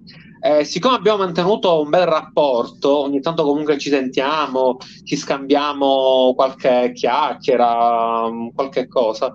Eh, 0.46 0.66
siccome 0.66 0.96
abbiamo 0.96 1.20
mantenuto 1.20 1.82
un 1.82 1.90
bel 1.90 2.06
rapporto, 2.06 3.00
ogni 3.00 3.22
tanto 3.22 3.44
comunque 3.44 3.78
ci 3.78 3.90
sentiamo, 3.90 4.78
ci 5.04 5.16
scambiamo 5.16 6.34
qualche 6.36 6.92
chiacchiera, 6.94 8.30
mm, 8.30 8.50
qualche 8.54 8.90
cosa, 8.90 9.32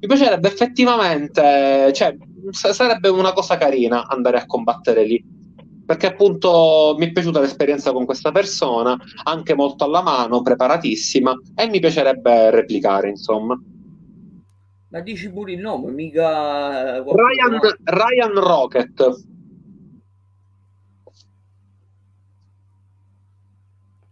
mi 0.00 0.06
piacerebbe 0.06 0.46
effettivamente, 0.46 1.92
cioè, 1.94 2.16
sarebbe 2.52 3.08
una 3.08 3.32
cosa 3.32 3.56
carina 3.56 4.06
andare 4.06 4.38
a 4.38 4.46
combattere 4.46 5.04
lì 5.04 5.40
perché 5.84 6.06
appunto 6.06 6.94
mi 6.98 7.06
è 7.06 7.12
piaciuta 7.12 7.40
l'esperienza 7.40 7.92
con 7.92 8.04
questa 8.04 8.32
persona, 8.32 8.96
anche 9.24 9.54
molto 9.54 9.84
alla 9.84 10.02
mano, 10.02 10.42
preparatissima, 10.42 11.34
e 11.54 11.66
mi 11.68 11.80
piacerebbe 11.80 12.50
replicare, 12.50 13.08
insomma. 13.08 13.60
Ma 14.88 15.00
dici 15.00 15.30
pure 15.30 15.52
il 15.52 15.60
nome, 15.60 15.90
mica... 15.90 16.96
Eh, 16.96 17.02
Ryan, 17.02 17.60
Ryan 17.84 18.32
Rocket. 18.34 19.24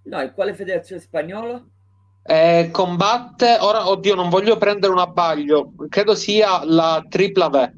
No, 0.03 0.21
in 0.23 0.33
quale 0.35 0.55
federazione 0.55 1.01
spagnola? 1.01 1.65
Eh, 2.23 2.69
combatte, 2.73 3.59
ora, 3.61 3.89
oddio, 3.89 4.15
non 4.15 4.29
voglio 4.29 4.57
prendere 4.57 4.93
un 4.93 4.99
abbaglio, 4.99 5.73
credo 5.89 6.15
sia 6.15 6.65
la 6.65 7.05
tripla 7.09 7.49
V 7.49 7.73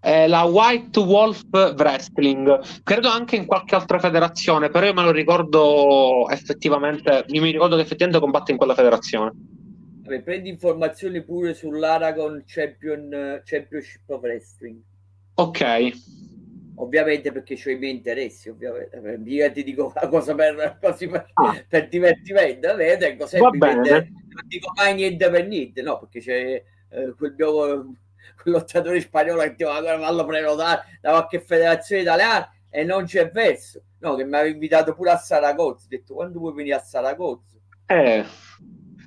eh, 0.00 0.26
la 0.28 0.44
White 0.44 0.98
Wolf 1.00 1.44
Wrestling, 1.50 2.60
credo 2.82 3.08
anche 3.08 3.36
in 3.36 3.46
qualche 3.46 3.74
altra 3.74 3.98
federazione, 3.98 4.70
però 4.70 4.86
io 4.86 4.94
me 4.94 5.02
lo 5.02 5.10
ricordo 5.10 6.28
effettivamente, 6.30 7.24
io 7.28 7.42
mi 7.42 7.50
ricordo 7.50 7.76
che 7.76 7.82
effettivamente 7.82 8.20
combatte 8.20 8.52
in 8.52 8.58
quella 8.58 8.74
federazione. 8.74 9.32
Vabbè, 10.02 10.22
prendi 10.22 10.48
informazioni 10.48 11.22
pure 11.22 11.54
sull'Aragon 11.54 12.42
Champion, 12.46 13.42
Championship 13.44 14.08
of 14.08 14.22
Wrestling. 14.22 14.80
Ok. 15.34 15.92
Ovviamente 16.76 17.32
perché 17.32 17.58
ho 17.62 17.70
i 17.70 17.76
miei 17.76 17.94
interessi, 17.94 18.48
ovviamente. 18.48 19.18
Mica 19.18 19.50
ti 19.50 19.64
dico 19.64 19.92
una 19.94 20.08
cosa 20.08 20.34
per, 20.34 20.78
così 20.80 21.08
per, 21.08 21.28
ah. 21.34 21.64
per 21.68 21.88
divertimento, 21.88 22.68
Vabbè, 22.68 22.96
tengo 22.96 23.26
sempre 23.26 24.16
non 24.38 24.46
dico 24.46 24.72
mai 24.76 24.94
niente 24.94 25.28
per 25.30 25.46
niente, 25.46 25.82
no, 25.82 25.98
perché 25.98 26.20
c'è 26.20 26.62
eh, 26.90 27.14
quel 27.16 27.34
mio 27.36 27.94
lottatore 28.50 29.00
spagnolo 29.00 29.42
che 29.42 29.54
ti 29.54 29.64
va 29.64 29.76
a 29.76 29.82
farlo 29.82 30.24
prenotare 30.24 30.98
da 31.00 31.10
qualche 31.10 31.40
federazione 31.40 32.02
italiana 32.02 32.50
e 32.70 32.84
non 32.84 33.04
c'è 33.04 33.30
verso. 33.30 33.82
No, 34.00 34.14
che 34.14 34.24
mi 34.24 34.34
aveva 34.34 34.52
invitato 34.52 34.94
pure 34.94 35.10
a 35.10 35.16
Saragozzo. 35.16 35.84
Ho 35.84 35.88
detto 35.88 36.14
quando 36.14 36.38
vuoi 36.38 36.54
venire 36.54 36.76
a 36.76 36.80
Saragozzo? 36.80 37.60
Eh. 37.86 38.24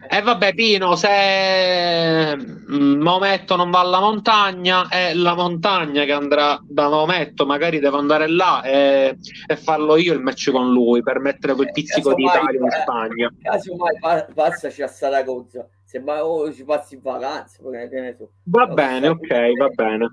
E 0.10 0.18
eh 0.18 0.22
vabbè, 0.22 0.54
Pino, 0.54 0.96
se 0.96 2.36
Maometto 2.68 3.56
non 3.56 3.70
va 3.70 3.80
alla 3.80 4.00
montagna, 4.00 4.88
è 4.90 5.14
la 5.14 5.36
montagna 5.36 6.04
che 6.06 6.12
andrà 6.12 6.60
da 6.64 6.90
Maometto. 6.90 7.46
Magari 7.46 7.80
devo 7.80 7.98
andare 7.98 8.28
là 8.28 8.62
e, 8.64 9.18
e 9.48 9.56
farlo 9.56 9.98
io 9.98 10.14
il 10.14 10.22
match 10.22 10.52
con 10.52 10.72
lui 10.72 11.02
per 11.04 11.20
mettere 11.20 11.54
quel 11.54 11.68
eh, 11.68 11.72
pizzico 11.72 12.12
eh, 12.12 12.16
di 12.16 12.24
Italia 12.24 12.60
in 12.60 12.70
Spagna. 12.70 13.34
Casomai 13.42 13.96
passaci 14.34 14.82
a 14.82 14.88
Saragozzo 14.88 15.70
se 15.92 16.00
mai 16.00 16.22
oh, 16.22 16.54
ci 16.54 16.64
passi 16.64 16.96
in 16.96 17.02
vacanza, 17.02 17.60
va 17.62 18.66
no, 18.66 18.74
bene, 18.74 19.10
ok, 19.10 19.58
va 19.58 19.68
bene. 19.68 20.10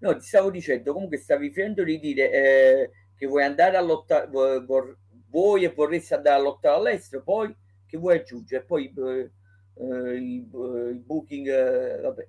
No, 0.00 0.16
ti 0.16 0.24
stavo 0.24 0.50
dicendo, 0.50 0.94
comunque 0.94 1.18
stavi 1.18 1.50
finendo 1.50 1.84
di 1.84 1.98
dire 1.98 2.32
eh, 2.32 2.90
che 3.14 3.26
vuoi 3.26 3.42
andare 3.42 3.76
a 3.76 3.82
lottare, 3.82 4.26
vuoi 4.30 5.64
e 5.64 5.68
vorresti 5.68 6.14
andare 6.14 6.40
a 6.40 6.42
lottare 6.42 6.76
all'estero, 6.76 7.22
poi 7.22 7.54
che 7.88 7.96
vuoi 7.96 8.18
aggiungere, 8.18 8.64
poi 8.64 8.92
eh, 8.94 9.30
eh 9.74 10.14
il, 10.14 10.48
eh, 10.52 10.90
il, 10.90 11.00
booking, 11.00 12.02
vabbè. 12.02 12.28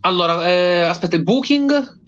Allora, 0.00 0.48
eh, 0.48 0.80
aspetta, 0.82 1.16
il 1.16 1.22
booking? 1.22 2.02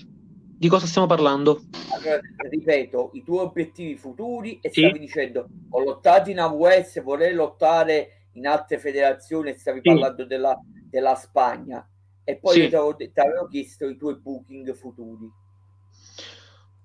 Di 0.59 0.69
cosa 0.69 0.87
stiamo 0.87 1.07
parlando? 1.07 1.63
Allora, 1.93 2.19
ripeto, 2.49 3.11
i 3.13 3.23
tuoi 3.23 3.45
obiettivi 3.45 3.97
futuri 3.97 4.59
e 4.63 4.71
sì. 4.71 4.81
stavi 4.81 4.99
dicendo 4.99 5.47
ho 5.71 5.83
lottato 5.83 6.31
in 6.31 6.41
AWS, 6.41 7.03
vorrei 7.03 7.35
lottare 7.35 8.29
in 8.33 8.47
altre 8.47 8.79
federazioni 8.79 9.55
stavi 9.55 9.81
sì. 9.83 9.89
parlando 9.91 10.25
della, 10.25 10.59
della, 10.89 11.15
Spagna 11.15 11.87
e 12.25 12.37
poi 12.39 12.55
sì. 12.55 12.69
ti 12.69 12.75
avevo 12.75 13.47
chiesto 13.49 13.87
i 13.87 13.97
tuoi 13.97 14.17
booking 14.17 14.75
futuri. 14.75 15.31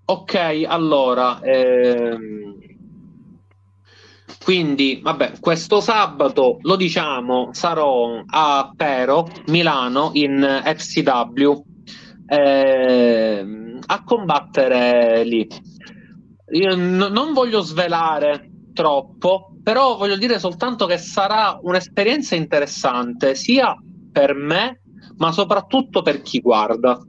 Ok, 0.06 0.66
allora, 0.68 1.40
ehm, 1.42 2.60
quindi, 4.44 5.00
vabbè, 5.02 5.34
questo 5.40 5.82
sabato 5.82 6.58
lo 6.62 6.76
diciamo, 6.76 7.50
sarò 7.52 8.22
a 8.26 8.72
Pero, 8.76 9.28
Milano, 9.48 10.12
in 10.14 10.62
FCW, 10.64 11.64
ehm, 12.28 13.80
a 13.86 14.04
combattere 14.04 15.24
lì. 15.24 15.48
Io 16.52 16.76
n- 16.76 17.10
non 17.12 17.34
voglio 17.34 17.62
svelare 17.62 18.50
troppo, 18.74 19.54
però 19.64 19.98
voglio 19.98 20.18
dire 20.18 20.40
soltanto 20.40 20.86
che 20.86 20.98
sarà 20.98 21.58
un'esperienza 21.62 22.36
interessante 22.36 23.36
sia 23.36 23.76
per 24.12 24.34
me, 24.34 24.82
ma 25.18 25.32
soprattutto 25.32 26.02
per 26.02 26.22
chi 26.22 26.40
guarda, 26.40 27.00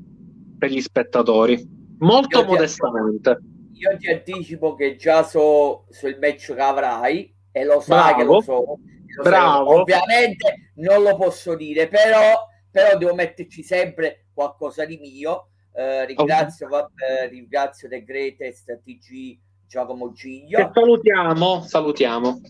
per 0.58 0.70
gli 0.70 0.80
spettatori, 0.80 1.66
molto 1.98 2.44
modestamente. 2.44 3.38
Io 3.82 3.96
ti 3.96 4.08
anticipo 4.08 4.74
che 4.74 4.94
già 4.94 5.24
so 5.24 5.86
sul 5.90 6.16
match 6.20 6.54
che 6.54 6.60
avrai 6.60 7.34
e 7.50 7.64
lo 7.64 7.80
sai 7.80 8.14
che 8.14 8.22
lo 8.22 8.40
so. 8.40 8.78
Lo 9.16 9.22
Bravo. 9.22 9.70
Sai, 9.70 9.80
ovviamente 9.80 10.70
non 10.76 11.02
lo 11.02 11.16
posso 11.16 11.56
dire, 11.56 11.88
però, 11.88 12.46
però 12.70 12.96
devo 12.96 13.14
metterci 13.14 13.64
sempre 13.64 14.26
qualcosa 14.32 14.84
di 14.84 14.98
mio. 14.98 15.48
Eh, 15.74 16.06
ringrazio, 16.06 16.66
okay. 16.66 16.80
vabbè, 16.80 17.28
ringrazio 17.30 17.88
The 17.88 18.04
Greatest 18.04 18.80
TG 18.84 19.38
Giacomo 19.66 20.12
Giglio. 20.12 20.58
Che 20.58 20.70
salutiamo, 20.72 21.62
salutiamo. 21.62 22.40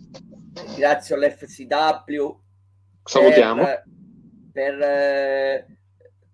Grazie 0.77 1.15
all'FCW. 1.15 2.41
Salutiamo. 3.05 3.65
Per, 3.65 3.85
per, 4.53 4.81
eh, 4.83 5.67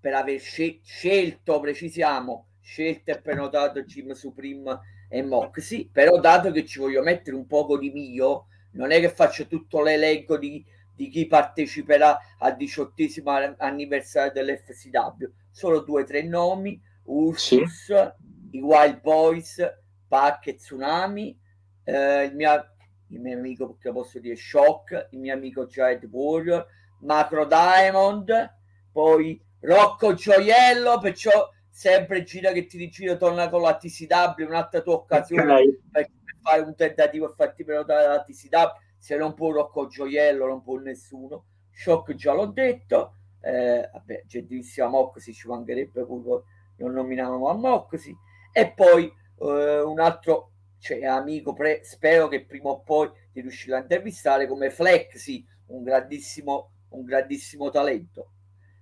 per 0.00 0.14
aver 0.14 0.40
scelto, 0.40 1.60
precisiamo, 1.60 2.48
scelto 2.68 3.10
e 3.10 3.20
prenotato 3.20 3.82
Jim 3.82 4.12
Supreme 4.12 4.78
e 5.08 5.22
Moxie, 5.22 5.88
però 5.90 6.20
dato 6.20 6.50
che 6.50 6.66
ci 6.66 6.78
voglio 6.78 7.02
mettere 7.02 7.34
un 7.34 7.46
poco 7.46 7.78
di 7.78 7.90
mio, 7.90 8.48
non 8.72 8.90
è 8.90 9.00
che 9.00 9.08
faccio 9.08 9.46
tutto 9.46 9.82
l'elenco 9.82 10.36
di, 10.36 10.62
di 10.94 11.08
chi 11.08 11.26
parteciperà 11.26 12.18
al 12.38 12.56
diciottesimo 12.56 13.30
anniversario 13.56 14.32
dell'FCW, 14.32 15.24
solo 15.50 15.80
due 15.80 16.02
o 16.02 16.04
tre 16.04 16.22
nomi, 16.22 16.78
Ursus, 17.04 17.84
sì. 17.86 18.58
i 18.58 18.60
Wild 18.60 19.00
Boys, 19.00 19.64
Pac 20.06 20.48
e 20.48 20.56
Tsunami, 20.56 21.40
eh, 21.84 22.24
il, 22.24 22.34
mio, 22.34 22.66
il 23.08 23.20
mio 23.20 23.34
amico, 23.34 23.78
che 23.80 23.90
posso 23.90 24.18
dire, 24.18 24.36
Shock, 24.36 25.08
il 25.12 25.18
mio 25.18 25.32
amico 25.32 25.66
Giant 25.66 26.06
Warrior, 26.10 26.66
Macro 27.00 27.46
Diamond, 27.46 28.56
poi 28.92 29.42
Rocco 29.60 30.12
Gioiello, 30.12 30.98
perciò 30.98 31.48
sempre 31.78 32.24
gira 32.24 32.50
che 32.50 32.66
ti 32.66 32.76
rigiro, 32.76 33.16
torna 33.16 33.48
con 33.48 33.62
la 33.62 33.76
TCW, 33.76 34.44
un'altra 34.44 34.80
tua 34.80 34.94
occasione 34.94 35.52
okay. 35.52 35.80
per, 35.92 36.10
fare 36.42 36.62
un 36.62 36.74
tentativo 36.74 37.30
e 37.30 37.34
farti 37.36 37.62
prenotare 37.62 38.08
la 38.08 38.24
TCW, 38.24 38.80
se 38.98 39.16
non 39.16 39.32
può 39.34 39.52
Rocco 39.52 39.86
Gioiello 39.86 40.48
non 40.48 40.60
può 40.60 40.76
nessuno, 40.78 41.44
Shock 41.70 42.14
già 42.14 42.32
l'ho 42.32 42.46
detto, 42.46 43.14
eh, 43.42 43.88
vabbè, 43.92 44.24
gentilissima 44.26 44.88
Moxie 44.88 45.32
ci 45.32 45.46
mancherebbe 45.46 46.04
pure 46.04 46.42
non 46.78 46.94
nominavamo 46.94 47.48
a 47.48 47.54
Moxie, 47.54 48.16
e 48.52 48.72
poi 48.72 49.04
eh, 49.04 49.80
un 49.80 50.00
altro 50.00 50.50
cioè, 50.80 51.04
amico, 51.04 51.52
pre- 51.52 51.84
spero 51.84 52.26
che 52.26 52.44
prima 52.44 52.70
o 52.70 52.80
poi 52.80 53.08
ti 53.32 53.40
riuscirò 53.40 53.76
a 53.76 53.80
intervistare 53.80 54.48
come 54.48 54.70
Flexi, 54.70 55.46
un 55.66 55.84
grandissimo, 55.84 56.70
un 56.88 57.04
grandissimo 57.04 57.70
talento. 57.70 58.32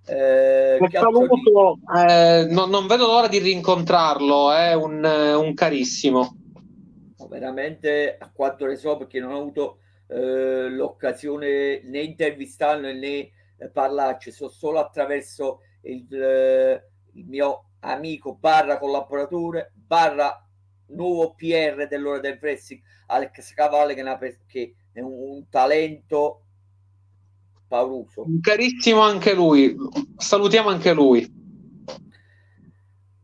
Eh, 0.09 0.77
saluto, 0.89 1.79
eh, 1.97 2.47
non, 2.49 2.69
non, 2.69 2.87
vedo 2.87 3.07
l'ora 3.07 3.27
di 3.27 3.39
rincontrarlo, 3.39 4.53
è 4.53 4.73
un, 4.73 5.03
un 5.03 5.53
carissimo. 5.53 6.37
veramente 7.27 8.15
a 8.17 8.31
quanto 8.31 8.65
ne 8.65 8.77
so, 8.77 8.95
perché 8.95 9.19
non 9.19 9.33
ho 9.33 9.39
avuto 9.39 9.79
eh, 10.07 10.69
l'occasione 10.69 11.81
né 11.83 11.99
intervistarlo 11.99 12.93
né 12.93 13.31
parlarci, 13.73 14.31
so 14.31 14.47
solo 14.47 14.79
attraverso 14.79 15.59
il, 15.81 16.07
eh, 16.13 16.83
il 17.15 17.25
mio 17.25 17.71
amico 17.79 18.35
barra 18.35 18.77
collaboratore 18.77 19.71
barra 19.73 20.41
nuovo 20.87 21.33
PR 21.35 21.87
dell'ora 21.87 22.19
del 22.19 22.37
wrestling, 22.41 22.81
Alex 23.07 23.53
Cavalli, 23.53 23.93
che, 23.93 24.01
una, 24.01 24.17
che 24.17 24.75
è 24.93 25.01
un, 25.01 25.11
un 25.11 25.49
talento 25.49 26.43
pauroso. 27.67 28.25
Carissimo 28.41 29.01
anche 29.01 29.33
lui, 29.33 29.75
salutiamo 30.17 30.69
anche 30.69 30.93
lui. 30.93 31.35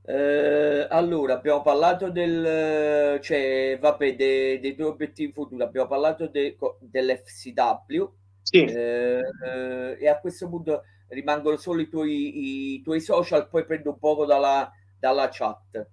Eh, 0.05 0.85
allora, 0.89 1.35
abbiamo 1.35 1.61
parlato 1.61 2.09
del, 2.09 3.19
cioè, 3.21 3.77
vabbè, 3.79 4.15
de- 4.15 4.59
dei 4.59 4.75
tuoi 4.75 4.89
obiettivi 4.89 5.31
futuri, 5.31 5.61
abbiamo 5.63 5.87
parlato 5.87 6.27
de- 6.27 6.57
dell'FCW 6.79 8.03
Sì, 8.41 8.63
eh, 8.65 9.21
eh, 9.45 9.97
e 9.97 10.07
a 10.09 10.19
questo 10.19 10.49
punto 10.49 10.83
rimangono 11.07 11.55
solo 11.55 11.79
i 11.79 11.87
tuoi, 11.87 12.75
i 12.75 12.81
tuoi 12.81 12.99
social, 12.99 13.47
poi 13.47 13.65
prendo 13.65 13.91
un 13.91 13.99
poco 13.99 14.25
dalla, 14.25 14.69
dalla 14.99 15.29
chat. 15.31 15.87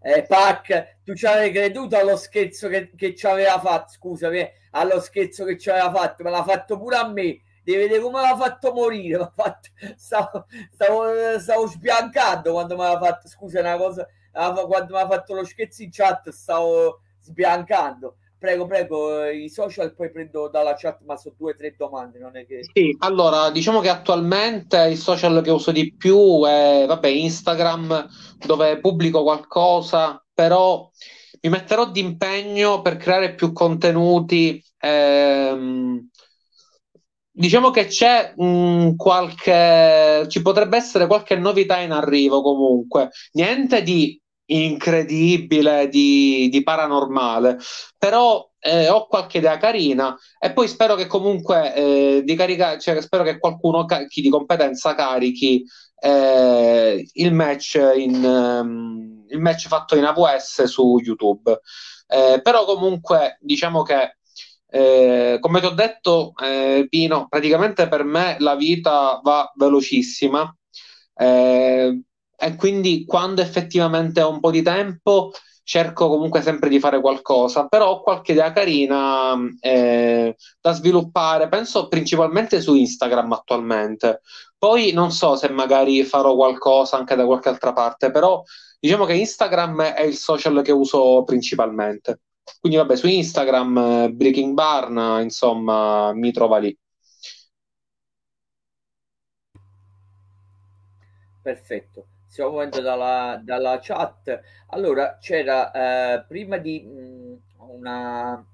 Eh, 0.00 0.22
Pac, 0.22 0.98
tu 1.02 1.14
ci 1.14 1.26
avevi 1.26 1.52
creduto 1.52 1.96
allo 1.96 2.16
scherzo 2.16 2.68
che, 2.68 2.92
che 2.94 3.16
ci 3.16 3.26
aveva 3.26 3.58
fatto, 3.58 3.92
scusami, 3.94 4.38
eh, 4.38 4.52
allo 4.70 5.00
scherzo 5.00 5.44
che 5.44 5.58
ci 5.58 5.70
aveva 5.70 5.92
fatto, 5.92 6.22
me 6.22 6.30
l'ha 6.30 6.44
fatto 6.44 6.78
pure 6.78 6.96
a 6.96 7.08
me, 7.10 7.40
devi 7.66 7.78
vedere 7.82 8.00
come 8.00 8.20
l'ha 8.20 8.36
fatto 8.36 8.72
morire, 8.72 9.18
m'ha 9.18 9.32
fatto, 9.34 9.68
stavo, 9.96 10.46
stavo, 10.70 11.38
stavo 11.40 11.66
sbiancando 11.66 12.52
quando 12.52 12.76
mi 12.76 12.82
aveva 12.82 13.00
fatto, 13.00 13.26
scusa 13.26 13.58
una 13.58 13.76
cosa, 13.76 14.06
quando 14.32 14.94
mi 14.94 15.00
ha 15.00 15.08
fatto 15.08 15.34
lo 15.34 15.44
scherzo 15.44 15.82
in 15.82 15.90
chat 15.90 16.30
stavo 16.30 17.00
sbiancando. 17.20 18.18
Prego, 18.38 18.66
prego, 18.66 19.24
i 19.24 19.48
social 19.48 19.94
poi 19.94 20.12
prendo 20.12 20.48
dalla 20.48 20.74
chat, 20.76 21.00
ma 21.04 21.16
sono 21.16 21.34
due 21.38 21.52
o 21.52 21.56
tre 21.56 21.74
domande, 21.76 22.18
non 22.20 22.36
è 22.36 22.46
che... 22.46 22.60
sì. 22.72 22.94
Allora, 23.00 23.50
diciamo 23.50 23.80
che 23.80 23.88
attualmente 23.88 24.76
il 24.88 24.98
social 24.98 25.42
che 25.42 25.50
uso 25.50 25.72
di 25.72 25.92
più 25.96 26.44
è, 26.44 26.84
vabbè, 26.86 27.08
Instagram, 27.08 28.06
dove 28.46 28.78
pubblico 28.78 29.22
qualcosa, 29.22 30.22
però 30.32 30.88
mi 31.40 31.48
metterò 31.48 31.90
d'impegno 31.90 32.82
per 32.82 32.96
creare 32.98 33.34
più 33.34 33.52
contenuti. 33.52 34.62
ehm, 34.78 36.10
Diciamo 37.38 37.70
che 37.70 37.84
c'è 37.86 38.32
mh, 38.34 38.96
qualche, 38.96 40.24
ci 40.28 40.40
potrebbe 40.40 40.76
essere 40.78 41.06
qualche 41.06 41.36
novità 41.36 41.78
in 41.80 41.92
arrivo 41.92 42.40
comunque, 42.40 43.10
niente 43.32 43.82
di 43.82 44.18
incredibile, 44.48 45.88
di, 45.88 46.48
di 46.50 46.62
paranormale, 46.62 47.58
però 47.98 48.48
eh, 48.58 48.88
ho 48.88 49.06
qualche 49.06 49.38
idea 49.38 49.58
carina 49.58 50.16
e 50.38 50.52
poi 50.52 50.66
spero 50.68 50.94
che 50.94 51.06
comunque 51.06 51.74
eh, 51.74 52.22
di 52.24 52.34
carica, 52.36 52.78
cioè, 52.78 53.00
spero 53.02 53.22
che 53.22 53.38
qualcuno, 53.38 53.84
ca- 53.84 54.06
chi 54.06 54.22
di 54.22 54.30
competenza 54.30 54.94
carichi 54.94 55.62
eh, 56.00 57.06
il 57.12 57.32
match 57.34 57.74
in, 57.96 58.24
ehm, 58.24 59.24
il 59.28 59.40
match 59.40 59.66
fatto 59.68 59.94
in 59.96 60.04
AWS 60.04 60.62
su 60.64 60.98
YouTube. 61.04 61.60
Eh, 62.08 62.40
però 62.42 62.64
comunque 62.64 63.36
diciamo 63.40 63.82
che 63.82 64.16
eh, 64.68 65.38
come 65.40 65.60
ti 65.60 65.66
ho 65.66 65.70
detto, 65.70 66.32
eh, 66.42 66.86
Pino, 66.88 67.26
praticamente 67.28 67.88
per 67.88 68.04
me 68.04 68.36
la 68.40 68.54
vita 68.56 69.20
va 69.22 69.50
velocissima 69.54 70.54
eh, 71.14 72.02
e 72.38 72.56
quindi 72.56 73.04
quando 73.06 73.40
effettivamente 73.40 74.20
ho 74.20 74.30
un 74.30 74.40
po' 74.40 74.50
di 74.50 74.62
tempo 74.62 75.32
cerco 75.62 76.08
comunque 76.08 76.42
sempre 76.42 76.68
di 76.68 76.78
fare 76.78 77.00
qualcosa, 77.00 77.66
però 77.66 77.90
ho 77.90 78.02
qualche 78.02 78.32
idea 78.32 78.52
carina 78.52 79.34
eh, 79.60 80.36
da 80.60 80.72
sviluppare, 80.72 81.48
penso 81.48 81.88
principalmente 81.88 82.60
su 82.60 82.74
Instagram 82.74 83.32
attualmente. 83.32 84.20
Poi 84.56 84.92
non 84.92 85.10
so 85.10 85.34
se 85.36 85.48
magari 85.50 86.04
farò 86.04 86.34
qualcosa 86.36 86.96
anche 86.96 87.16
da 87.16 87.24
qualche 87.26 87.48
altra 87.48 87.72
parte, 87.72 88.10
però 88.12 88.42
diciamo 88.78 89.04
che 89.06 89.14
Instagram 89.14 89.82
è 89.82 90.02
il 90.02 90.16
social 90.16 90.62
che 90.62 90.72
uso 90.72 91.24
principalmente. 91.24 92.20
Quindi 92.60 92.78
vabbè, 92.78 92.96
su 92.96 93.06
Instagram, 93.08 93.76
eh, 93.78 94.12
Breaking 94.12 94.52
Barn, 94.54 95.22
insomma, 95.22 96.12
mi 96.14 96.32
trova 96.32 96.58
lì. 96.58 96.76
Perfetto. 101.42 102.06
Stiamo 102.26 102.50
muovendo 102.50 102.80
dalla, 102.80 103.40
dalla 103.42 103.78
chat. 103.80 104.40
Allora, 104.68 105.16
c'era 105.20 105.70
eh, 106.16 106.24
prima 106.26 106.56
di 106.58 106.82
mh, 106.82 107.40
una 107.68 108.44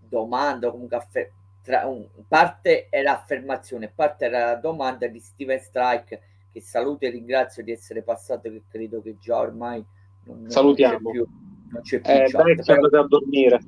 domanda, 0.00 0.70
comunque 0.70 0.96
affer- 0.96 1.30
tra, 1.62 1.86
un, 1.86 2.06
parte 2.28 2.88
era 2.90 3.12
affermazione, 3.12 3.88
parte 3.88 4.26
era 4.26 4.56
domanda 4.56 5.06
di 5.06 5.20
Steven 5.20 5.58
Strike, 5.60 6.20
che 6.52 6.60
saluto 6.60 7.04
e 7.06 7.10
ringrazio 7.10 7.62
di 7.62 7.70
essere 7.72 8.02
passato, 8.02 8.50
che 8.50 8.62
credo 8.68 9.00
che 9.00 9.16
già 9.18 9.38
ormai 9.38 9.82
non, 10.24 10.42
non 10.42 10.52
Salutiamo. 10.52 11.10
più, 11.10 11.26
non 11.74 11.82
c'è 11.82 12.00
più 12.00 12.22
Eh, 12.22 12.24
chat, 12.24 12.62
vecchio, 12.62 12.64
però 12.64 12.84
andate 12.84 12.96
a 12.96 13.06
dormire. 13.08 13.60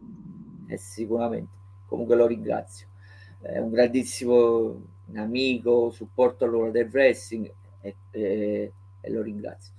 eh, 0.67 0.77
sicuramente. 0.77 1.55
Comunque 1.87 2.17
lo 2.17 2.27
ringrazio. 2.27 2.89
È 3.41 3.59
un 3.59 3.71
grandissimo 3.71 4.83
amico, 5.15 5.91
supporto 5.91 6.47
loro 6.47 6.71
del 6.71 6.89
wrestling 6.91 7.53
e, 7.81 7.97
e- 8.11 8.73
e 9.01 9.11
lo 9.11 9.23
ringrazio. 9.23 9.73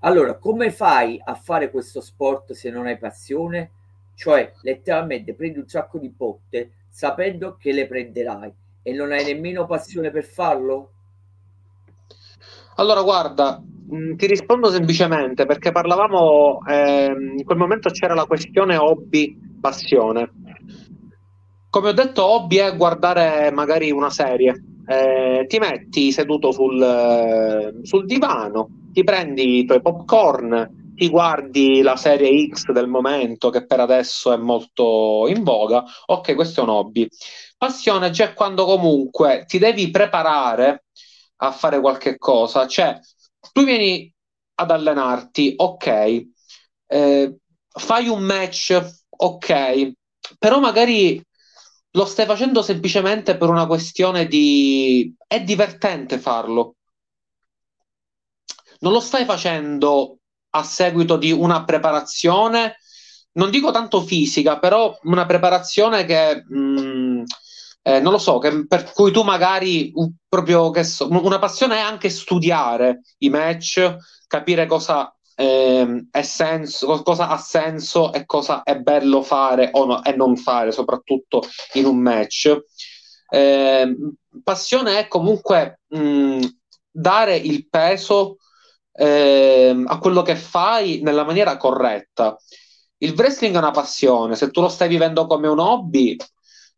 Allora, 0.00 0.36
come 0.38 0.70
fai 0.72 1.20
a 1.22 1.34
fare 1.34 1.70
questo 1.70 2.00
sport 2.00 2.52
se 2.52 2.70
non 2.70 2.86
hai 2.86 2.98
passione? 2.98 3.70
Cioè, 4.14 4.52
letteralmente 4.62 5.34
prendi 5.34 5.58
un 5.58 5.68
sacco 5.68 5.98
di 5.98 6.08
botte 6.08 6.72
sapendo 6.88 7.56
che 7.56 7.72
le 7.72 7.86
prenderai 7.86 8.52
e 8.82 8.92
non 8.92 9.12
hai 9.12 9.24
nemmeno 9.24 9.66
passione 9.66 10.10
per 10.10 10.24
farlo? 10.24 10.90
Allora, 12.76 13.02
guarda, 13.02 13.62
ti 14.16 14.26
rispondo 14.26 14.70
semplicemente 14.70 15.46
perché 15.46 15.72
parlavamo, 15.72 16.60
ehm, 16.66 17.38
in 17.38 17.44
quel 17.44 17.58
momento 17.58 17.90
c'era 17.90 18.14
la 18.14 18.24
questione 18.24 18.76
hobby-passione. 18.76 20.30
Come 21.68 21.88
ho 21.88 21.92
detto, 21.92 22.24
hobby 22.24 22.56
è 22.56 22.76
guardare 22.76 23.50
magari 23.50 23.90
una 23.90 24.10
serie. 24.10 24.62
Eh, 24.86 25.46
ti 25.46 25.58
metti 25.58 26.12
seduto 26.12 26.52
sul, 26.52 26.82
eh, 26.82 27.72
sul 27.82 28.04
divano, 28.04 28.68
ti 28.92 29.04
prendi 29.04 29.58
i 29.58 29.64
tuoi 29.64 29.80
popcorn, 29.80 30.92
ti 30.94 31.08
guardi 31.08 31.80
la 31.80 31.96
serie 31.96 32.48
X 32.48 32.70
del 32.72 32.88
momento 32.88 33.48
che 33.50 33.64
per 33.64 33.80
adesso 33.80 34.32
è 34.32 34.36
molto 34.36 35.26
in 35.28 35.42
voga. 35.42 35.84
Ok, 36.06 36.34
questo 36.34 36.60
è 36.60 36.64
un 36.64 36.70
hobby. 36.70 37.08
Passione 37.56 38.10
c'è 38.10 38.34
quando 38.34 38.64
comunque 38.64 39.44
ti 39.46 39.58
devi 39.58 39.90
preparare 39.90 40.84
a 41.36 41.50
fare 41.52 41.80
qualche 41.80 42.18
cosa. 42.18 42.66
Cioè, 42.66 42.98
tu 43.52 43.64
vieni 43.64 44.12
ad 44.54 44.70
allenarti, 44.70 45.54
ok, 45.56 46.26
eh, 46.86 47.36
fai 47.68 48.08
un 48.08 48.22
match, 48.22 48.80
ok, 49.08 49.92
però 50.38 50.60
magari 50.60 51.22
lo 51.94 52.04
stai 52.06 52.26
facendo 52.26 52.62
semplicemente 52.62 53.36
per 53.36 53.48
una 53.48 53.66
questione 53.66 54.26
di... 54.26 55.14
È 55.26 55.42
divertente 55.42 56.18
farlo. 56.18 56.76
Non 58.80 58.92
lo 58.92 59.00
stai 59.00 59.24
facendo 59.24 60.18
a 60.50 60.62
seguito 60.64 61.16
di 61.16 61.30
una 61.32 61.64
preparazione, 61.64 62.76
non 63.32 63.50
dico 63.50 63.70
tanto 63.70 64.00
fisica, 64.02 64.58
però 64.58 64.98
una 65.02 65.24
preparazione 65.26 66.04
che, 66.04 66.44
mh, 66.46 67.11
eh, 67.82 68.00
non 68.00 68.12
lo 68.12 68.18
so, 68.18 68.38
che- 68.38 68.66
per 68.66 68.92
cui 68.92 69.10
tu 69.12 69.22
magari 69.22 69.90
uh, 69.94 70.12
proprio 70.28 70.70
che 70.70 70.84
so, 70.84 71.08
una 71.10 71.38
passione 71.38 71.76
è 71.76 71.80
anche 71.80 72.08
studiare 72.10 73.02
i 73.18 73.28
match, 73.30 73.96
capire 74.26 74.66
cosa, 74.66 75.14
è 76.10 76.22
senso, 76.22 76.86
co- 76.86 77.02
cosa 77.02 77.28
ha 77.28 77.36
senso 77.38 78.12
e 78.12 78.24
cosa 78.26 78.62
è 78.62 78.78
bello 78.78 79.22
fare 79.22 79.70
o 79.72 79.84
no- 79.86 80.04
e 80.04 80.12
non 80.14 80.36
fare, 80.36 80.72
soprattutto 80.72 81.42
in 81.74 81.86
un 81.86 81.98
match. 81.98 82.56
Eh, 83.28 83.96
passione 84.42 84.98
è 84.98 85.08
comunque 85.08 85.80
mh, 85.88 86.40
dare 86.90 87.36
il 87.36 87.68
peso 87.68 88.36
ehm, 88.92 89.86
a 89.88 89.98
quello 89.98 90.22
che 90.22 90.36
fai 90.36 91.00
nella 91.02 91.24
maniera 91.24 91.56
corretta. 91.56 92.36
Il 92.98 93.14
wrestling 93.16 93.54
è 93.54 93.58
una 93.58 93.70
passione, 93.72 94.36
se 94.36 94.50
tu 94.50 94.60
lo 94.60 94.68
stai 94.68 94.88
vivendo 94.88 95.26
come 95.26 95.48
un 95.48 95.58
hobby, 95.58 96.16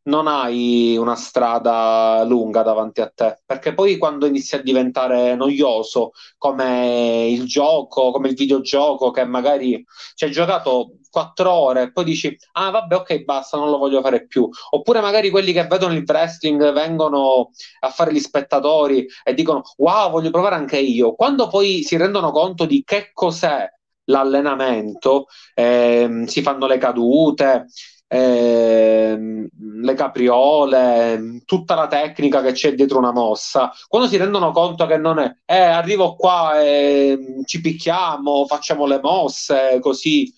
non 0.04 0.26
hai 0.26 0.96
una 0.96 1.14
strada 1.14 2.22
lunga 2.24 2.62
davanti 2.62 3.00
a 3.00 3.10
te, 3.14 3.38
perché 3.44 3.74
poi 3.74 3.96
quando 3.96 4.26
inizi 4.26 4.54
a 4.56 4.62
diventare 4.62 5.34
noioso, 5.34 6.12
come 6.38 7.26
il 7.28 7.46
gioco, 7.46 8.10
come 8.10 8.28
il 8.28 8.34
videogioco, 8.34 9.10
che 9.10 9.24
magari 9.24 9.82
ci 10.14 10.24
hai 10.24 10.30
giocato 10.30 10.96
quattro 11.10 11.52
ore 11.52 11.82
e 11.82 11.92
poi 11.92 12.04
dici, 12.04 12.36
ah 12.52 12.70
vabbè, 12.70 12.96
ok, 12.96 13.22
basta, 13.24 13.56
non 13.56 13.70
lo 13.70 13.78
voglio 13.78 14.00
fare 14.02 14.26
più. 14.26 14.48
Oppure 14.70 15.00
magari 15.00 15.30
quelli 15.30 15.52
che 15.52 15.66
vedono 15.66 15.94
il 15.94 16.04
wrestling 16.06 16.72
vengono 16.72 17.50
a 17.80 17.88
fare 17.90 18.12
gli 18.12 18.18
spettatori 18.18 19.06
e 19.22 19.32
dicono, 19.34 19.62
wow, 19.76 20.10
voglio 20.10 20.30
provare 20.30 20.56
anche 20.56 20.78
io. 20.78 21.14
Quando 21.14 21.46
poi 21.48 21.82
si 21.82 21.96
rendono 21.96 22.30
conto 22.30 22.66
di 22.66 22.82
che 22.84 23.10
cos'è 23.12 23.68
l'allenamento, 24.06 25.26
ehm, 25.54 26.24
si 26.24 26.42
fanno 26.42 26.66
le 26.66 26.78
cadute, 26.78 27.66
ehm, 28.14 29.48
le 29.82 29.94
capriole, 29.94 31.42
tutta 31.44 31.74
la 31.74 31.86
tecnica 31.88 32.40
che 32.42 32.52
c'è 32.52 32.74
dietro 32.74 32.98
una 32.98 33.12
mossa. 33.12 33.72
Quando 33.88 34.08
si 34.08 34.16
rendono 34.16 34.52
conto 34.52 34.86
che 34.86 34.96
non 34.96 35.18
è, 35.18 35.36
eh, 35.44 35.58
arrivo 35.58 36.14
qua 36.14 36.60
e 36.62 37.18
ci 37.44 37.60
picchiamo, 37.60 38.46
facciamo 38.46 38.86
le 38.86 39.00
mosse, 39.02 39.78
così. 39.80 40.32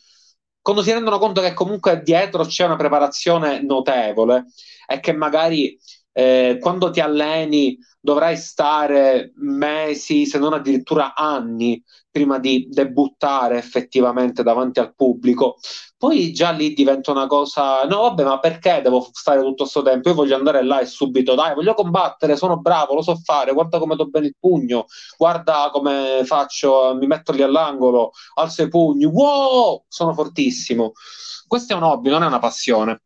Quando 0.60 0.82
si 0.82 0.92
rendono 0.92 1.18
conto 1.18 1.40
che 1.40 1.52
comunque 1.54 2.02
dietro 2.02 2.44
c'è 2.44 2.64
una 2.64 2.76
preparazione 2.76 3.62
notevole 3.62 4.46
e 4.86 4.98
che 5.00 5.12
magari 5.12 5.78
eh, 6.18 6.56
quando 6.58 6.90
ti 6.90 7.00
alleni 7.00 7.78
dovrai 8.00 8.38
stare 8.38 9.32
mesi, 9.36 10.24
se 10.24 10.38
non 10.38 10.54
addirittura 10.54 11.14
anni, 11.14 11.82
prima 12.10 12.38
di 12.38 12.68
debuttare 12.70 13.58
effettivamente 13.58 14.42
davanti 14.42 14.80
al 14.80 14.94
pubblico. 14.94 15.58
Poi 15.98 16.32
già 16.32 16.52
lì 16.52 16.72
diventa 16.72 17.10
una 17.10 17.26
cosa, 17.26 17.84
no 17.84 18.00
vabbè, 18.00 18.24
ma 18.24 18.38
perché 18.38 18.80
devo 18.82 19.06
stare 19.12 19.40
tutto 19.40 19.64
questo 19.64 19.82
tempo? 19.82 20.08
Io 20.08 20.14
voglio 20.14 20.36
andare 20.36 20.64
là 20.64 20.80
e 20.80 20.86
subito, 20.86 21.34
dai, 21.34 21.54
voglio 21.54 21.74
combattere, 21.74 22.36
sono 22.36 22.58
bravo, 22.60 22.94
lo 22.94 23.02
so 23.02 23.16
fare, 23.16 23.52
guarda 23.52 23.78
come 23.78 23.94
do 23.94 24.06
bene 24.06 24.28
il 24.28 24.36
pugno, 24.40 24.86
guarda 25.18 25.68
come 25.70 26.22
faccio, 26.24 26.96
mi 26.98 27.06
metto 27.06 27.32
lì 27.32 27.42
all'angolo, 27.42 28.12
alzo 28.36 28.62
i 28.62 28.68
pugni, 28.68 29.04
wow, 29.04 29.84
sono 29.86 30.14
fortissimo. 30.14 30.92
Questo 31.46 31.74
è 31.74 31.76
un 31.76 31.82
hobby, 31.82 32.08
non 32.08 32.22
è 32.22 32.26
una 32.26 32.38
passione. 32.38 33.02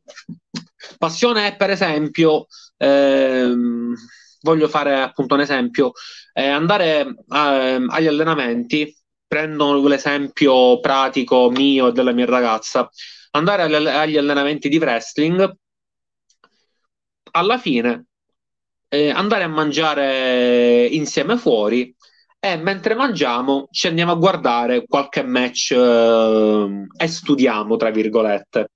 Passione 0.96 1.48
è, 1.48 1.56
per 1.56 1.70
esempio, 1.70 2.46
ehm, 2.80 3.94
voglio 4.42 4.68
fare 4.68 5.00
appunto 5.00 5.34
un 5.34 5.40
esempio, 5.40 5.92
eh, 6.32 6.48
andare 6.48 7.00
eh, 7.00 7.86
agli 7.88 8.06
allenamenti, 8.06 8.96
prendo 9.26 9.86
l'esempio 9.86 10.80
pratico 10.80 11.50
mio 11.50 11.88
e 11.88 11.92
della 11.92 12.12
mia 12.12 12.26
ragazza, 12.26 12.88
andare 13.32 13.62
agli, 13.62 13.74
agli 13.86 14.16
allenamenti 14.16 14.68
di 14.68 14.78
wrestling, 14.78 15.54
alla 17.32 17.58
fine 17.58 18.06
eh, 18.88 19.10
andare 19.10 19.44
a 19.44 19.48
mangiare 19.48 20.86
insieme 20.86 21.36
fuori 21.36 21.94
e 22.40 22.56
mentre 22.56 22.94
mangiamo 22.94 23.68
ci 23.70 23.86
andiamo 23.86 24.12
a 24.12 24.16
guardare 24.16 24.84
qualche 24.86 25.22
match 25.22 25.72
eh, 25.72 26.86
e 26.96 27.06
studiamo, 27.06 27.76
tra 27.76 27.90
virgolette. 27.90 28.70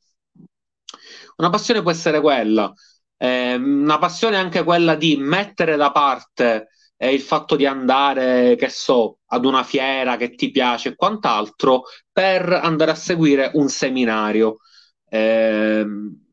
Una 1.36 1.51
passione 1.51 1.82
può 1.82 1.90
essere 1.90 2.20
quella, 2.20 2.72
eh, 3.16 3.54
una 3.54 3.98
passione 3.98 4.36
anche 4.36 4.62
quella 4.62 4.94
di 4.94 5.16
mettere 5.16 5.76
da 5.76 5.90
parte 5.92 6.68
eh, 6.96 7.12
il 7.12 7.20
fatto 7.20 7.56
di 7.56 7.66
andare, 7.66 8.56
che 8.56 8.68
so, 8.68 9.18
ad 9.26 9.44
una 9.44 9.62
fiera 9.62 10.16
che 10.16 10.34
ti 10.34 10.50
piace 10.50 10.90
e 10.90 10.94
quant'altro 10.94 11.82
per 12.10 12.48
andare 12.52 12.90
a 12.92 12.94
seguire 12.94 13.50
un 13.54 13.68
seminario. 13.68 14.58
Eh, 15.08 15.84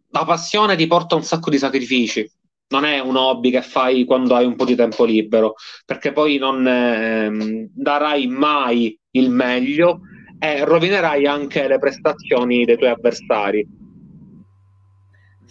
la 0.09 0.25
passione 0.25 0.75
ti 0.75 0.87
porta 0.87 1.15
un 1.15 1.23
sacco 1.23 1.49
di 1.49 1.57
sacrifici. 1.57 2.29
Non 2.69 2.85
è 2.85 2.99
un 2.99 3.17
hobby 3.17 3.51
che 3.51 3.61
fai 3.61 4.05
quando 4.05 4.33
hai 4.33 4.45
un 4.45 4.55
po' 4.55 4.63
di 4.63 4.75
tempo 4.75 5.03
libero, 5.03 5.55
perché 5.85 6.13
poi 6.13 6.37
non 6.37 6.65
eh, 6.65 7.69
darai 7.73 8.27
mai 8.27 8.97
il 9.11 9.29
meglio 9.29 10.01
e 10.39 10.63
rovinerai 10.63 11.25
anche 11.27 11.67
le 11.67 11.79
prestazioni 11.79 12.63
dei 12.63 12.77
tuoi 12.77 12.89
avversari 12.89 13.67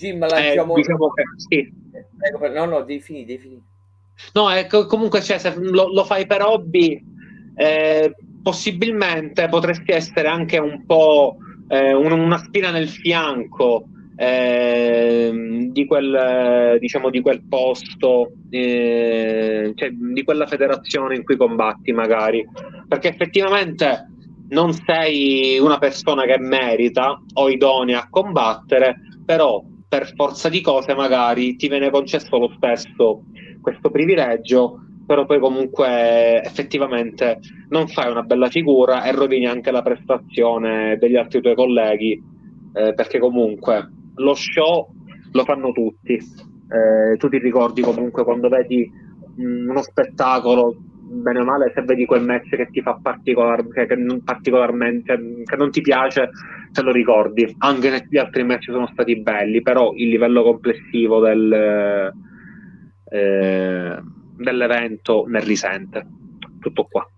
Jim 0.01 0.19
lanciamo... 0.19 0.73
Eh, 0.73 0.77
diciamo 0.77 1.11
che, 1.11 1.23
sì. 1.37 1.73
No, 2.55 2.65
no, 2.65 2.81
devi 2.83 3.01
finire, 3.01 3.27
devi 3.27 3.39
finire. 3.39 3.63
No, 4.33 4.51
ecco, 4.51 4.87
comunque 4.87 5.21
cioè, 5.21 5.39
se 5.39 5.55
lo, 5.57 5.93
lo, 5.93 6.05
fai 6.05 6.27
per 6.27 6.43
hobby, 6.43 7.03
eh, 7.55 8.15
possibilmente 8.43 9.49
potresti 9.49 9.93
essere 9.93 10.29
anche 10.29 10.59
un 10.59 10.85
po' 10.87 11.37
eh, 11.69 11.93
un, 11.93 12.13
una 12.13 12.39
spina 12.39 12.71
nel 12.71 12.89
fianco 12.89 13.87
eh, 14.17 15.69
di, 15.71 15.87
quel, 15.87 16.77
diciamo, 16.79 17.11
di 17.11 17.21
quel 17.21 17.43
posto, 17.49 18.33
eh, 18.51 19.73
cioè, 19.75 19.91
di 19.91 20.23
quella 20.25 20.47
federazione 20.47 21.17
in 21.17 21.25
cui 21.25 21.37
combatti 21.37 21.93
magari, 21.93 22.47
perché 22.87 23.09
effettivamente 23.09 24.09
non 24.51 24.73
sei 24.73 25.59
una 25.59 25.79
persona 25.79 26.25
che 26.25 26.39
merita 26.39 27.21
o 27.35 27.49
idonea 27.49 28.01
a 28.01 28.09
combattere, 28.11 28.97
però 29.25 29.63
per 29.91 30.12
forza 30.15 30.49
di 30.49 30.61
cose 30.61 30.95
magari 30.95 31.57
ti 31.57 31.67
viene 31.67 31.91
concesso 31.91 32.39
lo 32.39 32.53
stesso 32.57 33.25
questo 33.61 33.91
privilegio, 33.91 34.85
però 35.05 35.27
poi 35.27 35.41
comunque 35.41 36.41
effettivamente 36.45 37.41
non 37.71 37.89
fai 37.89 38.09
una 38.09 38.23
bella 38.23 38.49
figura 38.49 39.03
e 39.03 39.11
rovini 39.11 39.47
anche 39.47 39.73
la 39.73 39.83
prestazione 39.83 40.97
degli 40.97 41.17
altri 41.17 41.41
tuoi 41.41 41.57
colleghi, 41.57 42.23
eh, 42.73 42.95
perché 42.95 43.19
comunque 43.19 43.91
lo 44.15 44.35
show 44.35 44.89
lo 45.33 45.45
fanno 45.45 45.73
tutti. 45.73 46.15
Eh, 46.15 47.17
tu 47.17 47.29
ti 47.29 47.39
ricordi 47.39 47.83
comunque 47.83 48.23
quando 48.23 48.49
vedi 48.49 48.89
mh, 49.35 49.43
mm, 49.43 49.71
uno 49.71 49.83
spettacolo 49.83 50.77
bene 51.11 51.41
o 51.41 51.45
male, 51.45 51.73
se 51.75 51.83
vedi 51.83 52.07
quel 52.07 52.25
match 52.25 52.51
che 52.51 52.69
ti 52.71 52.81
fa 52.81 52.97
particolar, 53.03 53.67
che, 53.67 53.87
che 53.87 53.97
non, 53.97 54.23
particolarmente, 54.23 55.43
che 55.45 55.57
non 55.57 55.73
ti 55.73 55.81
piace, 55.81 56.31
te 56.73 56.83
lo 56.83 56.93
ricordi. 56.93 57.55
Anche 57.59 58.07
gli 58.09 58.19
altri 58.19 58.45
match 58.45 58.71
sono 58.71 58.89
stati 58.93 59.17
belli, 59.17 59.63
però 59.63 59.93
il 59.95 60.09
livello 60.09 60.43
complessivo 60.43 61.21
del, 61.21 62.13
eh, 63.11 64.03
dell'evento 64.37 65.25
ne 65.27 65.41
risente. 65.41 66.07
Tutto 66.61 66.85
qua. 66.85 67.09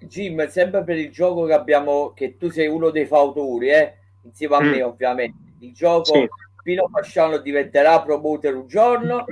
Jim, 0.00 0.46
sempre 0.48 0.84
per 0.84 0.98
il 0.98 1.10
gioco 1.10 1.44
che 1.44 1.52
abbiamo, 1.52 2.12
che 2.14 2.36
tu 2.36 2.48
sei 2.48 2.68
uno 2.68 2.90
dei 2.90 3.06
fautori, 3.06 3.70
eh? 3.70 3.94
insieme 4.22 4.56
a 4.56 4.62
mm. 4.62 4.68
me 4.68 4.82
ovviamente. 4.82 5.38
Il 5.60 5.72
gioco 5.72 6.14
sì. 6.14 6.28
Pino 6.62 6.88
Fasciano 6.88 7.38
diventerà 7.38 8.00
promoter 8.02 8.54
un 8.54 8.66
giorno 8.66 9.24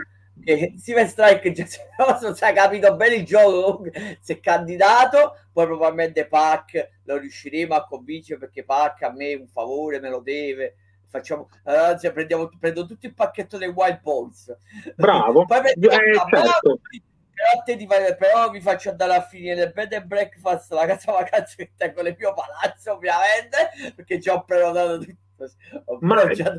e 0.42 0.74
Steven 0.78 1.08
Strike 1.08 1.52
già 1.52 1.64
non 2.20 2.34
si 2.34 2.44
è 2.44 2.52
capito 2.52 2.94
bene 2.96 3.14
il 3.16 3.24
gioco 3.24 3.84
si 4.20 4.32
è 4.32 4.40
candidato 4.40 5.36
poi 5.54 5.66
probabilmente 5.66 6.26
Pac 6.26 6.90
lo 7.04 7.16
riusciremo 7.16 7.74
a 7.74 7.86
convincere 7.86 8.40
perché 8.40 8.64
Pac 8.64 9.02
a 9.02 9.12
me 9.12 9.34
un 9.34 9.46
favore 9.46 10.00
me 10.00 10.10
lo 10.10 10.18
deve. 10.18 10.74
Facciamo 11.08 11.48
anzi 11.62 12.10
prendiamo 12.10 12.50
prendo 12.58 12.84
tutto 12.86 13.06
il 13.06 13.14
pacchetto 13.14 13.56
dei 13.56 13.68
Wild 13.68 14.00
Balls. 14.02 14.56
Bravo. 14.96 15.44
Poi 15.46 15.58
eh, 15.60 15.74
certo. 15.80 16.80
però, 17.64 18.16
però 18.16 18.50
mi 18.50 18.60
faccio 18.60 18.90
andare 18.90 19.14
a 19.14 19.22
finire 19.22 19.62
il 19.62 19.72
bed 19.72 19.92
and 19.92 20.06
breakfast 20.06 20.72
la 20.72 20.86
casa 20.86 21.12
vacanza 21.12 21.54
che 21.56 21.70
tengo 21.76 22.02
nel 22.02 22.16
mio 22.18 22.34
palazzo 22.34 22.94
ovviamente 22.94 23.92
perché 23.94 24.18
già 24.18 24.34
ho 24.34 24.44
prenotato 24.44 24.98
tutto 24.98 25.23
ma 26.00 26.26
già... 26.30 26.58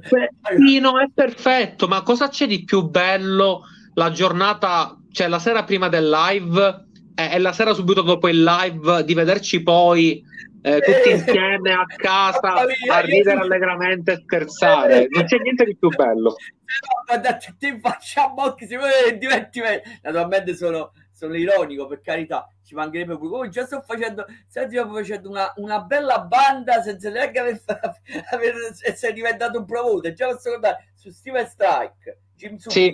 Pino 0.55 0.99
è 0.99 1.09
perfetto, 1.13 1.87
ma 1.87 2.01
cosa 2.01 2.29
c'è 2.29 2.47
di 2.47 2.63
più 2.63 2.89
bello 2.89 3.63
la 3.95 4.11
giornata, 4.11 4.97
cioè 5.11 5.27
la 5.27 5.39
sera 5.39 5.63
prima 5.63 5.87
del 5.87 6.09
live 6.09 6.85
e, 7.15 7.29
e 7.31 7.39
la 7.39 7.53
sera 7.53 7.73
subito 7.73 8.01
dopo 8.01 8.27
il 8.27 8.43
live 8.43 9.03
di 9.03 9.13
vederci 9.13 9.63
poi 9.63 10.23
eh, 10.65 10.81
tutti 10.81 11.11
insieme 11.11 11.73
a 11.73 11.85
casa 11.95 12.65
a 12.91 12.99
ridere 12.99 13.39
allegramente 13.39 14.13
e 14.13 14.21
scherzare. 14.23 15.07
Non 15.09 15.25
c'è 15.25 15.37
niente 15.37 15.63
di 15.63 15.77
più 15.77 15.89
bello. 15.89 16.35
Guarda, 17.05 17.37
ti 17.57 17.79
facciamo 17.79 18.53
che 18.53 18.65
si 18.65 18.75
diventi 19.19 19.59
naturalmente 20.01 20.55
sono, 20.55 20.91
sono 21.15 21.35
ironico 21.35 21.87
per 21.87 22.01
carità 22.01 22.47
ci 22.65 22.75
mancherebbe 22.75 23.17
pure. 23.17 23.29
Come 23.29 23.49
già 23.49 23.65
sto 23.65 23.81
facendo 23.81 24.25
stiamo 24.47 24.93
facendo 24.93 25.29
una, 25.29 25.53
una, 25.57 25.81
bella 25.81 26.19
banda 26.21 26.81
senza 26.81 27.09
neanche 27.09 27.39
aver, 27.39 27.61
aver 28.33 28.55
essere 28.81 29.13
diventato 29.13 29.59
un 29.59 29.65
promoter. 29.65 30.13
Già 30.13 30.27
posso 30.27 30.49
guardare 30.49 30.89
su 30.95 31.09
Steven 31.11 31.47
Strike 31.47 32.19
Jim 32.35 32.57
sì. 32.57 32.93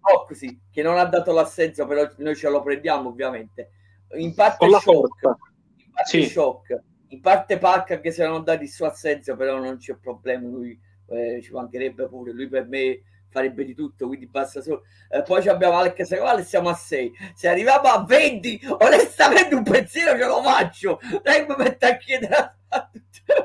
Oxy 0.00 0.60
che 0.70 0.82
non 0.82 0.98
ha 0.98 1.04
dato 1.04 1.32
l'assenza 1.32 1.86
però 1.86 2.06
noi 2.18 2.36
ce 2.36 2.50
lo 2.50 2.62
prendiamo 2.62 3.08
ovviamente. 3.08 3.70
In 4.16 4.34
parte 4.34 4.68
shock 4.68 5.22
in 5.76 5.90
parte 5.90 6.22
sì. 6.22 6.24
shock. 6.24 6.82
In 7.08 7.20
parte 7.20 7.58
Pac 7.58 8.00
che 8.00 8.10
se 8.10 8.26
non 8.26 8.42
dati 8.42 8.64
il 8.64 8.70
suo 8.70 8.86
assenza 8.86 9.36
però 9.36 9.58
non 9.58 9.78
c'è 9.78 9.96
problema 9.96 10.48
lui 10.48 10.78
eh, 11.06 11.40
ci 11.40 11.52
mancherebbe 11.52 12.08
pure. 12.08 12.32
Lui 12.32 12.48
per 12.48 12.66
me 12.66 13.00
farebbe 13.34 13.64
di 13.64 13.74
tutto, 13.74 14.06
quindi 14.06 14.26
basta 14.28 14.62
solo. 14.62 14.82
Eh, 15.10 15.22
poi 15.22 15.46
abbiamo 15.48 15.76
Alex 15.76 16.02
Sequale 16.02 16.42
e 16.42 16.44
siamo 16.44 16.68
a 16.68 16.74
6. 16.74 17.12
Se 17.34 17.48
arriviamo 17.48 17.88
a 17.88 18.04
20, 18.04 18.60
onestamente 18.78 19.56
un 19.56 19.64
pensiero 19.64 20.16
ce 20.16 20.24
lo 20.24 20.40
faccio. 20.40 21.00
Lei 21.24 21.44
mi 21.46 21.54
mette 21.58 21.86
a 21.86 21.96
chiedere 21.96 22.34
a 22.36 22.54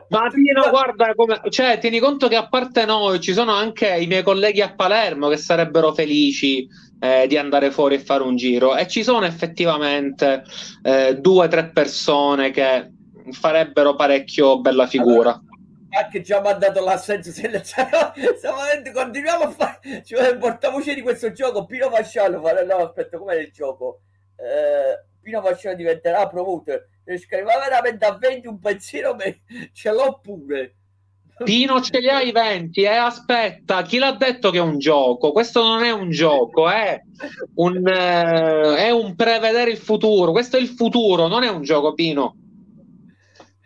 ma 0.09 0.27
Pino, 0.29 0.69
guarda, 0.69 1.13
come, 1.15 1.39
cioè, 1.49 1.77
tieni 1.79 1.99
conto 1.99 2.27
che 2.27 2.35
a 2.35 2.49
parte 2.49 2.85
noi 2.85 3.19
ci 3.19 3.33
sono 3.33 3.53
anche 3.53 3.87
i 3.87 4.07
miei 4.07 4.23
colleghi 4.23 4.61
a 4.61 4.73
Palermo 4.73 5.29
che 5.29 5.37
sarebbero 5.37 5.93
felici 5.93 6.67
eh, 6.99 7.27
di 7.27 7.37
andare 7.37 7.71
fuori 7.71 7.95
e 7.95 7.99
fare 7.99 8.23
un 8.23 8.35
giro 8.35 8.75
e 8.75 8.87
ci 8.87 9.03
sono 9.03 9.25
effettivamente 9.25 10.43
eh, 10.83 11.15
due 11.19 11.45
o 11.45 11.47
tre 11.47 11.69
persone 11.69 12.51
che 12.51 12.91
farebbero 13.31 13.95
parecchio 13.95 14.59
bella 14.59 14.87
figura. 14.87 15.31
Allora, 15.31 15.48
anche 15.89 16.21
già 16.21 16.41
mi 16.41 16.47
ha 16.47 16.53
dato 16.53 16.83
l'assenso 16.83 17.31
selezionato 17.31 18.13
continuiamo 18.93 19.43
a 19.43 19.49
fare 19.49 20.03
cioè, 20.03 20.37
portavoce 20.37 20.93
di 20.93 21.01
questo 21.01 21.31
gioco 21.31 21.65
Pino 21.65 21.89
Fasciano 21.89 22.41
fare 22.41 22.65
no 22.65 22.75
aspetta 22.75 23.17
com'è 23.17 23.35
il 23.35 23.51
gioco? 23.51 24.01
Eh, 24.35 25.07
Pino 25.21 25.41
Fasciano 25.41 25.75
diventerà 25.75 26.27
promoter. 26.27 26.87
Ma 27.05 27.59
veramente 27.59 28.05
a 28.05 28.17
20 28.17 28.47
un 28.47 28.59
pensiero 28.59 29.15
me 29.15 29.41
ce 29.73 29.91
l'ho 29.91 30.19
pure. 30.21 30.75
Pino 31.43 31.81
ce 31.81 31.99
li 31.99 32.09
hai 32.09 32.31
20 32.31 32.81
eh? 32.81 32.87
aspetta 32.87 33.81
chi 33.83 33.97
l'ha 33.97 34.11
detto 34.11 34.51
che 34.51 34.57
è 34.57 34.61
un 34.61 34.77
gioco? 34.77 35.31
Questo 35.31 35.63
non 35.63 35.83
è 35.83 35.91
un 35.91 36.09
gioco 36.09 36.69
è 36.69 37.01
un, 37.55 37.87
eh, 37.87 38.75
è 38.75 38.89
un 38.89 39.15
prevedere 39.15 39.71
il 39.71 39.77
futuro. 39.77 40.31
Questo 40.31 40.57
è 40.57 40.59
il 40.59 40.67
futuro 40.67 41.27
non 41.27 41.43
è 41.43 41.49
un 41.49 41.61
gioco 41.63 41.93
Pino 41.93 42.35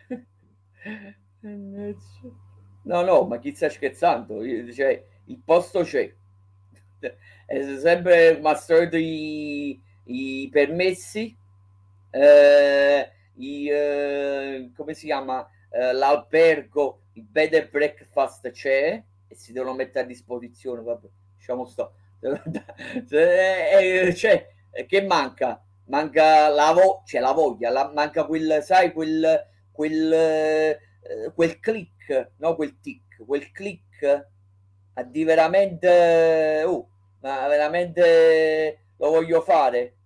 No, 2.82 3.02
no, 3.02 3.24
ma 3.26 3.38
chi 3.38 3.54
sta 3.54 3.68
scherzando? 3.68 4.40
Cioè, 4.72 5.04
il 5.26 5.38
posto 5.44 5.82
c'è. 5.82 6.12
è 7.46 7.78
sempre 7.78 8.38
come 8.40 8.50
al 8.50 8.58
i, 8.96 9.80
i 10.04 10.48
permessi, 10.50 11.34
eh, 12.10 13.10
i, 13.36 13.68
eh, 13.68 14.70
come 14.76 14.94
si 14.94 15.06
chiama, 15.06 15.48
eh, 15.70 15.92
l'albergo, 15.92 17.00
il 17.14 17.24
bed 17.24 17.54
and 17.54 17.70
breakfast 17.70 18.50
c'è 18.50 19.02
e 19.28 19.34
si 19.34 19.52
devono 19.52 19.74
mettere 19.74 20.04
a 20.04 20.08
disposizione, 20.08 20.82
vabbè, 20.82 21.08
diciamo 21.36 21.64
sto. 21.64 21.94
Cioè, 24.14 24.48
che 24.86 25.02
manca? 25.02 25.62
Manca 25.86 26.48
la, 26.48 26.72
vo- 26.72 27.02
cioè, 27.06 27.20
la 27.20 27.32
voglia, 27.32 27.70
la, 27.70 27.90
manca 27.92 28.24
quel, 28.24 28.62
sai, 28.62 28.92
quel, 28.92 29.46
quel, 29.70 30.78
eh, 31.04 31.32
quel 31.34 31.60
click, 31.60 32.32
no, 32.36 32.54
quel 32.54 32.80
tic, 32.80 33.22
quel 33.24 33.50
click 33.52 34.28
a 34.94 35.02
di 35.02 35.24
veramente, 35.24 36.62
uh, 36.64 36.88
ma 37.20 37.46
veramente 37.48 38.86
lo 38.96 39.10
voglio 39.10 39.40
fare, 39.42 39.96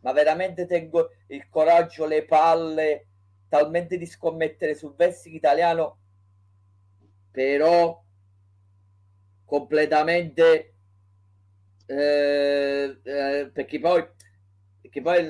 ma 0.00 0.12
veramente 0.12 0.66
tengo 0.66 1.10
il 1.28 1.48
coraggio, 1.48 2.04
le 2.04 2.24
palle, 2.24 3.06
talmente 3.48 3.96
di 3.96 4.06
scommettere 4.06 4.74
sul 4.74 4.94
wrestling 4.96 5.36
italiano, 5.36 5.98
però 7.30 8.02
completamente 9.44 10.74
eh, 11.86 12.98
eh, 13.02 13.50
perché 13.50 13.80
poi 13.80 14.06
perché 14.82 15.00
poi 15.00 15.26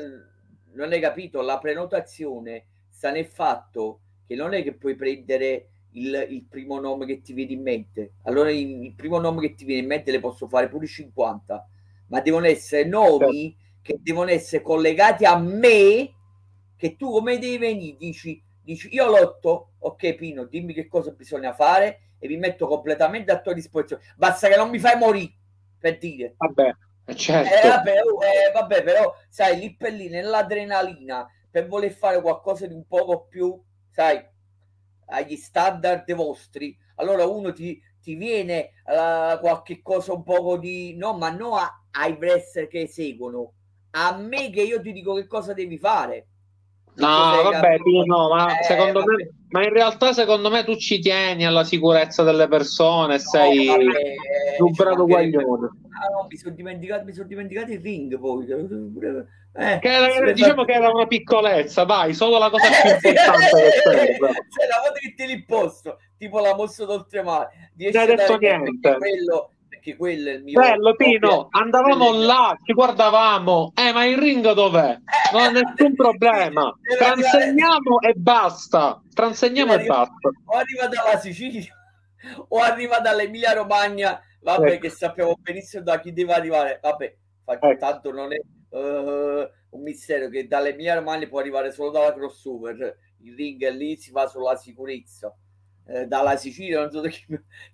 non 0.73 0.91
hai 0.91 1.01
capito 1.01 1.41
la 1.41 1.59
prenotazione 1.59 2.67
sta 2.89 3.13
nel 3.13 3.27
fatto 3.27 4.01
che 4.29 4.37
non 4.37 4.55
è 4.55 4.63
che 4.63 4.75
puoi 4.75 4.95
prendere 4.95 5.71
il, 5.93 6.27
il 6.29 6.45
primo 6.45 6.79
nome 6.79 7.07
che 7.07 7.23
ti 7.23 7.33
viene 7.33 7.53
in 7.53 7.63
mente 7.63 8.13
allora 8.25 8.53
il, 8.53 8.85
il, 8.85 8.95
primo 8.95 9.19
nome 9.19 9.41
che 9.41 9.55
ti 9.55 9.65
viene 9.65 9.81
in 9.81 9.89
mente 9.89 10.13
le 10.13 10.21
posso 10.21 10.47
fare 10.47 10.69
pure 10.69 10.87
50 10.87 11.69
ma 12.09 12.21
devono 12.21 12.47
essere 12.47 12.85
nomi 12.85 13.57
certo. 13.57 13.79
che 13.83 13.99
devono 14.03 14.31
essere 14.31 14.63
collegati 14.63 15.25
a 15.25 15.39
me 15.39 16.13
che 16.77 16.95
tu 16.97 17.11
come 17.11 17.39
devi 17.39 17.59
venire 17.59 17.97
dici, 17.97 18.41
dici 18.63 18.89
io 18.93 19.09
lotto 19.09 19.73
ok 19.79 20.15
Pino 20.15 20.45
dimmi 20.45 20.75
che 20.75 20.87
cosa 20.87 21.11
bisogna 21.11 21.55
fare 21.55 22.01
e 22.19 22.29
mi 22.29 22.37
metto 22.37 22.69
completamente 22.69 23.33
a 23.33 23.41
tua 23.41 23.55
disposizione 23.55 24.03
basta 24.15 24.49
che 24.49 24.57
non 24.57 24.69
mi 24.69 24.79
fai 24.79 24.99
morire 24.99 25.37
per 25.79 25.99
dire. 25.99 26.35
Vabbè, 26.37 26.71
eh, 27.07 27.15
certo. 27.15 27.55
Eh, 27.55 27.69
vabbè, 27.69 28.03
oh, 28.03 28.25
eh, 28.25 28.53
vabbè, 28.53 28.83
però, 28.83 29.15
sai, 29.29 29.59
lì 29.59 29.75
per 29.77 29.93
lì, 29.93 30.09
nell'adrenalina, 30.09 31.27
per 31.51 31.67
voler 31.67 31.93
fare 31.93 32.21
qualcosa 32.21 32.67
di 32.67 32.75
un 32.75 32.87
poco 32.87 33.27
più, 33.27 33.61
sai, 33.99 34.25
agli 35.07 35.35
standard 35.35 36.13
vostri, 36.15 36.79
allora 36.97 37.27
uno 37.27 37.53
ti, 37.53 37.83
ti 38.01 38.15
viene 38.15 38.71
uh, 38.85 39.41
qualche 39.41 39.83
cosa 39.83 40.13
un 40.13 40.23
poco 40.23 40.57
di... 40.57 40.95
No, 40.95 41.19
ma 41.19 41.31
no 41.31 41.57
a, 41.57 41.85
ai 41.91 42.13
wrestler 42.13 42.69
che 42.69 42.83
eseguono, 42.83 43.55
a 43.91 44.17
me 44.17 44.51
che 44.51 44.63
io 44.63 44.81
ti 44.81 44.93
dico 44.93 45.15
che 45.15 45.27
cosa 45.27 45.53
devi 45.53 45.79
fare. 45.79 46.29
No, 46.99 47.43
vabbè, 47.43 47.79
tu, 47.79 48.05
no, 48.05 48.29
ma 48.29 48.59
eh, 48.59 48.65
secondo 48.65 49.01
vabbè. 49.01 49.15
me, 49.15 49.31
ma 49.51 49.63
in 49.63 49.73
realtà 49.73 50.13
secondo 50.13 50.51
me 50.51 50.65
tu 50.65 50.77
ci 50.77 50.99
tieni 50.99 51.47
alla 51.47 51.63
sicurezza 51.63 52.25
delle 52.25 52.49
persone, 52.49 53.15
no, 53.15 53.19
sei 53.21 53.67
vabbè, 53.67 54.17
un 54.59 54.73
bravo 54.73 55.07
guaglione. 55.07 55.71
Ah, 56.01 56.09
no, 56.13 56.27
mi 56.29 56.37
sono 56.37 56.55
dimenticato, 56.55 57.05
mi 57.05 57.13
sono 57.13 57.29
dimenticato 57.29 57.71
il 57.71 57.81
ring 57.81 58.19
poi. 58.19 58.47
Eh, 58.51 59.79
che 59.81 59.89
era, 59.89 60.33
diciamo 60.33 60.65
che 60.65 60.73
era 60.73 60.91
una 60.91 61.07
piccolezza, 61.07 61.85
vai, 61.85 62.15
solo 62.15 62.39
la 62.39 62.51
cosa 62.51 62.69
più 62.83 62.91
importante 63.09 63.45
che 63.45 63.71
serve. 63.83 64.29
Se 64.49 64.67
la 64.67 64.81
volta 64.83 64.99
che 65.01 65.15
te 65.17 65.27
li 65.27 65.45
posto, 65.45 65.99
tipo 66.17 66.41
la 66.41 66.55
mossa 66.55 66.85
d'oltremare, 66.85 67.71
non 67.77 67.97
hai 67.97 68.07
detto 68.07 68.37
niente. 68.39 68.97
Quello, 68.97 69.51
perché 69.89 69.97
quello 69.97 70.29
è 70.31 70.33
il 70.35 70.45
mio 70.45 70.61
bello 70.61 70.95
Pino 70.95 71.49
andavamo 71.51 72.13
là 72.13 72.57
ci 72.65 72.73
guardavamo. 72.73 73.73
Eh 73.75 73.93
ma 73.93 74.05
il 74.05 74.19
ring 74.19 74.53
dov'è? 74.53 74.99
Non 75.33 75.43
ha 75.43 75.51
nessun 75.51 75.95
problema. 75.95 76.77
Transegniamo 76.99 78.01
e 78.01 78.13
basta. 78.15 79.03
Transegniamo 79.15 79.75
e 79.75 79.85
basta. 79.87 80.29
o 80.45 80.57
arriva 80.57 80.89
dalla 80.89 81.19
Sicilia 81.19 81.75
o 82.49 82.59
arriva 82.59 82.99
dall'Emilia 82.99 83.53
Romagna. 83.53 84.21
Vabbè 84.41 84.73
ecco. 84.73 84.81
che 84.83 84.91
sappiamo 84.91 85.37
benissimo 85.41 85.83
da 85.83 86.01
chi 86.01 86.13
deve 86.13 86.33
arrivare. 86.33 86.81
Vabbè 86.83 87.17
ecco. 87.45 87.77
tanto 87.79 88.13
non 88.13 88.33
è 88.33 88.39
uh, 88.71 89.49
un 89.71 89.83
mistero 89.83 90.29
che 90.29 90.47
dall'Emilia 90.47 90.97
Romagna 90.97 91.27
può 91.27 91.39
arrivare 91.41 91.73
solo 91.73 91.91
dalla 91.91 92.13
crossover. 92.13 92.97
Il 93.21 93.35
ring 93.35 93.63
è 93.65 93.71
lì 93.71 93.97
si 93.97 94.11
fa 94.11 94.27
sulla 94.27 94.57
sicurezza 94.57 95.35
eh, 95.89 96.07
dalla 96.07 96.37
Sicilia, 96.37 96.81
non 96.81 96.91
so 96.91 97.01
chi, 97.03 97.25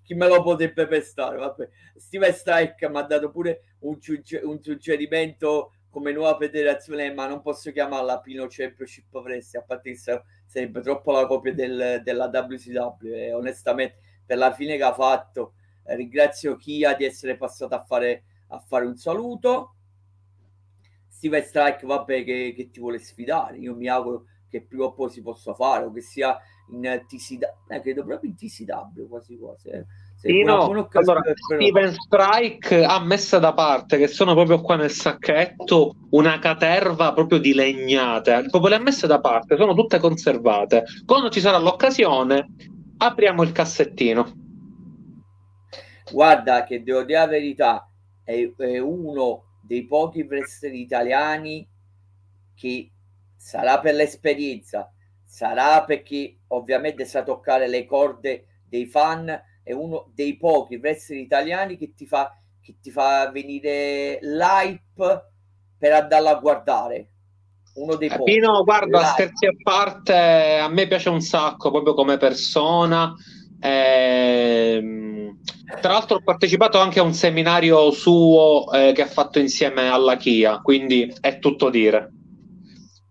chi, 0.01 0.13
me 0.15 0.27
lo 0.27 0.41
potrebbe 0.41 0.87
pestare. 0.87 1.37
Vabbè. 1.37 1.69
Steven 1.95 2.33
Strike 2.33 2.89
mi 2.89 2.97
ha 2.97 3.03
dato 3.03 3.29
pure 3.29 3.75
un, 3.79 3.97
un, 4.43 4.59
suggerimento 4.61 5.73
come 5.89 6.11
nuova 6.11 6.37
federazione, 6.37 7.13
ma 7.13 7.27
non 7.27 7.41
posso 7.41 7.71
chiamarla 7.71 8.19
Pino 8.19 8.47
Championship 8.47 9.13
Wrestling, 9.13 9.63
a 9.63 9.67
parte 9.67 9.91
che 9.91 10.21
sarebbe 10.45 10.81
troppo 10.81 11.11
la 11.11 11.25
copia 11.27 11.53
del, 11.53 12.01
della 12.03 12.27
WCW 12.27 13.13
e 13.13 13.33
onestamente 13.33 13.97
per 14.25 14.37
la 14.37 14.53
fine 14.53 14.77
che 14.77 14.83
ha 14.83 14.93
fatto 14.93 15.53
eh, 15.83 15.95
ringrazio 15.95 16.55
Kia 16.55 16.95
di 16.95 17.05
essere 17.05 17.37
passato 17.37 17.75
a 17.75 17.83
fare, 17.83 18.23
a 18.47 18.59
fare 18.59 18.85
un 18.85 18.95
saluto. 18.95 19.75
Steven 21.07 21.43
Strike, 21.43 21.85
vabbè, 21.85 22.23
che, 22.23 22.53
che 22.55 22.69
ti 22.69 22.79
vuole 22.79 22.99
sfidare. 22.99 23.57
Io 23.57 23.75
mi 23.75 23.87
auguro 23.87 24.25
che 24.49 24.61
prima 24.61 24.85
o 24.85 24.93
poi 24.93 25.09
si 25.09 25.21
possa 25.21 25.53
fare 25.53 25.85
o 25.85 25.91
che 25.91 26.01
sia 26.01 26.37
in 26.71 27.03
TCW, 27.07 27.73
eh, 27.73 27.81
credo 27.81 28.03
proprio 28.03 28.29
in 28.29 28.35
TCW 28.35 29.07
quasi 29.07 29.37
quasi. 29.37 29.69
Eh. 29.69 29.85
Sì, 30.17 30.43
no. 30.43 30.87
allora, 30.91 31.21
Steven 31.33 31.93
Strike 31.93 32.83
ha 32.83 32.99
messo 32.99 33.37
da 33.37 33.53
parte, 33.53 33.97
che 33.97 34.07
sono 34.07 34.33
proprio 34.33 34.61
qua 34.61 34.75
nel 34.75 34.89
sacchetto, 34.89 35.95
una 36.11 36.39
caterva 36.39 37.13
proprio 37.13 37.37
di 37.37 37.53
legnate, 37.53 38.45
proprio 38.49 38.71
le 38.71 38.75
ha 38.77 38.81
messe 38.81 39.05
da 39.07 39.19
parte, 39.19 39.55
sono 39.55 39.73
tutte 39.73 39.99
conservate. 39.99 40.85
Quando 41.05 41.29
ci 41.29 41.39
sarà 41.39 41.57
l'occasione, 41.59 42.47
apriamo 42.97 43.43
il 43.43 43.51
cassettino. 43.51 44.43
Guarda, 46.11 46.63
che 46.63 46.81
devo 46.81 47.03
dire 47.03 47.19
la 47.19 47.27
verità, 47.27 47.89
è, 48.23 48.51
è 48.57 48.79
uno 48.79 49.43
dei 49.61 49.85
pochi 49.85 50.21
wrestler 50.21 50.73
italiani 50.73 51.67
che 52.55 52.91
sarà 53.35 53.79
per 53.79 53.95
l'esperienza, 53.95 54.91
sarà 55.35 55.83
perché 55.83 56.37
ovviamente 56.47 57.03
sa 57.03 57.21
toccare 57.21 57.67
le 57.67 57.85
corde 57.85 58.61
dei 58.69 58.85
fan, 58.85 59.27
è 59.61 59.73
uno 59.73 60.09
dei 60.15 60.37
pochi 60.37 60.77
wrestler 60.77 61.19
italiani 61.19 61.75
che 61.75 61.93
ti 61.93 62.05
fa, 62.05 62.39
che 62.61 62.77
ti 62.81 62.89
fa 62.89 63.29
venire 63.31 64.17
l'hype 64.21 65.23
per 65.77 65.91
andarla 65.91 66.29
a 66.29 66.39
guardare. 66.39 67.09
Uno 67.73 67.95
dei 67.95 68.07
pochi. 68.07 68.31
Pino, 68.31 68.63
guarda, 68.63 68.99
l'hype. 68.99 69.11
scherzi 69.11 69.45
a 69.47 69.51
parte, 69.61 70.57
a 70.57 70.69
me 70.69 70.87
piace 70.87 71.09
un 71.09 71.19
sacco 71.19 71.69
proprio 71.69 71.95
come 71.95 72.15
persona. 72.15 73.13
Ehm, 73.59 75.37
tra 75.81 75.91
l'altro 75.91 76.15
ho 76.15 76.23
partecipato 76.23 76.79
anche 76.79 77.01
a 77.01 77.03
un 77.03 77.13
seminario 77.13 77.91
suo 77.91 78.71
eh, 78.71 78.93
che 78.93 79.01
ha 79.01 79.07
fatto 79.07 79.39
insieme 79.39 79.89
alla 79.89 80.15
Kia, 80.15 80.61
quindi 80.61 81.13
è 81.19 81.39
tutto 81.39 81.69
dire 81.69 82.11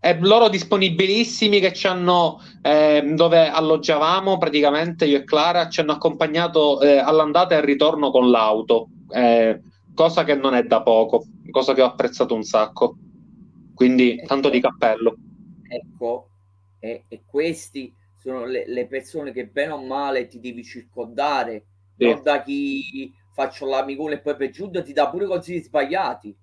e 0.05 0.19
loro 0.21 0.51
disponibilissimi 0.51 1.61
che 1.61 1.73
ci 1.73 1.87
hanno 1.87 2.41
eh, 2.61 3.03
dove 3.15 3.49
alloggiavamo 3.49 4.37
praticamente 4.37 5.07
io 5.07 5.17
e 5.17 5.25
Clara 5.25 5.69
ci 5.71 5.81
hanno 5.81 5.93
accompagnato 5.93 6.81
eh, 6.83 6.99
all'andata 6.99 7.55
e 7.55 7.59
al 7.59 7.65
ritorno 7.65 8.11
con 8.11 8.31
l'auto 8.31 8.89
eh, 9.11 9.63
cosa 9.95 10.25
che 10.25 10.35
non 10.35 10.55
è 10.55 10.65
da 10.65 10.83
poco 10.83 11.25
cosa 11.55 11.73
che 11.73 11.83
ho 11.83 11.87
apprezzato 11.87 12.35
un 12.35 12.43
sacco. 12.43 12.97
Quindi 13.75 14.19
ecco, 14.19 14.27
tanto 14.27 14.51
di 14.51 14.61
cappello. 14.61 15.17
Ecco 15.69 16.29
e, 16.81 17.05
e 17.09 17.23
questi 17.25 17.95
sono 18.19 18.45
le, 18.45 18.65
le, 18.67 18.87
persone 18.87 19.33
che 19.33 19.47
bene 19.47 19.73
o 19.73 19.83
male 19.83 20.27
ti 20.27 20.41
devi 20.41 20.65
circondare 20.65 21.65
sì. 21.97 22.07
non 22.07 22.23
da 22.23 22.43
chi 22.43 23.13
faccio 23.33 23.67
l'amicone 23.67 24.15
e 24.15 24.21
poi 24.21 24.37
per 24.37 24.51
giunta 24.51 24.83
ti 24.83 24.93
dà 24.93 25.09
pure 25.09 25.27
consigli 25.27 25.63
sbagliati. 25.63 26.37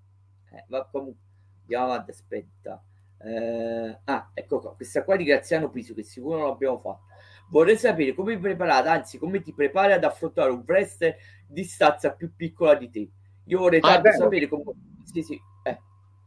Eh, 0.54 0.66
ma 0.68 0.88
comunque 0.90 1.20
andiamo 1.62 1.86
avanti 1.86 2.12
aspetta 2.12 2.82
eh, 3.24 4.00
ah, 4.06 4.32
ecco 4.34 4.60
qua, 4.60 4.76
questa 4.76 5.04
qua 5.04 5.16
di 5.16 5.24
Graziano 5.24 5.70
Piso, 5.70 5.94
che 5.94 6.04
sicuro 6.04 6.40
non 6.40 6.48
l'abbiamo 6.48 6.80
fatto. 6.80 7.04
Vorrei 7.50 7.78
sapere 7.78 8.14
come 8.14 8.36
vi 8.36 8.42
preparate, 8.42 8.88
anzi, 8.88 9.18
come 9.18 9.42
ti 9.42 9.54
prepari 9.54 9.94
ad 9.94 10.04
affrontare 10.04 10.52
un 10.52 10.64
wrestler 10.66 11.16
di 11.46 11.64
stazza 11.64 12.12
più 12.12 12.34
piccola 12.36 12.76
di 12.76 12.90
te. 12.90 13.10
Io 13.46 13.60
vorrei 13.60 13.80
ah, 13.82 14.00
tanto 14.00 14.12
sapere 14.12 14.48
come. 14.48 14.64
Sì, 15.04 15.22
sì, 15.22 15.40
eh, 15.64 15.80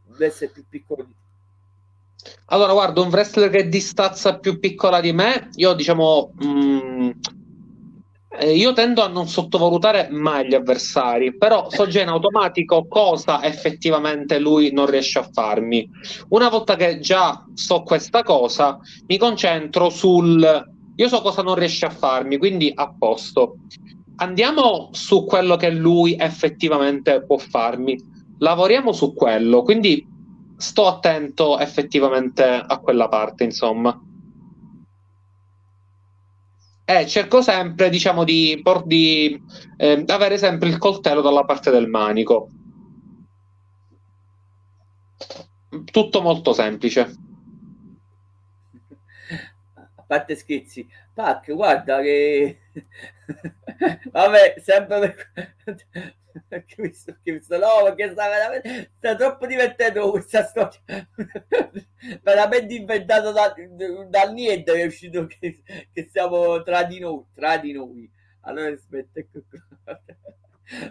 un 0.07 0.15
wrestler 0.15 0.51
più 0.51 0.65
piccolo 0.69 1.03
di 1.03 1.13
te. 1.13 1.23
Allora, 2.45 2.73
guarda, 2.73 3.01
un 3.01 3.09
wrestler 3.09 3.49
che 3.49 3.59
è 3.59 3.67
di 3.67 3.79
stazza 3.79 4.39
più 4.39 4.59
piccola 4.59 5.01
di 5.01 5.13
me, 5.13 5.49
io 5.55 5.73
diciamo. 5.73 6.31
Mh, 6.35 6.47
mm, 6.47 7.09
eh, 8.37 8.55
io 8.55 8.73
tendo 8.73 9.01
a 9.01 9.07
non 9.07 9.27
sottovalutare 9.27 10.07
mai 10.11 10.47
gli 10.47 10.53
avversari, 10.53 11.35
però 11.35 11.69
so 11.69 11.87
già 11.87 12.01
in 12.01 12.09
automatico 12.09 12.87
cosa 12.87 13.43
effettivamente 13.43 14.39
lui 14.39 14.71
non 14.71 14.85
riesce 14.85 15.19
a 15.19 15.29
farmi. 15.31 15.89
Una 16.29 16.49
volta 16.49 16.75
che 16.75 16.99
già 16.99 17.45
so 17.53 17.83
questa 17.83 18.23
cosa, 18.23 18.77
mi 19.07 19.17
concentro 19.17 19.89
sul 19.89 20.73
io 20.97 21.09
so 21.09 21.21
cosa 21.21 21.41
non 21.41 21.55
riesce 21.55 21.85
a 21.85 21.89
farmi, 21.89 22.37
quindi 22.37 22.71
a 22.73 22.93
posto. 22.97 23.57
andiamo 24.17 24.89
su 24.93 25.25
quello 25.25 25.57
che 25.57 25.69
lui 25.69 26.15
effettivamente 26.17 27.25
può 27.25 27.37
farmi, 27.37 27.99
lavoriamo 28.37 28.93
su 28.93 29.13
quello, 29.13 29.61
quindi 29.61 30.07
sto 30.55 30.87
attento 30.87 31.59
effettivamente 31.59 32.43
a 32.43 32.77
quella 32.77 33.09
parte, 33.09 33.43
insomma. 33.43 33.99
Eh, 36.87 37.07
cerco 37.07 37.41
sempre, 37.41 37.89
diciamo, 37.89 38.23
di, 38.23 38.61
di 38.85 39.43
eh, 39.77 40.03
avere 40.05 40.37
sempre 40.37 40.69
il 40.69 40.77
coltello 40.77 41.21
dalla 41.21 41.43
parte 41.43 41.71
del 41.71 41.87
manico. 41.87 42.49
Tutto 45.83 46.21
molto 46.21 46.53
semplice. 46.53 47.15
A 49.95 50.03
parte 50.05 50.35
scherzi, 50.35 50.87
Pac, 51.11 51.51
guarda 51.53 52.01
che... 52.01 52.59
Vabbè, 54.11 54.55
sempre 54.61 55.15
per... 56.47 56.65
che 56.65 56.81
visto, 56.81 57.17
che 57.23 57.33
visto, 57.33 57.57
no, 57.57 57.83
perché 57.83 58.11
sta 58.11 58.27
veramente 58.27 58.91
sta 58.97 59.15
troppo 59.15 59.45
divertendo 59.45 60.11
questa 60.11 60.43
storia. 60.43 60.79
Veramente 62.21 62.73
inventato 62.73 63.31
da, 63.31 63.53
dal 64.07 64.33
niente 64.33 64.73
è 64.73 64.85
uscito 64.85 65.25
che, 65.27 65.63
che 65.91 66.09
siamo 66.11 66.61
tra 66.63 66.83
di 66.83 66.99
noi 66.99 67.23
tra 67.33 67.57
di 67.57 67.71
noi. 67.71 68.09
Allora 68.41 68.69
aspetta 68.69 69.19
ecco 69.19 69.41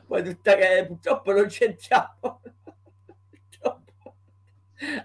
poi 0.06 0.22
tutta 0.22 0.54
che 0.54 0.84
purtroppo 0.86 1.32
non 1.32 1.46
c'entriamo. 1.46 2.40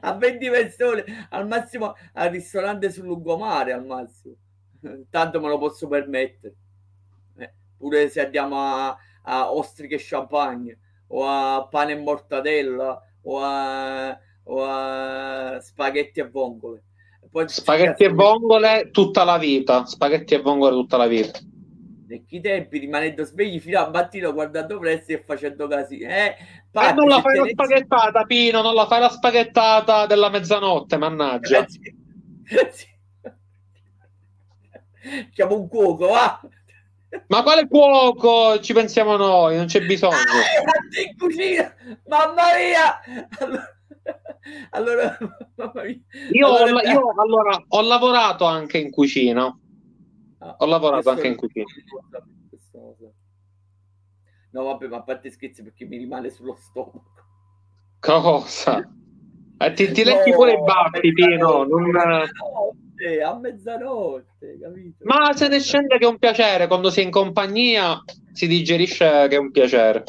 A 0.01 0.13
20 0.13 0.49
persone 0.49 1.27
al 1.29 1.47
massimo 1.47 1.95
al 2.13 2.29
ristorante 2.29 2.91
sul 2.91 3.05
lungomare 3.05 3.71
al 3.71 3.85
massimo. 3.85 4.35
Tanto 5.09 5.39
me 5.39 5.47
lo 5.47 5.57
posso 5.57 5.87
permettere. 5.87 6.55
Eh, 7.37 7.53
pure 7.77 8.09
se 8.09 8.25
andiamo 8.25 8.59
a, 8.59 8.97
a 9.29 9.53
ostriche 9.53 9.95
e 9.95 10.01
champagne 10.01 10.77
o 11.07 11.27
a 11.27 11.67
pane 11.69 11.93
e 11.93 11.95
mortadella 11.95 13.01
o 13.21 13.39
a, 13.41 14.17
o 14.43 14.63
a 14.63 15.59
spaghetti 15.61 16.19
e 16.19 16.27
vongole 16.27 16.83
Poi 17.29 17.47
spaghetti 17.47 18.03
e 18.03 18.09
vongole 18.09 18.89
tutta 18.91 19.23
la 19.23 19.37
vita 19.37 19.85
spaghetti 19.85 20.33
e 20.33 20.41
vongole 20.41 20.73
tutta 20.73 20.97
la 20.97 21.07
vita 21.07 21.39
vecchi 22.05 22.41
tempi 22.41 22.79
rimanendo 22.79 23.23
svegli 23.23 23.59
fino 23.59 23.79
al 23.79 23.91
mattino 23.91 24.33
guardando 24.33 24.79
presto 24.79 25.11
e 25.11 25.23
facendo 25.23 25.67
casi 25.67 25.99
eh, 25.99 26.35
Patti, 26.71 26.89
eh, 26.89 26.93
non 26.93 27.07
la 27.07 27.21
fai 27.21 27.37
la 27.37 27.45
spaghettata 27.45 28.23
Pino 28.23 28.61
non 28.61 28.73
la 28.73 28.87
fai 28.87 28.99
la 28.99 29.09
spaghettata 29.09 30.05
della 30.07 30.29
mezzanotte 30.29 30.97
mannaggia 30.97 31.59
eh, 31.59 31.65
sì. 31.67 31.79
sì. 32.71 32.87
Chiamo 35.31 35.57
un 35.57 35.67
cuoco, 35.67 36.07
va! 36.07 36.39
Ma 37.27 37.43
quale 37.43 37.67
cuoco? 37.67 38.59
Ci 38.59 38.73
pensiamo 38.73 39.15
noi, 39.15 39.55
non 39.57 39.65
c'è 39.65 39.85
bisogno. 39.85 40.15
Ah, 40.15 41.05
in 41.05 41.17
cucina! 41.17 41.73
Mamma 42.07 42.43
mia! 42.57 42.99
Allora, 44.71 45.17
mamma 45.55 45.83
mia. 45.83 45.99
Io, 46.31 46.47
allora, 46.47 46.81
ho, 46.81 46.91
io 46.91 47.13
allora, 47.15 47.63
ho 47.67 47.81
lavorato 47.81 48.45
anche 48.45 48.77
in 48.77 48.91
cucina. 48.91 49.45
Ah, 50.39 50.55
ho 50.59 50.65
lavorato 50.65 51.09
anche 51.09 51.27
in 51.27 51.35
cucina. 51.35 51.65
No, 54.51 54.63
vabbè, 54.63 54.87
ma 54.87 54.97
a 54.97 55.03
parte 55.03 55.29
scherzi 55.29 55.61
perché 55.61 55.85
mi 55.85 55.97
rimane 55.97 56.29
sullo 56.29 56.55
stomaco. 56.55 57.03
Cosa? 57.99 58.79
Eh, 59.57 59.73
ti, 59.73 59.91
ti 59.91 60.03
no, 60.03 60.09
letti 60.09 60.31
pure 60.31 60.53
i 60.53 60.61
baffi, 60.61 61.13
Pino. 61.13 61.63
Non... 61.65 61.89
No, 61.89 62.75
notte, 62.99 63.21
a 63.21 63.37
mezzanotte, 63.37 64.59
capito? 64.59 65.03
Ma 65.05 65.33
se 65.33 65.47
ne 65.47 65.59
scende 65.59 65.97
che 65.97 66.05
è 66.05 66.09
un 66.09 66.17
piacere, 66.17 66.67
quando 66.67 66.89
si 66.89 66.99
è 66.99 67.03
in 67.03 67.11
compagnia 67.11 68.03
si 68.33 68.47
digerisce 68.47 69.27
che 69.27 69.35
è 69.35 69.39
un 69.39 69.51
piacere. 69.51 70.03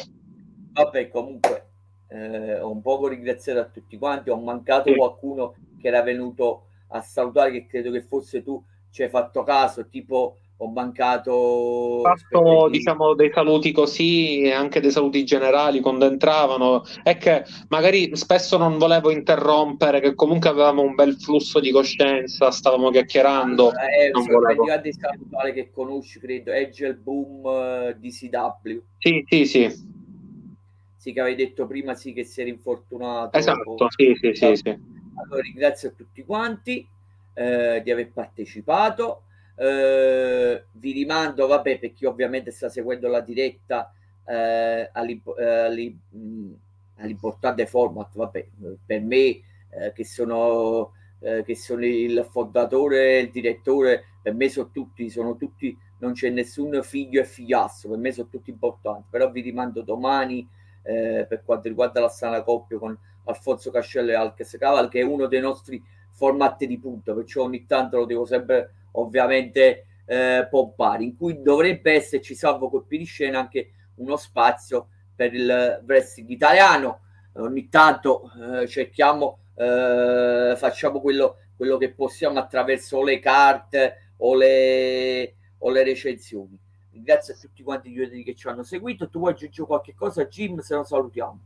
Vabbè, 0.73 1.09
comunque, 1.09 1.69
eh, 2.09 2.59
ho 2.59 2.69
un 2.69 2.81
poco 2.81 3.07
ringraziato 3.07 3.59
a 3.59 3.65
tutti 3.65 3.97
quanti, 3.97 4.29
ho 4.29 4.37
mancato 4.37 4.89
sì. 4.89 4.95
qualcuno 4.95 5.55
che 5.79 5.87
era 5.87 6.01
venuto 6.01 6.67
a 6.89 7.01
salutare, 7.01 7.51
che 7.51 7.65
credo 7.65 7.91
che 7.91 8.03
fosse 8.03 8.43
tu, 8.43 8.61
ci 8.91 9.03
hai 9.03 9.09
fatto 9.09 9.43
caso, 9.43 9.87
tipo 9.87 10.37
ho 10.63 10.67
mancato 10.67 12.01
fatto 12.03 12.69
diciamo 12.69 13.15
dei 13.15 13.31
saluti 13.33 13.71
così 13.71 14.41
e 14.41 14.51
anche 14.51 14.79
dei 14.79 14.91
saluti 14.91 15.23
generali 15.23 15.79
quando 15.79 16.05
entravano. 16.05 16.83
È 17.01 17.17
che 17.17 17.45
magari 17.69 18.15
spesso 18.15 18.57
non 18.57 18.77
volevo 18.77 19.09
interrompere 19.09 19.99
che 19.99 20.13
comunque 20.13 20.49
avevamo 20.49 20.83
un 20.83 20.93
bel 20.93 21.15
flusso 21.15 21.59
di 21.59 21.71
coscienza 21.71 22.51
stavamo 22.51 22.91
chiacchierando 22.91 23.71
eh, 23.71 24.11
non 24.11 24.25
volevo. 24.25 24.65
di 24.81 24.93
salutare 24.93 25.53
che 25.53 25.71
conosci 25.71 26.19
credo 26.19 26.51
Angel 26.51 26.95
Boom 26.95 27.43
uh, 27.43 27.97
di 27.97 28.11
CW 28.11 28.81
sì 28.99 29.25
sì 29.27 29.45
sì. 29.45 29.89
Sì 30.97 31.13
che 31.13 31.19
avevi 31.19 31.35
detto 31.37 31.65
prima 31.65 31.95
sì 31.95 32.13
che 32.13 32.23
si 32.23 32.41
era 32.41 32.49
infortunato 32.51 33.35
esatto 33.35 33.87
sì 33.89 34.13
sì 34.19 34.33
sì, 34.35 34.55
sì. 34.55 34.79
allora 35.15 35.41
ringrazio 35.41 35.89
a 35.89 35.91
tutti 35.93 36.23
quanti 36.23 36.87
eh, 37.33 37.81
di 37.83 37.89
aver 37.89 38.11
partecipato 38.11 39.23
eh, 39.55 40.65
vi 40.71 40.91
rimando, 40.91 41.47
vabbè, 41.47 41.79
per 41.79 41.93
chi 41.93 42.05
ovviamente 42.05 42.51
sta 42.51 42.69
seguendo 42.69 43.07
la 43.07 43.21
diretta, 43.21 43.93
eh, 44.25 44.89
all'imp- 44.91 45.37
eh, 45.37 45.95
all'importante 46.97 47.65
format, 47.65 48.09
vabbè, 48.13 48.47
per 48.85 49.01
me 49.01 49.41
eh, 49.69 49.91
che 49.93 50.05
sono, 50.05 50.93
eh, 51.19 51.43
che 51.43 51.55
sono 51.55 51.85
il 51.85 52.27
fondatore, 52.29 53.19
il 53.19 53.31
direttore, 53.31 54.03
per 54.21 54.33
me 54.33 54.49
sono 54.49 54.69
tutti, 54.71 55.09
sono 55.09 55.35
tutti, 55.35 55.75
non 55.99 56.13
c'è 56.13 56.29
nessun 56.29 56.79
figlio 56.83 57.21
e 57.21 57.25
figliastro, 57.25 57.91
per 57.91 57.99
me 57.99 58.11
sono 58.11 58.27
tutti 58.29 58.49
importanti, 58.49 59.07
però 59.09 59.31
vi 59.31 59.41
rimando 59.41 59.81
domani 59.81 60.47
eh, 60.83 61.25
per 61.27 61.43
quanto 61.43 61.67
riguarda 61.67 61.99
la 61.99 62.09
sana 62.09 62.43
coppia 62.43 62.77
con 62.77 62.97
Alfonso 63.25 63.71
Cascello 63.71 64.11
e 64.11 64.15
Alches 64.15 64.57
Caval, 64.57 64.89
che 64.89 64.99
è 64.99 65.03
uno 65.03 65.27
dei 65.27 65.41
nostri 65.41 65.81
format 66.11 66.63
di 66.65 66.79
punta, 66.79 67.13
perciò 67.13 67.43
ogni 67.43 67.65
tanto 67.65 67.97
lo 67.97 68.05
devo 68.05 68.25
sempre 68.25 68.73
ovviamente 68.93 69.85
eh, 70.05 70.47
pompare, 70.49 71.03
in 71.03 71.15
cui 71.15 71.41
dovrebbe 71.41 71.93
esserci, 71.93 72.35
salvo 72.35 72.69
colpi 72.69 72.97
di 72.97 73.05
scena, 73.05 73.39
anche 73.39 73.71
uno 73.95 74.17
spazio 74.17 74.87
per 75.15 75.33
il 75.33 75.83
wrestling 75.85 76.29
italiano. 76.29 77.01
Ogni 77.33 77.69
tanto 77.69 78.29
eh, 78.33 78.67
cerchiamo, 78.67 79.39
eh, 79.55 80.53
facciamo 80.57 80.99
quello, 80.99 81.37
quello 81.55 81.77
che 81.77 81.93
possiamo 81.93 82.39
attraverso 82.39 83.03
le 83.03 83.19
carte 83.19 84.13
o 84.17 84.35
le, 84.35 85.35
o 85.59 85.69
le 85.69 85.83
recensioni. 85.83 86.59
Grazie 86.93 87.35
a 87.35 87.37
tutti 87.37 87.63
quanti 87.63 87.89
gli 87.89 87.99
utenti 87.99 88.23
che 88.23 88.35
ci 88.35 88.47
hanno 88.47 88.63
seguito. 88.63 89.09
Tu 89.09 89.19
vuoi 89.19 89.31
aggiungere 89.31 89.65
qualche 89.65 89.93
cosa, 89.95 90.25
Jim? 90.25 90.59
Se 90.59 90.75
no 90.75 90.83
salutiamo. 90.83 91.39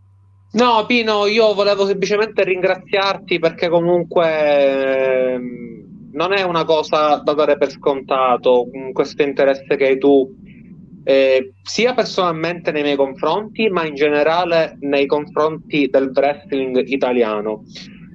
No, 0.54 0.86
Pino, 0.86 1.26
io 1.28 1.54
volevo 1.54 1.86
semplicemente 1.86 2.44
ringraziarti 2.44 3.40
perché 3.40 3.68
comunque 3.68 5.34
ehm, 5.34 5.85
non 6.16 6.34
è 6.34 6.42
una 6.44 6.64
cosa 6.64 7.18
da 7.18 7.34
dare 7.34 7.58
per 7.58 7.70
scontato 7.70 8.68
questo 8.94 9.22
interesse 9.22 9.76
che 9.76 9.86
hai 9.86 9.98
tu, 9.98 10.34
eh, 11.04 11.54
sia 11.62 11.94
personalmente 11.94 12.72
nei 12.72 12.82
miei 12.82 12.96
confronti, 12.96 13.70
ma 13.70 13.86
in 13.86 13.96
generale 13.96 14.78
nei 14.80 15.06
confronti 15.06 15.88
del 15.90 16.12
wrestling 16.14 16.84
italiano. 16.88 17.64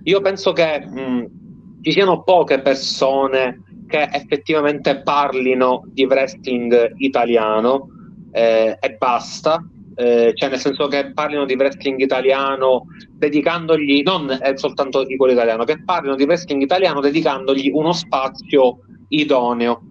Io 0.04 0.20
penso 0.22 0.52
che 0.52 0.80
mh, 0.80 1.82
ci 1.82 1.92
siano 1.92 2.22
poche 2.22 2.60
persone 2.60 3.62
che 3.86 4.08
effettivamente 4.12 5.02
parlino 5.02 5.82
di 5.86 6.04
wrestling 6.04 6.94
italiano 6.96 7.88
eh, 8.32 8.76
e 8.80 8.96
basta 8.96 9.62
eh, 9.94 10.32
cioè 10.34 10.48
nel 10.48 10.58
senso 10.58 10.86
che 10.86 11.12
parlino 11.12 11.44
di 11.44 11.54
wrestling 11.54 12.00
italiano 12.00 12.86
dedicandogli, 13.12 14.02
non 14.02 14.30
è 14.40 14.56
soltanto 14.56 15.04
di 15.04 15.16
quello 15.16 15.32
italiano, 15.32 15.64
che 15.64 15.82
parlino 15.82 16.14
di 16.14 16.24
wrestling 16.24 16.62
italiano 16.62 17.00
dedicandogli 17.00 17.70
uno 17.72 17.92
spazio 17.92 18.80
idoneo. 19.08 19.82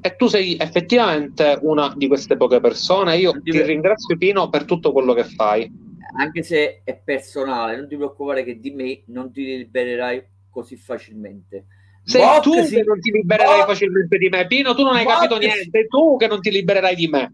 E 0.00 0.16
tu 0.16 0.26
sei 0.26 0.56
effettivamente 0.56 1.58
una 1.62 1.92
di 1.96 2.06
queste 2.06 2.36
poche 2.36 2.60
persone. 2.60 3.16
Io 3.16 3.32
ti, 3.32 3.50
ti 3.50 3.62
ringrazio 3.62 4.16
Pino 4.16 4.48
per 4.48 4.64
tutto 4.64 4.92
quello 4.92 5.14
che 5.14 5.24
fai. 5.24 5.70
Anche 6.18 6.42
se 6.42 6.82
è 6.84 6.96
personale, 6.96 7.76
non 7.76 7.88
ti 7.88 7.96
preoccupare 7.96 8.44
che 8.44 8.58
di 8.60 8.70
me 8.70 9.02
non 9.06 9.32
ti 9.32 9.44
libererai 9.44 10.22
così 10.48 10.76
facilmente. 10.76 11.66
Sei 12.04 12.22
tu 12.40 12.52
che 12.52 12.84
non 12.84 13.00
ti 13.00 13.10
libererai 13.10 13.58
Boxy, 13.58 13.66
facilmente 13.66 14.16
di 14.16 14.28
me, 14.28 14.46
Pino, 14.46 14.74
tu 14.74 14.84
non 14.84 14.94
hai 14.94 15.02
Boxy, 15.02 15.26
capito 15.26 15.38
niente, 15.38 15.80
è 15.80 15.86
tu 15.88 16.16
che 16.16 16.28
non 16.28 16.40
ti 16.40 16.50
libererai 16.50 16.94
di 16.94 17.08
me. 17.08 17.32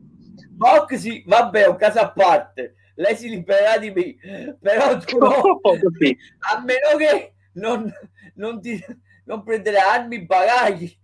Boxy, 0.63 1.25
vabbè, 1.27 1.65
è 1.65 1.69
un 1.69 1.77
caso 1.77 1.99
a 1.99 2.13
parte. 2.13 2.77
Lei 2.95 3.17
si 3.17 3.29
libererà 3.29 3.79
di 3.79 3.91
me, 3.91 4.57
però 4.61 4.97
tu 5.03 5.19
no. 5.19 5.61
a 6.41 6.61
meno 6.61 6.97
che 6.97 7.35
non, 7.55 7.93
non, 8.35 8.61
ti, 8.61 8.81
non 9.25 9.43
prendere 9.43 9.79
armi, 9.79 10.25
bagagli, 10.25 10.97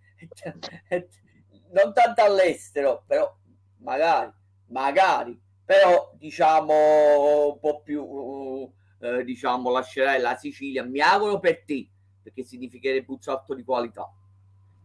non 1.73 1.93
tanto 1.93 2.23
all'estero, 2.23 3.03
però 3.05 3.35
magari, 3.79 4.31
magari, 4.67 5.41
però 5.65 6.13
diciamo 6.17 7.53
un 7.53 7.59
po' 7.59 7.83
più, 7.83 8.71
eh, 9.01 9.25
diciamo, 9.25 9.71
lascerai 9.71 10.21
la 10.21 10.37
Sicilia. 10.37 10.85
Mi 10.85 11.01
auguro 11.01 11.41
per 11.41 11.65
te, 11.65 11.91
perché 12.23 12.45
significherebbe 12.45 13.11
un 13.11 13.21
salto 13.21 13.55
di 13.55 13.65
qualità. 13.65 14.09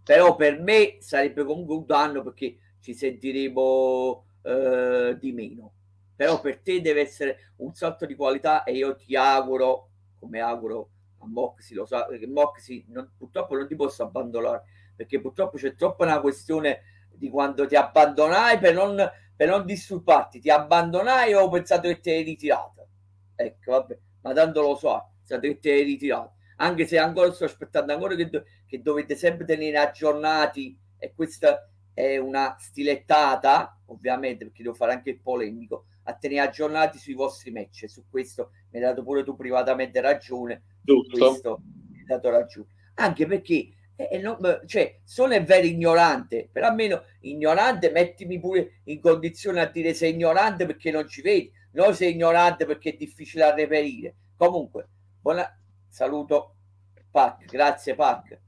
Però 0.03 0.35
per 0.35 0.59
me 0.59 0.97
sarebbe 0.99 1.45
comunque 1.45 1.75
un 1.75 1.85
danno 1.85 2.23
perché 2.23 2.57
ci 2.81 2.93
sentiremo 2.93 4.25
eh, 4.44 5.18
di 5.20 5.32
meno. 5.32 5.74
Però 6.15 6.40
per 6.40 6.60
te 6.60 6.82
deve 6.82 7.02
essere 7.02 7.53
un 7.57 7.74
salto 7.74 8.06
di 8.06 8.15
qualità 8.15 8.64
e 8.64 8.74
io 8.74 8.95
ti 8.95 9.15
auguro, 9.15 9.90
come 10.20 10.40
auguro 10.40 10.90
a 11.20 11.28
Moxie, 11.28 11.76
lo 11.76 11.86
sa, 11.86 12.07
che 12.07 12.28
Moxie 12.28 12.84
non, 12.88 13.11
purtroppo 13.18 13.56
non 13.56 13.68
ti 13.68 13.76
posso 13.76 14.03
abbandonare, 14.03 14.64
perché 14.95 15.20
purtroppo 15.20 15.57
c'è 15.57 15.76
troppo 15.76 16.03
una 16.03 16.20
questione 16.20 16.82
di 17.10 17.30
quando 17.30 17.65
ti 17.65 17.76
abbandonai 17.76 18.60
per 18.60 18.74
non, 18.74 19.11
per 19.36 19.49
non 19.49 19.65
disturbarti, 19.65 20.40
ti 20.40 20.49
abbandonai 20.49 21.32
e 21.32 21.36
ho 21.36 21.49
pensato 21.49 21.88
che 21.88 21.99
ti 21.99 22.11
eri 22.11 22.24
ritirata. 22.24 22.86
Ecco, 23.36 23.72
vabbè, 23.72 23.98
ma 24.22 24.34
tanto 24.34 24.61
lo 24.61 24.76
so, 24.76 25.14
pensato 25.20 25.41
che 25.41 25.60
ti 25.60 25.70
eri 25.70 25.84
ritirata. 25.84 26.32
Anche 26.57 26.86
se 26.86 26.99
ancora 26.99 27.32
sto 27.32 27.45
aspettando 27.45 27.94
ancora 27.94 28.15
che, 28.15 28.30
che 28.68 28.82
dovete 28.82 29.15
sempre 29.15 29.45
tenere 29.45 29.78
aggiornati 29.80 30.78
e 30.98 31.14
questa 31.14 31.68
è 31.94 32.18
una 32.18 32.56
stilettata, 32.60 33.78
ovviamente, 33.94 34.45
perché 34.45 34.64
devo 34.64 34.76
fare 34.76 34.94
anche 34.94 35.11
il 35.11 35.20
polemico, 35.20 35.86
a 36.03 36.14
tenere 36.14 36.48
aggiornati 36.48 36.98
sui 36.98 37.14
vostri 37.14 37.52
match. 37.52 37.86
Su 37.88 38.06
questo 38.10 38.52
mi 38.72 38.80
hai 38.80 38.86
dato 38.86 39.03
pure 39.03 39.24
tu 39.24 39.36
privatamente 39.36 40.02
ragione. 40.02 40.64
Su 40.84 41.03
questo 41.10 41.61
mi 41.90 41.99
hai 41.99 42.06
dato 42.06 42.30
ragione. 42.30 42.68
Anche 42.95 43.26
perché 43.26 43.70
eh, 43.95 44.18
non, 44.18 44.38
cioè, 44.65 44.99
sono 45.03 45.34
è 45.34 45.44
vero 45.44 45.68
ignorante, 45.68 46.49
però 46.52 46.68
almeno 46.68 47.03
ignorante 47.22 47.91
mettimi 47.91 48.40
pure 48.40 48.82
in 48.86 48.99
condizione 48.99 49.61
a 49.61 49.68
dire 49.68 49.94
sei 49.94 50.14
ignorante 50.14 50.65
perché 50.65 50.91
non 50.91 51.07
ci 51.07 51.22
vedi, 51.22 51.52
non 51.72 51.94
sei 51.94 52.14
ignorante 52.14 52.65
perché 52.65 52.91
è 52.91 52.95
difficile 52.98 53.45
da 53.45 53.53
reperire. 53.53 54.15
Comunque, 54.36 54.88
buona, 55.22 55.48
saluto 55.88 56.56
Pac, 57.11 57.45
grazie 57.45 57.95
Pac. 57.95 58.40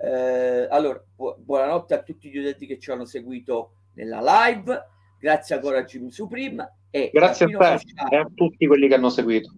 Eh, 0.00 0.66
allora, 0.70 1.02
bu- 1.14 1.36
buonanotte 1.38 1.94
a 1.94 2.02
tutti 2.02 2.28
gli 2.28 2.38
utenti 2.38 2.66
che 2.66 2.78
ci 2.78 2.90
hanno 2.90 3.04
seguito 3.04 3.77
nella 3.98 4.20
live, 4.22 4.80
grazie 5.18 5.56
ancora 5.56 5.78
a 5.78 5.84
Jimmy 5.84 6.10
Supreme 6.10 6.76
e 6.90 7.10
grazie 7.12 7.46
a 7.46 7.48
te 7.48 7.56
Fasciano, 7.56 8.10
e 8.10 8.16
a 8.16 8.30
tutti 8.32 8.66
quelli 8.66 8.86
che 8.86 8.94
hanno 8.94 9.10
seguito. 9.10 9.50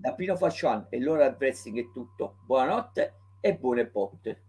Da 0.00 0.14
Pino 0.14 0.36
Fasciano 0.36 0.86
e 0.88 0.98
del 0.98 1.36
wrestling 1.38 1.78
è 1.80 1.92
tutto. 1.92 2.38
Buonanotte 2.46 3.14
e 3.40 3.54
buone 3.56 3.86
botte. 3.86 4.42